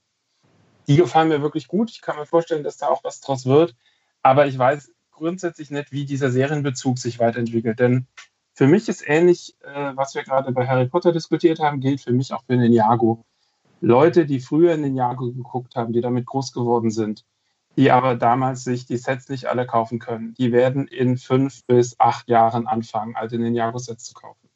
Die 0.88 0.96
gefallen 0.96 1.28
mir 1.28 1.42
wirklich 1.42 1.68
gut. 1.68 1.90
Ich 1.90 2.00
kann 2.00 2.16
mir 2.16 2.26
vorstellen, 2.26 2.64
dass 2.64 2.78
da 2.78 2.88
auch 2.88 3.04
was 3.04 3.20
draus 3.20 3.44
wird. 3.44 3.74
Aber 4.22 4.46
ich 4.46 4.56
weiß 4.56 4.92
grundsätzlich 5.10 5.70
nicht, 5.70 5.92
wie 5.92 6.04
dieser 6.04 6.30
Serienbezug 6.30 6.98
sich 6.98 7.18
weiterentwickelt. 7.18 7.78
Denn 7.80 8.06
für 8.54 8.66
mich 8.66 8.88
ist 8.88 9.06
ähnlich, 9.06 9.56
äh, 9.62 9.92
was 9.94 10.14
wir 10.14 10.22
gerade 10.22 10.52
bei 10.52 10.66
Harry 10.66 10.86
Potter 10.88 11.12
diskutiert 11.12 11.58
haben, 11.58 11.80
gilt 11.80 12.00
für 12.00 12.12
mich 12.12 12.32
auch 12.32 12.44
für 12.44 12.56
Ninjago. 12.56 13.24
Leute, 13.80 14.24
die 14.26 14.40
früher 14.40 14.74
in 14.74 14.82
Ninjago 14.82 15.32
geguckt 15.32 15.74
haben, 15.74 15.92
die 15.92 16.00
damit 16.00 16.24
groß 16.24 16.52
geworden 16.52 16.90
sind, 16.90 17.24
die 17.76 17.90
aber 17.90 18.14
damals 18.14 18.64
sich 18.64 18.86
die 18.86 18.96
Sets 18.96 19.28
nicht 19.28 19.46
alle 19.46 19.66
kaufen 19.66 19.98
können. 19.98 20.34
Die 20.38 20.50
werden 20.52 20.88
in 20.88 21.18
fünf 21.18 21.64
bis 21.66 22.00
acht 22.00 22.28
Jahren 22.28 22.66
anfangen, 22.66 23.14
alte 23.16 23.38
Ninjago-Sets 23.38 24.04
zu 24.04 24.14
kaufen. 24.14 24.48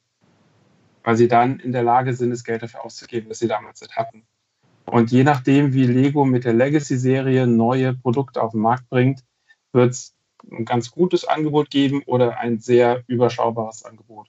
Weil 1.03 1.15
sie 1.15 1.27
dann 1.27 1.59
in 1.59 1.71
der 1.71 1.83
Lage 1.83 2.13
sind, 2.13 2.31
das 2.31 2.43
Geld 2.43 2.63
dafür 2.63 2.83
auszugeben, 2.83 3.29
das 3.29 3.39
sie 3.39 3.47
damals 3.47 3.81
nicht 3.81 3.95
hatten. 3.95 4.23
Und 4.85 5.11
je 5.11 5.23
nachdem, 5.23 5.73
wie 5.73 5.85
Lego 5.85 6.25
mit 6.25 6.45
der 6.45 6.53
Legacy-Serie 6.53 7.45
neue 7.45 7.93
Produkte 7.93 8.41
auf 8.41 8.51
den 8.51 8.61
Markt 8.61 8.89
bringt, 8.89 9.23
wird 9.71 9.91
es 9.91 10.15
ein 10.51 10.65
ganz 10.65 10.91
gutes 10.91 11.25
Angebot 11.25 11.69
geben 11.69 12.01
oder 12.05 12.39
ein 12.39 12.59
sehr 12.59 13.03
überschaubares 13.07 13.85
Angebot. 13.85 14.27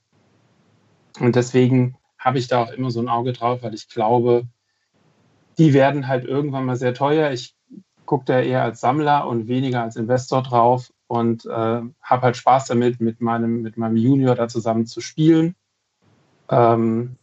Und 1.18 1.36
deswegen 1.36 1.96
habe 2.18 2.38
ich 2.38 2.48
da 2.48 2.62
auch 2.62 2.70
immer 2.70 2.90
so 2.90 3.00
ein 3.00 3.08
Auge 3.08 3.32
drauf, 3.32 3.62
weil 3.62 3.74
ich 3.74 3.88
glaube, 3.88 4.46
die 5.58 5.72
werden 5.72 6.08
halt 6.08 6.24
irgendwann 6.24 6.64
mal 6.64 6.76
sehr 6.76 6.94
teuer. 6.94 7.32
Ich 7.32 7.54
gucke 8.06 8.24
da 8.26 8.40
eher 8.40 8.62
als 8.62 8.80
Sammler 8.80 9.26
und 9.26 9.48
weniger 9.48 9.82
als 9.82 9.96
Investor 9.96 10.42
drauf 10.42 10.92
und 11.06 11.44
äh, 11.44 11.48
habe 11.48 12.22
halt 12.22 12.36
Spaß 12.36 12.66
damit, 12.66 13.00
mit 13.00 13.20
meinem, 13.20 13.62
mit 13.62 13.76
meinem 13.76 13.96
Junior 13.96 14.34
da 14.34 14.48
zusammen 14.48 14.86
zu 14.86 15.00
spielen. 15.00 15.54
Ähm, 16.48 17.16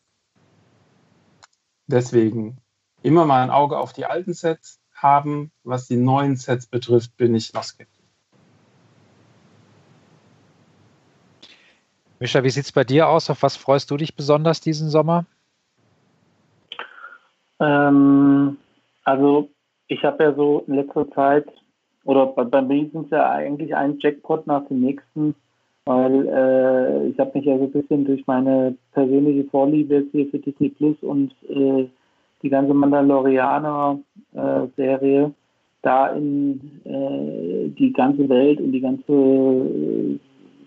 deswegen 1.88 2.57
immer 3.01 3.26
mal 3.26 3.43
ein 3.43 3.49
Auge 3.49 3.77
auf 3.77 3.93
die 3.93 4.06
alten 4.06 4.34
Sets 4.34 4.80
haben. 4.93 5.51
Was 5.64 5.88
die 5.88 5.97
neuen 5.97 6.35
Sets 6.35 6.68
betrifft, 6.68 7.15
bin 7.18 7.35
ich 7.35 7.53
noch 7.53 7.64
skeptisch. 7.64 7.99
Mischa, 12.19 12.43
wie 12.43 12.49
sieht 12.49 12.65
es 12.65 12.72
bei 12.72 12.84
dir 12.84 13.07
aus? 13.07 13.30
Auf 13.30 13.43
was 13.43 13.56
freust 13.56 13.89
du 13.91 13.97
dich 13.97 14.15
besonders 14.15 14.60
diesen 14.60 14.89
Sommer? 14.89 15.26
Ähm, 17.60 18.57
also 19.03 19.49
ich 19.90 20.02
habe 20.03 20.24
ja 20.24 20.34
so 20.34 20.64
in 20.68 20.76
letzter 20.76 21.11
Zeit, 21.11 21.45
oder 22.06 22.28
bei, 22.28 22.61
mir 22.61 22.90
sind 22.90 23.03
es 23.06 23.11
ja 23.11 23.30
eigentlich 23.30 23.76
ein 23.76 23.99
Jackpot 23.99 24.48
nach 24.48 24.66
dem 24.68 24.80
nächsten, 24.82 25.36
weil 25.86 26.28
äh, 26.28 27.07
ich 27.07 27.20
habe 27.20 27.32
mich 27.34 27.45
ja 27.45 27.57
so 27.57 27.64
ein 27.66 27.72
bisschen 27.72 28.06
durch 28.06 28.26
meine 28.28 28.76
persönliche 28.94 29.44
Vorliebe 29.49 30.06
hier 30.11 30.28
für 30.28 30.40
Disney 30.40 30.70
Plus 30.70 30.95
und 31.02 31.34
äh, 31.49 31.90
die 32.41 32.49
ganze 32.49 32.74
Mandalorianer-Serie 32.74 35.24
äh, 35.24 35.32
da 35.82 36.07
in 36.07 36.82
äh, 36.86 37.68
die 37.70 37.94
ganze 37.94 38.28
Welt 38.30 38.61
und 38.61 38.72
die 38.72 38.82
ganze 38.82 39.11
äh, 39.11 40.18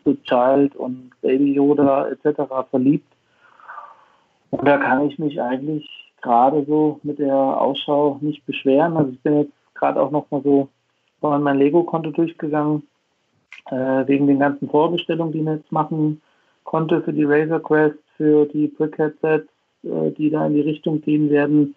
The 0.04 0.16
Child 0.24 0.76
und 0.76 1.10
Baby 1.22 1.54
Yoda 1.54 2.08
etc. 2.08 2.42
verliebt. 2.70 3.10
Und 4.50 4.66
da 4.66 4.76
kann 4.78 5.08
ich 5.08 5.18
mich 5.18 5.40
eigentlich 5.40 6.01
gerade 6.22 6.64
so 6.66 7.00
mit 7.02 7.18
der 7.18 7.34
Ausschau 7.34 8.18
nicht 8.20 8.46
beschweren. 8.46 8.96
Also 8.96 9.12
ich 9.12 9.20
bin 9.20 9.38
jetzt 9.38 9.52
gerade 9.74 10.00
auch 10.00 10.10
noch 10.10 10.30
mal 10.30 10.42
so 10.42 10.68
mein 11.20 11.58
Lego-Konto 11.58 12.10
durchgegangen, 12.10 12.82
äh, 13.70 14.06
wegen 14.06 14.26
den 14.26 14.38
ganzen 14.38 14.68
Vorbestellungen, 14.68 15.32
die 15.32 15.42
man 15.42 15.58
jetzt 15.58 15.70
machen 15.70 16.20
konnte 16.64 17.02
für 17.02 17.12
die 17.12 17.24
Razor 17.24 17.60
Quest, 17.60 17.98
für 18.16 18.46
die 18.46 18.68
Brickhead-Sets, 18.68 19.48
äh, 19.84 20.10
die 20.12 20.30
da 20.30 20.46
in 20.46 20.54
die 20.54 20.60
Richtung 20.60 21.00
gehen 21.00 21.30
werden. 21.30 21.74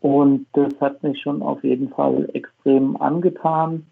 Und 0.00 0.46
das 0.52 0.80
hat 0.80 1.02
mich 1.02 1.20
schon 1.20 1.42
auf 1.42 1.62
jeden 1.64 1.88
Fall 1.88 2.28
extrem 2.32 2.96
angetan. 3.00 3.86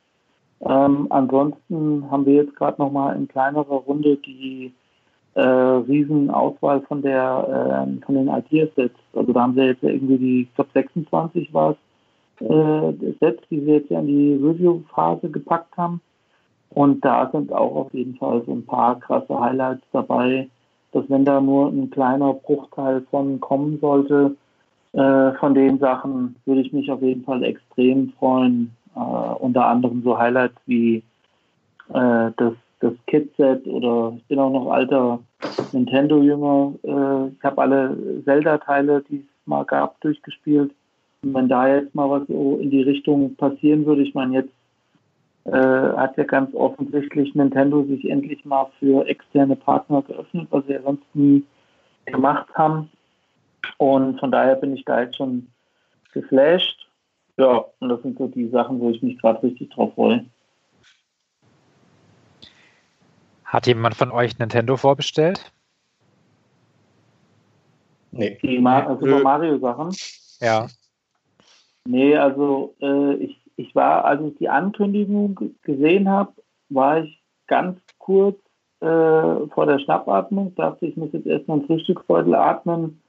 Ähm, 0.60 1.06
ansonsten 1.10 2.10
haben 2.10 2.26
wir 2.26 2.34
jetzt 2.34 2.56
gerade 2.56 2.80
noch 2.80 2.92
mal 2.92 3.14
in 3.16 3.28
kleinerer 3.28 3.76
Runde 3.76 4.16
die 4.16 4.72
äh, 5.36 5.42
Riesenauswahl 5.42 6.80
von 6.82 7.02
der 7.02 7.86
äh, 7.86 8.04
von 8.04 8.14
den 8.14 8.28
Ideasets. 8.28 8.98
Also 9.14 9.32
da 9.32 9.42
haben 9.42 9.54
sie 9.54 9.62
jetzt 9.62 9.82
irgendwie 9.82 10.16
die, 10.16 10.42
ich 10.42 10.54
glaube 10.54 10.70
26 10.72 11.52
war 11.52 11.72
es, 11.72 11.76
äh, 12.46 13.12
Sets, 13.20 13.42
die 13.50 13.60
sie 13.60 13.72
jetzt 13.72 13.90
ja 13.90 14.00
in 14.00 14.06
die 14.06 14.34
Review-Phase 14.34 15.28
gepackt 15.28 15.76
haben. 15.76 16.00
Und 16.70 17.04
da 17.04 17.30
sind 17.30 17.52
auch 17.52 17.74
auf 17.76 17.94
jeden 17.94 18.16
Fall 18.16 18.42
so 18.46 18.52
ein 18.52 18.64
paar 18.64 18.98
krasse 18.98 19.38
Highlights 19.38 19.84
dabei, 19.92 20.48
dass 20.92 21.08
wenn 21.08 21.24
da 21.24 21.40
nur 21.40 21.68
ein 21.68 21.90
kleiner 21.90 22.32
Bruchteil 22.32 23.02
von 23.10 23.40
kommen 23.40 23.78
sollte, 23.80 24.36
äh, 24.92 25.32
von 25.32 25.54
den 25.54 25.78
Sachen 25.78 26.36
würde 26.46 26.62
ich 26.62 26.72
mich 26.72 26.90
auf 26.90 27.02
jeden 27.02 27.24
Fall 27.24 27.44
extrem 27.44 28.10
freuen. 28.18 28.74
Äh, 28.94 29.00
unter 29.00 29.66
anderem 29.66 30.02
so 30.02 30.18
Highlights 30.18 30.56
wie 30.64 31.02
äh, 31.92 32.30
das 32.36 32.54
das 32.80 32.92
Kit-Set 33.06 33.66
oder 33.66 34.14
ich 34.16 34.24
bin 34.26 34.38
auch 34.38 34.50
noch 34.50 34.70
alter 34.70 35.20
Nintendo-Jünger. 35.72 36.74
Äh, 36.82 37.28
ich 37.28 37.44
habe 37.44 37.62
alle 37.62 38.22
Zelda-Teile, 38.24 39.02
die 39.08 39.18
es 39.18 39.46
mal 39.46 39.64
gab, 39.64 40.00
durchgespielt. 40.00 40.72
Und 41.22 41.34
wenn 41.34 41.48
da 41.48 41.68
jetzt 41.68 41.94
mal 41.94 42.10
was 42.10 42.26
so 42.28 42.58
in 42.58 42.70
die 42.70 42.82
Richtung 42.82 43.34
passieren 43.36 43.86
würde, 43.86 44.02
ich 44.02 44.14
meine, 44.14 44.34
jetzt 44.34 44.52
äh, 45.44 45.96
hat 45.96 46.16
ja 46.16 46.24
ganz 46.24 46.54
offensichtlich 46.54 47.34
Nintendo 47.34 47.84
sich 47.84 48.08
endlich 48.10 48.44
mal 48.44 48.66
für 48.78 49.06
externe 49.06 49.56
Partner 49.56 50.02
geöffnet, 50.02 50.48
was 50.50 50.66
sie 50.66 50.72
ja 50.72 50.82
sonst 50.82 51.04
nie 51.14 51.44
gemacht 52.04 52.48
haben. 52.54 52.90
Und 53.78 54.20
von 54.20 54.30
daher 54.30 54.56
bin 54.56 54.74
ich 54.74 54.84
da 54.84 55.02
jetzt 55.02 55.16
schon 55.16 55.48
geflasht. 56.12 56.88
Ja, 57.38 57.64
und 57.80 57.88
das 57.88 58.02
sind 58.02 58.18
so 58.18 58.28
die 58.28 58.48
Sachen, 58.48 58.80
wo 58.80 58.90
ich 58.90 59.02
mich 59.02 59.20
gerade 59.20 59.42
richtig 59.42 59.70
drauf 59.70 59.92
freue. 59.94 60.24
Hat 63.56 63.66
jemand 63.66 63.94
von 63.94 64.10
euch 64.10 64.38
Nintendo 64.38 64.76
vorbestellt? 64.76 65.50
Nee. 68.12 68.36
Die 68.42 68.58
Ma 68.58 68.98
Super 69.00 69.20
Mario 69.20 69.58
Sachen? 69.58 69.96
Ja. 70.42 70.66
Nee, 71.86 72.18
also 72.18 72.74
äh, 72.82 73.14
ich, 73.14 73.40
ich 73.56 73.74
war, 73.74 74.04
als 74.04 74.20
ich 74.26 74.36
die 74.36 74.50
Ankündigung 74.50 75.40
gesehen 75.62 76.06
habe, 76.06 76.34
war 76.68 77.02
ich 77.02 77.22
ganz 77.46 77.80
kurz 77.96 78.36
äh, 78.80 78.84
vor 78.84 79.64
der 79.64 79.78
Schnappatmung, 79.78 80.54
dachte 80.54 80.84
ich 80.84 80.98
muss 80.98 81.14
jetzt 81.14 81.26
erstmal 81.26 81.60
ein 81.60 81.66
Frühstücksbeutel 81.66 82.34
atmen 82.34 83.00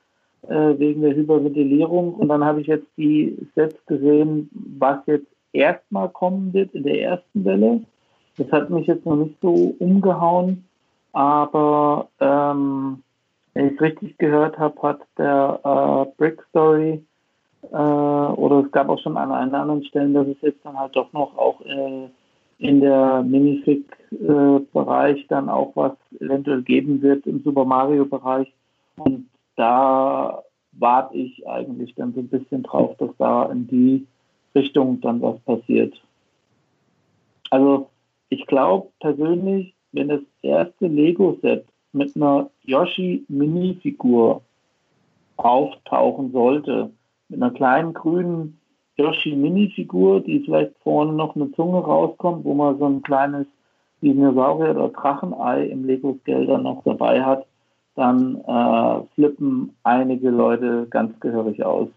äh, 0.44 0.80
wegen 0.80 1.02
der 1.02 1.14
Hyperventilierung 1.14 2.14
und 2.14 2.30
dann 2.30 2.45
habe 2.45 2.61
ich 2.61 2.68
jetzt 2.68 2.88
die 2.95 3.38
Sets 3.53 3.86
gesehen, 3.86 4.49
was 4.53 4.99
jetzt 5.07 5.28
erstmal 5.52 6.07
kommen 6.07 6.53
wird 6.53 6.74
in 6.74 6.84
der 6.84 7.02
ersten 7.02 7.44
Welle 7.44 7.82
das 8.38 8.51
hat 8.51 8.69
mich 8.69 8.88
jetzt 8.88 9.05
noch 9.05 9.15
nicht 9.15 9.35
so 9.41 9.76
umgehauen, 9.80 10.65
aber 11.11 12.09
ähm, 12.19 13.03
wenn 13.53 13.68
ich 13.68 13.73
es 13.73 13.81
richtig 13.81 14.18
gehört 14.18 14.59
habe, 14.59 14.81
hat 14.84 15.01
der 15.18 15.59
äh, 15.64 16.18
Brick 16.18 16.43
Story 16.49 17.03
äh, 17.72 17.76
oder 17.76 18.64
es 18.65 18.72
gab 18.72 18.89
auch 18.89 18.99
schon 18.99 19.18
an 19.18 19.31
anderen 19.31 19.84
Stellen, 19.85 20.14
dass 20.14 20.27
es 20.27 20.38
jetzt 20.41 20.64
dann 20.64 20.77
halt 20.77 20.95
doch 20.95 21.11
noch 21.14 21.38
auch 21.38 21.61
äh, 21.61 22.07
in 22.59 22.81
der 22.81 23.23
Minifig-Bereich 23.23 25.19
äh, 25.22 25.26
dann 25.27 25.49
auch 25.49 25.72
was 25.76 25.93
eventuell 26.19 26.61
geben 26.61 27.01
wird 27.01 27.26
im 27.27 27.43
Super 27.43 27.65
Mario-Bereich. 27.65 28.51
Und 28.97 29.27
da 29.55 30.43
warte 30.73 31.18
ich 31.18 31.47
eigentlich 31.47 31.93
dann 31.95 32.14
so 32.14 32.19
ein 32.19 32.30
bisschen 32.30 32.64
drauf, 32.64 32.95
dass 32.97 33.11
da 33.18 33.45
in 33.51 33.68
die 33.68 34.07
Richtung 34.55 35.01
dann 35.01 35.22
was 35.22 35.39
passiert. 35.39 35.99
Also 37.49 37.89
ich 38.30 38.45
glaube 38.48 38.90
persönlich, 38.99 39.74
wenn 39.91 40.10
das 40.10 40.22
erste 40.41 40.88
Lego-Set 40.88 41.66
mit 41.94 42.16
einer 42.16 42.49
Yoshi-Minifigur 42.64 44.41
auftauchen 45.38 46.32
sollte, 46.32 46.91
mit 47.30 47.41
einer 47.41 47.52
kleinen 47.52 47.94
grünen 47.94 48.60
Yoshi-Minifigur, 48.98 50.22
die 50.22 50.40
vielleicht 50.41 50.74
vorne 50.84 51.14
noch 51.14 51.36
eine 51.36 51.52
Zunge 51.54 51.80
rauskommt, 51.80 52.44
wo 52.44 52.54
man 52.54 52.78
so 52.80 52.86
ein 52.86 53.02
kleines 53.04 53.48
Dinosaurier 54.02 54.72
oder 54.72 54.90
Drachenei 54.90 55.66
im 55.66 55.88
dann 55.88 56.64
noch 56.64 56.84
dabei 56.84 57.24
hat, 57.24 57.45
dann 57.95 58.41
äh, 58.48 59.02
flippen 59.16 59.76
einige 59.84 60.30
Leute 60.30 60.88
ganz 60.90 61.20
gehörig 61.20 61.64
aus. 61.64 61.90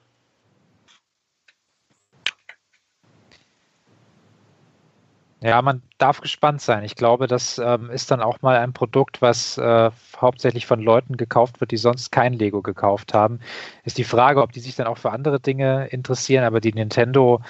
Ja, 5.43 5.63
man 5.63 5.83
darf 5.97 6.21
gespannt 6.21 6.61
sein. 6.61 6.85
Ich 6.85 6.97
glaube, 6.97 7.27
das 7.27 7.59
ähm, 7.59 7.91
ist 7.91 8.11
dann 8.11 8.21
auch 8.21 8.43
mal 8.43 8.59
ein 8.59 8.75
Produkt, 8.75 9.23
was 9.23 9.57
äh, 9.57 9.91
hauptsächlich 10.21 10.67
von 10.67 10.81
Leuten 10.81 11.17
gekauft 11.17 11.61
wird, 11.61 11.71
die 11.71 11.79
sonst 11.79 12.13
kein 12.13 12.35
Lego 12.35 12.61
gekauft 12.61 13.15
haben. 13.15 13.41
Ist 13.85 13.97
die 13.97 14.05
Frage, 14.05 14.43
ob 14.43 14.53
die 14.53 14.61
sich 14.61 14.77
dann 14.77 14.87
auch 14.87 14.99
für 14.99 15.13
andere 15.13 15.41
Dinge 15.41 15.87
interessieren, 15.89 16.45
aber 16.45 16.61
die 16.61 16.75
Nintendo, 16.75 17.41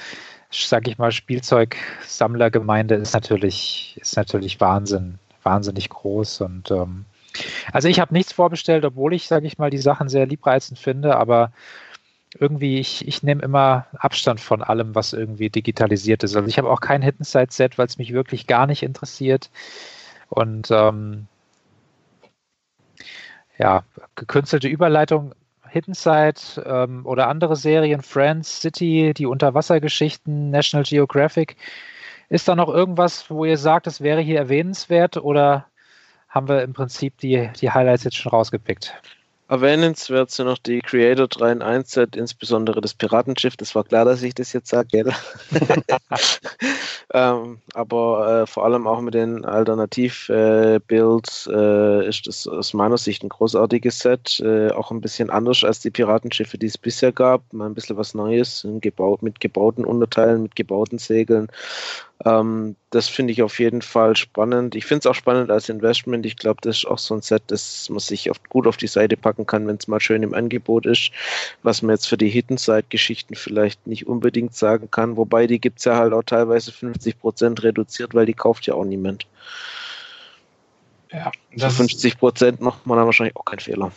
sag 0.51 0.87
ich 0.87 0.99
mal, 0.99 1.11
Spielzeugsammlergemeinde 1.11 2.95
ist 2.95 3.13
natürlich, 3.13 3.99
ist 4.01 4.17
natürlich 4.17 4.61
Wahnsinn, 4.61 5.19
wahnsinnig 5.43 5.89
groß 5.89 6.43
und 6.43 6.71
ähm, 6.71 7.07
also 7.73 7.89
ich 7.89 8.01
habe 8.01 8.13
nichts 8.13 8.33
vorbestellt, 8.33 8.85
obwohl 8.85 9.15
ich, 9.15 9.27
sage 9.29 9.47
ich 9.47 9.59
mal, 9.59 9.71
die 9.71 9.79
Sachen 9.79 10.09
sehr 10.09 10.27
liebreizend 10.27 10.79
finde, 10.79 11.17
aber 11.17 11.53
irgendwie, 12.39 12.79
ich, 12.79 13.07
ich 13.09 13.23
nehme 13.23 13.43
immer 13.43 13.87
Abstand 13.99 14.41
von 14.41 14.63
allem, 14.63 14.95
was 14.95 15.13
irgendwie 15.13 15.51
digitalisiert 15.51 16.23
ist. 16.23 16.37
Also 16.37 16.49
ich 16.49 16.59
habe 16.59 16.71
auch 16.71 16.81
kein 16.81 17.03
Hidden 17.03 17.25
Side 17.25 17.49
Set, 17.51 17.79
weil 17.79 17.87
es 17.87 17.99
mich 17.99 18.13
wirklich 18.13 18.47
gar 18.47 18.67
nicht 18.67 18.83
interessiert. 18.83 19.51
Und 20.29 20.71
ähm, 20.71 21.27
ja, 23.59 23.85
gekünstelte 24.15 24.69
Überleitung, 24.69 25.35
Hidden 25.69 25.95
Side 25.95 26.63
ähm, 26.65 27.05
oder 27.05 27.29
andere 27.29 27.57
Serien, 27.57 28.03
Friends, 28.03 28.61
City, 28.61 29.13
die 29.15 29.27
Unterwassergeschichten, 29.27 30.51
National 30.51 30.85
Geographic. 30.85 31.57
Ist 32.29 32.49
da 32.49 32.55
noch 32.55 32.69
irgendwas, 32.69 33.29
wo 33.29 33.45
ihr 33.45 33.59
sagt, 33.59 33.89
es 33.89 34.01
wäre 34.01 34.21
hier 34.21 34.39
erwähnenswert 34.39 35.17
oder 35.17 35.67
haben 36.29 36.49
wir 36.49 36.63
im 36.63 36.73
Prinzip 36.73 37.19
die, 37.19 37.51
die 37.61 37.71
Highlights 37.71 38.05
jetzt 38.05 38.17
schon 38.17 38.31
rausgepickt? 38.31 38.95
Erwähnenswert 39.51 40.31
sind 40.31 40.47
noch 40.47 40.59
die 40.59 40.79
Creator 40.79 41.27
3 41.27 41.51
in 41.51 41.63
1 41.63 41.91
Set, 41.91 42.15
insbesondere 42.15 42.81
das 42.81 42.95
Piratenschiff. 42.95 43.57
Das 43.57 43.75
war 43.75 43.83
klar, 43.83 44.05
dass 44.05 44.23
ich 44.23 44.33
das 44.33 44.53
jetzt 44.53 44.69
sage, 44.69 44.87
gell? 44.93 45.13
ähm, 47.13 47.59
aber 47.75 48.43
äh, 48.43 48.47
vor 48.47 48.65
allem 48.65 48.87
auch 48.87 49.01
mit 49.01 49.15
den 49.15 49.45
Alternativ-Builds 49.45 51.49
äh, 51.49 51.53
äh, 51.53 52.09
ist 52.09 52.29
das 52.29 52.47
aus 52.47 52.75
meiner 52.75 52.97
Sicht 52.97 53.25
ein 53.25 53.29
großartiges 53.29 53.99
Set. 53.99 54.39
Äh, 54.39 54.71
auch 54.71 54.93
ein 54.93 55.01
bisschen 55.01 55.31
anders 55.31 55.65
als 55.65 55.81
die 55.81 55.91
Piratenschiffe, 55.91 56.57
die 56.57 56.67
es 56.67 56.79
bisher 56.79 57.11
gab. 57.11 57.53
Mal 57.53 57.67
ein 57.67 57.75
bisschen 57.75 57.97
was 57.97 58.15
Neues, 58.15 58.65
gebaut, 58.81 59.23
mit 59.23 59.41
gebauten 59.41 59.85
Unterteilen, 59.85 60.45
mit 60.45 60.55
gebauten 60.55 60.99
Segeln. 60.99 61.49
Ähm, 62.25 62.77
das 62.91 63.09
finde 63.09 63.33
ich 63.33 63.43
auf 63.43 63.59
jeden 63.59 63.81
Fall 63.81 64.15
spannend. 64.15 64.75
Ich 64.75 64.85
finde 64.85 65.01
es 65.01 65.07
auch 65.07 65.15
spannend 65.15 65.51
als 65.51 65.69
Investment. 65.69 66.27
Ich 66.27 66.37
glaube, 66.37 66.61
das 66.63 66.79
ist 66.79 66.85
auch 66.85 66.99
so 66.99 67.15
ein 67.15 67.23
Set, 67.23 67.43
das 67.47 67.89
man 67.89 68.01
sich 68.01 68.31
oft 68.31 68.49
gut 68.51 68.67
auf 68.67 68.77
die 68.77 68.89
Seite 68.89 69.17
packen 69.17 69.47
kann, 69.47 69.67
wenn 69.67 69.77
es 69.77 69.89
mal 69.89 70.01
schön 70.01 70.23
im 70.23 70.35
Angebot 70.35 70.85
ist. 70.85 71.13
Was 71.63 71.81
man 71.81 71.95
jetzt 71.95 72.09
für 72.09 72.19
die 72.19 72.29
Hidden 72.29 72.59
Side-Geschichten 72.59 73.37
vielleicht 73.37 73.87
nicht 73.87 74.07
unbedingt 74.07 74.55
sagen 74.55 74.91
kann. 74.91 75.17
Wobei 75.17 75.47
die 75.47 75.61
gibt 75.61 75.79
es 75.79 75.87
ja 75.87 75.97
halt 75.97 76.13
auch 76.13 76.23
teilweise 76.23 76.73
50% 76.73 77.63
reduziert, 77.63 78.15
weil 78.15 78.27
die 78.27 78.35
kauft 78.35 78.67
ja 78.67 78.75
auch 78.75 78.85
niemand. 78.85 79.27
Ja, 81.11 81.33
das 81.57 81.73
so 81.77 81.85
50 81.85 82.19
Prozent 82.19 82.61
macht 82.61 82.87
man 82.87 82.99
dann 82.99 83.07
wahrscheinlich 83.07 83.37
auch 83.37 83.45
keinen 83.45 83.61
Fehler. 83.61 83.93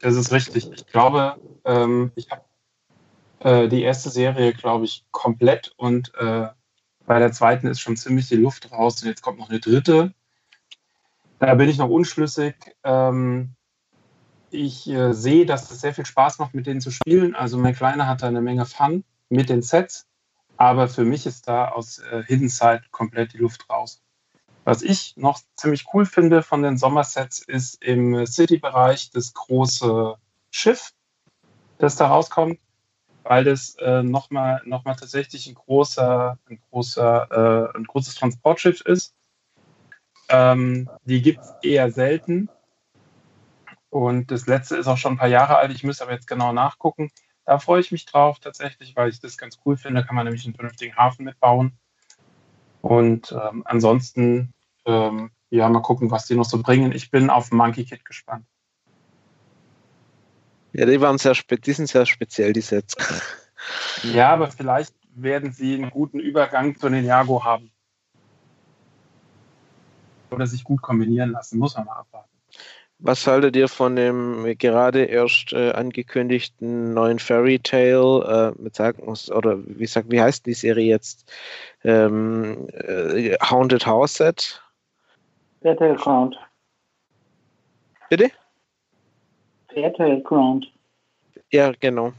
Das 0.00 0.14
ist 0.14 0.30
richtig. 0.30 0.70
Ich 0.72 0.86
glaube, 0.86 1.36
ähm, 1.64 2.12
ich 2.14 2.28
habe 2.30 2.42
äh, 3.40 3.68
die 3.68 3.82
erste 3.82 4.10
Serie, 4.10 4.52
glaube 4.52 4.84
ich, 4.84 5.04
komplett 5.10 5.72
und 5.76 6.12
äh, 6.18 6.48
bei 7.10 7.18
der 7.18 7.32
zweiten 7.32 7.66
ist 7.66 7.80
schon 7.80 7.96
ziemlich 7.96 8.28
die 8.28 8.36
Luft 8.36 8.70
raus 8.70 9.02
und 9.02 9.08
jetzt 9.08 9.20
kommt 9.20 9.40
noch 9.40 9.50
eine 9.50 9.58
dritte. 9.58 10.14
Da 11.40 11.56
bin 11.56 11.68
ich 11.68 11.76
noch 11.76 11.88
unschlüssig. 11.88 12.54
Ähm, 12.84 13.56
ich 14.52 14.88
äh, 14.88 15.12
sehe, 15.12 15.44
dass 15.44 15.72
es 15.72 15.80
sehr 15.80 15.92
viel 15.92 16.06
Spaß 16.06 16.38
macht, 16.38 16.54
mit 16.54 16.68
denen 16.68 16.80
zu 16.80 16.92
spielen. 16.92 17.34
Also 17.34 17.58
mein 17.58 17.74
Kleiner 17.74 18.06
hat 18.06 18.22
da 18.22 18.28
eine 18.28 18.40
Menge 18.40 18.64
Fun 18.64 19.02
mit 19.28 19.48
den 19.48 19.60
Sets, 19.60 20.06
aber 20.56 20.86
für 20.86 21.04
mich 21.04 21.26
ist 21.26 21.48
da 21.48 21.70
aus 21.70 21.98
äh, 21.98 22.22
Hidden 22.28 22.48
Side 22.48 22.82
komplett 22.92 23.32
die 23.32 23.38
Luft 23.38 23.68
raus. 23.68 24.00
Was 24.62 24.80
ich 24.80 25.16
noch 25.16 25.40
ziemlich 25.56 25.86
cool 25.92 26.06
finde 26.06 26.44
von 26.44 26.62
den 26.62 26.78
Sommersets 26.78 27.40
ist 27.40 27.82
im 27.82 28.24
City-Bereich 28.24 29.10
das 29.10 29.34
große 29.34 30.14
Schiff, 30.52 30.92
das 31.78 31.96
da 31.96 32.06
rauskommt 32.06 32.60
weil 33.24 33.44
das 33.44 33.76
äh, 33.76 34.02
nochmal 34.02 34.62
noch 34.64 34.84
mal 34.84 34.94
tatsächlich 34.94 35.46
ein 35.46 35.54
großer, 35.54 36.38
ein 36.48 36.60
großer, 36.70 37.72
äh, 37.74 37.76
ein 37.76 37.84
großes 37.84 38.14
Transportschiff 38.14 38.80
ist. 38.82 39.14
Ähm, 40.28 40.88
die 41.04 41.22
gibt 41.22 41.40
es 41.40 41.54
eher 41.62 41.90
selten. 41.90 42.48
Und 43.90 44.30
das 44.30 44.46
letzte 44.46 44.76
ist 44.76 44.86
auch 44.86 44.96
schon 44.96 45.14
ein 45.14 45.18
paar 45.18 45.28
Jahre 45.28 45.56
alt. 45.56 45.72
Ich 45.72 45.82
müsste 45.82 46.04
aber 46.04 46.12
jetzt 46.12 46.28
genau 46.28 46.52
nachgucken. 46.52 47.10
Da 47.44 47.58
freue 47.58 47.80
ich 47.80 47.90
mich 47.90 48.06
drauf 48.06 48.38
tatsächlich, 48.38 48.94
weil 48.94 49.10
ich 49.10 49.20
das 49.20 49.36
ganz 49.36 49.58
cool 49.64 49.76
finde. 49.76 50.00
Da 50.00 50.06
kann 50.06 50.14
man 50.14 50.24
nämlich 50.24 50.44
einen 50.44 50.54
vernünftigen 50.54 50.96
Hafen 50.96 51.24
mitbauen. 51.24 51.72
Und 52.80 53.32
ähm, 53.32 53.62
ansonsten, 53.66 54.54
ähm, 54.86 55.32
ja, 55.50 55.68
mal 55.68 55.82
gucken, 55.82 56.10
was 56.12 56.26
die 56.26 56.36
noch 56.36 56.44
so 56.44 56.62
bringen. 56.62 56.92
Ich 56.92 57.10
bin 57.10 57.28
auf 57.28 57.50
Monkey 57.50 57.84
Kid 57.84 58.04
gespannt. 58.04 58.46
Ja, 60.80 60.86
die 60.86 60.98
waren 60.98 61.18
sehr 61.18 61.34
die 61.34 61.72
sind 61.74 61.88
sehr 61.88 62.06
speziell, 62.06 62.54
die 62.54 62.62
Sets. 62.62 62.96
Ja, 64.02 64.30
aber 64.30 64.50
vielleicht 64.50 64.94
werden 65.14 65.52
sie 65.52 65.74
einen 65.74 65.90
guten 65.90 66.18
Übergang 66.18 66.74
zu 66.74 66.88
den 66.88 67.04
Jago 67.04 67.44
haben. 67.44 67.70
Oder 70.30 70.46
sich 70.46 70.64
gut 70.64 70.80
kombinieren 70.80 71.32
lassen, 71.32 71.58
muss 71.58 71.76
man 71.76 71.84
mal 71.84 71.98
abwarten. 71.98 72.30
Was 72.98 73.26
haltet 73.26 73.56
ihr 73.56 73.68
von 73.68 73.94
dem 73.94 74.56
gerade 74.56 75.04
erst 75.04 75.52
äh, 75.52 75.72
angekündigten 75.72 76.94
neuen 76.94 77.18
Fairy 77.18 77.58
Tale 77.58 78.54
äh, 78.56 78.62
mit 78.62 78.74
sagen 78.74 79.02
oder 79.02 79.58
wie 79.66 79.86
sagt, 79.86 80.10
wie 80.10 80.22
heißt 80.22 80.46
die 80.46 80.54
Serie 80.54 80.86
jetzt? 80.86 81.30
Ähm, 81.84 82.68
äh, 82.72 83.36
Haunted 83.42 83.84
House 83.84 84.14
Set? 84.14 84.62
Fairtale 85.60 85.96
Ground. 85.96 86.38
Bitte? 88.08 88.30
Fairtale 89.72 90.22
Ground. 90.22 90.70
Ja, 91.50 91.72
genau. 91.78 92.12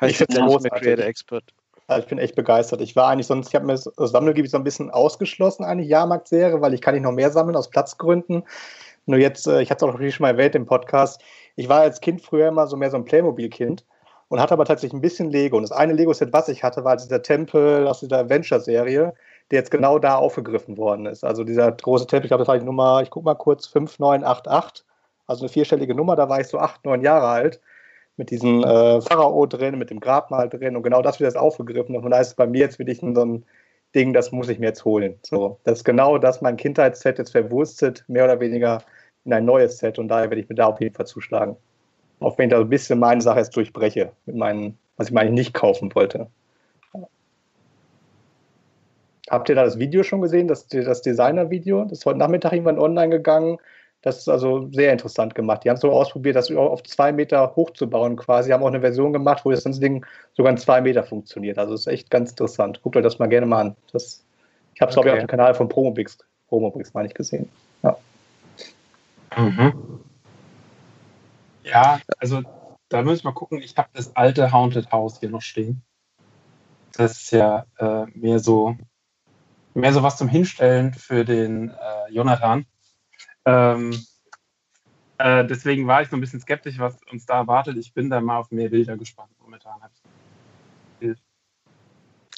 Heißt 0.00 0.12
ich 0.12 0.16
finde 0.18 0.40
es 0.40 0.64
Creator 0.80 1.04
Expert. 1.04 1.44
Also 1.86 2.02
ich 2.02 2.08
bin 2.08 2.18
echt 2.18 2.34
begeistert. 2.34 2.80
Ich 2.80 2.96
war 2.96 3.08
eigentlich 3.08 3.26
sonst, 3.26 3.48
ich 3.48 3.54
habe 3.54 3.66
mir 3.66 3.74
das 3.74 3.84
Sammlergebiet 3.96 4.50
so 4.50 4.56
ein 4.56 4.64
bisschen 4.64 4.90
ausgeschlossen, 4.90 5.64
eine 5.64 5.82
Jahrmarkt-Serie, 5.82 6.60
weil 6.60 6.74
ich 6.74 6.80
kann 6.80 6.94
nicht 6.94 7.02
noch 7.02 7.12
mehr 7.12 7.30
sammeln 7.30 7.56
aus 7.56 7.70
Platzgründen. 7.70 8.44
Nur 9.06 9.18
jetzt, 9.18 9.46
äh, 9.46 9.62
ich 9.62 9.70
hatte 9.70 9.84
es 9.84 9.94
auch 9.94 9.98
schon 9.98 10.22
mal 10.22 10.30
erwähnt 10.30 10.54
im 10.54 10.66
Podcast, 10.66 11.20
ich 11.56 11.68
war 11.68 11.80
als 11.80 12.00
Kind 12.00 12.22
früher 12.22 12.48
immer 12.48 12.66
so 12.66 12.76
mehr 12.76 12.90
so 12.90 12.96
ein 12.96 13.04
Playmobil-Kind 13.04 13.84
und 14.28 14.40
hatte 14.40 14.54
aber 14.54 14.64
tatsächlich 14.64 14.94
ein 14.96 15.02
bisschen 15.02 15.30
Lego. 15.30 15.56
Und 15.56 15.64
das 15.64 15.72
eine 15.72 15.92
Lego-Set, 15.92 16.32
was 16.32 16.48
ich 16.48 16.62
hatte, 16.62 16.84
war 16.84 16.96
dieser 16.96 17.22
Tempel 17.22 17.86
aus 17.86 18.00
dieser 18.00 18.20
Adventure-Serie, 18.20 19.12
der 19.50 19.58
jetzt 19.58 19.70
genau 19.70 19.98
da 19.98 20.16
aufgegriffen 20.16 20.78
worden 20.78 21.06
ist. 21.06 21.24
Also 21.24 21.44
dieser 21.44 21.70
große 21.72 22.06
Tempel, 22.06 22.26
ich 22.26 22.30
glaube, 22.30 22.42
das 22.42 22.48
war 22.48 22.58
die 22.58 22.64
Nummer, 22.64 23.02
ich 23.02 23.10
gucke 23.10 23.26
mal 23.26 23.34
kurz, 23.34 23.66
5988 23.66 24.86
also 25.32 25.44
eine 25.44 25.52
vierstellige 25.52 25.94
Nummer, 25.94 26.14
da 26.14 26.28
war 26.28 26.40
ich 26.40 26.46
so 26.46 26.58
acht, 26.58 26.84
neun 26.84 27.02
Jahre 27.02 27.26
alt, 27.26 27.60
mit 28.16 28.30
diesem 28.30 28.62
äh, 28.62 29.00
Pharao 29.00 29.46
drin, 29.46 29.78
mit 29.78 29.90
dem 29.90 29.98
Grabmal 29.98 30.48
drin 30.48 30.76
und 30.76 30.82
genau 30.82 31.02
das 31.02 31.18
wird 31.18 31.32
jetzt 31.32 31.40
aufgegriffen. 31.40 31.96
Und 31.96 32.10
da 32.10 32.20
ist 32.20 32.28
es 32.28 32.34
bei 32.34 32.46
mir 32.46 32.60
jetzt 32.60 32.78
wirklich 32.78 33.00
so 33.00 33.06
ein 33.06 33.44
Ding, 33.94 34.12
das 34.12 34.32
muss 34.32 34.48
ich 34.48 34.58
mir 34.58 34.66
jetzt 34.66 34.84
holen. 34.84 35.18
So, 35.22 35.58
das 35.64 35.78
ist 35.78 35.84
genau 35.84 36.18
das, 36.18 36.42
mein 36.42 36.56
Kindheitsset 36.56 37.18
jetzt 37.18 37.32
verwurstet, 37.32 38.04
mehr 38.08 38.24
oder 38.24 38.38
weniger 38.40 38.82
in 39.24 39.32
ein 39.32 39.44
neues 39.44 39.78
Set 39.78 39.98
und 39.98 40.08
daher 40.08 40.30
werde 40.30 40.40
ich 40.40 40.48
mir 40.48 40.54
da 40.54 40.66
auf 40.66 40.80
jeden 40.80 40.94
Fall 40.94 41.06
zuschlagen. 41.06 41.56
Auch 42.20 42.38
wenn 42.38 42.46
ich 42.46 42.50
da 42.50 42.58
so 42.58 42.64
ein 42.64 42.68
bisschen 42.68 42.98
meine 42.98 43.20
Sache 43.20 43.38
jetzt 43.38 43.56
durchbreche, 43.56 44.12
mit 44.26 44.36
meinen, 44.36 44.78
was 44.96 45.08
ich 45.08 45.16
eigentlich 45.16 45.32
nicht 45.32 45.54
kaufen 45.54 45.94
wollte. 45.94 46.28
Habt 49.30 49.48
ihr 49.48 49.54
da 49.54 49.64
das 49.64 49.78
Video 49.78 50.02
schon 50.02 50.20
gesehen, 50.20 50.48
das, 50.48 50.66
das 50.66 51.00
Designer-Video? 51.00 51.84
Das 51.84 52.00
ist 52.00 52.06
heute 52.06 52.18
Nachmittag 52.18 52.52
irgendwann 52.52 52.78
online 52.78 53.08
gegangen. 53.08 53.58
Das 54.02 54.18
ist 54.18 54.28
also 54.28 54.68
sehr 54.72 54.92
interessant 54.92 55.34
gemacht. 55.34 55.62
Die 55.62 55.70
haben 55.70 55.76
es 55.76 55.80
so 55.80 55.92
ausprobiert, 55.92 56.34
das 56.34 56.50
auf 56.50 56.82
zwei 56.82 57.12
Meter 57.12 57.54
hochzubauen 57.54 58.16
quasi. 58.16 58.48
Die 58.48 58.52
haben 58.52 58.62
auch 58.62 58.68
eine 58.68 58.80
Version 58.80 59.12
gemacht, 59.12 59.44
wo 59.44 59.50
das 59.52 59.62
ganze 59.62 59.80
Ding 59.80 60.04
sogar 60.34 60.50
in 60.50 60.58
zwei 60.58 60.80
Meter 60.80 61.04
funktioniert. 61.04 61.56
Also 61.56 61.74
ist 61.74 61.86
echt 61.86 62.10
ganz 62.10 62.30
interessant. 62.30 62.82
Guckt 62.82 62.96
euch 62.96 63.04
das 63.04 63.20
mal 63.20 63.28
gerne 63.28 63.46
mal 63.46 63.60
an. 63.60 63.76
Das 63.92 64.24
Ich 64.74 64.80
habe 64.80 64.90
es, 64.90 64.94
glaube 64.96 65.08
ich, 65.08 65.12
Okay. 65.12 65.22
auf 65.22 65.26
dem 65.26 65.30
Kanal 65.30 65.54
von 65.54 65.68
Promobix, 65.68 66.18
Promobix 66.48 66.92
meine 66.94 67.08
ich, 67.08 67.14
gesehen. 67.14 67.48
Ja. 67.84 67.96
Mhm. 69.36 70.00
Ja, 71.64 72.00
also 72.18 72.42
da 72.88 73.02
müssen 73.02 73.24
wir 73.24 73.32
gucken. 73.32 73.62
Ich 73.62 73.76
habe 73.76 73.88
das 73.92 74.16
alte 74.16 74.50
Haunted 74.50 74.90
House 74.90 75.20
hier 75.20 75.30
noch 75.30 75.42
stehen. 75.42 75.82
Das 76.96 77.12
ist 77.12 77.30
ja 77.30 77.66
äh, 77.78 78.06
mehr 78.14 78.40
so 78.40 78.76
mehr 79.74 79.92
so 79.92 80.02
was 80.02 80.16
zum 80.16 80.28
Hinstellen 80.28 80.92
für 80.92 81.24
den 81.24 81.70
äh, 81.70 82.12
Jonathan. 82.12 82.66
Ähm, 83.44 83.92
äh, 85.18 85.44
deswegen 85.46 85.86
war 85.86 86.02
ich 86.02 86.08
so 86.08 86.16
ein 86.16 86.20
bisschen 86.20 86.40
skeptisch, 86.40 86.78
was 86.78 86.98
uns 87.10 87.26
da 87.26 87.38
erwartet. 87.38 87.76
Ich 87.76 87.92
bin 87.94 88.10
da 88.10 88.20
mal 88.20 88.38
auf 88.38 88.50
mehr 88.50 88.68
Bilder 88.68 88.96
gespannt 88.96 89.30
momentan. 89.40 89.80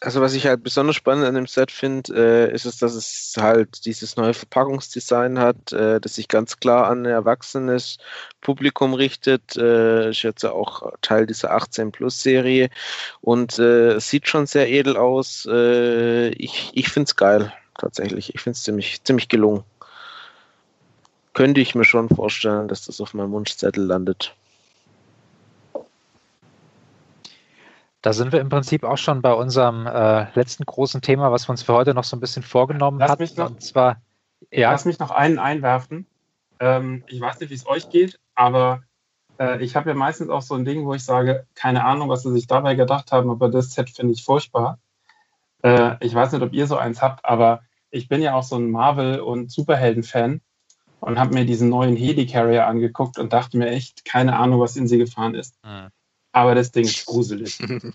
Also 0.01 0.21
was 0.21 0.35
ich 0.35 0.47
halt 0.47 0.63
besonders 0.63 0.97
spannend 0.97 1.25
an 1.25 1.35
dem 1.35 1.47
Set 1.47 1.71
finde, 1.71 2.13
äh, 2.15 2.55
ist 2.55 2.67
es, 2.67 2.77
dass 2.77 2.95
es 2.95 3.35
halt 3.39 3.87
dieses 3.87 4.17
neue 4.17 4.35
Verpackungsdesign 4.35 5.39
hat, 5.39 5.73
äh, 5.73 5.99
das 5.99 6.17
sich 6.17 6.29
ganz 6.29 6.59
klar 6.59 6.89
an 6.89 7.03
ein 7.03 7.07
erwachsenes 7.07 7.97
Publikum 8.43 8.93
richtet. 8.93 9.57
Äh, 9.57 10.11
ist 10.11 10.23
jetzt 10.23 10.45
auch 10.45 10.93
Teil 11.01 11.27
dieser 11.27 11.57
18-Plus-Serie 11.57 12.69
und 13.23 13.59
äh, 13.59 13.99
sieht 13.99 14.29
schon 14.29 14.47
sehr 14.47 14.69
edel 14.69 14.99
aus. 14.99 15.49
Äh, 15.51 16.29
ich 16.31 16.73
ich 16.75 16.89
finde 16.91 17.07
es 17.07 17.17
geil, 17.17 17.53
tatsächlich. 17.79 18.35
Ich 18.35 18.43
finde 18.43 18.57
es 18.57 18.63
ziemlich, 18.63 19.03
ziemlich 19.05 19.31
gelungen. 19.31 19.65
Könnte 21.35 21.61
ich 21.61 21.75
mir 21.75 21.85
schon 21.85 22.09
vorstellen, 22.09 22.69
dass 22.69 22.87
das 22.87 23.01
auf 23.01 23.13
meinem 23.13 23.33
Wunschzettel 23.33 23.85
landet. 23.85 24.35
Da 28.03 28.13
sind 28.13 28.33
wir 28.33 28.41
im 28.41 28.49
Prinzip 28.49 28.85
auch 28.85 28.99
schon 28.99 29.23
bei 29.23 29.33
unserem 29.33 29.87
äh, 29.87 30.31
letzten 30.35 30.65
großen 30.65 31.01
Thema, 31.01 31.33
was 31.33 31.49
wir 31.49 31.51
uns 31.51 31.63
für 31.63 31.73
heute 31.73 31.95
noch 31.95 32.05
so 32.05 32.17
ein 32.17 32.21
bisschen 32.21 32.43
vorgenommen 32.43 32.99
Lass 32.99 33.11
hatten. 33.11 33.23
mich 33.23 33.37
noch- 33.37 33.51
und 33.51 33.63
zwar, 33.63 34.03
ja, 34.51 34.71
Lass 34.71 34.85
mich 34.85 34.99
noch 34.99 35.11
einen 35.11 35.39
einwerfen. 35.39 36.07
Ähm, 36.61 37.03
ich 37.09 37.21
weiß 37.21 37.41
nicht, 37.41 37.51
wie 37.51 37.55
es 37.55 37.67
euch 37.67 37.89
geht, 37.89 38.21
aber 38.35 38.83
äh, 39.41 39.63
ich 39.65 39.75
habe 39.75 39.89
ja 39.89 39.97
meistens 39.97 40.29
auch 40.29 40.43
so 40.43 40.55
ein 40.55 40.65
Ding, 40.65 40.85
wo 40.85 40.95
ich 40.95 41.05
sage, 41.05 41.47
keine 41.55 41.85
Ahnung, 41.85 42.11
was 42.11 42.23
sie 42.23 42.33
sich 42.33 42.47
dabei 42.47 42.75
gedacht 42.75 43.11
haben, 43.11 43.31
aber 43.31 43.49
das 43.49 43.73
Set 43.73 43.91
finde 43.91 44.13
ich 44.13 44.23
furchtbar. 44.23 44.79
Äh, 45.63 45.97
ich 46.01 46.15
weiß 46.15 46.31
nicht, 46.33 46.43
ob 46.43 46.53
ihr 46.53 46.67
so 46.67 46.77
eins 46.77 47.03
habt, 47.03 47.25
aber 47.25 47.63
ich 47.91 48.09
bin 48.09 48.23
ja 48.23 48.35
auch 48.35 48.43
so 48.43 48.57
ein 48.57 48.71
Marvel- 48.71 49.21
und 49.21 49.51
Superhelden-Fan 49.51 50.43
und 51.05 51.19
habe 51.19 51.35
mir 51.35 51.45
diesen 51.45 51.69
neuen 51.69 51.97
Helicarrier 51.97 52.67
angeguckt 52.67 53.19
und 53.19 53.33
dachte 53.33 53.59
mir 53.59 53.69
echt, 53.69 54.05
keine 54.05 54.37
Ahnung, 54.37 54.61
was 54.61 54.77
in 54.77 54.89
sie 54.89 54.99
gefahren 54.99 55.35
ist. 55.35 55.57
Hm. 55.63 55.89
Aber 56.33 56.55
das 56.55 56.73
Ding 56.73 56.85
ist 56.85 57.07
gruselig. 57.07 57.59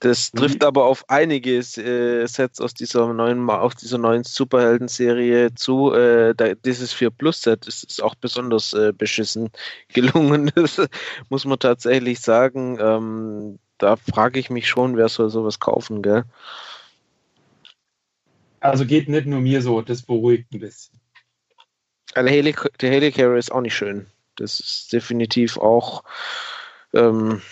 Das 0.00 0.32
trifft 0.32 0.62
aber 0.64 0.84
auf 0.84 1.08
einige 1.08 1.56
äh, 1.56 2.26
Sets 2.26 2.60
aus 2.60 2.74
dieser 2.74 3.10
neuen, 3.14 3.48
auf 3.48 3.74
dieser 3.74 3.96
neuen 3.96 4.22
Superhelden-Serie 4.22 5.54
zu. 5.54 5.94
Äh, 5.94 6.34
da, 6.34 6.52
dieses 6.54 6.92
4 6.92 7.08
Plus-Set 7.08 7.66
ist, 7.66 7.84
ist 7.84 8.02
auch 8.02 8.14
besonders 8.14 8.74
äh, 8.74 8.92
beschissen 8.92 9.48
gelungen. 9.88 10.50
Das 10.54 10.78
muss 11.30 11.46
man 11.46 11.58
tatsächlich 11.58 12.20
sagen. 12.20 12.76
Ähm, 12.78 13.58
da 13.78 13.96
frage 13.96 14.38
ich 14.38 14.50
mich 14.50 14.68
schon, 14.68 14.98
wer 14.98 15.08
soll 15.08 15.30
sowas 15.30 15.58
kaufen, 15.58 16.02
gell? 16.02 16.24
Also 18.60 18.84
geht 18.84 19.08
nicht 19.08 19.26
nur 19.26 19.40
mir 19.40 19.62
so, 19.62 19.80
das 19.80 20.02
beruhigt 20.02 20.52
ein 20.52 20.60
bisschen. 20.60 21.00
Der, 22.16 22.28
Heli 22.28 22.54
der 22.80 22.90
Helicarrier 22.90 23.36
ist 23.36 23.52
auch 23.52 23.60
nicht 23.60 23.74
schön. 23.76 24.06
Das 24.36 24.60
ist 24.60 24.92
definitiv 24.92 25.58
auch 25.58 26.02
ähm, 26.92 27.42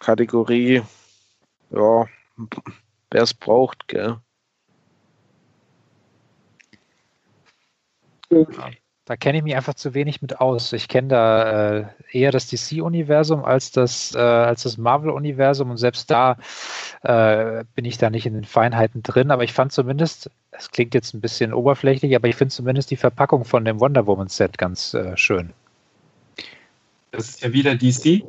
Kategorie, 0.00 0.82
ja, 1.70 2.06
wer 3.10 3.22
es 3.22 3.34
braucht, 3.34 3.88
gell? 3.88 4.18
Da 9.04 9.16
kenne 9.16 9.38
ich 9.38 9.44
mich 9.44 9.54
einfach 9.54 9.74
zu 9.74 9.92
wenig 9.92 10.22
mit 10.22 10.40
aus. 10.40 10.72
Ich 10.72 10.88
kenne 10.88 11.08
da 11.08 11.76
äh, 11.76 11.86
eher 12.10 12.30
das 12.30 12.48
DC-Universum 12.48 13.44
als 13.44 13.70
das, 13.70 14.14
äh, 14.14 14.18
das 14.18 14.78
Marvel-Universum 14.78 15.70
und 15.70 15.76
selbst 15.76 16.10
da 16.10 16.38
äh, 17.02 17.64
bin 17.74 17.84
ich 17.84 17.98
da 17.98 18.08
nicht 18.08 18.24
in 18.24 18.32
den 18.32 18.44
Feinheiten 18.44 19.02
drin. 19.02 19.30
Aber 19.30 19.44
ich 19.44 19.52
fand 19.52 19.72
zumindest, 19.72 20.30
es 20.52 20.70
klingt 20.70 20.94
jetzt 20.94 21.12
ein 21.12 21.20
bisschen 21.20 21.52
oberflächlich, 21.52 22.16
aber 22.16 22.28
ich 22.28 22.36
finde 22.36 22.54
zumindest 22.54 22.90
die 22.90 22.96
Verpackung 22.96 23.44
von 23.44 23.64
dem 23.66 23.78
Wonder 23.78 24.06
Woman-Set 24.06 24.56
ganz 24.56 24.94
äh, 24.94 25.16
schön. 25.16 25.52
Das 27.10 27.28
ist 27.28 27.42
ja 27.42 27.52
wieder 27.52 27.74
DC 27.76 28.24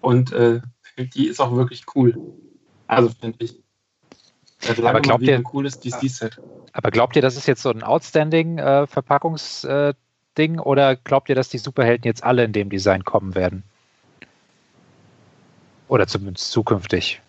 und 0.00 0.32
äh, 0.32 0.60
die 0.96 1.26
ist 1.26 1.40
auch 1.40 1.54
wirklich 1.54 1.84
cool. 1.94 2.16
Also 2.86 3.10
finde 3.10 3.44
ich. 3.44 3.60
Aber 4.82 5.00
glaubt 5.00 5.22
ihr- 5.22 5.36
ein 5.36 5.44
cooles 5.44 5.78
DC-Set. 5.80 6.40
Aber 6.72 6.90
glaubt 6.90 7.16
ihr, 7.16 7.22
das 7.22 7.36
ist 7.36 7.46
jetzt 7.46 7.62
so 7.62 7.70
ein 7.70 7.82
outstanding 7.82 8.58
äh, 8.58 8.86
Verpackungsding 8.86 10.58
oder 10.58 10.96
glaubt 10.96 11.28
ihr, 11.28 11.34
dass 11.34 11.48
die 11.48 11.58
Superhelden 11.58 12.04
jetzt 12.04 12.22
alle 12.22 12.44
in 12.44 12.52
dem 12.52 12.70
Design 12.70 13.04
kommen 13.04 13.34
werden? 13.34 13.62
Oder 15.88 16.06
zumindest 16.06 16.50
zukünftig? 16.50 17.20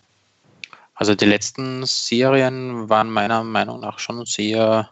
Also 0.94 1.14
die 1.14 1.24
letzten 1.24 1.86
Serien 1.86 2.90
waren 2.90 3.10
meiner 3.10 3.42
Meinung 3.42 3.80
nach 3.80 3.98
schon 3.98 4.26
sehr, 4.26 4.90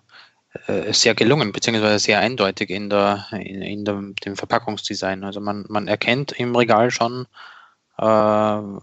äh, 0.66 0.92
sehr 0.92 1.14
gelungen, 1.14 1.52
beziehungsweise 1.52 1.98
sehr 1.98 2.18
eindeutig 2.20 2.70
in, 2.70 2.88
der, 2.88 3.26
in, 3.32 3.60
in 3.60 3.84
der, 3.84 4.00
dem 4.24 4.36
Verpackungsdesign. 4.36 5.22
Also 5.22 5.40
man, 5.40 5.66
man 5.68 5.86
erkennt 5.86 6.32
im 6.32 6.56
Regal 6.56 6.90
schon, 6.90 7.26
äh, 7.98 8.02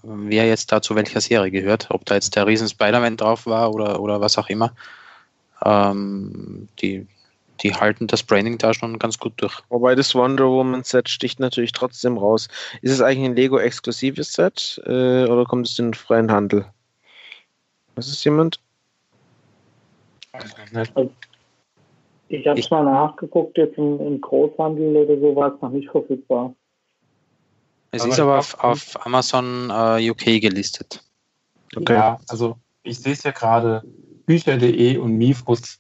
wer 0.04 0.46
jetzt 0.46 0.72
da 0.72 0.82
zu 0.82 0.96
welcher 0.96 1.22
Serie 1.22 1.52
gehört, 1.52 1.88
ob 1.90 2.06
da 2.06 2.16
jetzt 2.16 2.36
der 2.36 2.48
Riesen 2.48 2.68
Spider-Man 2.68 3.18
drauf 3.18 3.46
war 3.46 3.74
oder, 3.74 4.00
oder 4.00 4.20
was 4.20 4.38
auch 4.38 4.50
immer. 4.50 4.74
Ähm, 5.64 6.68
die, 6.82 7.08
die 7.64 7.74
halten 7.74 8.08
das 8.08 8.24
Branding 8.24 8.58
da 8.58 8.74
schon 8.74 9.00
ganz 9.00 9.18
gut 9.18 9.34
durch. 9.38 9.62
Wobei 9.70 9.96
das 9.96 10.14
Wonder 10.16 10.50
Woman 10.50 10.84
Set 10.84 11.08
sticht 11.08 11.40
natürlich 11.40 11.72
trotzdem 11.72 12.18
raus. 12.18 12.50
Ist 12.82 12.92
es 12.92 13.02
eigentlich 13.02 13.30
ein 13.30 13.36
Lego-exklusives 13.36 14.34
Set 14.34 14.82
äh, 14.86 15.26
oder 15.26 15.46
kommt 15.46 15.68
es 15.68 15.80
in 15.80 15.88
den 15.88 15.94
freien 15.94 16.32
Handel? 16.32 16.66
Was 17.96 18.10
ist 18.10 18.24
jemand? 18.26 18.60
Ich 22.28 22.46
habe 22.48 22.60
es 22.60 22.70
mal 22.70 22.84
nachgeguckt, 22.84 23.58
jetzt 23.58 23.78
im, 23.78 23.98
im 24.02 24.20
Großhandel 24.20 24.98
oder 24.98 25.18
so 25.18 25.36
war 25.38 25.56
es 25.56 25.62
noch 25.62 25.70
nicht 25.70 25.90
verfügbar. 25.90 26.54
Es 27.96 28.02
Aber 28.02 28.12
ist 28.12 28.20
aber 28.20 28.38
auf, 28.38 28.60
auf 28.60 29.06
Amazon 29.06 29.70
äh, 29.70 30.10
UK 30.10 30.42
gelistet. 30.42 31.02
Ja, 31.88 32.20
also 32.28 32.58
ich 32.84 33.00
sehe 33.00 33.14
es 33.14 33.24
ja 33.24 33.32
gerade, 33.32 33.84
Bücher.de 34.26 34.98
und 34.98 35.14
Mifus 35.14 35.80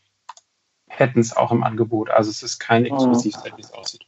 hätten 0.87 1.19
es 1.19 1.35
auch 1.35 1.51
im 1.51 1.63
Angebot. 1.63 2.09
Also 2.09 2.29
es 2.29 2.41
ist 2.41 2.59
kein 2.59 2.85
Exklusivset, 2.85 3.57
wie 3.57 3.61
es 3.61 3.73
aussieht. 3.73 4.05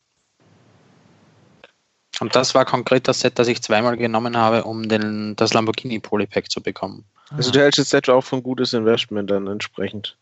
Und 2.21 2.35
das 2.35 2.55
war 2.55 2.63
konkret 2.63 3.09
das 3.09 3.19
Set, 3.19 3.37
das 3.37 3.49
ich 3.49 3.61
zweimal 3.61 3.97
genommen 3.97 4.37
habe, 4.37 4.63
um 4.63 4.87
den, 4.87 5.35
das 5.35 5.53
Lamborghini 5.53 5.99
Polypack 5.99 6.49
zu 6.49 6.61
bekommen. 6.61 7.03
Also 7.29 7.51
du 7.51 7.59
hältst 7.59 7.77
das 7.77 7.89
Set 7.89 8.09
auch 8.09 8.21
für 8.21 8.37
ein 8.37 8.43
gutes 8.43 8.71
Investment 8.73 9.29
dann 9.29 9.47
entsprechend. 9.47 10.17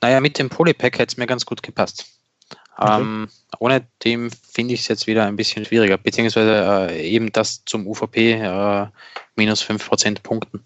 Naja, 0.00 0.20
mit 0.20 0.38
dem 0.38 0.48
Polypack 0.48 0.98
hätte 0.98 1.12
es 1.12 1.16
mir 1.18 1.26
ganz 1.26 1.44
gut 1.44 1.62
gepasst. 1.62 2.06
Ähm, 2.80 3.28
ohne 3.58 3.86
dem 4.04 4.30
finde 4.30 4.74
ich 4.74 4.80
es 4.80 4.88
jetzt 4.88 5.06
wieder 5.06 5.26
ein 5.26 5.36
bisschen 5.36 5.64
schwieriger, 5.64 5.98
beziehungsweise 5.98 6.88
äh, 6.90 7.08
eben 7.08 7.30
das 7.30 7.64
zum 7.64 7.86
UVP 7.86 8.32
äh, 8.32 8.86
minus 9.36 9.62
5% 9.62 10.22
Punkten. 10.22 10.62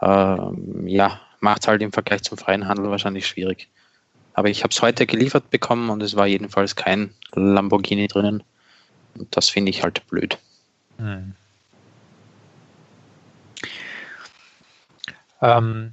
Ähm, 0.00 0.86
ja, 0.86 1.20
macht 1.40 1.68
halt 1.68 1.82
im 1.82 1.92
Vergleich 1.92 2.22
zum 2.22 2.38
freien 2.38 2.66
Handel 2.66 2.90
wahrscheinlich 2.90 3.26
schwierig. 3.26 3.68
Aber 4.32 4.48
ich 4.48 4.62
habe 4.64 4.72
es 4.72 4.80
heute 4.80 5.06
geliefert 5.06 5.50
bekommen 5.50 5.90
und 5.90 6.02
es 6.02 6.16
war 6.16 6.26
jedenfalls 6.26 6.76
kein 6.76 7.14
Lamborghini 7.34 8.08
drinnen. 8.08 8.42
Und 9.16 9.36
das 9.36 9.48
finde 9.50 9.70
ich 9.70 9.82
halt 9.82 10.06
blöd. 10.08 10.38
Hm. 10.98 11.34
Ähm, 15.40 15.92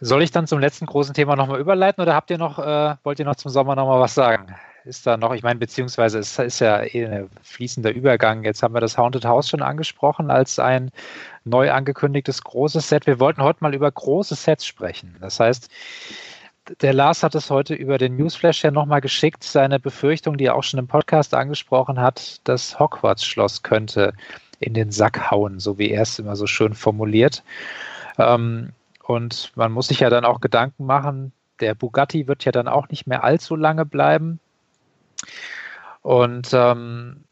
soll 0.00 0.22
ich 0.22 0.30
dann 0.30 0.46
zum 0.46 0.58
letzten 0.58 0.86
großen 0.86 1.14
Thema 1.14 1.36
nochmal 1.36 1.60
überleiten 1.60 2.02
oder 2.02 2.14
habt 2.14 2.30
ihr 2.30 2.38
noch, 2.38 2.58
äh, 2.58 2.96
wollt 3.02 3.18
ihr 3.18 3.24
noch 3.24 3.36
zum 3.36 3.50
Sommer 3.50 3.76
nochmal 3.76 4.00
was 4.00 4.14
sagen? 4.14 4.54
Ist 4.86 5.04
da 5.04 5.16
noch, 5.16 5.34
ich 5.34 5.42
meine, 5.42 5.58
beziehungsweise 5.58 6.20
es 6.20 6.38
ist 6.38 6.60
ja 6.60 6.80
eh 6.80 7.06
ein 7.06 7.28
fließender 7.42 7.92
Übergang. 7.92 8.44
Jetzt 8.44 8.62
haben 8.62 8.72
wir 8.72 8.80
das 8.80 8.96
Haunted 8.96 9.24
House 9.24 9.48
schon 9.48 9.60
angesprochen 9.60 10.30
als 10.30 10.60
ein 10.60 10.92
neu 11.44 11.72
angekündigtes 11.72 12.44
großes 12.44 12.88
Set. 12.88 13.04
Wir 13.08 13.18
wollten 13.18 13.42
heute 13.42 13.58
mal 13.62 13.74
über 13.74 13.90
große 13.90 14.36
Sets 14.36 14.64
sprechen. 14.64 15.16
Das 15.20 15.40
heißt, 15.40 15.68
der 16.82 16.92
Lars 16.92 17.24
hat 17.24 17.34
es 17.34 17.50
heute 17.50 17.74
über 17.74 17.98
den 17.98 18.16
Newsflash 18.16 18.62
ja 18.62 18.70
nochmal 18.70 19.00
geschickt, 19.00 19.42
seine 19.42 19.80
Befürchtung, 19.80 20.36
die 20.36 20.44
er 20.44 20.54
auch 20.54 20.62
schon 20.62 20.78
im 20.78 20.86
Podcast 20.86 21.34
angesprochen 21.34 22.00
hat, 22.00 22.40
das 22.44 22.78
Hogwarts-Schloss 22.78 23.64
könnte 23.64 24.12
in 24.60 24.74
den 24.74 24.92
Sack 24.92 25.32
hauen, 25.32 25.58
so 25.58 25.78
wie 25.78 25.90
er 25.90 26.02
es 26.02 26.20
immer 26.20 26.36
so 26.36 26.46
schön 26.46 26.74
formuliert. 26.74 27.42
Ähm, 28.18 28.70
und 29.02 29.50
man 29.56 29.72
muss 29.72 29.88
sich 29.88 29.98
ja 29.98 30.10
dann 30.10 30.24
auch 30.24 30.40
Gedanken 30.40 30.86
machen, 30.86 31.32
der 31.58 31.74
Bugatti 31.74 32.28
wird 32.28 32.44
ja 32.44 32.52
dann 32.52 32.68
auch 32.68 32.88
nicht 32.88 33.08
mehr 33.08 33.24
allzu 33.24 33.56
lange 33.56 33.84
bleiben. 33.84 34.38
Und 36.02 36.50
ähm, 36.52 37.24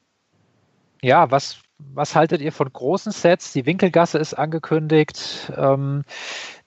ja, 1.03 1.31
was, 1.31 1.59
was 1.79 2.15
haltet 2.15 2.41
ihr 2.41 2.53
von 2.53 2.73
großen 2.73 3.13
Sets? 3.13 3.53
Die 3.53 3.67
Winkelgasse 3.67 4.19
ist 4.19 4.35
angekündigt, 4.35 5.53
ähm, 5.57 6.05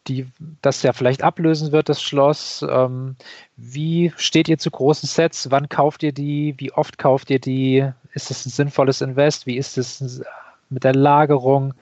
die 0.07 0.27
das 0.61 0.83
ja 0.83 0.93
vielleicht 0.93 1.23
ablösen 1.23 1.71
wird, 1.71 1.89
das 1.89 2.01
Schloss. 2.01 2.65
Ähm, 2.69 3.15
wie 3.55 4.13
steht 4.15 4.47
ihr 4.47 4.57
zu 4.57 4.71
großen 4.71 5.07
Sets? 5.07 5.51
Wann 5.51 5.69
kauft 5.69 6.03
ihr 6.03 6.13
die? 6.13 6.55
Wie 6.57 6.71
oft 6.71 6.97
kauft 6.97 7.29
ihr 7.29 7.39
die? 7.39 7.89
Ist 8.13 8.31
es 8.31 8.45
ein 8.45 8.51
sinnvolles 8.51 9.01
Invest? 9.01 9.45
Wie 9.45 9.57
ist 9.57 9.77
es 9.77 10.23
mit 10.69 10.83
der 10.83 10.95
Lagerung? 10.95 11.73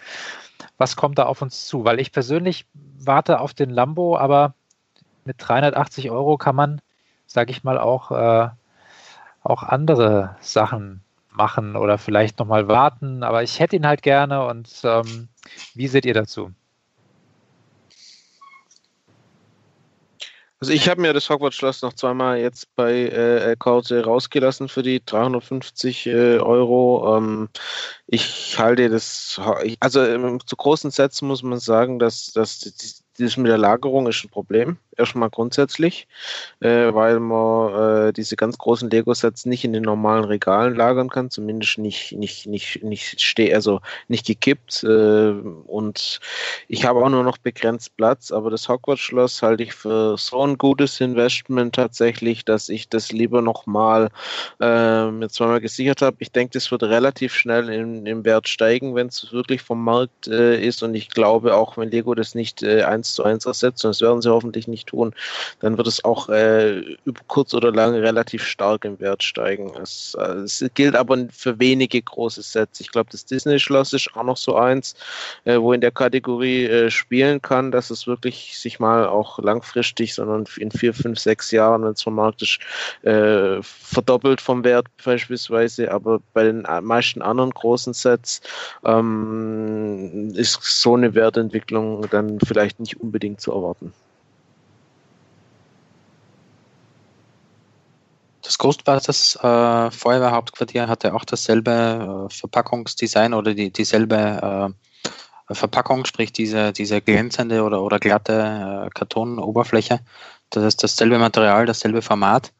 Was 0.78 0.96
kommt 0.96 1.20
da 1.20 1.26
auf 1.26 1.42
uns 1.42 1.68
zu? 1.68 1.86
Weil 1.86 2.00
ich 2.00 2.12
persönlich 2.12 2.66
warte 2.74 3.40
auf 3.40 3.54
den 3.54 3.70
Lambo, 3.70 4.18
aber 4.18 4.54
mit 5.26 5.36
380 5.40 6.12
Euro 6.12 6.38
kann 6.38 6.56
man, 6.56 6.82
sage 7.28 7.52
ich 7.52 7.64
mal, 7.64 7.78
auch, 7.78 8.12
äh, 8.12 8.50
auch 9.46 9.64
andere 9.64 10.36
Sachen 10.42 11.02
machen 11.32 11.76
oder 11.76 11.98
vielleicht 11.98 12.40
nochmal 12.40 12.68
warten. 12.68 13.24
Aber 13.24 13.44
ich 13.44 13.60
hätte 13.60 13.76
ihn 13.76 13.88
halt 13.88 14.02
gerne 14.02 14.46
und 14.46 14.70
ähm, 14.84 15.28
wie 15.74 15.88
seht 15.88 16.06
ihr 16.06 16.14
dazu? 16.14 16.52
Also 20.62 20.74
ich 20.74 20.88
habe 20.88 21.02
mir 21.02 21.14
das 21.14 21.30
Hogwarts-Schloss 21.30 21.82
noch 21.82 21.94
zweimal 21.94 22.40
jetzt 22.40 22.74
bei 22.76 22.94
äh, 22.94 23.56
Korte 23.60 24.04
rausgelassen 24.06 24.70
für 24.70 24.84
die 24.84 25.04
350 25.06 26.08
äh, 26.08 26.40
Euro. 26.40 27.18
Ähm, 27.18 27.50
ich 28.08 28.58
halte 28.58 28.90
das, 28.90 29.40
also 29.80 30.04
ähm, 30.04 30.40
zu 30.46 30.56
großen 30.56 30.92
Sätzen 30.92 31.28
muss 31.28 31.44
man 31.44 31.60
sagen, 31.60 32.00
dass, 32.00 32.32
dass 32.32 33.04
das 33.18 33.38
mit 33.38 33.48
der 33.48 33.58
Lagerung 33.58 34.08
ist 34.08 34.24
ein 34.24 34.30
Problem, 34.30 34.78
erstmal 34.98 35.30
grundsätzlich, 35.30 36.08
äh, 36.60 36.94
weil 36.94 37.20
man 37.20 38.08
äh, 38.08 38.14
diese 38.14 38.36
ganz 38.36 38.58
großen 38.58 38.90
Lego-Sets 38.90 39.46
nicht 39.46 39.64
in 39.64 39.74
den 39.74 39.84
normalen 39.84 40.26
Regalen 40.26 40.76
lagern 40.76 41.10
kann, 41.10 41.30
zumindest 41.30 41.78
nicht, 41.78 42.14
nicht, 42.14 42.48
nicht, 42.48 42.84
nicht 42.84 43.22
steh, 43.22 43.54
also 43.54 43.82
nicht 44.08 44.26
gekippt. 44.26 44.84
Äh, 44.84 45.32
und 45.68 46.20
ich 46.68 46.86
habe 46.86 47.04
auch 47.04 47.10
nur 47.10 47.24
noch 47.24 47.38
begrenzt 47.38 47.96
Platz, 47.98 48.32
aber 48.32 48.50
das 48.50 48.68
Hogwarts-Schloss 48.70 49.42
halte 49.42 49.64
ich 49.64 49.74
für 49.74 50.18
so 50.18 50.42
ein 50.42 50.58
gutes 50.58 51.00
Investment 51.02 51.76
tatsächlich, 51.76 52.46
dass 52.46 52.70
ich 52.70 52.90
das 52.90 53.12
lieber 53.12 53.42
nochmal 53.42 54.10
äh, 54.60 55.12
mir 55.12 55.30
zweimal 55.30 55.62
gesichert 55.62 56.02
habe. 56.02 56.18
Ich 56.20 56.32
denke, 56.32 56.54
das 56.54 56.72
wird 56.72 56.84
relativ 56.84 57.34
schnell 57.34 57.70
im, 57.70 58.06
im 58.06 58.26
Wert 58.26 58.48
steigen, 58.48 58.96
wenn 58.96 59.08
es 59.08 59.32
wirklich 59.32 59.62
vom 59.62 59.84
Markt 59.84 60.28
äh, 60.28 60.60
ist. 60.62 60.84
Und 60.84 60.96
ich 60.96 61.10
glaube 61.10 61.56
auch, 61.56 61.78
wenn 61.78 61.92
Lego 61.92 62.16
das 62.16 62.36
nicht 62.36 62.64
äh, 62.64 62.84
eins 62.84 63.14
zu 63.14 63.24
eins 63.24 63.46
ersetzt, 63.46 63.86
und 63.86 63.90
das 63.90 64.02
werden 64.02 64.22
sie 64.22 64.32
hoffentlich 64.32 64.68
nicht 64.68 64.85
tun, 64.86 65.14
dann 65.60 65.78
wird 65.78 65.88
es 65.88 66.04
auch 66.04 66.30
äh, 66.30 66.80
über 67.06 67.22
kurz 67.28 67.54
oder 67.54 67.72
lang 67.72 67.96
relativ 67.96 68.44
stark 68.44 68.86
im 68.86 69.00
Wert 69.00 69.24
steigen. 69.24 69.74
Es, 69.82 70.16
äh, 70.20 70.44
es 70.44 70.64
gilt 70.74 70.96
aber 70.96 71.18
für 71.32 71.60
wenige 71.60 72.02
große 72.02 72.42
Sets. 72.42 72.80
Ich 72.80 72.92
glaube, 72.92 73.10
das 73.12 73.26
Disney-Schloss 73.26 73.94
ist 73.94 74.10
auch 74.16 74.24
noch 74.24 74.38
so 74.38 74.56
eins, 74.56 74.96
äh, 75.46 75.58
wo 75.58 75.74
in 75.74 75.82
der 75.82 75.92
Kategorie 75.92 76.66
äh, 76.66 76.92
spielen 76.92 77.42
kann, 77.42 77.72
dass 77.72 77.90
es 77.90 78.08
wirklich 78.08 78.58
sich 78.58 78.80
mal 78.80 79.08
auch 79.08 79.40
langfristig, 79.40 80.14
sondern 80.14 80.46
in 80.58 80.72
vier, 80.72 80.94
fünf, 80.94 81.20
sechs 81.20 81.52
Jahren, 81.52 81.84
wenn 81.84 81.94
es 81.94 82.04
vom 82.04 82.16
Markt 82.16 82.42
ist, 82.42 82.60
äh, 83.04 83.62
verdoppelt 83.62 84.42
vom 84.42 84.64
Wert 84.64 84.88
beispielsweise. 85.04 85.92
Aber 85.92 86.20
bei 86.34 86.44
den 86.44 86.66
meisten 86.82 87.22
anderen 87.22 87.52
großen 87.52 87.94
Sets 87.94 88.42
ähm, 88.84 90.34
ist 90.36 90.60
so 90.62 90.96
eine 90.96 91.14
Wertentwicklung 91.16 92.08
dann 92.10 92.40
vielleicht 92.40 92.80
nicht 92.80 93.00
unbedingt 93.00 93.42
zu 93.42 93.52
erwarten. 93.52 93.94
Das 98.46 98.60
Ghostbusters 98.60 99.36
äh, 99.38 99.90
Feuerwehrhauptquartier 99.90 100.88
hatte 100.88 101.16
auch 101.16 101.26
dasselbe 101.26 102.28
äh, 102.30 102.34
Verpackungsdesign 102.34 103.34
oder 103.34 103.56
die, 103.56 103.72
dieselbe 103.72 104.76
äh, 105.50 105.54
Verpackung, 105.54 106.06
sprich 106.06 106.32
diese, 106.32 106.72
diese 106.72 107.02
glänzende 107.02 107.64
oder, 107.64 107.82
oder 107.82 108.00
glatte 108.00 108.86
äh, 108.86 108.90
Kartonoberfläche. 108.94 110.00
Das 110.52 110.64
ist 110.64 110.84
dasselbe 110.84 111.18
Material, 111.18 111.66
dasselbe 111.66 112.04
Format. 112.04 112.54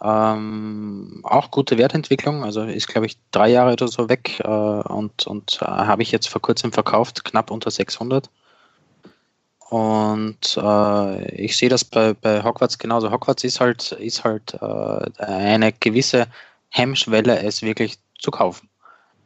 Ähm, 0.00 1.22
auch 1.24 1.50
gute 1.50 1.76
Wertentwicklung, 1.76 2.44
also 2.44 2.62
ist 2.62 2.86
glaube 2.86 3.06
ich 3.06 3.18
drei 3.32 3.48
Jahre 3.48 3.72
oder 3.72 3.88
so 3.88 4.08
weg 4.08 4.40
äh, 4.44 4.46
und, 4.46 5.26
und 5.26 5.58
äh, 5.60 5.64
habe 5.64 6.02
ich 6.02 6.12
jetzt 6.12 6.28
vor 6.28 6.42
kurzem 6.42 6.70
verkauft, 6.70 7.24
knapp 7.24 7.50
unter 7.50 7.70
600. 7.70 8.30
Und 9.68 10.56
äh, 10.56 11.34
ich 11.34 11.56
sehe 11.56 11.68
das 11.68 11.84
bei, 11.84 12.14
bei 12.14 12.42
Hogwarts 12.44 12.78
genauso. 12.78 13.10
Hogwarts 13.10 13.42
ist 13.44 13.60
halt, 13.60 13.92
ist 13.92 14.22
halt 14.22 14.54
äh, 14.60 15.22
eine 15.22 15.72
gewisse 15.72 16.28
Hemmschwelle, 16.68 17.40
es 17.40 17.62
wirklich 17.62 17.98
zu 18.18 18.30
kaufen. 18.30 18.68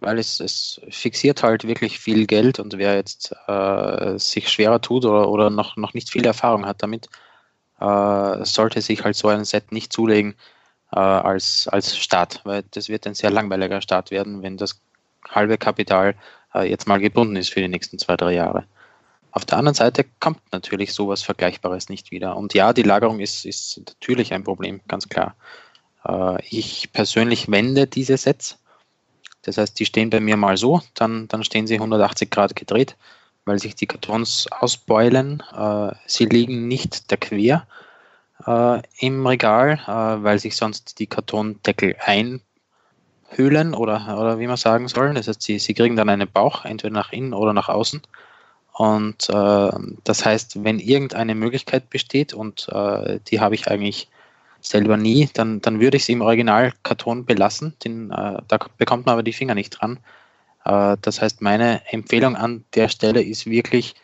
Weil 0.00 0.18
es, 0.18 0.40
es 0.40 0.80
fixiert 0.88 1.42
halt 1.42 1.66
wirklich 1.66 1.98
viel 1.98 2.26
Geld 2.26 2.58
und 2.58 2.78
wer 2.78 2.94
jetzt 2.94 3.34
äh, 3.48 4.18
sich 4.18 4.48
schwerer 4.48 4.80
tut 4.80 5.04
oder, 5.04 5.28
oder 5.28 5.50
noch, 5.50 5.76
noch 5.76 5.92
nicht 5.92 6.10
viel 6.10 6.24
Erfahrung 6.24 6.64
hat 6.64 6.82
damit, 6.82 7.10
äh, 7.80 8.44
sollte 8.44 8.80
sich 8.80 9.04
halt 9.04 9.16
so 9.16 9.28
ein 9.28 9.44
Set 9.44 9.72
nicht 9.72 9.92
zulegen 9.92 10.36
äh, 10.92 10.98
als, 10.98 11.68
als 11.68 11.98
Start, 11.98 12.40
weil 12.44 12.64
das 12.70 12.88
wird 12.88 13.06
ein 13.06 13.14
sehr 13.14 13.30
langweiliger 13.30 13.82
Start 13.82 14.10
werden, 14.10 14.42
wenn 14.42 14.56
das 14.56 14.80
halbe 15.28 15.58
Kapital 15.58 16.14
äh, 16.54 16.68
jetzt 16.68 16.88
mal 16.88 16.98
gebunden 16.98 17.36
ist 17.36 17.52
für 17.52 17.60
die 17.60 17.68
nächsten 17.68 17.98
zwei, 17.98 18.16
drei 18.16 18.32
Jahre. 18.32 18.64
Auf 19.32 19.44
der 19.44 19.58
anderen 19.58 19.74
Seite 19.74 20.04
kommt 20.18 20.40
natürlich 20.52 20.92
sowas 20.92 21.22
Vergleichbares 21.22 21.88
nicht 21.88 22.10
wieder. 22.10 22.36
Und 22.36 22.54
ja, 22.54 22.72
die 22.72 22.82
Lagerung 22.82 23.20
ist, 23.20 23.44
ist 23.44 23.78
natürlich 23.78 24.32
ein 24.32 24.44
Problem, 24.44 24.80
ganz 24.88 25.08
klar. 25.08 25.36
Äh, 26.04 26.42
ich 26.48 26.92
persönlich 26.92 27.50
wende 27.50 27.86
diese 27.86 28.16
Sets. 28.16 28.58
Das 29.42 29.56
heißt, 29.56 29.78
die 29.78 29.86
stehen 29.86 30.10
bei 30.10 30.20
mir 30.20 30.36
mal 30.36 30.56
so, 30.56 30.82
dann, 30.94 31.28
dann 31.28 31.44
stehen 31.44 31.66
sie 31.66 31.74
180 31.74 32.30
Grad 32.30 32.56
gedreht, 32.56 32.96
weil 33.44 33.58
sich 33.58 33.74
die 33.74 33.86
Kartons 33.86 34.48
ausbeulen. 34.50 35.42
Äh, 35.56 35.92
sie 36.06 36.26
liegen 36.26 36.68
nicht 36.68 37.10
der 37.10 37.18
quer 37.18 37.66
äh, 38.46 38.82
im 38.98 39.26
Regal, 39.26 39.80
äh, 39.86 40.22
weil 40.22 40.38
sich 40.38 40.56
sonst 40.56 40.98
die 40.98 41.06
Kartondeckel 41.06 41.96
einhüllen 42.00 43.74
oder, 43.74 44.18
oder 44.18 44.38
wie 44.38 44.46
man 44.46 44.56
sagen 44.56 44.88
soll. 44.88 45.14
Das 45.14 45.28
heißt, 45.28 45.40
sie, 45.40 45.58
sie 45.58 45.74
kriegen 45.74 45.96
dann 45.96 46.08
einen 46.08 46.30
Bauch, 46.30 46.64
entweder 46.64 46.92
nach 46.92 47.12
innen 47.12 47.32
oder 47.32 47.52
nach 47.52 47.68
außen. 47.68 48.02
Und 48.72 49.28
äh, 49.28 49.70
das 50.04 50.24
heißt, 50.24 50.64
wenn 50.64 50.78
irgendeine 50.78 51.34
Möglichkeit 51.34 51.90
besteht, 51.90 52.32
und 52.32 52.68
äh, 52.70 53.20
die 53.28 53.40
habe 53.40 53.54
ich 53.54 53.68
eigentlich 53.68 54.08
selber 54.60 54.96
nie, 54.96 55.28
dann, 55.32 55.60
dann 55.60 55.80
würde 55.80 55.96
ich 55.96 56.04
sie 56.04 56.12
im 56.12 56.22
Originalkarton 56.22 57.24
belassen. 57.24 57.74
Den, 57.84 58.10
äh, 58.10 58.38
da 58.46 58.58
bekommt 58.78 59.06
man 59.06 59.14
aber 59.14 59.22
die 59.22 59.32
Finger 59.32 59.54
nicht 59.54 59.70
dran. 59.70 59.98
Äh, 60.64 60.96
das 61.02 61.20
heißt, 61.20 61.42
meine 61.42 61.82
Empfehlung 61.90 62.36
an 62.36 62.64
der 62.74 62.88
Stelle 62.88 63.22
ist 63.22 63.46
wirklich, 63.46 63.94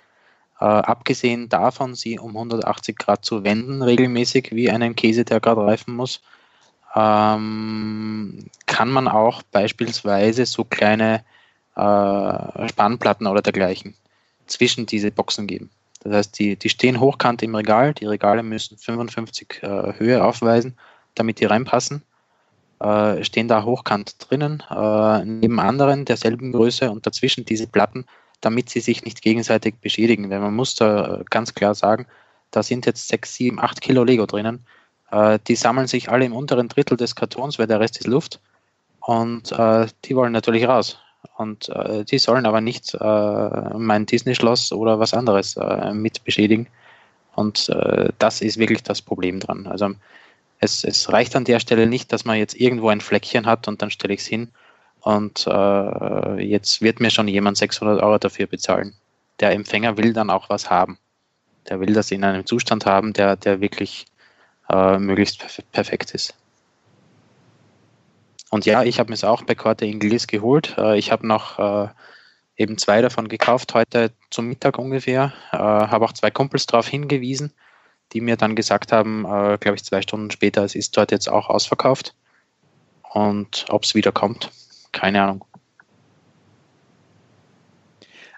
äh, 0.61 0.65
abgesehen 0.65 1.49
davon, 1.49 1.95
sie 1.95 2.19
um 2.19 2.37
180 2.37 2.97
Grad 2.97 3.25
zu 3.25 3.45
wenden, 3.45 3.83
regelmäßig 3.83 4.51
wie 4.53 4.71
einen 4.71 4.97
Käse, 4.97 5.25
der 5.25 5.41
gerade 5.41 5.63
reifen 5.63 5.95
muss, 5.95 6.23
ähm, 6.95 8.47
kann 8.67 8.91
man 8.91 9.07
auch 9.07 9.43
beispielsweise 9.43 10.47
so 10.47 10.65
kleine 10.65 11.25
äh, 11.77 12.69
Spannplatten 12.69 13.27
oder 13.27 13.43
dergleichen 13.43 13.95
zwischen 14.47 14.87
diese 14.87 15.11
Boxen 15.11 15.47
geben. 15.47 15.71
Das 16.03 16.15
heißt, 16.15 16.39
die, 16.39 16.57
die 16.57 16.69
stehen 16.69 17.01
hochkant 17.01 17.43
im 17.43 17.55
Regal. 17.55 17.95
Die 17.95 18.07
Regale 18.07 18.43
müssen 18.43 18.79
55 18.79 19.63
äh, 19.63 19.93
Höhe 19.99 20.25
aufweisen, 20.25 20.77
damit 21.15 21.41
die 21.41 21.47
reinpassen. 21.47 22.03
Äh, 22.81 23.25
stehen 23.25 23.49
da 23.49 23.65
hochkant 23.65 24.17
drinnen, 24.19 24.63
äh, 24.71 25.25
neben 25.25 25.59
anderen 25.59 26.05
derselben 26.05 26.53
Größe 26.53 26.91
und 26.91 27.07
dazwischen 27.07 27.45
diese 27.45 27.67
Platten, 27.67 28.05
damit 28.43 28.69
sie 28.69 28.81
sich 28.81 29.05
nicht 29.05 29.23
gegenseitig 29.23 29.77
beschädigen. 29.81 30.29
Denn 30.29 30.43
man 30.43 30.55
muss 30.55 30.75
da 30.75 31.21
äh, 31.21 31.25
ganz 31.31 31.55
klar 31.55 31.75
sagen, 31.75 32.07
da 32.51 32.63
sind 32.63 32.87
jetzt 32.87 33.09
6, 33.09 33.35
7, 33.35 33.61
8 33.61 33.81
Kilo 33.81 34.05
Lego 34.05 34.27
drinnen. 34.27 34.65
Äh, 35.11 35.39
die 35.47 35.57
sammeln 35.57 35.87
sich 35.87 36.11
alle 36.11 36.27
im 36.27 36.35
unteren 36.35 36.69
Drittel 36.69 36.97
des 36.97 37.15
Kartons, 37.15 37.59
weil 37.59 37.67
der 37.67 37.81
Rest 37.81 37.99
ist 37.99 38.07
Luft. 38.07 38.41
Und 39.01 39.53
äh, 39.53 39.87
die 40.05 40.15
wollen 40.15 40.33
natürlich 40.33 40.69
raus. 40.69 40.99
Und 41.37 41.69
äh, 41.69 42.05
die 42.05 42.19
sollen 42.19 42.47
aber 42.47 42.61
nicht 42.61 42.95
äh, 42.95 43.79
mein 43.79 44.07
Disney-Schloss 44.07 44.73
oder 44.73 44.99
was 44.99 45.15
anderes 45.15 45.57
äh, 45.57 45.93
mit 45.93 46.25
beschädigen. 46.25 46.69
Und 47.35 47.69
äh, 47.69 48.11
das 48.19 48.41
ist 48.41 48.59
wirklich 48.59 48.83
das 48.83 49.03
Problem 49.03 49.41
dran. 49.41 49.67
Also 49.67 49.91
es, 50.59 50.85
es, 50.85 51.13
reicht 51.13 51.37
an 51.37 51.45
der 51.45 51.61
Stelle 51.61 51.87
nicht, 51.87 52.13
dass 52.13 52.25
man 52.25 52.39
jetzt 52.39 52.59
irgendwo 52.59 52.89
ein 52.89 53.01
Fleckchen 53.01 53.47
hat 53.47 53.69
und 53.69 53.83
dann 53.83 53.91
stelle 53.91 54.15
ich 54.15 54.21
es 54.21 54.27
hin 54.27 54.49
und 55.01 55.47
äh, 55.47 56.43
jetzt 56.43 56.81
wird 56.81 57.01
mir 57.01 57.11
schon 57.11 57.29
jemand 57.29 57.59
600 57.59 58.03
Euro 58.03 58.19
dafür 58.19 58.47
bezahlen. 58.47 58.95
Der 59.39 59.53
Empfänger 59.53 59.99
will 59.99 60.13
dann 60.13 60.31
auch 60.31 60.49
was 60.49 60.71
haben. 60.71 60.99
Der 61.69 61.79
will 61.79 61.93
das 61.93 62.11
in 62.11 62.25
einem 62.25 62.47
Zustand 62.47 62.87
haben, 62.87 63.13
der, 63.13 63.37
der 63.37 63.61
wirklich 63.61 64.07
äh, 64.71 64.99
möglichst 64.99 65.63
perfekt 65.73 66.13
ist. 66.13 66.35
Und 68.57 68.65
ja, 68.65 68.85
ich 68.85 68.99
habe 68.99 69.11
mir 69.11 69.17
es 69.17 69.23
auch 69.23 69.43
bei 69.43 69.55
Corte 69.55 69.85
Inglés 69.85 70.27
geholt. 70.27 70.77
Äh, 70.79 70.97
ich 70.97 71.13
habe 71.13 71.27
noch 71.27 71.59
äh, 71.59 71.89
eben 72.57 72.79
zwei 72.79 73.03
davon 73.03 73.29
gekauft, 73.29 73.75
heute 73.75 74.13
zum 74.31 74.47
Mittag 74.47 74.79
ungefähr. 74.79 75.35
Äh, 75.53 75.59
habe 75.59 76.07
auch 76.07 76.15
zwei 76.15 76.31
Kumpels 76.31 76.65
darauf 76.65 76.89
hingewiesen, 76.89 77.53
die 78.15 78.23
mir 78.23 78.39
dann 78.39 78.57
gesagt 78.57 78.93
haben, 78.93 79.25
glaube 79.25 79.75
ich, 79.75 79.85
zwei 79.85 80.01
Stunden 80.01 80.31
später, 80.31 80.65
es 80.65 80.75
ist 80.75 80.97
dort 80.97 81.11
jetzt 81.11 81.29
auch 81.29 81.51
ausverkauft. 81.51 82.15
Und 83.13 83.67
ob 83.69 83.85
es 83.85 83.95
wieder 83.95 84.11
kommt, 84.11 84.51
keine 84.91 85.23
Ahnung. 85.23 85.45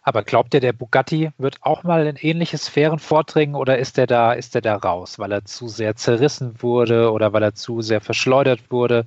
Aber 0.03 0.23
glaubt 0.23 0.55
ihr, 0.55 0.61
der 0.61 0.73
Bugatti 0.73 1.31
wird 1.37 1.59
auch 1.61 1.83
mal 1.83 2.07
in 2.07 2.17
ähnliche 2.17 2.57
Sphären 2.57 2.99
vordringen 2.99 3.55
oder 3.55 3.79
ist 3.79 3.99
der 3.99 4.07
da, 4.07 4.33
ist 4.33 4.55
der 4.55 4.63
da 4.63 4.77
raus, 4.77 5.19
weil 5.19 5.31
er 5.31 5.45
zu 5.45 5.69
sehr 5.69 5.97
zerrissen 5.97 6.63
wurde 6.63 7.13
oder 7.13 7.35
weil 7.35 7.43
er 7.43 7.55
zu 7.55 7.83
sehr 7.83 8.01
verschleudert 8.01 8.71
wurde? 8.71 9.05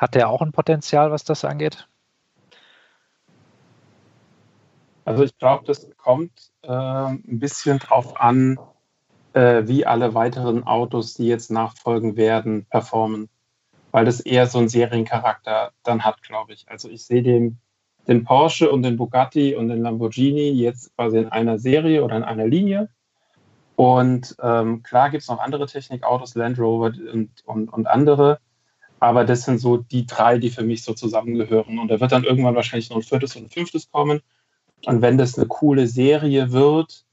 Hat 0.00 0.14
der 0.14 0.30
auch 0.30 0.40
ein 0.40 0.50
Potenzial, 0.50 1.10
was 1.10 1.24
das 1.24 1.44
angeht? 1.44 1.86
Also 5.04 5.24
ich 5.24 5.36
glaube, 5.36 5.66
das 5.66 5.90
kommt 5.98 6.52
äh, 6.62 6.70
ein 6.70 7.38
bisschen 7.38 7.78
drauf 7.80 8.18
an, 8.18 8.58
äh, 9.34 9.64
wie 9.66 9.84
alle 9.84 10.14
weiteren 10.14 10.66
Autos, 10.66 11.12
die 11.14 11.26
jetzt 11.26 11.50
nachfolgen 11.50 12.16
werden, 12.16 12.64
performen. 12.64 13.28
Weil 13.90 14.06
das 14.06 14.20
eher 14.20 14.46
so 14.46 14.58
einen 14.58 14.70
Seriencharakter 14.70 15.72
dann 15.82 16.02
hat, 16.02 16.22
glaube 16.22 16.54
ich. 16.54 16.66
Also 16.70 16.88
ich 16.88 17.04
sehe 17.04 17.22
den, 17.22 17.60
den 18.08 18.24
Porsche 18.24 18.70
und 18.70 18.82
den 18.82 18.96
Bugatti 18.96 19.54
und 19.54 19.68
den 19.68 19.82
Lamborghini 19.82 20.48
jetzt 20.48 20.96
quasi 20.96 21.18
in 21.18 21.28
einer 21.28 21.58
Serie 21.58 22.02
oder 22.02 22.16
in 22.16 22.24
einer 22.24 22.46
Linie. 22.46 22.88
Und 23.76 24.34
ähm, 24.42 24.82
klar 24.82 25.10
gibt 25.10 25.24
es 25.24 25.28
noch 25.28 25.40
andere 25.40 25.66
Technikautos, 25.66 26.36
Land 26.36 26.58
Rover 26.58 26.94
und, 27.12 27.30
und, 27.44 27.70
und 27.70 27.86
andere. 27.86 28.40
Aber 29.00 29.24
das 29.24 29.44
sind 29.44 29.58
so 29.58 29.78
die 29.78 30.06
drei, 30.06 30.38
die 30.38 30.50
für 30.50 30.62
mich 30.62 30.84
so 30.84 30.92
zusammengehören. 30.92 31.78
Und 31.78 31.88
da 31.88 32.00
wird 32.00 32.12
dann 32.12 32.24
irgendwann 32.24 32.54
wahrscheinlich 32.54 32.90
noch 32.90 32.98
ein 32.98 33.02
viertes 33.02 33.34
und 33.34 33.44
ein 33.44 33.50
fünftes 33.50 33.90
kommen. 33.90 34.20
Und 34.84 35.02
wenn 35.02 35.18
das 35.18 35.36
eine 35.36 35.46
coole 35.46 35.86
Serie 35.86 36.52
wird, 36.52 37.04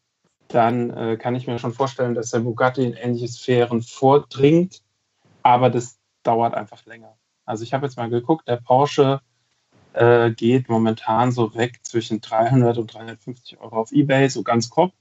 dann 0.50 0.90
äh, 0.92 1.18
kann 1.18 1.36
ich 1.36 1.48
mir 1.48 1.60
schon 1.60 1.74
vorstellen, 1.74 2.14
dass 2.14 2.32
der 2.32 2.40
Bugatti 2.40 2.84
in 2.86 2.94
ähnliche 2.94 3.30
Sphären 3.30 3.82
vordringt. 3.82 4.82
Aber 5.44 5.70
das 5.70 5.98
dauert 6.24 6.54
einfach 6.54 6.86
länger. 6.86 7.18
Also 7.46 7.64
ich 7.64 7.74
habe 7.74 7.86
jetzt 7.86 7.96
mal 7.98 8.10
geguckt, 8.10 8.48
der 8.50 8.58
Porsche 8.58 9.22
äh, 9.94 10.32
geht 10.32 10.68
momentan 10.68 11.32
so 11.32 11.56
weg 11.56 11.80
zwischen 11.84 12.20
300 12.20 12.78
und 12.78 12.94
350 12.94 13.60
Euro 13.60 13.78
auf 13.78 13.92
Ebay, 13.94 14.30
so 14.30 14.44
ganz 14.44 14.70
grob. 14.70 14.92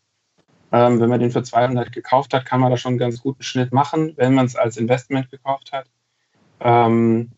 Ähm, 0.71 1.01
wenn 1.01 1.11
man 1.11 1.21
den 1.21 1.33
für 1.33 1.43
200 1.43 1.93
gekauft 1.93 2.33
hat, 2.33 2.45
kann 2.45 2.61
man 2.61 2.71
da 2.71 2.77
schon 2.77 2.91
einen 2.91 2.99
ganz 2.99 3.21
guten 3.21 3.43
Schnitt 3.43 3.73
machen, 3.73 4.13
wenn 4.17 4.35
man 4.35 4.47
es 4.47 4.57
als 4.57 4.77
Investment 4.77 5.31
gekauft 5.31 5.73
hat. 5.73 5.87
Ähm, 6.61 7.31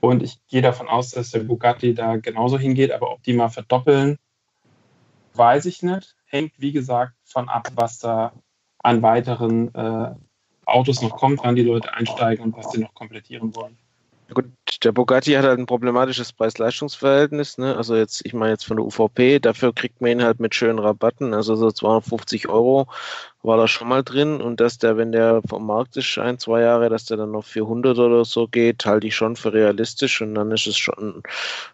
und 0.00 0.22
ich 0.22 0.38
gehe 0.46 0.62
davon 0.62 0.88
aus, 0.88 1.10
dass 1.10 1.30
der 1.30 1.40
Bugatti 1.40 1.94
da 1.94 2.16
genauso 2.16 2.58
hingeht, 2.58 2.92
aber 2.92 3.10
ob 3.12 3.22
die 3.22 3.32
mal 3.32 3.48
verdoppeln, 3.48 4.18
weiß 5.34 5.66
ich 5.66 5.82
nicht. 5.82 6.16
Hängt, 6.26 6.52
wie 6.58 6.72
gesagt, 6.72 7.14
von 7.24 7.48
ab, 7.48 7.68
was 7.74 7.98
da 7.98 8.32
an 8.78 9.02
weiteren 9.02 9.74
äh, 9.74 10.14
Autos 10.64 11.02
noch 11.02 11.16
kommt, 11.16 11.40
wann 11.44 11.56
die 11.56 11.62
Leute 11.62 11.92
einsteigen 11.92 12.44
und 12.44 12.56
was 12.56 12.70
sie 12.72 12.80
noch 12.80 12.94
komplettieren 12.94 13.54
wollen. 13.54 13.78
Gut, 14.34 14.50
der 14.82 14.90
Bugatti 14.90 15.32
hat 15.32 15.44
halt 15.44 15.60
ein 15.60 15.66
problematisches 15.66 16.32
Preis-Leistungs-Verhältnis. 16.32 17.58
Ne? 17.58 17.76
Also 17.76 17.94
jetzt, 17.94 18.26
ich 18.26 18.34
meine 18.34 18.52
jetzt 18.52 18.66
von 18.66 18.76
der 18.76 18.84
UVP, 18.84 19.38
dafür 19.38 19.72
kriegt 19.72 20.00
man 20.00 20.10
ihn 20.10 20.24
halt 20.24 20.40
mit 20.40 20.52
schönen 20.52 20.80
Rabatten, 20.80 21.32
also 21.32 21.54
so 21.54 21.70
250 21.70 22.48
Euro 22.48 22.88
war 23.42 23.56
da 23.56 23.68
schon 23.68 23.88
mal 23.88 24.02
drin 24.02 24.40
und 24.40 24.60
dass 24.60 24.78
der, 24.78 24.96
wenn 24.96 25.12
der 25.12 25.40
vom 25.48 25.66
Markt 25.66 25.96
ist, 25.96 26.18
ein, 26.18 26.38
zwei 26.38 26.62
Jahre, 26.62 26.88
dass 26.88 27.04
der 27.04 27.16
dann 27.16 27.30
noch 27.30 27.44
400 27.44 27.96
oder 27.98 28.24
so 28.24 28.48
geht, 28.48 28.84
halte 28.84 29.06
ich 29.06 29.14
schon 29.14 29.36
für 29.36 29.52
realistisch 29.52 30.20
und 30.20 30.34
dann 30.34 30.50
ist 30.50 30.66
es 30.66 30.76
schon 30.76 31.22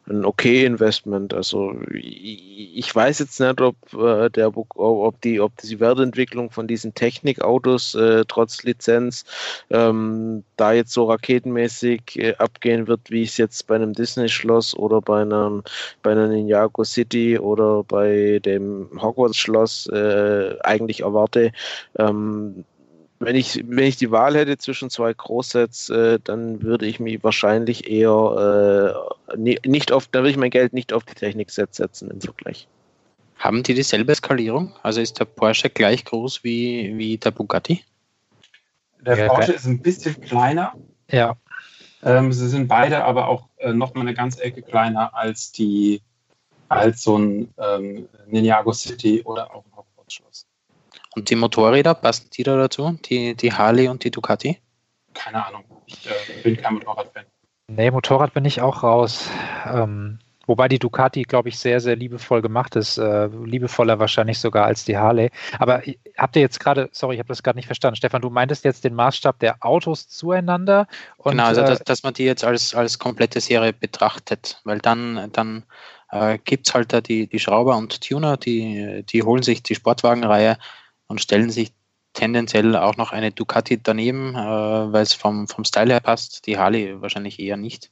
ein 0.06 0.24
okay 0.24 0.64
Investment. 0.64 1.32
Also 1.32 1.74
ich 1.92 2.94
weiß 2.94 3.20
jetzt 3.20 3.40
nicht, 3.40 3.60
ob 3.60 3.76
äh, 3.94 4.28
der, 4.28 4.52
ob 4.54 5.20
die, 5.22 5.40
ob 5.40 5.56
die 5.58 5.80
Wertentwicklung 5.80 6.50
von 6.50 6.66
diesen 6.66 6.94
Technikautos 6.94 7.94
äh, 7.94 8.24
trotz 8.28 8.62
Lizenz 8.64 9.24
ähm, 9.70 10.44
da 10.56 10.72
jetzt 10.72 10.92
so 10.92 11.04
raketenmäßig 11.04 12.18
äh, 12.18 12.34
abgehen 12.36 12.86
wird, 12.86 13.10
wie 13.10 13.22
es 13.22 13.36
jetzt 13.36 13.66
bei 13.66 13.76
einem 13.76 13.94
Disney-Schloss 13.94 14.74
oder 14.76 15.00
bei 15.00 15.22
einem, 15.22 15.62
bei 16.02 16.12
einer 16.12 16.28
Ninjago 16.28 16.84
City 16.84 17.38
oder 17.38 17.82
bei 17.84 18.40
dem 18.44 18.90
Hogwarts-Schloss 19.00 19.86
äh, 19.86 20.56
eigentlich 20.62 21.00
erwarte. 21.00 21.52
Ähm, 21.98 22.64
wenn 23.18 23.36
ich, 23.36 23.62
wenn 23.66 23.84
ich 23.84 23.96
die 23.96 24.10
Wahl 24.10 24.34
hätte 24.34 24.58
zwischen 24.58 24.90
zwei 24.90 25.12
Großsets, 25.12 25.90
äh, 25.90 26.18
dann 26.22 26.62
würde 26.62 26.86
ich 26.86 26.98
mich 26.98 27.22
wahrscheinlich 27.22 27.88
eher 27.88 29.06
äh, 29.36 29.38
nicht 29.38 29.92
auf, 29.92 30.08
dann 30.08 30.22
würde 30.22 30.30
ich 30.30 30.36
mein 30.36 30.50
Geld 30.50 30.72
nicht 30.72 30.92
auf 30.92 31.04
die 31.04 31.14
Technik-Sets 31.14 31.76
setzen 31.76 32.10
im 32.10 32.20
Vergleich. 32.20 32.66
Haben 33.36 33.62
die 33.62 33.74
dieselbe 33.74 34.14
Skalierung? 34.14 34.72
Also 34.82 35.00
ist 35.00 35.18
der 35.18 35.24
Porsche 35.24 35.70
gleich 35.70 36.04
groß 36.04 36.44
wie, 36.44 36.96
wie 36.96 37.16
der 37.18 37.30
Bugatti? 37.30 37.84
Der 39.00 39.18
ja, 39.18 39.28
Porsche 39.28 39.52
ist 39.52 39.66
ein 39.66 39.82
bisschen 39.82 40.20
kleiner. 40.20 40.74
Ja. 41.10 41.36
Ähm, 42.04 42.32
sie 42.32 42.48
sind 42.48 42.68
beide 42.68 43.04
aber 43.04 43.28
auch 43.28 43.48
äh, 43.58 43.72
noch 43.72 43.94
mal 43.94 44.02
eine 44.02 44.14
ganze 44.14 44.42
Ecke 44.42 44.62
kleiner 44.62 45.14
als 45.14 45.52
die 45.52 46.02
als 46.68 47.02
so 47.02 47.18
ein 47.18 47.52
ähm, 47.58 48.08
Ninjago 48.26 48.72
City 48.72 49.22
oder 49.24 49.54
auch. 49.54 49.64
Und 51.14 51.28
die 51.30 51.36
Motorräder, 51.36 51.94
passen 51.94 52.30
die 52.32 52.42
da 52.42 52.56
dazu? 52.56 52.98
Die, 53.04 53.34
die 53.34 53.52
Harley 53.52 53.88
und 53.88 54.04
die 54.04 54.10
Ducati? 54.10 54.58
Keine 55.14 55.46
Ahnung. 55.46 55.64
Ich 55.86 56.06
äh, 56.06 56.42
bin 56.42 56.56
kein 56.56 56.74
Motorradfan. 56.74 57.24
Nee, 57.68 57.90
Motorrad 57.90 58.34
bin 58.34 58.44
ich 58.44 58.60
auch 58.60 58.82
raus. 58.82 59.30
Ähm, 59.66 60.18
wobei 60.46 60.68
die 60.68 60.78
Ducati, 60.78 61.22
glaube 61.22 61.50
ich, 61.50 61.58
sehr, 61.58 61.80
sehr 61.80 61.96
liebevoll 61.96 62.40
gemacht 62.40 62.76
ist. 62.76 62.98
Äh, 62.98 63.26
liebevoller 63.26 63.98
wahrscheinlich 63.98 64.38
sogar 64.38 64.64
als 64.64 64.84
die 64.84 64.96
Harley. 64.96 65.30
Aber 65.58 65.82
habt 66.16 66.36
ihr 66.36 66.42
jetzt 66.42 66.60
gerade, 66.60 66.88
sorry, 66.92 67.14
ich 67.14 67.18
habe 67.18 67.28
das 67.28 67.42
gerade 67.42 67.56
nicht 67.56 67.66
verstanden. 67.66 67.96
Stefan, 67.96 68.22
du 68.22 68.30
meintest 68.30 68.64
jetzt 68.64 68.84
den 68.84 68.94
Maßstab 68.94 69.38
der 69.38 69.56
Autos 69.60 70.08
zueinander? 70.08 70.86
Und, 71.18 71.32
genau, 71.32 71.44
also 71.44 71.60
dass, 71.60 71.80
äh, 71.80 71.84
dass 71.84 72.02
man 72.02 72.14
die 72.14 72.24
jetzt 72.24 72.44
als, 72.44 72.74
als 72.74 72.98
komplette 72.98 73.40
Serie 73.40 73.74
betrachtet. 73.74 74.60
Weil 74.64 74.78
dann, 74.78 75.30
dann 75.32 75.64
äh, 76.10 76.38
gibt 76.38 76.68
es 76.68 76.74
halt 76.74 76.92
da 76.92 77.00
die, 77.02 77.26
die 77.26 77.38
Schrauber 77.38 77.76
und 77.76 78.00
Tuner, 78.00 78.36
die, 78.38 79.04
die 79.06 79.22
holen 79.22 79.42
sich 79.42 79.62
die 79.62 79.74
Sportwagenreihe 79.74 80.56
und 81.12 81.20
stellen 81.20 81.50
sich 81.50 81.72
tendenziell 82.14 82.74
auch 82.74 82.96
noch 82.96 83.12
eine 83.12 83.32
Ducati 83.32 83.80
daneben, 83.82 84.34
äh, 84.34 84.92
weil 84.92 85.02
es 85.02 85.12
vom, 85.12 85.46
vom 85.46 85.64
Style 85.64 85.92
her 85.92 86.00
passt. 86.00 86.46
Die 86.46 86.56
Harley 86.58 87.00
wahrscheinlich 87.02 87.38
eher 87.38 87.58
nicht. 87.58 87.90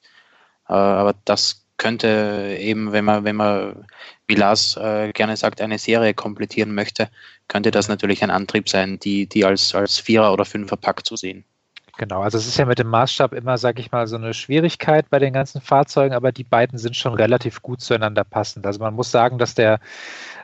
Äh, 0.68 0.72
aber 0.72 1.14
das 1.26 1.66
könnte 1.76 2.56
eben, 2.58 2.92
wenn 2.92 3.04
man, 3.04 3.24
wenn 3.24 3.36
man, 3.36 3.86
wie 4.26 4.34
Lars 4.34 4.76
äh, 4.76 5.12
gerne 5.12 5.36
sagt, 5.36 5.60
eine 5.60 5.78
Serie 5.78 6.14
komplettieren 6.14 6.74
möchte, 6.74 7.10
könnte 7.46 7.70
das 7.70 7.88
natürlich 7.88 8.22
ein 8.22 8.30
Antrieb 8.30 8.68
sein, 8.70 8.98
die, 8.98 9.26
die 9.26 9.44
als, 9.44 9.74
als 9.74 9.98
Vierer- 9.98 10.32
oder 10.32 10.46
Fünferpack 10.46 11.04
zu 11.04 11.16
sehen. 11.16 11.44
Genau, 12.00 12.22
also 12.22 12.38
es 12.38 12.46
ist 12.46 12.56
ja 12.56 12.64
mit 12.64 12.78
dem 12.78 12.86
Maßstab 12.86 13.34
immer, 13.34 13.58
sag 13.58 13.78
ich 13.78 13.92
mal, 13.92 14.06
so 14.06 14.16
eine 14.16 14.32
Schwierigkeit 14.32 15.10
bei 15.10 15.18
den 15.18 15.34
ganzen 15.34 15.60
Fahrzeugen, 15.60 16.14
aber 16.14 16.32
die 16.32 16.44
beiden 16.44 16.78
sind 16.78 16.96
schon 16.96 17.12
relativ 17.12 17.60
gut 17.60 17.82
zueinander 17.82 18.24
passend. 18.24 18.64
Also 18.64 18.80
man 18.80 18.94
muss 18.94 19.10
sagen, 19.10 19.36
dass 19.36 19.54
der, 19.54 19.80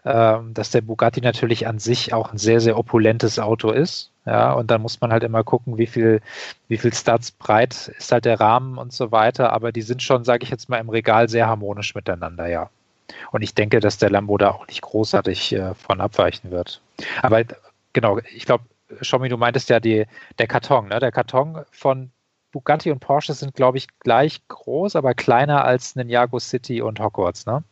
äh, 0.04 0.36
dass 0.50 0.70
der 0.70 0.82
Bugatti 0.82 1.22
natürlich 1.22 1.66
an 1.66 1.78
sich 1.78 2.12
auch 2.12 2.30
ein 2.30 2.36
sehr, 2.36 2.60
sehr 2.60 2.76
opulentes 2.76 3.38
Auto 3.38 3.70
ist. 3.70 4.10
Ja, 4.26 4.52
und 4.52 4.70
dann 4.70 4.82
muss 4.82 5.00
man 5.00 5.12
halt 5.12 5.24
immer 5.24 5.44
gucken, 5.44 5.78
wie 5.78 5.86
viel, 5.86 6.20
wie 6.68 6.76
viel 6.76 6.92
Stats 6.92 7.30
breit 7.30 7.88
ist 7.96 8.12
halt 8.12 8.26
der 8.26 8.38
Rahmen 8.38 8.76
und 8.76 8.92
so 8.92 9.10
weiter. 9.10 9.54
Aber 9.54 9.72
die 9.72 9.80
sind 9.80 10.02
schon, 10.02 10.24
sage 10.24 10.44
ich 10.44 10.50
jetzt 10.50 10.68
mal, 10.68 10.76
im 10.76 10.90
Regal 10.90 11.30
sehr 11.30 11.46
harmonisch 11.46 11.94
miteinander, 11.94 12.48
ja. 12.48 12.68
Und 13.32 13.40
ich 13.40 13.54
denke, 13.54 13.80
dass 13.80 13.96
der 13.96 14.10
Lambo 14.10 14.36
da 14.36 14.50
auch 14.50 14.66
nicht 14.66 14.82
großartig 14.82 15.54
äh, 15.54 15.74
von 15.74 16.02
abweichen 16.02 16.50
wird. 16.50 16.82
Aber 17.22 17.44
genau, 17.94 18.18
ich 18.34 18.44
glaube, 18.44 18.64
Schommi, 19.00 19.28
du 19.28 19.36
meintest 19.36 19.68
ja 19.68 19.80
die, 19.80 20.06
der 20.38 20.46
Karton, 20.46 20.88
ne? 20.88 21.00
Der 21.00 21.12
Karton 21.12 21.64
von 21.70 22.10
Bugatti 22.52 22.90
und 22.90 23.00
Porsche 23.00 23.34
sind, 23.34 23.54
glaube 23.54 23.78
ich, 23.78 23.86
gleich 23.98 24.46
groß, 24.48 24.96
aber 24.96 25.14
kleiner 25.14 25.64
als 25.64 25.96
Ninjago 25.96 26.38
City 26.38 26.80
und 26.80 27.00
Hogwarts, 27.00 27.46
ne? 27.46 27.62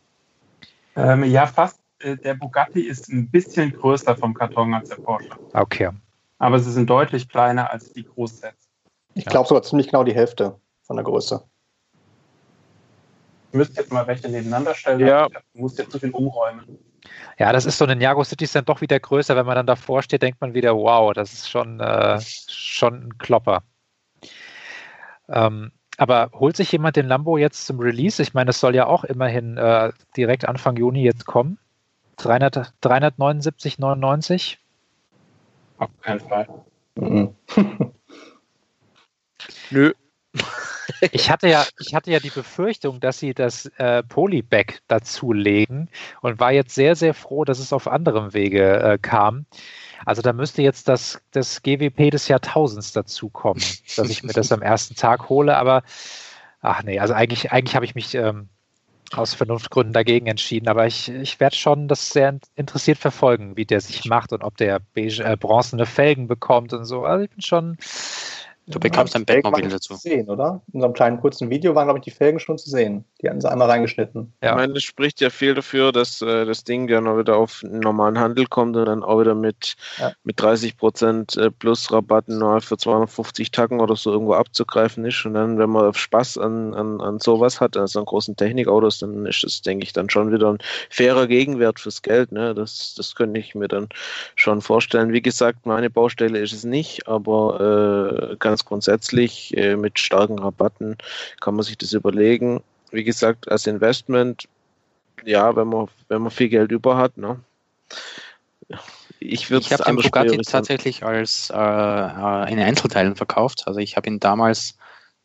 Ähm, 0.95 1.23
ja, 1.23 1.47
fast. 1.47 1.79
Äh, 1.99 2.17
der 2.17 2.35
Bugatti 2.35 2.81
ist 2.81 3.09
ein 3.09 3.29
bisschen 3.29 3.71
größer 3.71 4.15
vom 4.15 4.33
Karton 4.33 4.73
als 4.73 4.89
der 4.89 4.97
Porsche. 4.97 5.29
Okay. 5.53 5.89
Aber 6.37 6.59
sie 6.59 6.71
sind 6.71 6.89
deutlich 6.89 7.29
kleiner 7.29 7.71
als 7.71 7.93
die 7.93 8.03
Großsets. 8.03 8.69
Ich 9.13 9.25
glaube 9.25 9.47
sogar 9.47 9.63
ziemlich 9.63 9.87
genau 9.87 10.03
die 10.03 10.13
Hälfte 10.13 10.59
von 10.83 10.97
der 10.97 11.05
Größe. 11.05 11.41
Ich 13.51 13.57
müsste 13.57 13.79
jetzt 13.81 13.91
mal 13.93 14.05
welche 14.07 14.27
nebeneinander 14.27 14.75
stellen. 14.75 14.99
Ja. 14.99 15.27
Ich 15.53 15.59
muss 15.59 15.77
jetzt 15.77 15.91
zu 15.91 15.99
viel 15.99 16.11
umräumen. 16.11 16.77
Ja, 17.37 17.51
das 17.51 17.65
ist 17.65 17.77
so 17.77 17.85
ein 17.85 18.01
Jago 18.01 18.23
City 18.23 18.45
ist 18.45 18.55
dann 18.55 18.65
doch 18.65 18.81
wieder 18.81 18.99
größer. 18.99 19.35
Wenn 19.35 19.45
man 19.45 19.55
dann 19.55 19.67
davor 19.67 20.01
steht, 20.01 20.21
denkt 20.21 20.41
man 20.41 20.53
wieder, 20.53 20.75
wow, 20.75 21.13
das 21.13 21.33
ist 21.33 21.49
schon, 21.49 21.79
äh, 21.79 22.19
schon 22.47 23.07
ein 23.07 23.17
Klopper. 23.17 23.63
Ähm, 25.27 25.71
aber 25.97 26.29
holt 26.33 26.55
sich 26.57 26.71
jemand 26.71 26.95
den 26.95 27.07
Lambo 27.07 27.37
jetzt 27.37 27.65
zum 27.65 27.79
Release? 27.79 28.21
Ich 28.21 28.33
meine, 28.33 28.49
es 28.49 28.59
soll 28.59 28.75
ja 28.75 28.85
auch 28.85 29.03
immerhin 29.03 29.57
äh, 29.57 29.91
direkt 30.15 30.47
Anfang 30.47 30.77
Juni 30.77 31.03
jetzt 31.03 31.25
kommen. 31.25 31.57
300, 32.17 32.73
379,99? 32.83 34.57
Auf 35.77 35.89
keinen 36.01 36.19
Fall. 36.21 36.47
Mhm. 36.95 37.35
Nö. 39.69 39.93
Ich 41.11 41.29
hatte 41.29 41.47
ja, 41.47 41.65
ich 41.79 41.93
hatte 41.93 42.11
ja 42.11 42.19
die 42.19 42.29
Befürchtung, 42.29 42.99
dass 42.99 43.19
sie 43.19 43.33
das 43.33 43.65
äh, 43.77 44.03
Polybag 44.03 44.79
dazulegen 44.87 45.89
und 46.21 46.39
war 46.39 46.51
jetzt 46.51 46.75
sehr, 46.75 46.95
sehr 46.95 47.13
froh, 47.13 47.45
dass 47.45 47.59
es 47.59 47.73
auf 47.73 47.87
anderem 47.87 48.33
Wege 48.33 48.79
äh, 48.79 48.97
kam. 48.97 49.45
Also 50.05 50.21
da 50.21 50.33
müsste 50.33 50.61
jetzt 50.61 50.87
das, 50.87 51.21
das 51.31 51.61
GWP 51.61 52.11
des 52.11 52.27
Jahrtausends 52.27 52.91
dazukommen, 52.93 53.63
dass 53.95 54.09
ich 54.09 54.23
mir 54.23 54.33
das 54.33 54.51
am 54.51 54.61
ersten 54.61 54.95
Tag 54.95 55.29
hole. 55.29 55.57
Aber 55.57 55.83
ach 56.61 56.83
nee, 56.83 56.99
also 56.99 57.13
eigentlich, 57.13 57.51
eigentlich 57.51 57.75
habe 57.75 57.85
ich 57.85 57.95
mich 57.95 58.13
ähm, 58.15 58.49
aus 59.13 59.33
Vernunftgründen 59.33 59.93
dagegen 59.93 60.27
entschieden. 60.27 60.67
Aber 60.67 60.85
ich, 60.87 61.09
ich 61.09 61.39
werde 61.39 61.55
schon 61.55 61.87
das 61.87 62.09
sehr 62.09 62.39
interessiert 62.55 62.97
verfolgen, 62.97 63.55
wie 63.55 63.65
der 63.65 63.81
sich 63.81 64.05
macht 64.05 64.33
und 64.33 64.43
ob 64.43 64.57
der 64.57 64.79
beige, 64.93 65.23
äh, 65.23 65.37
bronzene 65.37 65.85
Felgen 65.85 66.27
bekommt 66.27 66.73
und 66.73 66.85
so. 66.85 67.03
Also 67.03 67.23
ich 67.23 67.29
bin 67.29 67.41
schon. 67.41 67.77
Du 68.67 68.79
bekommst 68.79 69.15
ein 69.15 69.25
Bettmobil 69.25 69.67
dazu. 69.67 69.93
Sehen, 69.93 70.27
oder? 70.27 70.61
In 70.67 70.75
unserem 70.75 70.93
kleinen 70.93 71.21
kurzen 71.21 71.51
Video 71.51 71.75
waren, 71.75 71.85
glaube 71.85 71.99
ich, 71.99 72.05
die 72.05 72.11
Felgen 72.11 72.39
schon 72.39 72.57
zu 72.57 72.69
sehen. 72.69 73.05
Die 73.21 73.29
hatten 73.29 73.39
sie 73.39 73.49
einmal 73.49 73.69
reingeschnitten. 73.69 74.33
Ja. 74.41 74.51
Ich 74.51 74.55
meine, 74.55 74.73
es 74.73 74.83
spricht 74.83 75.21
ja 75.21 75.29
viel 75.29 75.53
dafür, 75.53 75.91
dass 75.91 76.21
äh, 76.23 76.45
das 76.45 76.63
Ding 76.63 76.87
dann 76.87 77.07
auch 77.07 77.17
wieder 77.19 77.37
auf 77.37 77.61
normalen 77.63 78.19
Handel 78.19 78.47
kommt 78.47 78.75
und 78.75 78.85
dann 78.85 79.03
auch 79.03 79.19
wieder 79.19 79.35
mit, 79.35 79.75
ja. 79.99 80.13
mit 80.23 80.41
30 80.41 80.77
Prozent 80.77 81.37
äh, 81.37 81.51
plus 81.51 81.91
Rabatten 81.91 82.39
nur 82.39 82.59
für 82.59 82.77
250 82.77 83.51
Tacken 83.51 83.79
oder 83.79 83.95
so 83.95 84.11
irgendwo 84.11 84.33
abzugreifen 84.33 85.05
ist. 85.05 85.23
Und 85.25 85.35
dann, 85.35 85.59
wenn 85.59 85.69
man 85.69 85.93
Spaß 85.93 86.39
an, 86.39 86.73
an, 86.73 87.01
an 87.01 87.19
sowas 87.19 87.61
hat, 87.61 87.77
also 87.77 87.99
an 87.99 88.05
großen 88.05 88.35
Technikautos, 88.35 88.97
dann 88.97 89.27
ist 89.27 89.43
das, 89.43 89.61
denke 89.61 89.83
ich, 89.83 89.93
dann 89.93 90.09
schon 90.09 90.31
wieder 90.31 90.51
ein 90.51 90.57
fairer 90.89 91.27
Gegenwert 91.27 91.79
fürs 91.79 92.01
Geld. 92.01 92.31
Ne? 92.31 92.55
Das, 92.55 92.95
das 92.97 93.13
könnte 93.13 93.39
ich 93.39 93.53
mir 93.53 93.67
dann 93.67 93.89
schon 94.35 94.61
vorstellen. 94.61 95.13
Wie 95.13 95.21
gesagt, 95.21 95.67
meine 95.67 95.91
Baustelle 95.91 96.39
ist 96.39 96.53
es 96.53 96.63
nicht, 96.63 97.07
aber 97.07 98.31
äh, 98.31 98.35
ganz 98.55 98.63
grundsätzlich 98.63 99.55
äh, 99.57 99.75
mit 99.75 99.99
starken 99.99 100.39
Rabatten 100.39 100.97
kann 101.41 101.55
man 101.55 101.63
sich 101.63 101.77
das 101.77 101.91
überlegen. 101.91 102.63
Wie 102.89 103.03
gesagt, 103.03 103.51
als 103.51 103.67
Investment, 103.67 104.47
ja, 105.25 105.53
wenn 105.57 105.67
man, 105.67 105.89
wenn 106.07 106.21
man 106.21 106.31
viel 106.31 106.47
Geld 106.47 106.71
über 106.71 106.95
hat, 106.95 107.17
ne? 107.17 107.37
Ich, 109.19 109.51
ich 109.51 109.73
habe 109.73 109.83
den 109.83 109.97
Bugatti 109.97 110.37
tatsächlich 110.37 111.03
als 111.03 111.49
äh, 111.53 111.57
äh, 111.57 112.51
in 112.51 112.59
Einzelteilen 112.59 113.17
verkauft. 113.17 113.63
Also 113.65 113.81
ich 113.81 113.97
habe 113.97 114.07
ihn 114.07 114.21
damals 114.21 114.77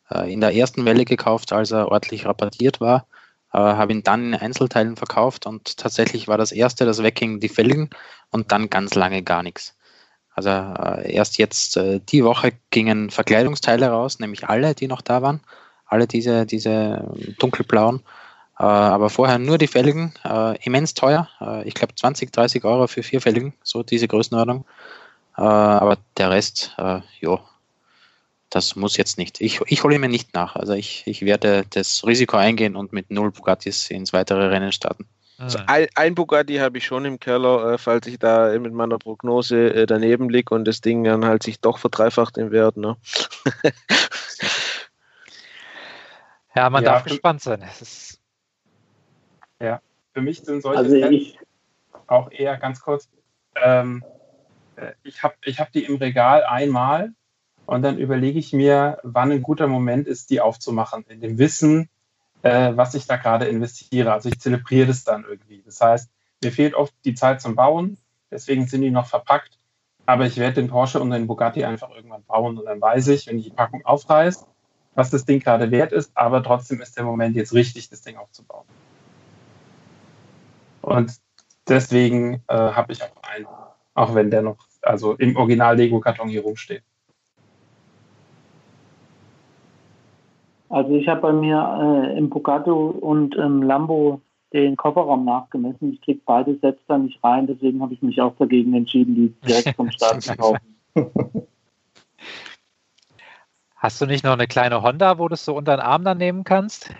äh, 0.09 0.31
in 0.31 0.41
der 0.41 0.53
ersten 0.53 0.83
Welle 0.83 1.05
gekauft, 1.05 1.53
als 1.53 1.71
er 1.71 1.87
ordentlich 1.87 2.25
rabattiert 2.25 2.81
war. 2.81 3.07
Äh, 3.53 3.59
habe 3.59 3.93
ihn 3.93 4.03
dann 4.03 4.33
in 4.33 4.35
Einzelteilen 4.35 4.97
verkauft 4.97 5.45
und 5.45 5.77
tatsächlich 5.77 6.27
war 6.27 6.37
das 6.37 6.51
erste, 6.51 6.85
das 6.85 7.01
wegging, 7.01 7.39
die 7.39 7.49
Felgen 7.49 7.89
und 8.29 8.51
dann 8.51 8.69
ganz 8.69 8.93
lange 8.93 9.23
gar 9.23 9.41
nichts. 9.41 9.73
Also 10.33 10.49
äh, 10.49 11.13
erst 11.13 11.37
jetzt 11.37 11.77
äh, 11.77 11.99
die 11.99 12.23
Woche 12.23 12.53
gingen 12.69 13.09
Verkleidungsteile 13.09 13.89
raus, 13.89 14.19
nämlich 14.19 14.47
alle, 14.47 14.75
die 14.75 14.87
noch 14.87 15.01
da 15.01 15.21
waren, 15.21 15.41
alle 15.85 16.07
diese, 16.07 16.45
diese 16.45 17.11
dunkelblauen. 17.39 18.01
Äh, 18.59 18.63
aber 18.63 19.09
vorher 19.09 19.39
nur 19.39 19.57
die 19.57 19.67
Felgen, 19.67 20.13
äh, 20.23 20.57
immens 20.65 20.93
teuer. 20.93 21.27
Äh, 21.41 21.67
ich 21.67 21.73
glaube 21.73 21.95
20, 21.95 22.31
30 22.31 22.63
Euro 22.63 22.87
für 22.87 23.03
vier 23.03 23.19
Felgen, 23.19 23.53
so 23.63 23.83
diese 23.83 24.07
Größenordnung. 24.07 24.65
Äh, 25.37 25.41
aber 25.41 25.97
der 26.17 26.29
Rest, 26.29 26.75
ja, 26.77 27.39
das 28.51 28.75
muss 28.75 28.97
jetzt 28.97 29.17
nicht. 29.17 29.41
Ich, 29.41 29.61
ich 29.65 29.83
hole 29.83 29.97
mir 29.97 30.09
nicht 30.09 30.33
nach. 30.33 30.55
Also 30.55 30.73
ich, 30.73 31.03
ich 31.07 31.21
werde 31.23 31.63
das 31.69 32.05
Risiko 32.05 32.37
eingehen 32.37 32.75
und 32.75 32.93
mit 32.93 33.09
null 33.09 33.31
Bugattis 33.31 33.89
ins 33.89 34.13
weitere 34.13 34.47
Rennen 34.47 34.73
starten. 34.73 35.07
Also 35.41 35.59
ein, 35.65 35.87
ein, 35.95 36.13
Bugatti 36.13 36.57
habe 36.57 36.77
ich 36.77 36.85
schon 36.85 37.03
im 37.05 37.19
Keller, 37.19 37.73
äh, 37.73 37.77
falls 37.79 38.05
ich 38.05 38.19
da 38.19 38.57
mit 38.59 38.73
meiner 38.73 38.99
Prognose 38.99 39.73
äh, 39.73 39.85
daneben 39.87 40.29
liege 40.29 40.53
und 40.53 40.65
das 40.65 40.81
Ding 40.81 41.03
dann 41.03 41.25
halt 41.25 41.41
sich 41.41 41.59
doch 41.59 41.79
verdreifacht 41.79 42.37
im 42.37 42.51
Wert. 42.51 42.77
Ne? 42.77 42.95
ja, 46.55 46.69
man 46.69 46.83
ja, 46.83 46.91
darf 46.91 47.05
gespannt 47.05 47.41
sein. 47.41 47.63
ja, 49.59 49.81
für 50.13 50.21
mich 50.21 50.41
sind 50.41 50.61
solche 50.61 50.77
also 50.77 50.95
ich, 50.95 51.39
auch 52.05 52.29
eher 52.31 52.57
ganz 52.57 52.81
kurz. 52.81 53.09
Ähm, 53.55 54.03
äh, 54.75 54.91
ich 55.01 55.23
habe 55.23 55.33
ich 55.43 55.59
hab 55.59 55.71
die 55.71 55.85
im 55.85 55.95
Regal 55.95 56.43
einmal 56.43 57.13
und 57.65 57.81
dann 57.81 57.97
überlege 57.97 58.37
ich 58.37 58.53
mir, 58.53 58.99
wann 59.01 59.31
ein 59.31 59.41
guter 59.41 59.65
Moment 59.65 60.07
ist, 60.07 60.29
die 60.29 60.39
aufzumachen. 60.39 61.03
In 61.09 61.19
dem 61.19 61.39
Wissen, 61.39 61.89
äh, 62.43 62.71
was 62.75 62.95
ich 62.95 63.05
da 63.05 63.17
gerade 63.17 63.45
investiere. 63.45 64.11
Also 64.13 64.29
ich 64.29 64.39
zelebriere 64.39 64.87
das 64.87 65.03
dann 65.03 65.25
irgendwie. 65.27 65.61
Das 65.65 65.81
heißt, 65.81 66.09
mir 66.43 66.51
fehlt 66.51 66.73
oft 66.73 66.93
die 67.05 67.13
Zeit 67.13 67.41
zum 67.41 67.55
Bauen, 67.55 67.97
deswegen 68.29 68.67
sind 68.67 68.81
die 68.81 68.91
noch 68.91 69.07
verpackt. 69.07 69.57
Aber 70.05 70.25
ich 70.25 70.37
werde 70.37 70.55
den 70.55 70.67
Porsche 70.67 70.99
und 70.99 71.11
den 71.11 71.27
Bugatti 71.27 71.63
einfach 71.63 71.91
irgendwann 71.91 72.23
bauen 72.23 72.57
und 72.57 72.65
dann 72.65 72.81
weiß 72.81 73.07
ich, 73.09 73.27
wenn 73.27 73.37
ich 73.37 73.45
die 73.45 73.51
Packung 73.51 73.85
aufreiße, 73.85 74.45
was 74.95 75.09
das 75.09 75.25
Ding 75.25 75.39
gerade 75.39 75.69
wert 75.71 75.91
ist, 75.91 76.11
aber 76.15 76.43
trotzdem 76.43 76.81
ist 76.81 76.97
der 76.97 77.03
Moment 77.03 77.35
jetzt 77.35 77.53
richtig, 77.53 77.89
das 77.89 78.01
Ding 78.01 78.17
aufzubauen. 78.17 78.65
Und 80.81 81.13
deswegen 81.67 82.43
äh, 82.47 82.55
habe 82.55 82.91
ich 82.91 83.03
auch 83.03 83.23
einen, 83.23 83.47
auch 83.93 84.15
wenn 84.15 84.31
der 84.31 84.41
noch, 84.41 84.57
also 84.81 85.13
im 85.13 85.37
Original-Lego-Karton 85.37 86.29
hier 86.29 86.41
rumsteht. 86.41 86.83
Also 90.71 90.93
ich 90.93 91.07
habe 91.09 91.21
bei 91.21 91.33
mir 91.33 92.07
äh, 92.13 92.17
im 92.17 92.29
Bugatti 92.29 92.69
und 92.69 93.35
im 93.35 93.61
Lambo 93.61 94.21
den 94.53 94.77
Kofferraum 94.77 95.25
nachgemessen. 95.25 95.91
Ich 95.93 96.01
kriege 96.01 96.21
beide 96.25 96.57
Sets 96.59 96.79
da 96.87 96.97
nicht 96.97 97.21
rein, 97.21 97.45
deswegen 97.45 97.81
habe 97.81 97.93
ich 97.93 98.01
mich 98.01 98.21
auch 98.21 98.33
dagegen 98.37 98.73
entschieden, 98.73 99.15
die 99.15 99.35
direkt 99.45 99.75
vom 99.75 99.91
Start 99.91 100.21
zu 100.21 100.33
kaufen. 100.35 100.77
Hast 103.75 103.99
du 103.99 104.05
nicht 104.05 104.23
noch 104.23 104.31
eine 104.33 104.47
kleine 104.47 104.81
Honda, 104.81 105.17
wo 105.19 105.27
du 105.27 105.33
es 105.33 105.43
so 105.43 105.57
unter 105.57 105.75
den 105.75 105.81
Arm 105.81 106.05
dann 106.05 106.19
nehmen 106.19 106.45
kannst? 106.45 106.93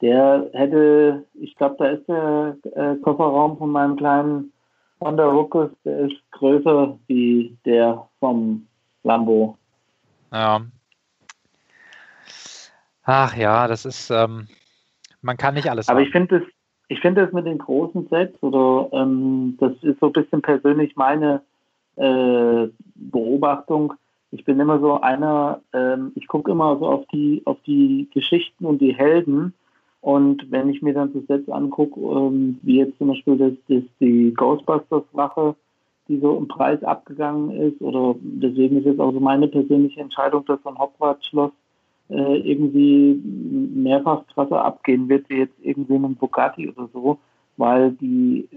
Der 0.00 0.48
hätte, 0.52 1.26
ich 1.34 1.54
glaube, 1.56 1.76
da 1.78 1.88
ist 1.88 2.08
der 2.08 2.56
äh, 2.74 2.96
Kofferraum 3.02 3.58
von 3.58 3.70
meinem 3.70 3.96
kleinen 3.96 4.52
Honda 5.00 5.26
Ruckus, 5.26 5.70
der 5.84 5.98
ist 6.06 6.16
größer 6.30 6.98
wie 7.06 7.58
der 7.66 8.08
vom 8.20 8.66
Lambo. 9.02 9.58
Ja, 10.32 10.62
Ach 13.10 13.34
ja, 13.34 13.66
das 13.66 13.86
ist, 13.86 14.10
ähm, 14.10 14.48
man 15.22 15.38
kann 15.38 15.54
nicht 15.54 15.70
alles 15.70 15.88
Aber 15.88 16.00
haben. 16.00 16.04
ich 16.04 16.12
finde 16.12 16.36
es 16.36 16.42
ich 16.88 17.00
finde 17.00 17.22
das 17.22 17.32
mit 17.32 17.46
den 17.46 17.56
großen 17.56 18.06
Sets 18.08 18.42
oder 18.42 18.90
ähm, 18.92 19.56
das 19.58 19.72
ist 19.82 19.98
so 20.00 20.06
ein 20.06 20.12
bisschen 20.12 20.42
persönlich 20.42 20.94
meine 20.94 21.40
äh, 21.96 22.68
Beobachtung. 22.94 23.94
Ich 24.30 24.44
bin 24.44 24.60
immer 24.60 24.78
so 24.78 25.00
einer, 25.00 25.62
ähm, 25.72 26.12
ich 26.16 26.26
gucke 26.28 26.50
immer 26.50 26.78
so 26.78 26.86
auf 26.86 27.06
die, 27.10 27.40
auf 27.46 27.56
die 27.66 28.08
Geschichten 28.12 28.66
und 28.66 28.82
die 28.82 28.94
Helden. 28.94 29.54
Und 30.02 30.50
wenn 30.50 30.68
ich 30.68 30.82
mir 30.82 30.92
dann 30.92 31.12
so 31.14 31.22
Sets 31.26 31.48
angucke, 31.48 31.98
ähm, 32.00 32.58
wie 32.62 32.78
jetzt 32.78 32.98
zum 32.98 33.08
Beispiel 33.08 33.38
das, 33.38 33.52
das 33.68 33.84
die 34.00 34.34
Ghostbusters-Wache, 34.34 35.56
die 36.08 36.18
so 36.20 36.36
im 36.36 36.46
Preis 36.46 36.82
abgegangen 36.84 37.52
ist, 37.52 37.80
oder 37.80 38.16
deswegen 38.20 38.76
ist 38.78 38.84
jetzt 38.84 39.00
auch 39.00 39.12
so 39.12 39.20
meine 39.20 39.48
persönliche 39.48 40.00
Entscheidung, 40.00 40.44
dass 40.44 40.62
so 40.62 40.68
ein 40.68 40.78
Hogwarts-Schloss 40.78 41.52
äh, 42.10 42.38
irgendwie 42.38 43.20
mehrfach 43.74 44.26
krasser 44.34 44.64
abgehen 44.64 45.08
wird, 45.08 45.28
wie 45.28 45.38
jetzt 45.38 45.58
irgendwie 45.62 45.94
einem 45.94 46.14
Bugatti 46.14 46.68
oder 46.68 46.88
so, 46.92 47.18
weil 47.56 47.92
die 47.92 48.48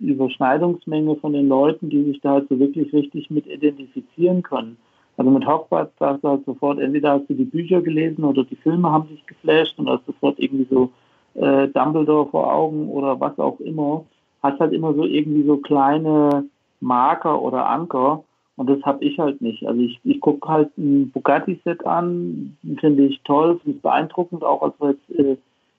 Überschneidungsmenge 0.00 1.16
von 1.16 1.32
den 1.32 1.48
Leuten, 1.48 1.90
die 1.90 2.04
sich 2.04 2.20
da 2.20 2.32
halt 2.32 2.48
so 2.48 2.58
wirklich 2.58 2.92
richtig 2.92 3.30
mit 3.30 3.46
identifizieren 3.46 4.42
können. 4.42 4.76
Also 5.16 5.30
mit 5.30 5.46
Hogwarts 5.46 5.92
hast 6.00 6.22
du 6.22 6.28
halt 6.28 6.44
sofort, 6.44 6.78
entweder 6.78 7.12
hast 7.12 7.28
du 7.28 7.34
die 7.34 7.44
Bücher 7.44 7.82
gelesen 7.82 8.24
oder 8.24 8.44
die 8.44 8.56
Filme 8.56 8.90
haben 8.90 9.08
sich 9.08 9.26
geflasht 9.26 9.78
und 9.78 9.88
hast 9.88 10.06
sofort 10.06 10.38
irgendwie 10.38 10.66
so 10.70 10.90
äh, 11.34 11.68
Dumbledore 11.68 12.28
vor 12.30 12.52
Augen 12.52 12.88
oder 12.88 13.18
was 13.18 13.38
auch 13.38 13.58
immer. 13.60 14.04
Hast 14.42 14.60
halt 14.60 14.72
immer 14.72 14.94
so 14.94 15.04
irgendwie 15.04 15.42
so 15.42 15.56
kleine 15.56 16.44
Marker 16.80 17.42
oder 17.42 17.68
Anker, 17.68 18.22
und 18.58 18.68
das 18.68 18.82
habe 18.82 19.04
ich 19.04 19.16
halt 19.20 19.40
nicht. 19.40 19.64
Also 19.64 19.80
ich, 19.80 20.00
ich 20.02 20.20
gucke 20.20 20.48
halt 20.48 20.76
ein 20.76 21.12
Bugatti-Set 21.12 21.86
an, 21.86 22.56
finde 22.80 23.04
ich 23.04 23.22
toll, 23.22 23.60
finde 23.62 23.76
ich 23.76 23.82
beeindruckend, 23.82 24.42
auch 24.42 24.62
als 24.62 24.74
wir 24.80 24.90
jetzt 24.90 25.10
äh, 25.18 25.36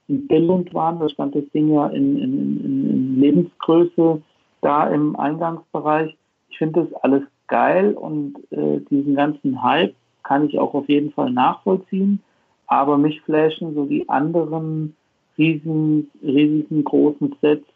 in 0.07 0.27
Billund 0.27 0.73
waren, 0.73 0.97
da 0.97 1.09
stand 1.09 1.35
das 1.35 1.43
Ding 1.53 1.73
ja 1.73 1.87
in, 1.87 2.17
in, 2.17 2.63
in, 2.63 2.89
in 2.89 3.19
Lebensgröße 3.19 4.21
da 4.61 4.87
im 4.87 5.17
Eingangsbereich. 5.17 6.15
Ich 6.49 6.57
finde 6.57 6.85
das 6.85 7.03
alles 7.03 7.23
geil 7.47 7.93
und 7.95 8.37
äh, 8.51 8.79
diesen 8.89 9.13
ganzen 9.13 9.61
Hype 9.61 9.93
kann 10.23 10.47
ich 10.47 10.57
auch 10.57 10.73
auf 10.73 10.87
jeden 10.87 11.11
Fall 11.11 11.31
nachvollziehen. 11.31 12.21
Aber 12.67 12.97
mich 12.97 13.19
flashen 13.21 13.75
so 13.75 13.85
die 13.85 14.07
anderen 14.07 14.95
riesen, 15.37 16.09
riesigen 16.23 16.85
großen 16.85 17.35
Sets 17.41 17.67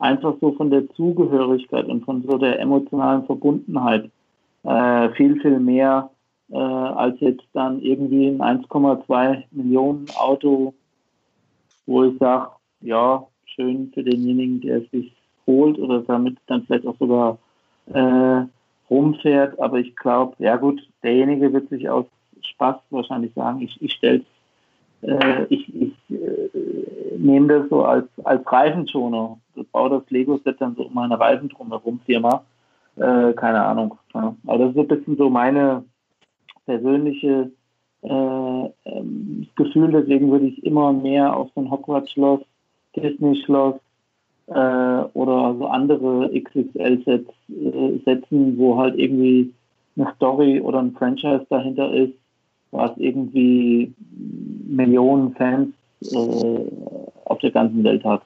einfach 0.00 0.34
so 0.40 0.50
von 0.52 0.70
der 0.70 0.88
Zugehörigkeit 0.94 1.86
und 1.86 2.04
von 2.04 2.24
so 2.24 2.38
der 2.38 2.58
emotionalen 2.58 3.24
Verbundenheit 3.24 4.10
äh, 4.64 5.10
viel, 5.10 5.40
viel 5.40 5.58
mehr 5.60 6.10
äh, 6.50 6.56
als 6.56 7.20
jetzt 7.20 7.46
dann 7.52 7.80
irgendwie 7.80 8.28
ein 8.28 8.62
1,2 8.62 9.44
Millionen 9.50 10.06
Auto, 10.16 10.74
wo 11.86 12.04
ich 12.04 12.18
sage, 12.18 12.50
ja, 12.80 13.26
schön 13.44 13.90
für 13.92 14.02
denjenigen, 14.02 14.60
der 14.60 14.78
es 14.78 14.90
sich 14.90 15.12
holt 15.46 15.78
oder 15.78 16.02
damit 16.02 16.36
dann 16.46 16.64
vielleicht 16.64 16.86
auch 16.86 16.98
sogar 16.98 17.38
äh, 17.92 18.42
rumfährt. 18.90 19.58
Aber 19.58 19.78
ich 19.78 19.96
glaube, 19.96 20.34
ja 20.38 20.56
gut, 20.56 20.86
derjenige 21.02 21.52
wird 21.52 21.68
sich 21.68 21.88
aus 21.88 22.06
Spaß 22.42 22.76
wahrscheinlich 22.90 23.32
sagen, 23.34 23.60
ich, 23.62 23.80
ich 23.82 23.92
stelle 23.92 24.22
äh, 25.02 25.44
ich, 25.48 25.74
ich 25.74 25.92
äh, 26.10 27.16
nehme 27.16 27.48
das 27.48 27.68
so 27.68 27.84
als, 27.84 28.06
als 28.24 28.50
Reifenschoner. 28.50 29.38
Ich 29.54 29.68
baue 29.68 29.90
das 29.90 30.10
Lego-Set 30.10 30.60
dann 30.60 30.74
so 30.76 30.84
um 30.84 30.94
meine 30.94 31.18
Reifen 31.18 31.48
drumherum, 31.48 32.00
Firma. 32.04 32.44
Äh, 32.98 33.32
keine 33.34 33.64
Ahnung. 33.64 33.98
Ja. 34.14 34.34
Aber 34.46 34.58
das 34.58 34.68
ist 34.70 34.74
so 34.74 34.80
ein 34.82 34.88
bisschen 34.88 35.16
so 35.16 35.30
meine 35.30 35.84
persönliche 36.66 37.50
äh, 38.02 38.08
ähm, 38.08 39.46
Gefühl, 39.56 39.90
deswegen 39.90 40.30
würde 40.30 40.46
ich 40.46 40.64
immer 40.64 40.92
mehr 40.92 41.36
auf 41.36 41.50
so 41.54 41.60
ein 41.60 41.70
Hogwarts-Schloss, 41.70 42.40
Disney-Schloss 42.94 43.76
äh, 44.46 44.52
oder 44.52 45.56
so 45.58 45.66
andere 45.66 46.30
XXL-Sets 46.32 47.30
äh, 47.48 47.98
setzen, 48.04 48.58
wo 48.58 48.78
halt 48.78 48.96
irgendwie 48.96 49.52
eine 49.96 50.12
Story 50.14 50.60
oder 50.60 50.80
ein 50.80 50.92
Franchise 50.92 51.46
dahinter 51.50 51.92
ist, 51.92 52.14
was 52.70 52.92
irgendwie 52.96 53.92
Millionen 54.68 55.34
Fans 55.34 55.74
äh, 56.02 56.70
auf 57.24 57.38
der 57.38 57.50
ganzen 57.50 57.82
Welt 57.82 58.04
hat. 58.04 58.22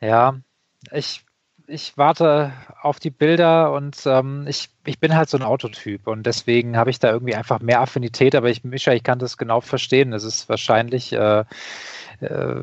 Ja, 0.00 0.36
ich, 0.92 1.25
ich 1.68 1.96
warte 1.98 2.52
auf 2.82 3.00
die 3.00 3.10
Bilder 3.10 3.72
und 3.72 4.02
ähm, 4.06 4.46
ich, 4.48 4.70
ich 4.84 5.00
bin 5.00 5.16
halt 5.16 5.28
so 5.28 5.36
ein 5.36 5.42
Autotyp 5.42 6.06
und 6.06 6.24
deswegen 6.24 6.76
habe 6.76 6.90
ich 6.90 6.98
da 6.98 7.10
irgendwie 7.10 7.34
einfach 7.34 7.60
mehr 7.60 7.80
Affinität, 7.80 8.34
aber 8.34 8.48
ich, 8.50 8.64
Mischa, 8.64 8.92
ich 8.92 9.02
kann 9.02 9.18
das 9.18 9.36
genau 9.36 9.60
verstehen. 9.60 10.12
Es 10.12 10.24
ist 10.24 10.48
wahrscheinlich, 10.48 11.12
äh, 11.12 11.44
äh, 12.20 12.54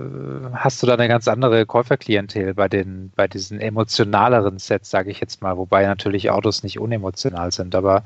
hast 0.54 0.82
du 0.82 0.88
da 0.88 0.94
eine 0.94 1.08
ganz 1.08 1.28
andere 1.28 1.66
Käuferklientel 1.66 2.54
bei 2.54 2.70
den, 2.70 3.12
bei 3.16 3.28
diesen 3.28 3.60
emotionaleren 3.60 4.60
Sets, 4.60 4.90
sage 4.90 5.12
ich 5.12 5.20
jetzt 5.20 5.42
mal, 5.42 5.58
wobei 5.58 5.86
natürlich 5.86 6.30
Autos 6.30 6.64
nicht 6.64 6.80
unemotional 6.80 7.52
sind, 7.52 7.76
aber 7.76 8.04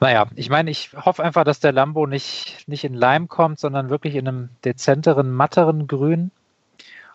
naja, 0.00 0.26
ich 0.34 0.50
meine, 0.50 0.70
ich 0.70 0.90
hoffe 0.94 1.22
einfach, 1.22 1.44
dass 1.44 1.60
der 1.60 1.70
Lambo 1.70 2.06
nicht, 2.08 2.64
nicht 2.66 2.82
in 2.82 2.94
Leim 2.94 3.28
kommt, 3.28 3.60
sondern 3.60 3.88
wirklich 3.88 4.16
in 4.16 4.26
einem 4.26 4.48
dezenteren, 4.64 5.30
matteren 5.30 5.86
Grün. 5.86 6.32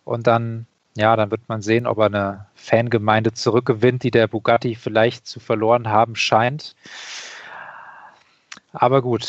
Und 0.05 0.25
dann 0.25 0.67
ja, 0.97 1.15
dann 1.15 1.31
wird 1.31 1.47
man 1.47 1.61
sehen, 1.61 1.87
ob 1.87 1.99
er 1.99 2.05
eine 2.05 2.47
Fangemeinde 2.55 3.33
zurückgewinnt, 3.33 4.03
die 4.03 4.11
der 4.11 4.27
Bugatti 4.27 4.75
vielleicht 4.75 5.27
zu 5.27 5.39
verloren 5.39 5.89
haben 5.89 6.15
scheint. 6.15 6.75
Aber 8.79 9.01
gut. 9.01 9.27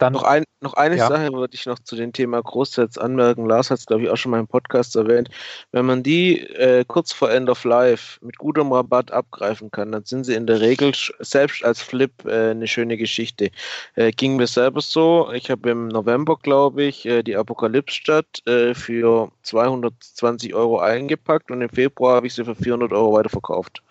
Dann 0.00 0.14
noch, 0.14 0.24
ein, 0.24 0.42
noch 0.60 0.74
eine 0.74 0.96
ja. 0.96 1.06
Sache 1.06 1.32
würde 1.32 1.54
ich 1.54 1.64
noch 1.64 1.78
zu 1.78 1.94
dem 1.94 2.12
Thema 2.12 2.42
Großsets 2.42 2.98
anmerken. 2.98 3.46
Lars 3.46 3.70
hat 3.70 3.78
es, 3.78 3.86
glaube 3.86 4.02
ich, 4.02 4.10
auch 4.10 4.16
schon 4.16 4.32
mal 4.32 4.40
im 4.40 4.48
Podcast 4.48 4.96
erwähnt. 4.96 5.28
Wenn 5.70 5.86
man 5.86 6.02
die 6.02 6.40
äh, 6.40 6.84
kurz 6.84 7.12
vor 7.12 7.30
End 7.30 7.48
of 7.48 7.62
Life 7.62 8.18
mit 8.20 8.38
gutem 8.38 8.72
Rabatt 8.72 9.12
abgreifen 9.12 9.70
kann, 9.70 9.92
dann 9.92 10.04
sind 10.04 10.24
sie 10.24 10.34
in 10.34 10.48
der 10.48 10.60
Regel 10.60 10.92
selbst 11.20 11.64
als 11.64 11.80
Flip 11.80 12.12
äh, 12.24 12.50
eine 12.50 12.66
schöne 12.66 12.96
Geschichte. 12.96 13.50
Äh, 13.94 14.10
ging 14.10 14.34
mir 14.34 14.48
selber 14.48 14.80
so. 14.80 15.30
Ich 15.32 15.50
habe 15.50 15.70
im 15.70 15.86
November, 15.88 16.36
glaube 16.36 16.82
ich, 16.82 17.06
äh, 17.06 17.22
die 17.22 17.36
Apokalypse-Stadt 17.36 18.44
äh, 18.46 18.74
für 18.74 19.30
220 19.42 20.52
Euro 20.54 20.80
eingepackt 20.80 21.52
und 21.52 21.62
im 21.62 21.70
Februar 21.70 22.16
habe 22.16 22.26
ich 22.26 22.34
sie 22.34 22.44
für 22.44 22.56
400 22.56 22.92
Euro 22.92 23.12
weiterverkauft. 23.12 23.82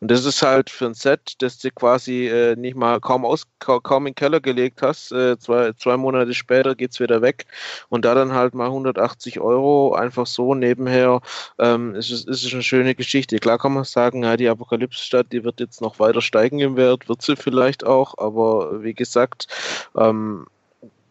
Und 0.00 0.10
das 0.10 0.24
ist 0.24 0.40
halt 0.42 0.70
für 0.70 0.86
ein 0.86 0.94
Set, 0.94 1.34
das 1.42 1.58
du 1.58 1.70
quasi 1.70 2.26
äh, 2.26 2.56
nicht 2.56 2.74
mal 2.74 3.00
kaum 3.00 3.24
aus, 3.26 3.46
kaum 3.58 4.06
in 4.06 4.12
den 4.12 4.14
Keller 4.14 4.40
gelegt 4.40 4.80
hast. 4.80 5.12
Äh, 5.12 5.38
zwei, 5.38 5.72
zwei 5.74 5.98
Monate 5.98 6.32
später 6.32 6.74
geht 6.74 6.92
es 6.92 7.00
wieder 7.00 7.20
weg. 7.20 7.46
Und 7.90 8.06
da 8.06 8.14
dann 8.14 8.32
halt 8.32 8.54
mal 8.54 8.66
180 8.66 9.40
Euro 9.40 9.94
einfach 9.94 10.26
so 10.26 10.54
nebenher, 10.54 11.20
ähm, 11.58 11.94
ist, 11.94 12.10
ist, 12.10 12.26
ist 12.28 12.52
eine 12.52 12.62
schöne 12.62 12.94
Geschichte. 12.94 13.38
Klar 13.38 13.58
kann 13.58 13.74
man 13.74 13.84
sagen, 13.84 14.24
ja, 14.24 14.38
die 14.38 14.48
Apokalypse-Stadt, 14.48 15.26
die 15.32 15.44
wird 15.44 15.60
jetzt 15.60 15.82
noch 15.82 15.98
weiter 15.98 16.22
steigen 16.22 16.60
im 16.60 16.76
Wert, 16.76 17.08
wird 17.08 17.20
sie 17.20 17.36
vielleicht 17.36 17.84
auch, 17.84 18.16
aber 18.16 18.82
wie 18.82 18.94
gesagt, 18.94 19.48
ähm, 19.96 20.46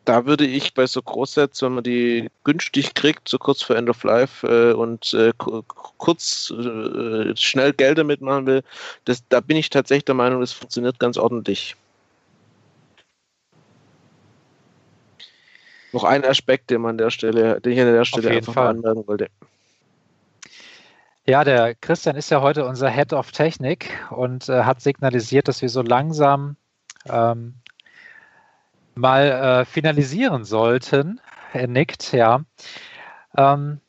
da 0.05 0.25
würde 0.25 0.45
ich 0.45 0.73
bei 0.73 0.87
so 0.87 1.01
Großsets, 1.01 1.61
wenn 1.61 1.73
man 1.73 1.83
die 1.83 2.29
günstig 2.43 2.93
kriegt, 2.93 3.29
so 3.29 3.37
kurz 3.37 3.61
vor 3.61 3.75
End 3.75 3.89
of 3.89 4.03
Life 4.03 4.47
äh, 4.47 4.73
und 4.73 5.13
äh, 5.13 5.33
kurz 5.37 6.51
äh, 6.51 7.35
schnell 7.35 7.73
Geld 7.73 7.97
damit 7.97 8.21
machen 8.21 8.47
will, 8.47 8.63
das, 9.05 9.23
da 9.29 9.39
bin 9.39 9.57
ich 9.57 9.69
tatsächlich 9.69 10.05
der 10.05 10.15
Meinung, 10.15 10.41
das 10.41 10.51
funktioniert 10.51 10.99
ganz 10.99 11.17
ordentlich. 11.17 11.75
Noch 15.91 16.03
ein 16.03 16.23
Aspekt, 16.23 16.69
den 16.69 16.81
man 16.81 16.91
an 16.91 16.97
der 16.97 17.09
Stelle, 17.09 17.59
den 17.61 17.73
ich 17.73 17.79
an 17.79 17.91
der 17.91 18.05
Stelle 18.05 18.29
einfach 18.29 18.53
Fall. 18.53 18.67
anmerken 18.67 19.07
wollte. 19.07 19.27
Ja, 21.25 21.43
der 21.43 21.75
Christian 21.75 22.15
ist 22.15 22.31
ja 22.31 22.41
heute 22.41 22.65
unser 22.65 22.89
Head 22.89 23.13
of 23.13 23.31
Technik 23.31 23.91
und 24.09 24.49
äh, 24.49 24.63
hat 24.63 24.81
signalisiert, 24.81 25.47
dass 25.47 25.61
wir 25.61 25.69
so 25.69 25.81
langsam 25.81 26.55
ähm, 27.07 27.55
mal 28.99 29.61
äh, 29.61 29.65
finalisieren 29.65 30.43
sollten. 30.43 31.19
Er 31.53 31.67
nickt, 31.67 32.11
ja. 32.13 32.41
Ähm, 33.37 33.81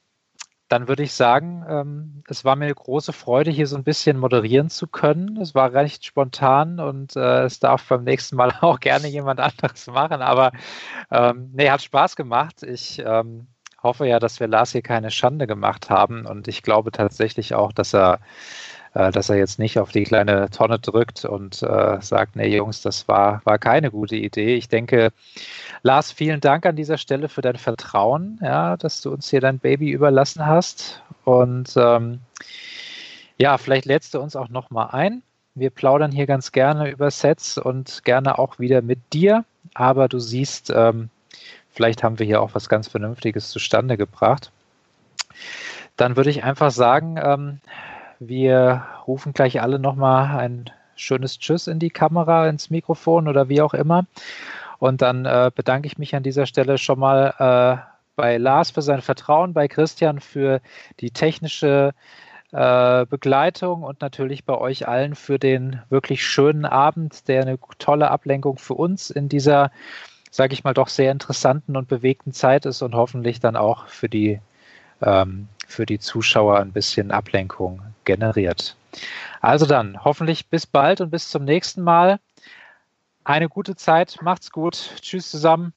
dann 0.70 0.86
würde 0.86 1.02
ich 1.02 1.12
sagen, 1.14 1.64
ähm, 1.68 2.22
es 2.28 2.44
war 2.44 2.54
mir 2.54 2.66
eine 2.66 2.74
große 2.74 3.12
Freude, 3.12 3.50
hier 3.50 3.66
so 3.66 3.76
ein 3.76 3.82
bisschen 3.82 4.16
moderieren 4.16 4.70
zu 4.70 4.86
können. 4.86 5.36
Es 5.38 5.52
war 5.52 5.72
recht 5.72 6.04
spontan 6.04 6.78
und 6.78 7.16
äh, 7.16 7.42
es 7.42 7.58
darf 7.58 7.88
beim 7.88 8.04
nächsten 8.04 8.36
Mal 8.36 8.52
auch 8.60 8.78
gerne 8.78 9.08
jemand 9.08 9.40
anderes 9.40 9.88
machen. 9.88 10.22
Aber 10.22 10.52
ähm, 11.10 11.50
nee, 11.54 11.70
hat 11.70 11.82
Spaß 11.82 12.14
gemacht. 12.14 12.62
Ich 12.62 13.02
ähm, 13.04 13.48
hoffe 13.82 14.06
ja, 14.06 14.20
dass 14.20 14.38
wir 14.38 14.46
Lars 14.46 14.70
hier 14.70 14.82
keine 14.82 15.10
Schande 15.10 15.48
gemacht 15.48 15.90
haben 15.90 16.24
und 16.24 16.46
ich 16.46 16.62
glaube 16.62 16.92
tatsächlich 16.92 17.54
auch, 17.54 17.72
dass 17.72 17.92
er 17.92 18.20
dass 18.92 19.28
er 19.28 19.36
jetzt 19.36 19.58
nicht 19.58 19.78
auf 19.78 19.92
die 19.92 20.04
kleine 20.04 20.50
Tonne 20.50 20.78
drückt 20.78 21.24
und 21.24 21.62
äh, 21.62 22.00
sagt, 22.00 22.36
nee 22.36 22.54
Jungs, 22.54 22.82
das 22.82 23.06
war, 23.06 23.40
war 23.44 23.58
keine 23.58 23.90
gute 23.90 24.16
Idee. 24.16 24.56
Ich 24.56 24.68
denke, 24.68 25.12
Lars, 25.82 26.10
vielen 26.10 26.40
Dank 26.40 26.66
an 26.66 26.76
dieser 26.76 26.98
Stelle 26.98 27.28
für 27.28 27.40
dein 27.40 27.56
Vertrauen, 27.56 28.38
ja, 28.42 28.76
dass 28.76 29.00
du 29.00 29.12
uns 29.12 29.30
hier 29.30 29.40
dein 29.40 29.58
Baby 29.58 29.90
überlassen 29.90 30.46
hast. 30.46 31.02
Und 31.24 31.72
ähm, 31.76 32.20
ja, 33.38 33.58
vielleicht 33.58 33.86
lädst 33.86 34.14
du 34.14 34.20
uns 34.20 34.34
auch 34.34 34.48
nochmal 34.48 34.88
ein. 34.90 35.22
Wir 35.54 35.70
plaudern 35.70 36.12
hier 36.12 36.26
ganz 36.26 36.52
gerne 36.52 36.90
über 36.90 37.10
Sets 37.10 37.58
und 37.58 38.04
gerne 38.04 38.38
auch 38.38 38.58
wieder 38.58 38.82
mit 38.82 38.98
dir. 39.12 39.44
Aber 39.74 40.08
du 40.08 40.18
siehst, 40.18 40.72
ähm, 40.74 41.10
vielleicht 41.70 42.02
haben 42.02 42.18
wir 42.18 42.26
hier 42.26 42.42
auch 42.42 42.54
was 42.54 42.68
ganz 42.68 42.88
Vernünftiges 42.88 43.50
zustande 43.50 43.96
gebracht. 43.96 44.50
Dann 45.96 46.16
würde 46.16 46.30
ich 46.30 46.44
einfach 46.44 46.70
sagen, 46.70 47.18
ähm, 47.22 47.60
wir 48.20 48.84
rufen 49.06 49.32
gleich 49.32 49.60
alle 49.60 49.78
nochmal 49.78 50.38
ein 50.38 50.70
schönes 50.94 51.38
Tschüss 51.38 51.66
in 51.66 51.78
die 51.78 51.90
Kamera, 51.90 52.48
ins 52.48 52.70
Mikrofon 52.70 53.26
oder 53.26 53.48
wie 53.48 53.62
auch 53.62 53.74
immer. 53.74 54.06
Und 54.78 55.02
dann 55.02 55.24
äh, 55.24 55.50
bedanke 55.54 55.86
ich 55.86 55.98
mich 55.98 56.14
an 56.14 56.22
dieser 56.22 56.46
Stelle 56.46 56.78
schon 56.78 56.98
mal 56.98 57.34
äh, 57.38 57.90
bei 58.16 58.36
Lars 58.36 58.70
für 58.70 58.82
sein 58.82 59.00
Vertrauen, 59.00 59.54
bei 59.54 59.68
Christian 59.68 60.20
für 60.20 60.60
die 61.00 61.10
technische 61.10 61.92
äh, 62.52 63.06
Begleitung 63.06 63.82
und 63.82 64.02
natürlich 64.02 64.44
bei 64.44 64.56
euch 64.56 64.86
allen 64.86 65.14
für 65.14 65.38
den 65.38 65.80
wirklich 65.88 66.24
schönen 66.24 66.66
Abend, 66.66 67.28
der 67.28 67.42
eine 67.42 67.58
tolle 67.78 68.10
Ablenkung 68.10 68.58
für 68.58 68.74
uns 68.74 69.10
in 69.10 69.28
dieser, 69.30 69.70
sage 70.30 70.52
ich 70.52 70.64
mal, 70.64 70.74
doch 70.74 70.88
sehr 70.88 71.12
interessanten 71.12 71.76
und 71.76 71.88
bewegten 71.88 72.32
Zeit 72.32 72.66
ist 72.66 72.82
und 72.82 72.94
hoffentlich 72.94 73.40
dann 73.40 73.56
auch 73.56 73.86
für 73.86 74.08
die 74.08 74.40
ähm, 75.00 75.48
für 75.66 75.86
die 75.86 75.98
Zuschauer 75.98 76.58
ein 76.58 76.72
bisschen 76.72 77.10
Ablenkung 77.10 77.80
generiert. 78.04 78.76
Also 79.40 79.66
dann, 79.66 80.04
hoffentlich 80.04 80.48
bis 80.48 80.66
bald 80.66 81.00
und 81.00 81.10
bis 81.10 81.30
zum 81.30 81.44
nächsten 81.44 81.82
Mal. 81.82 82.20
Eine 83.24 83.48
gute 83.48 83.76
Zeit, 83.76 84.18
macht's 84.22 84.50
gut. 84.50 84.94
Tschüss 85.00 85.30
zusammen. 85.30 85.72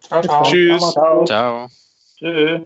Ciao, 0.00 0.22
ciao. 0.22 0.42
Tschüss. 0.42 0.92
Ciao. 0.92 1.24
ciao. 1.24 1.68
Tschüss. 2.16 2.62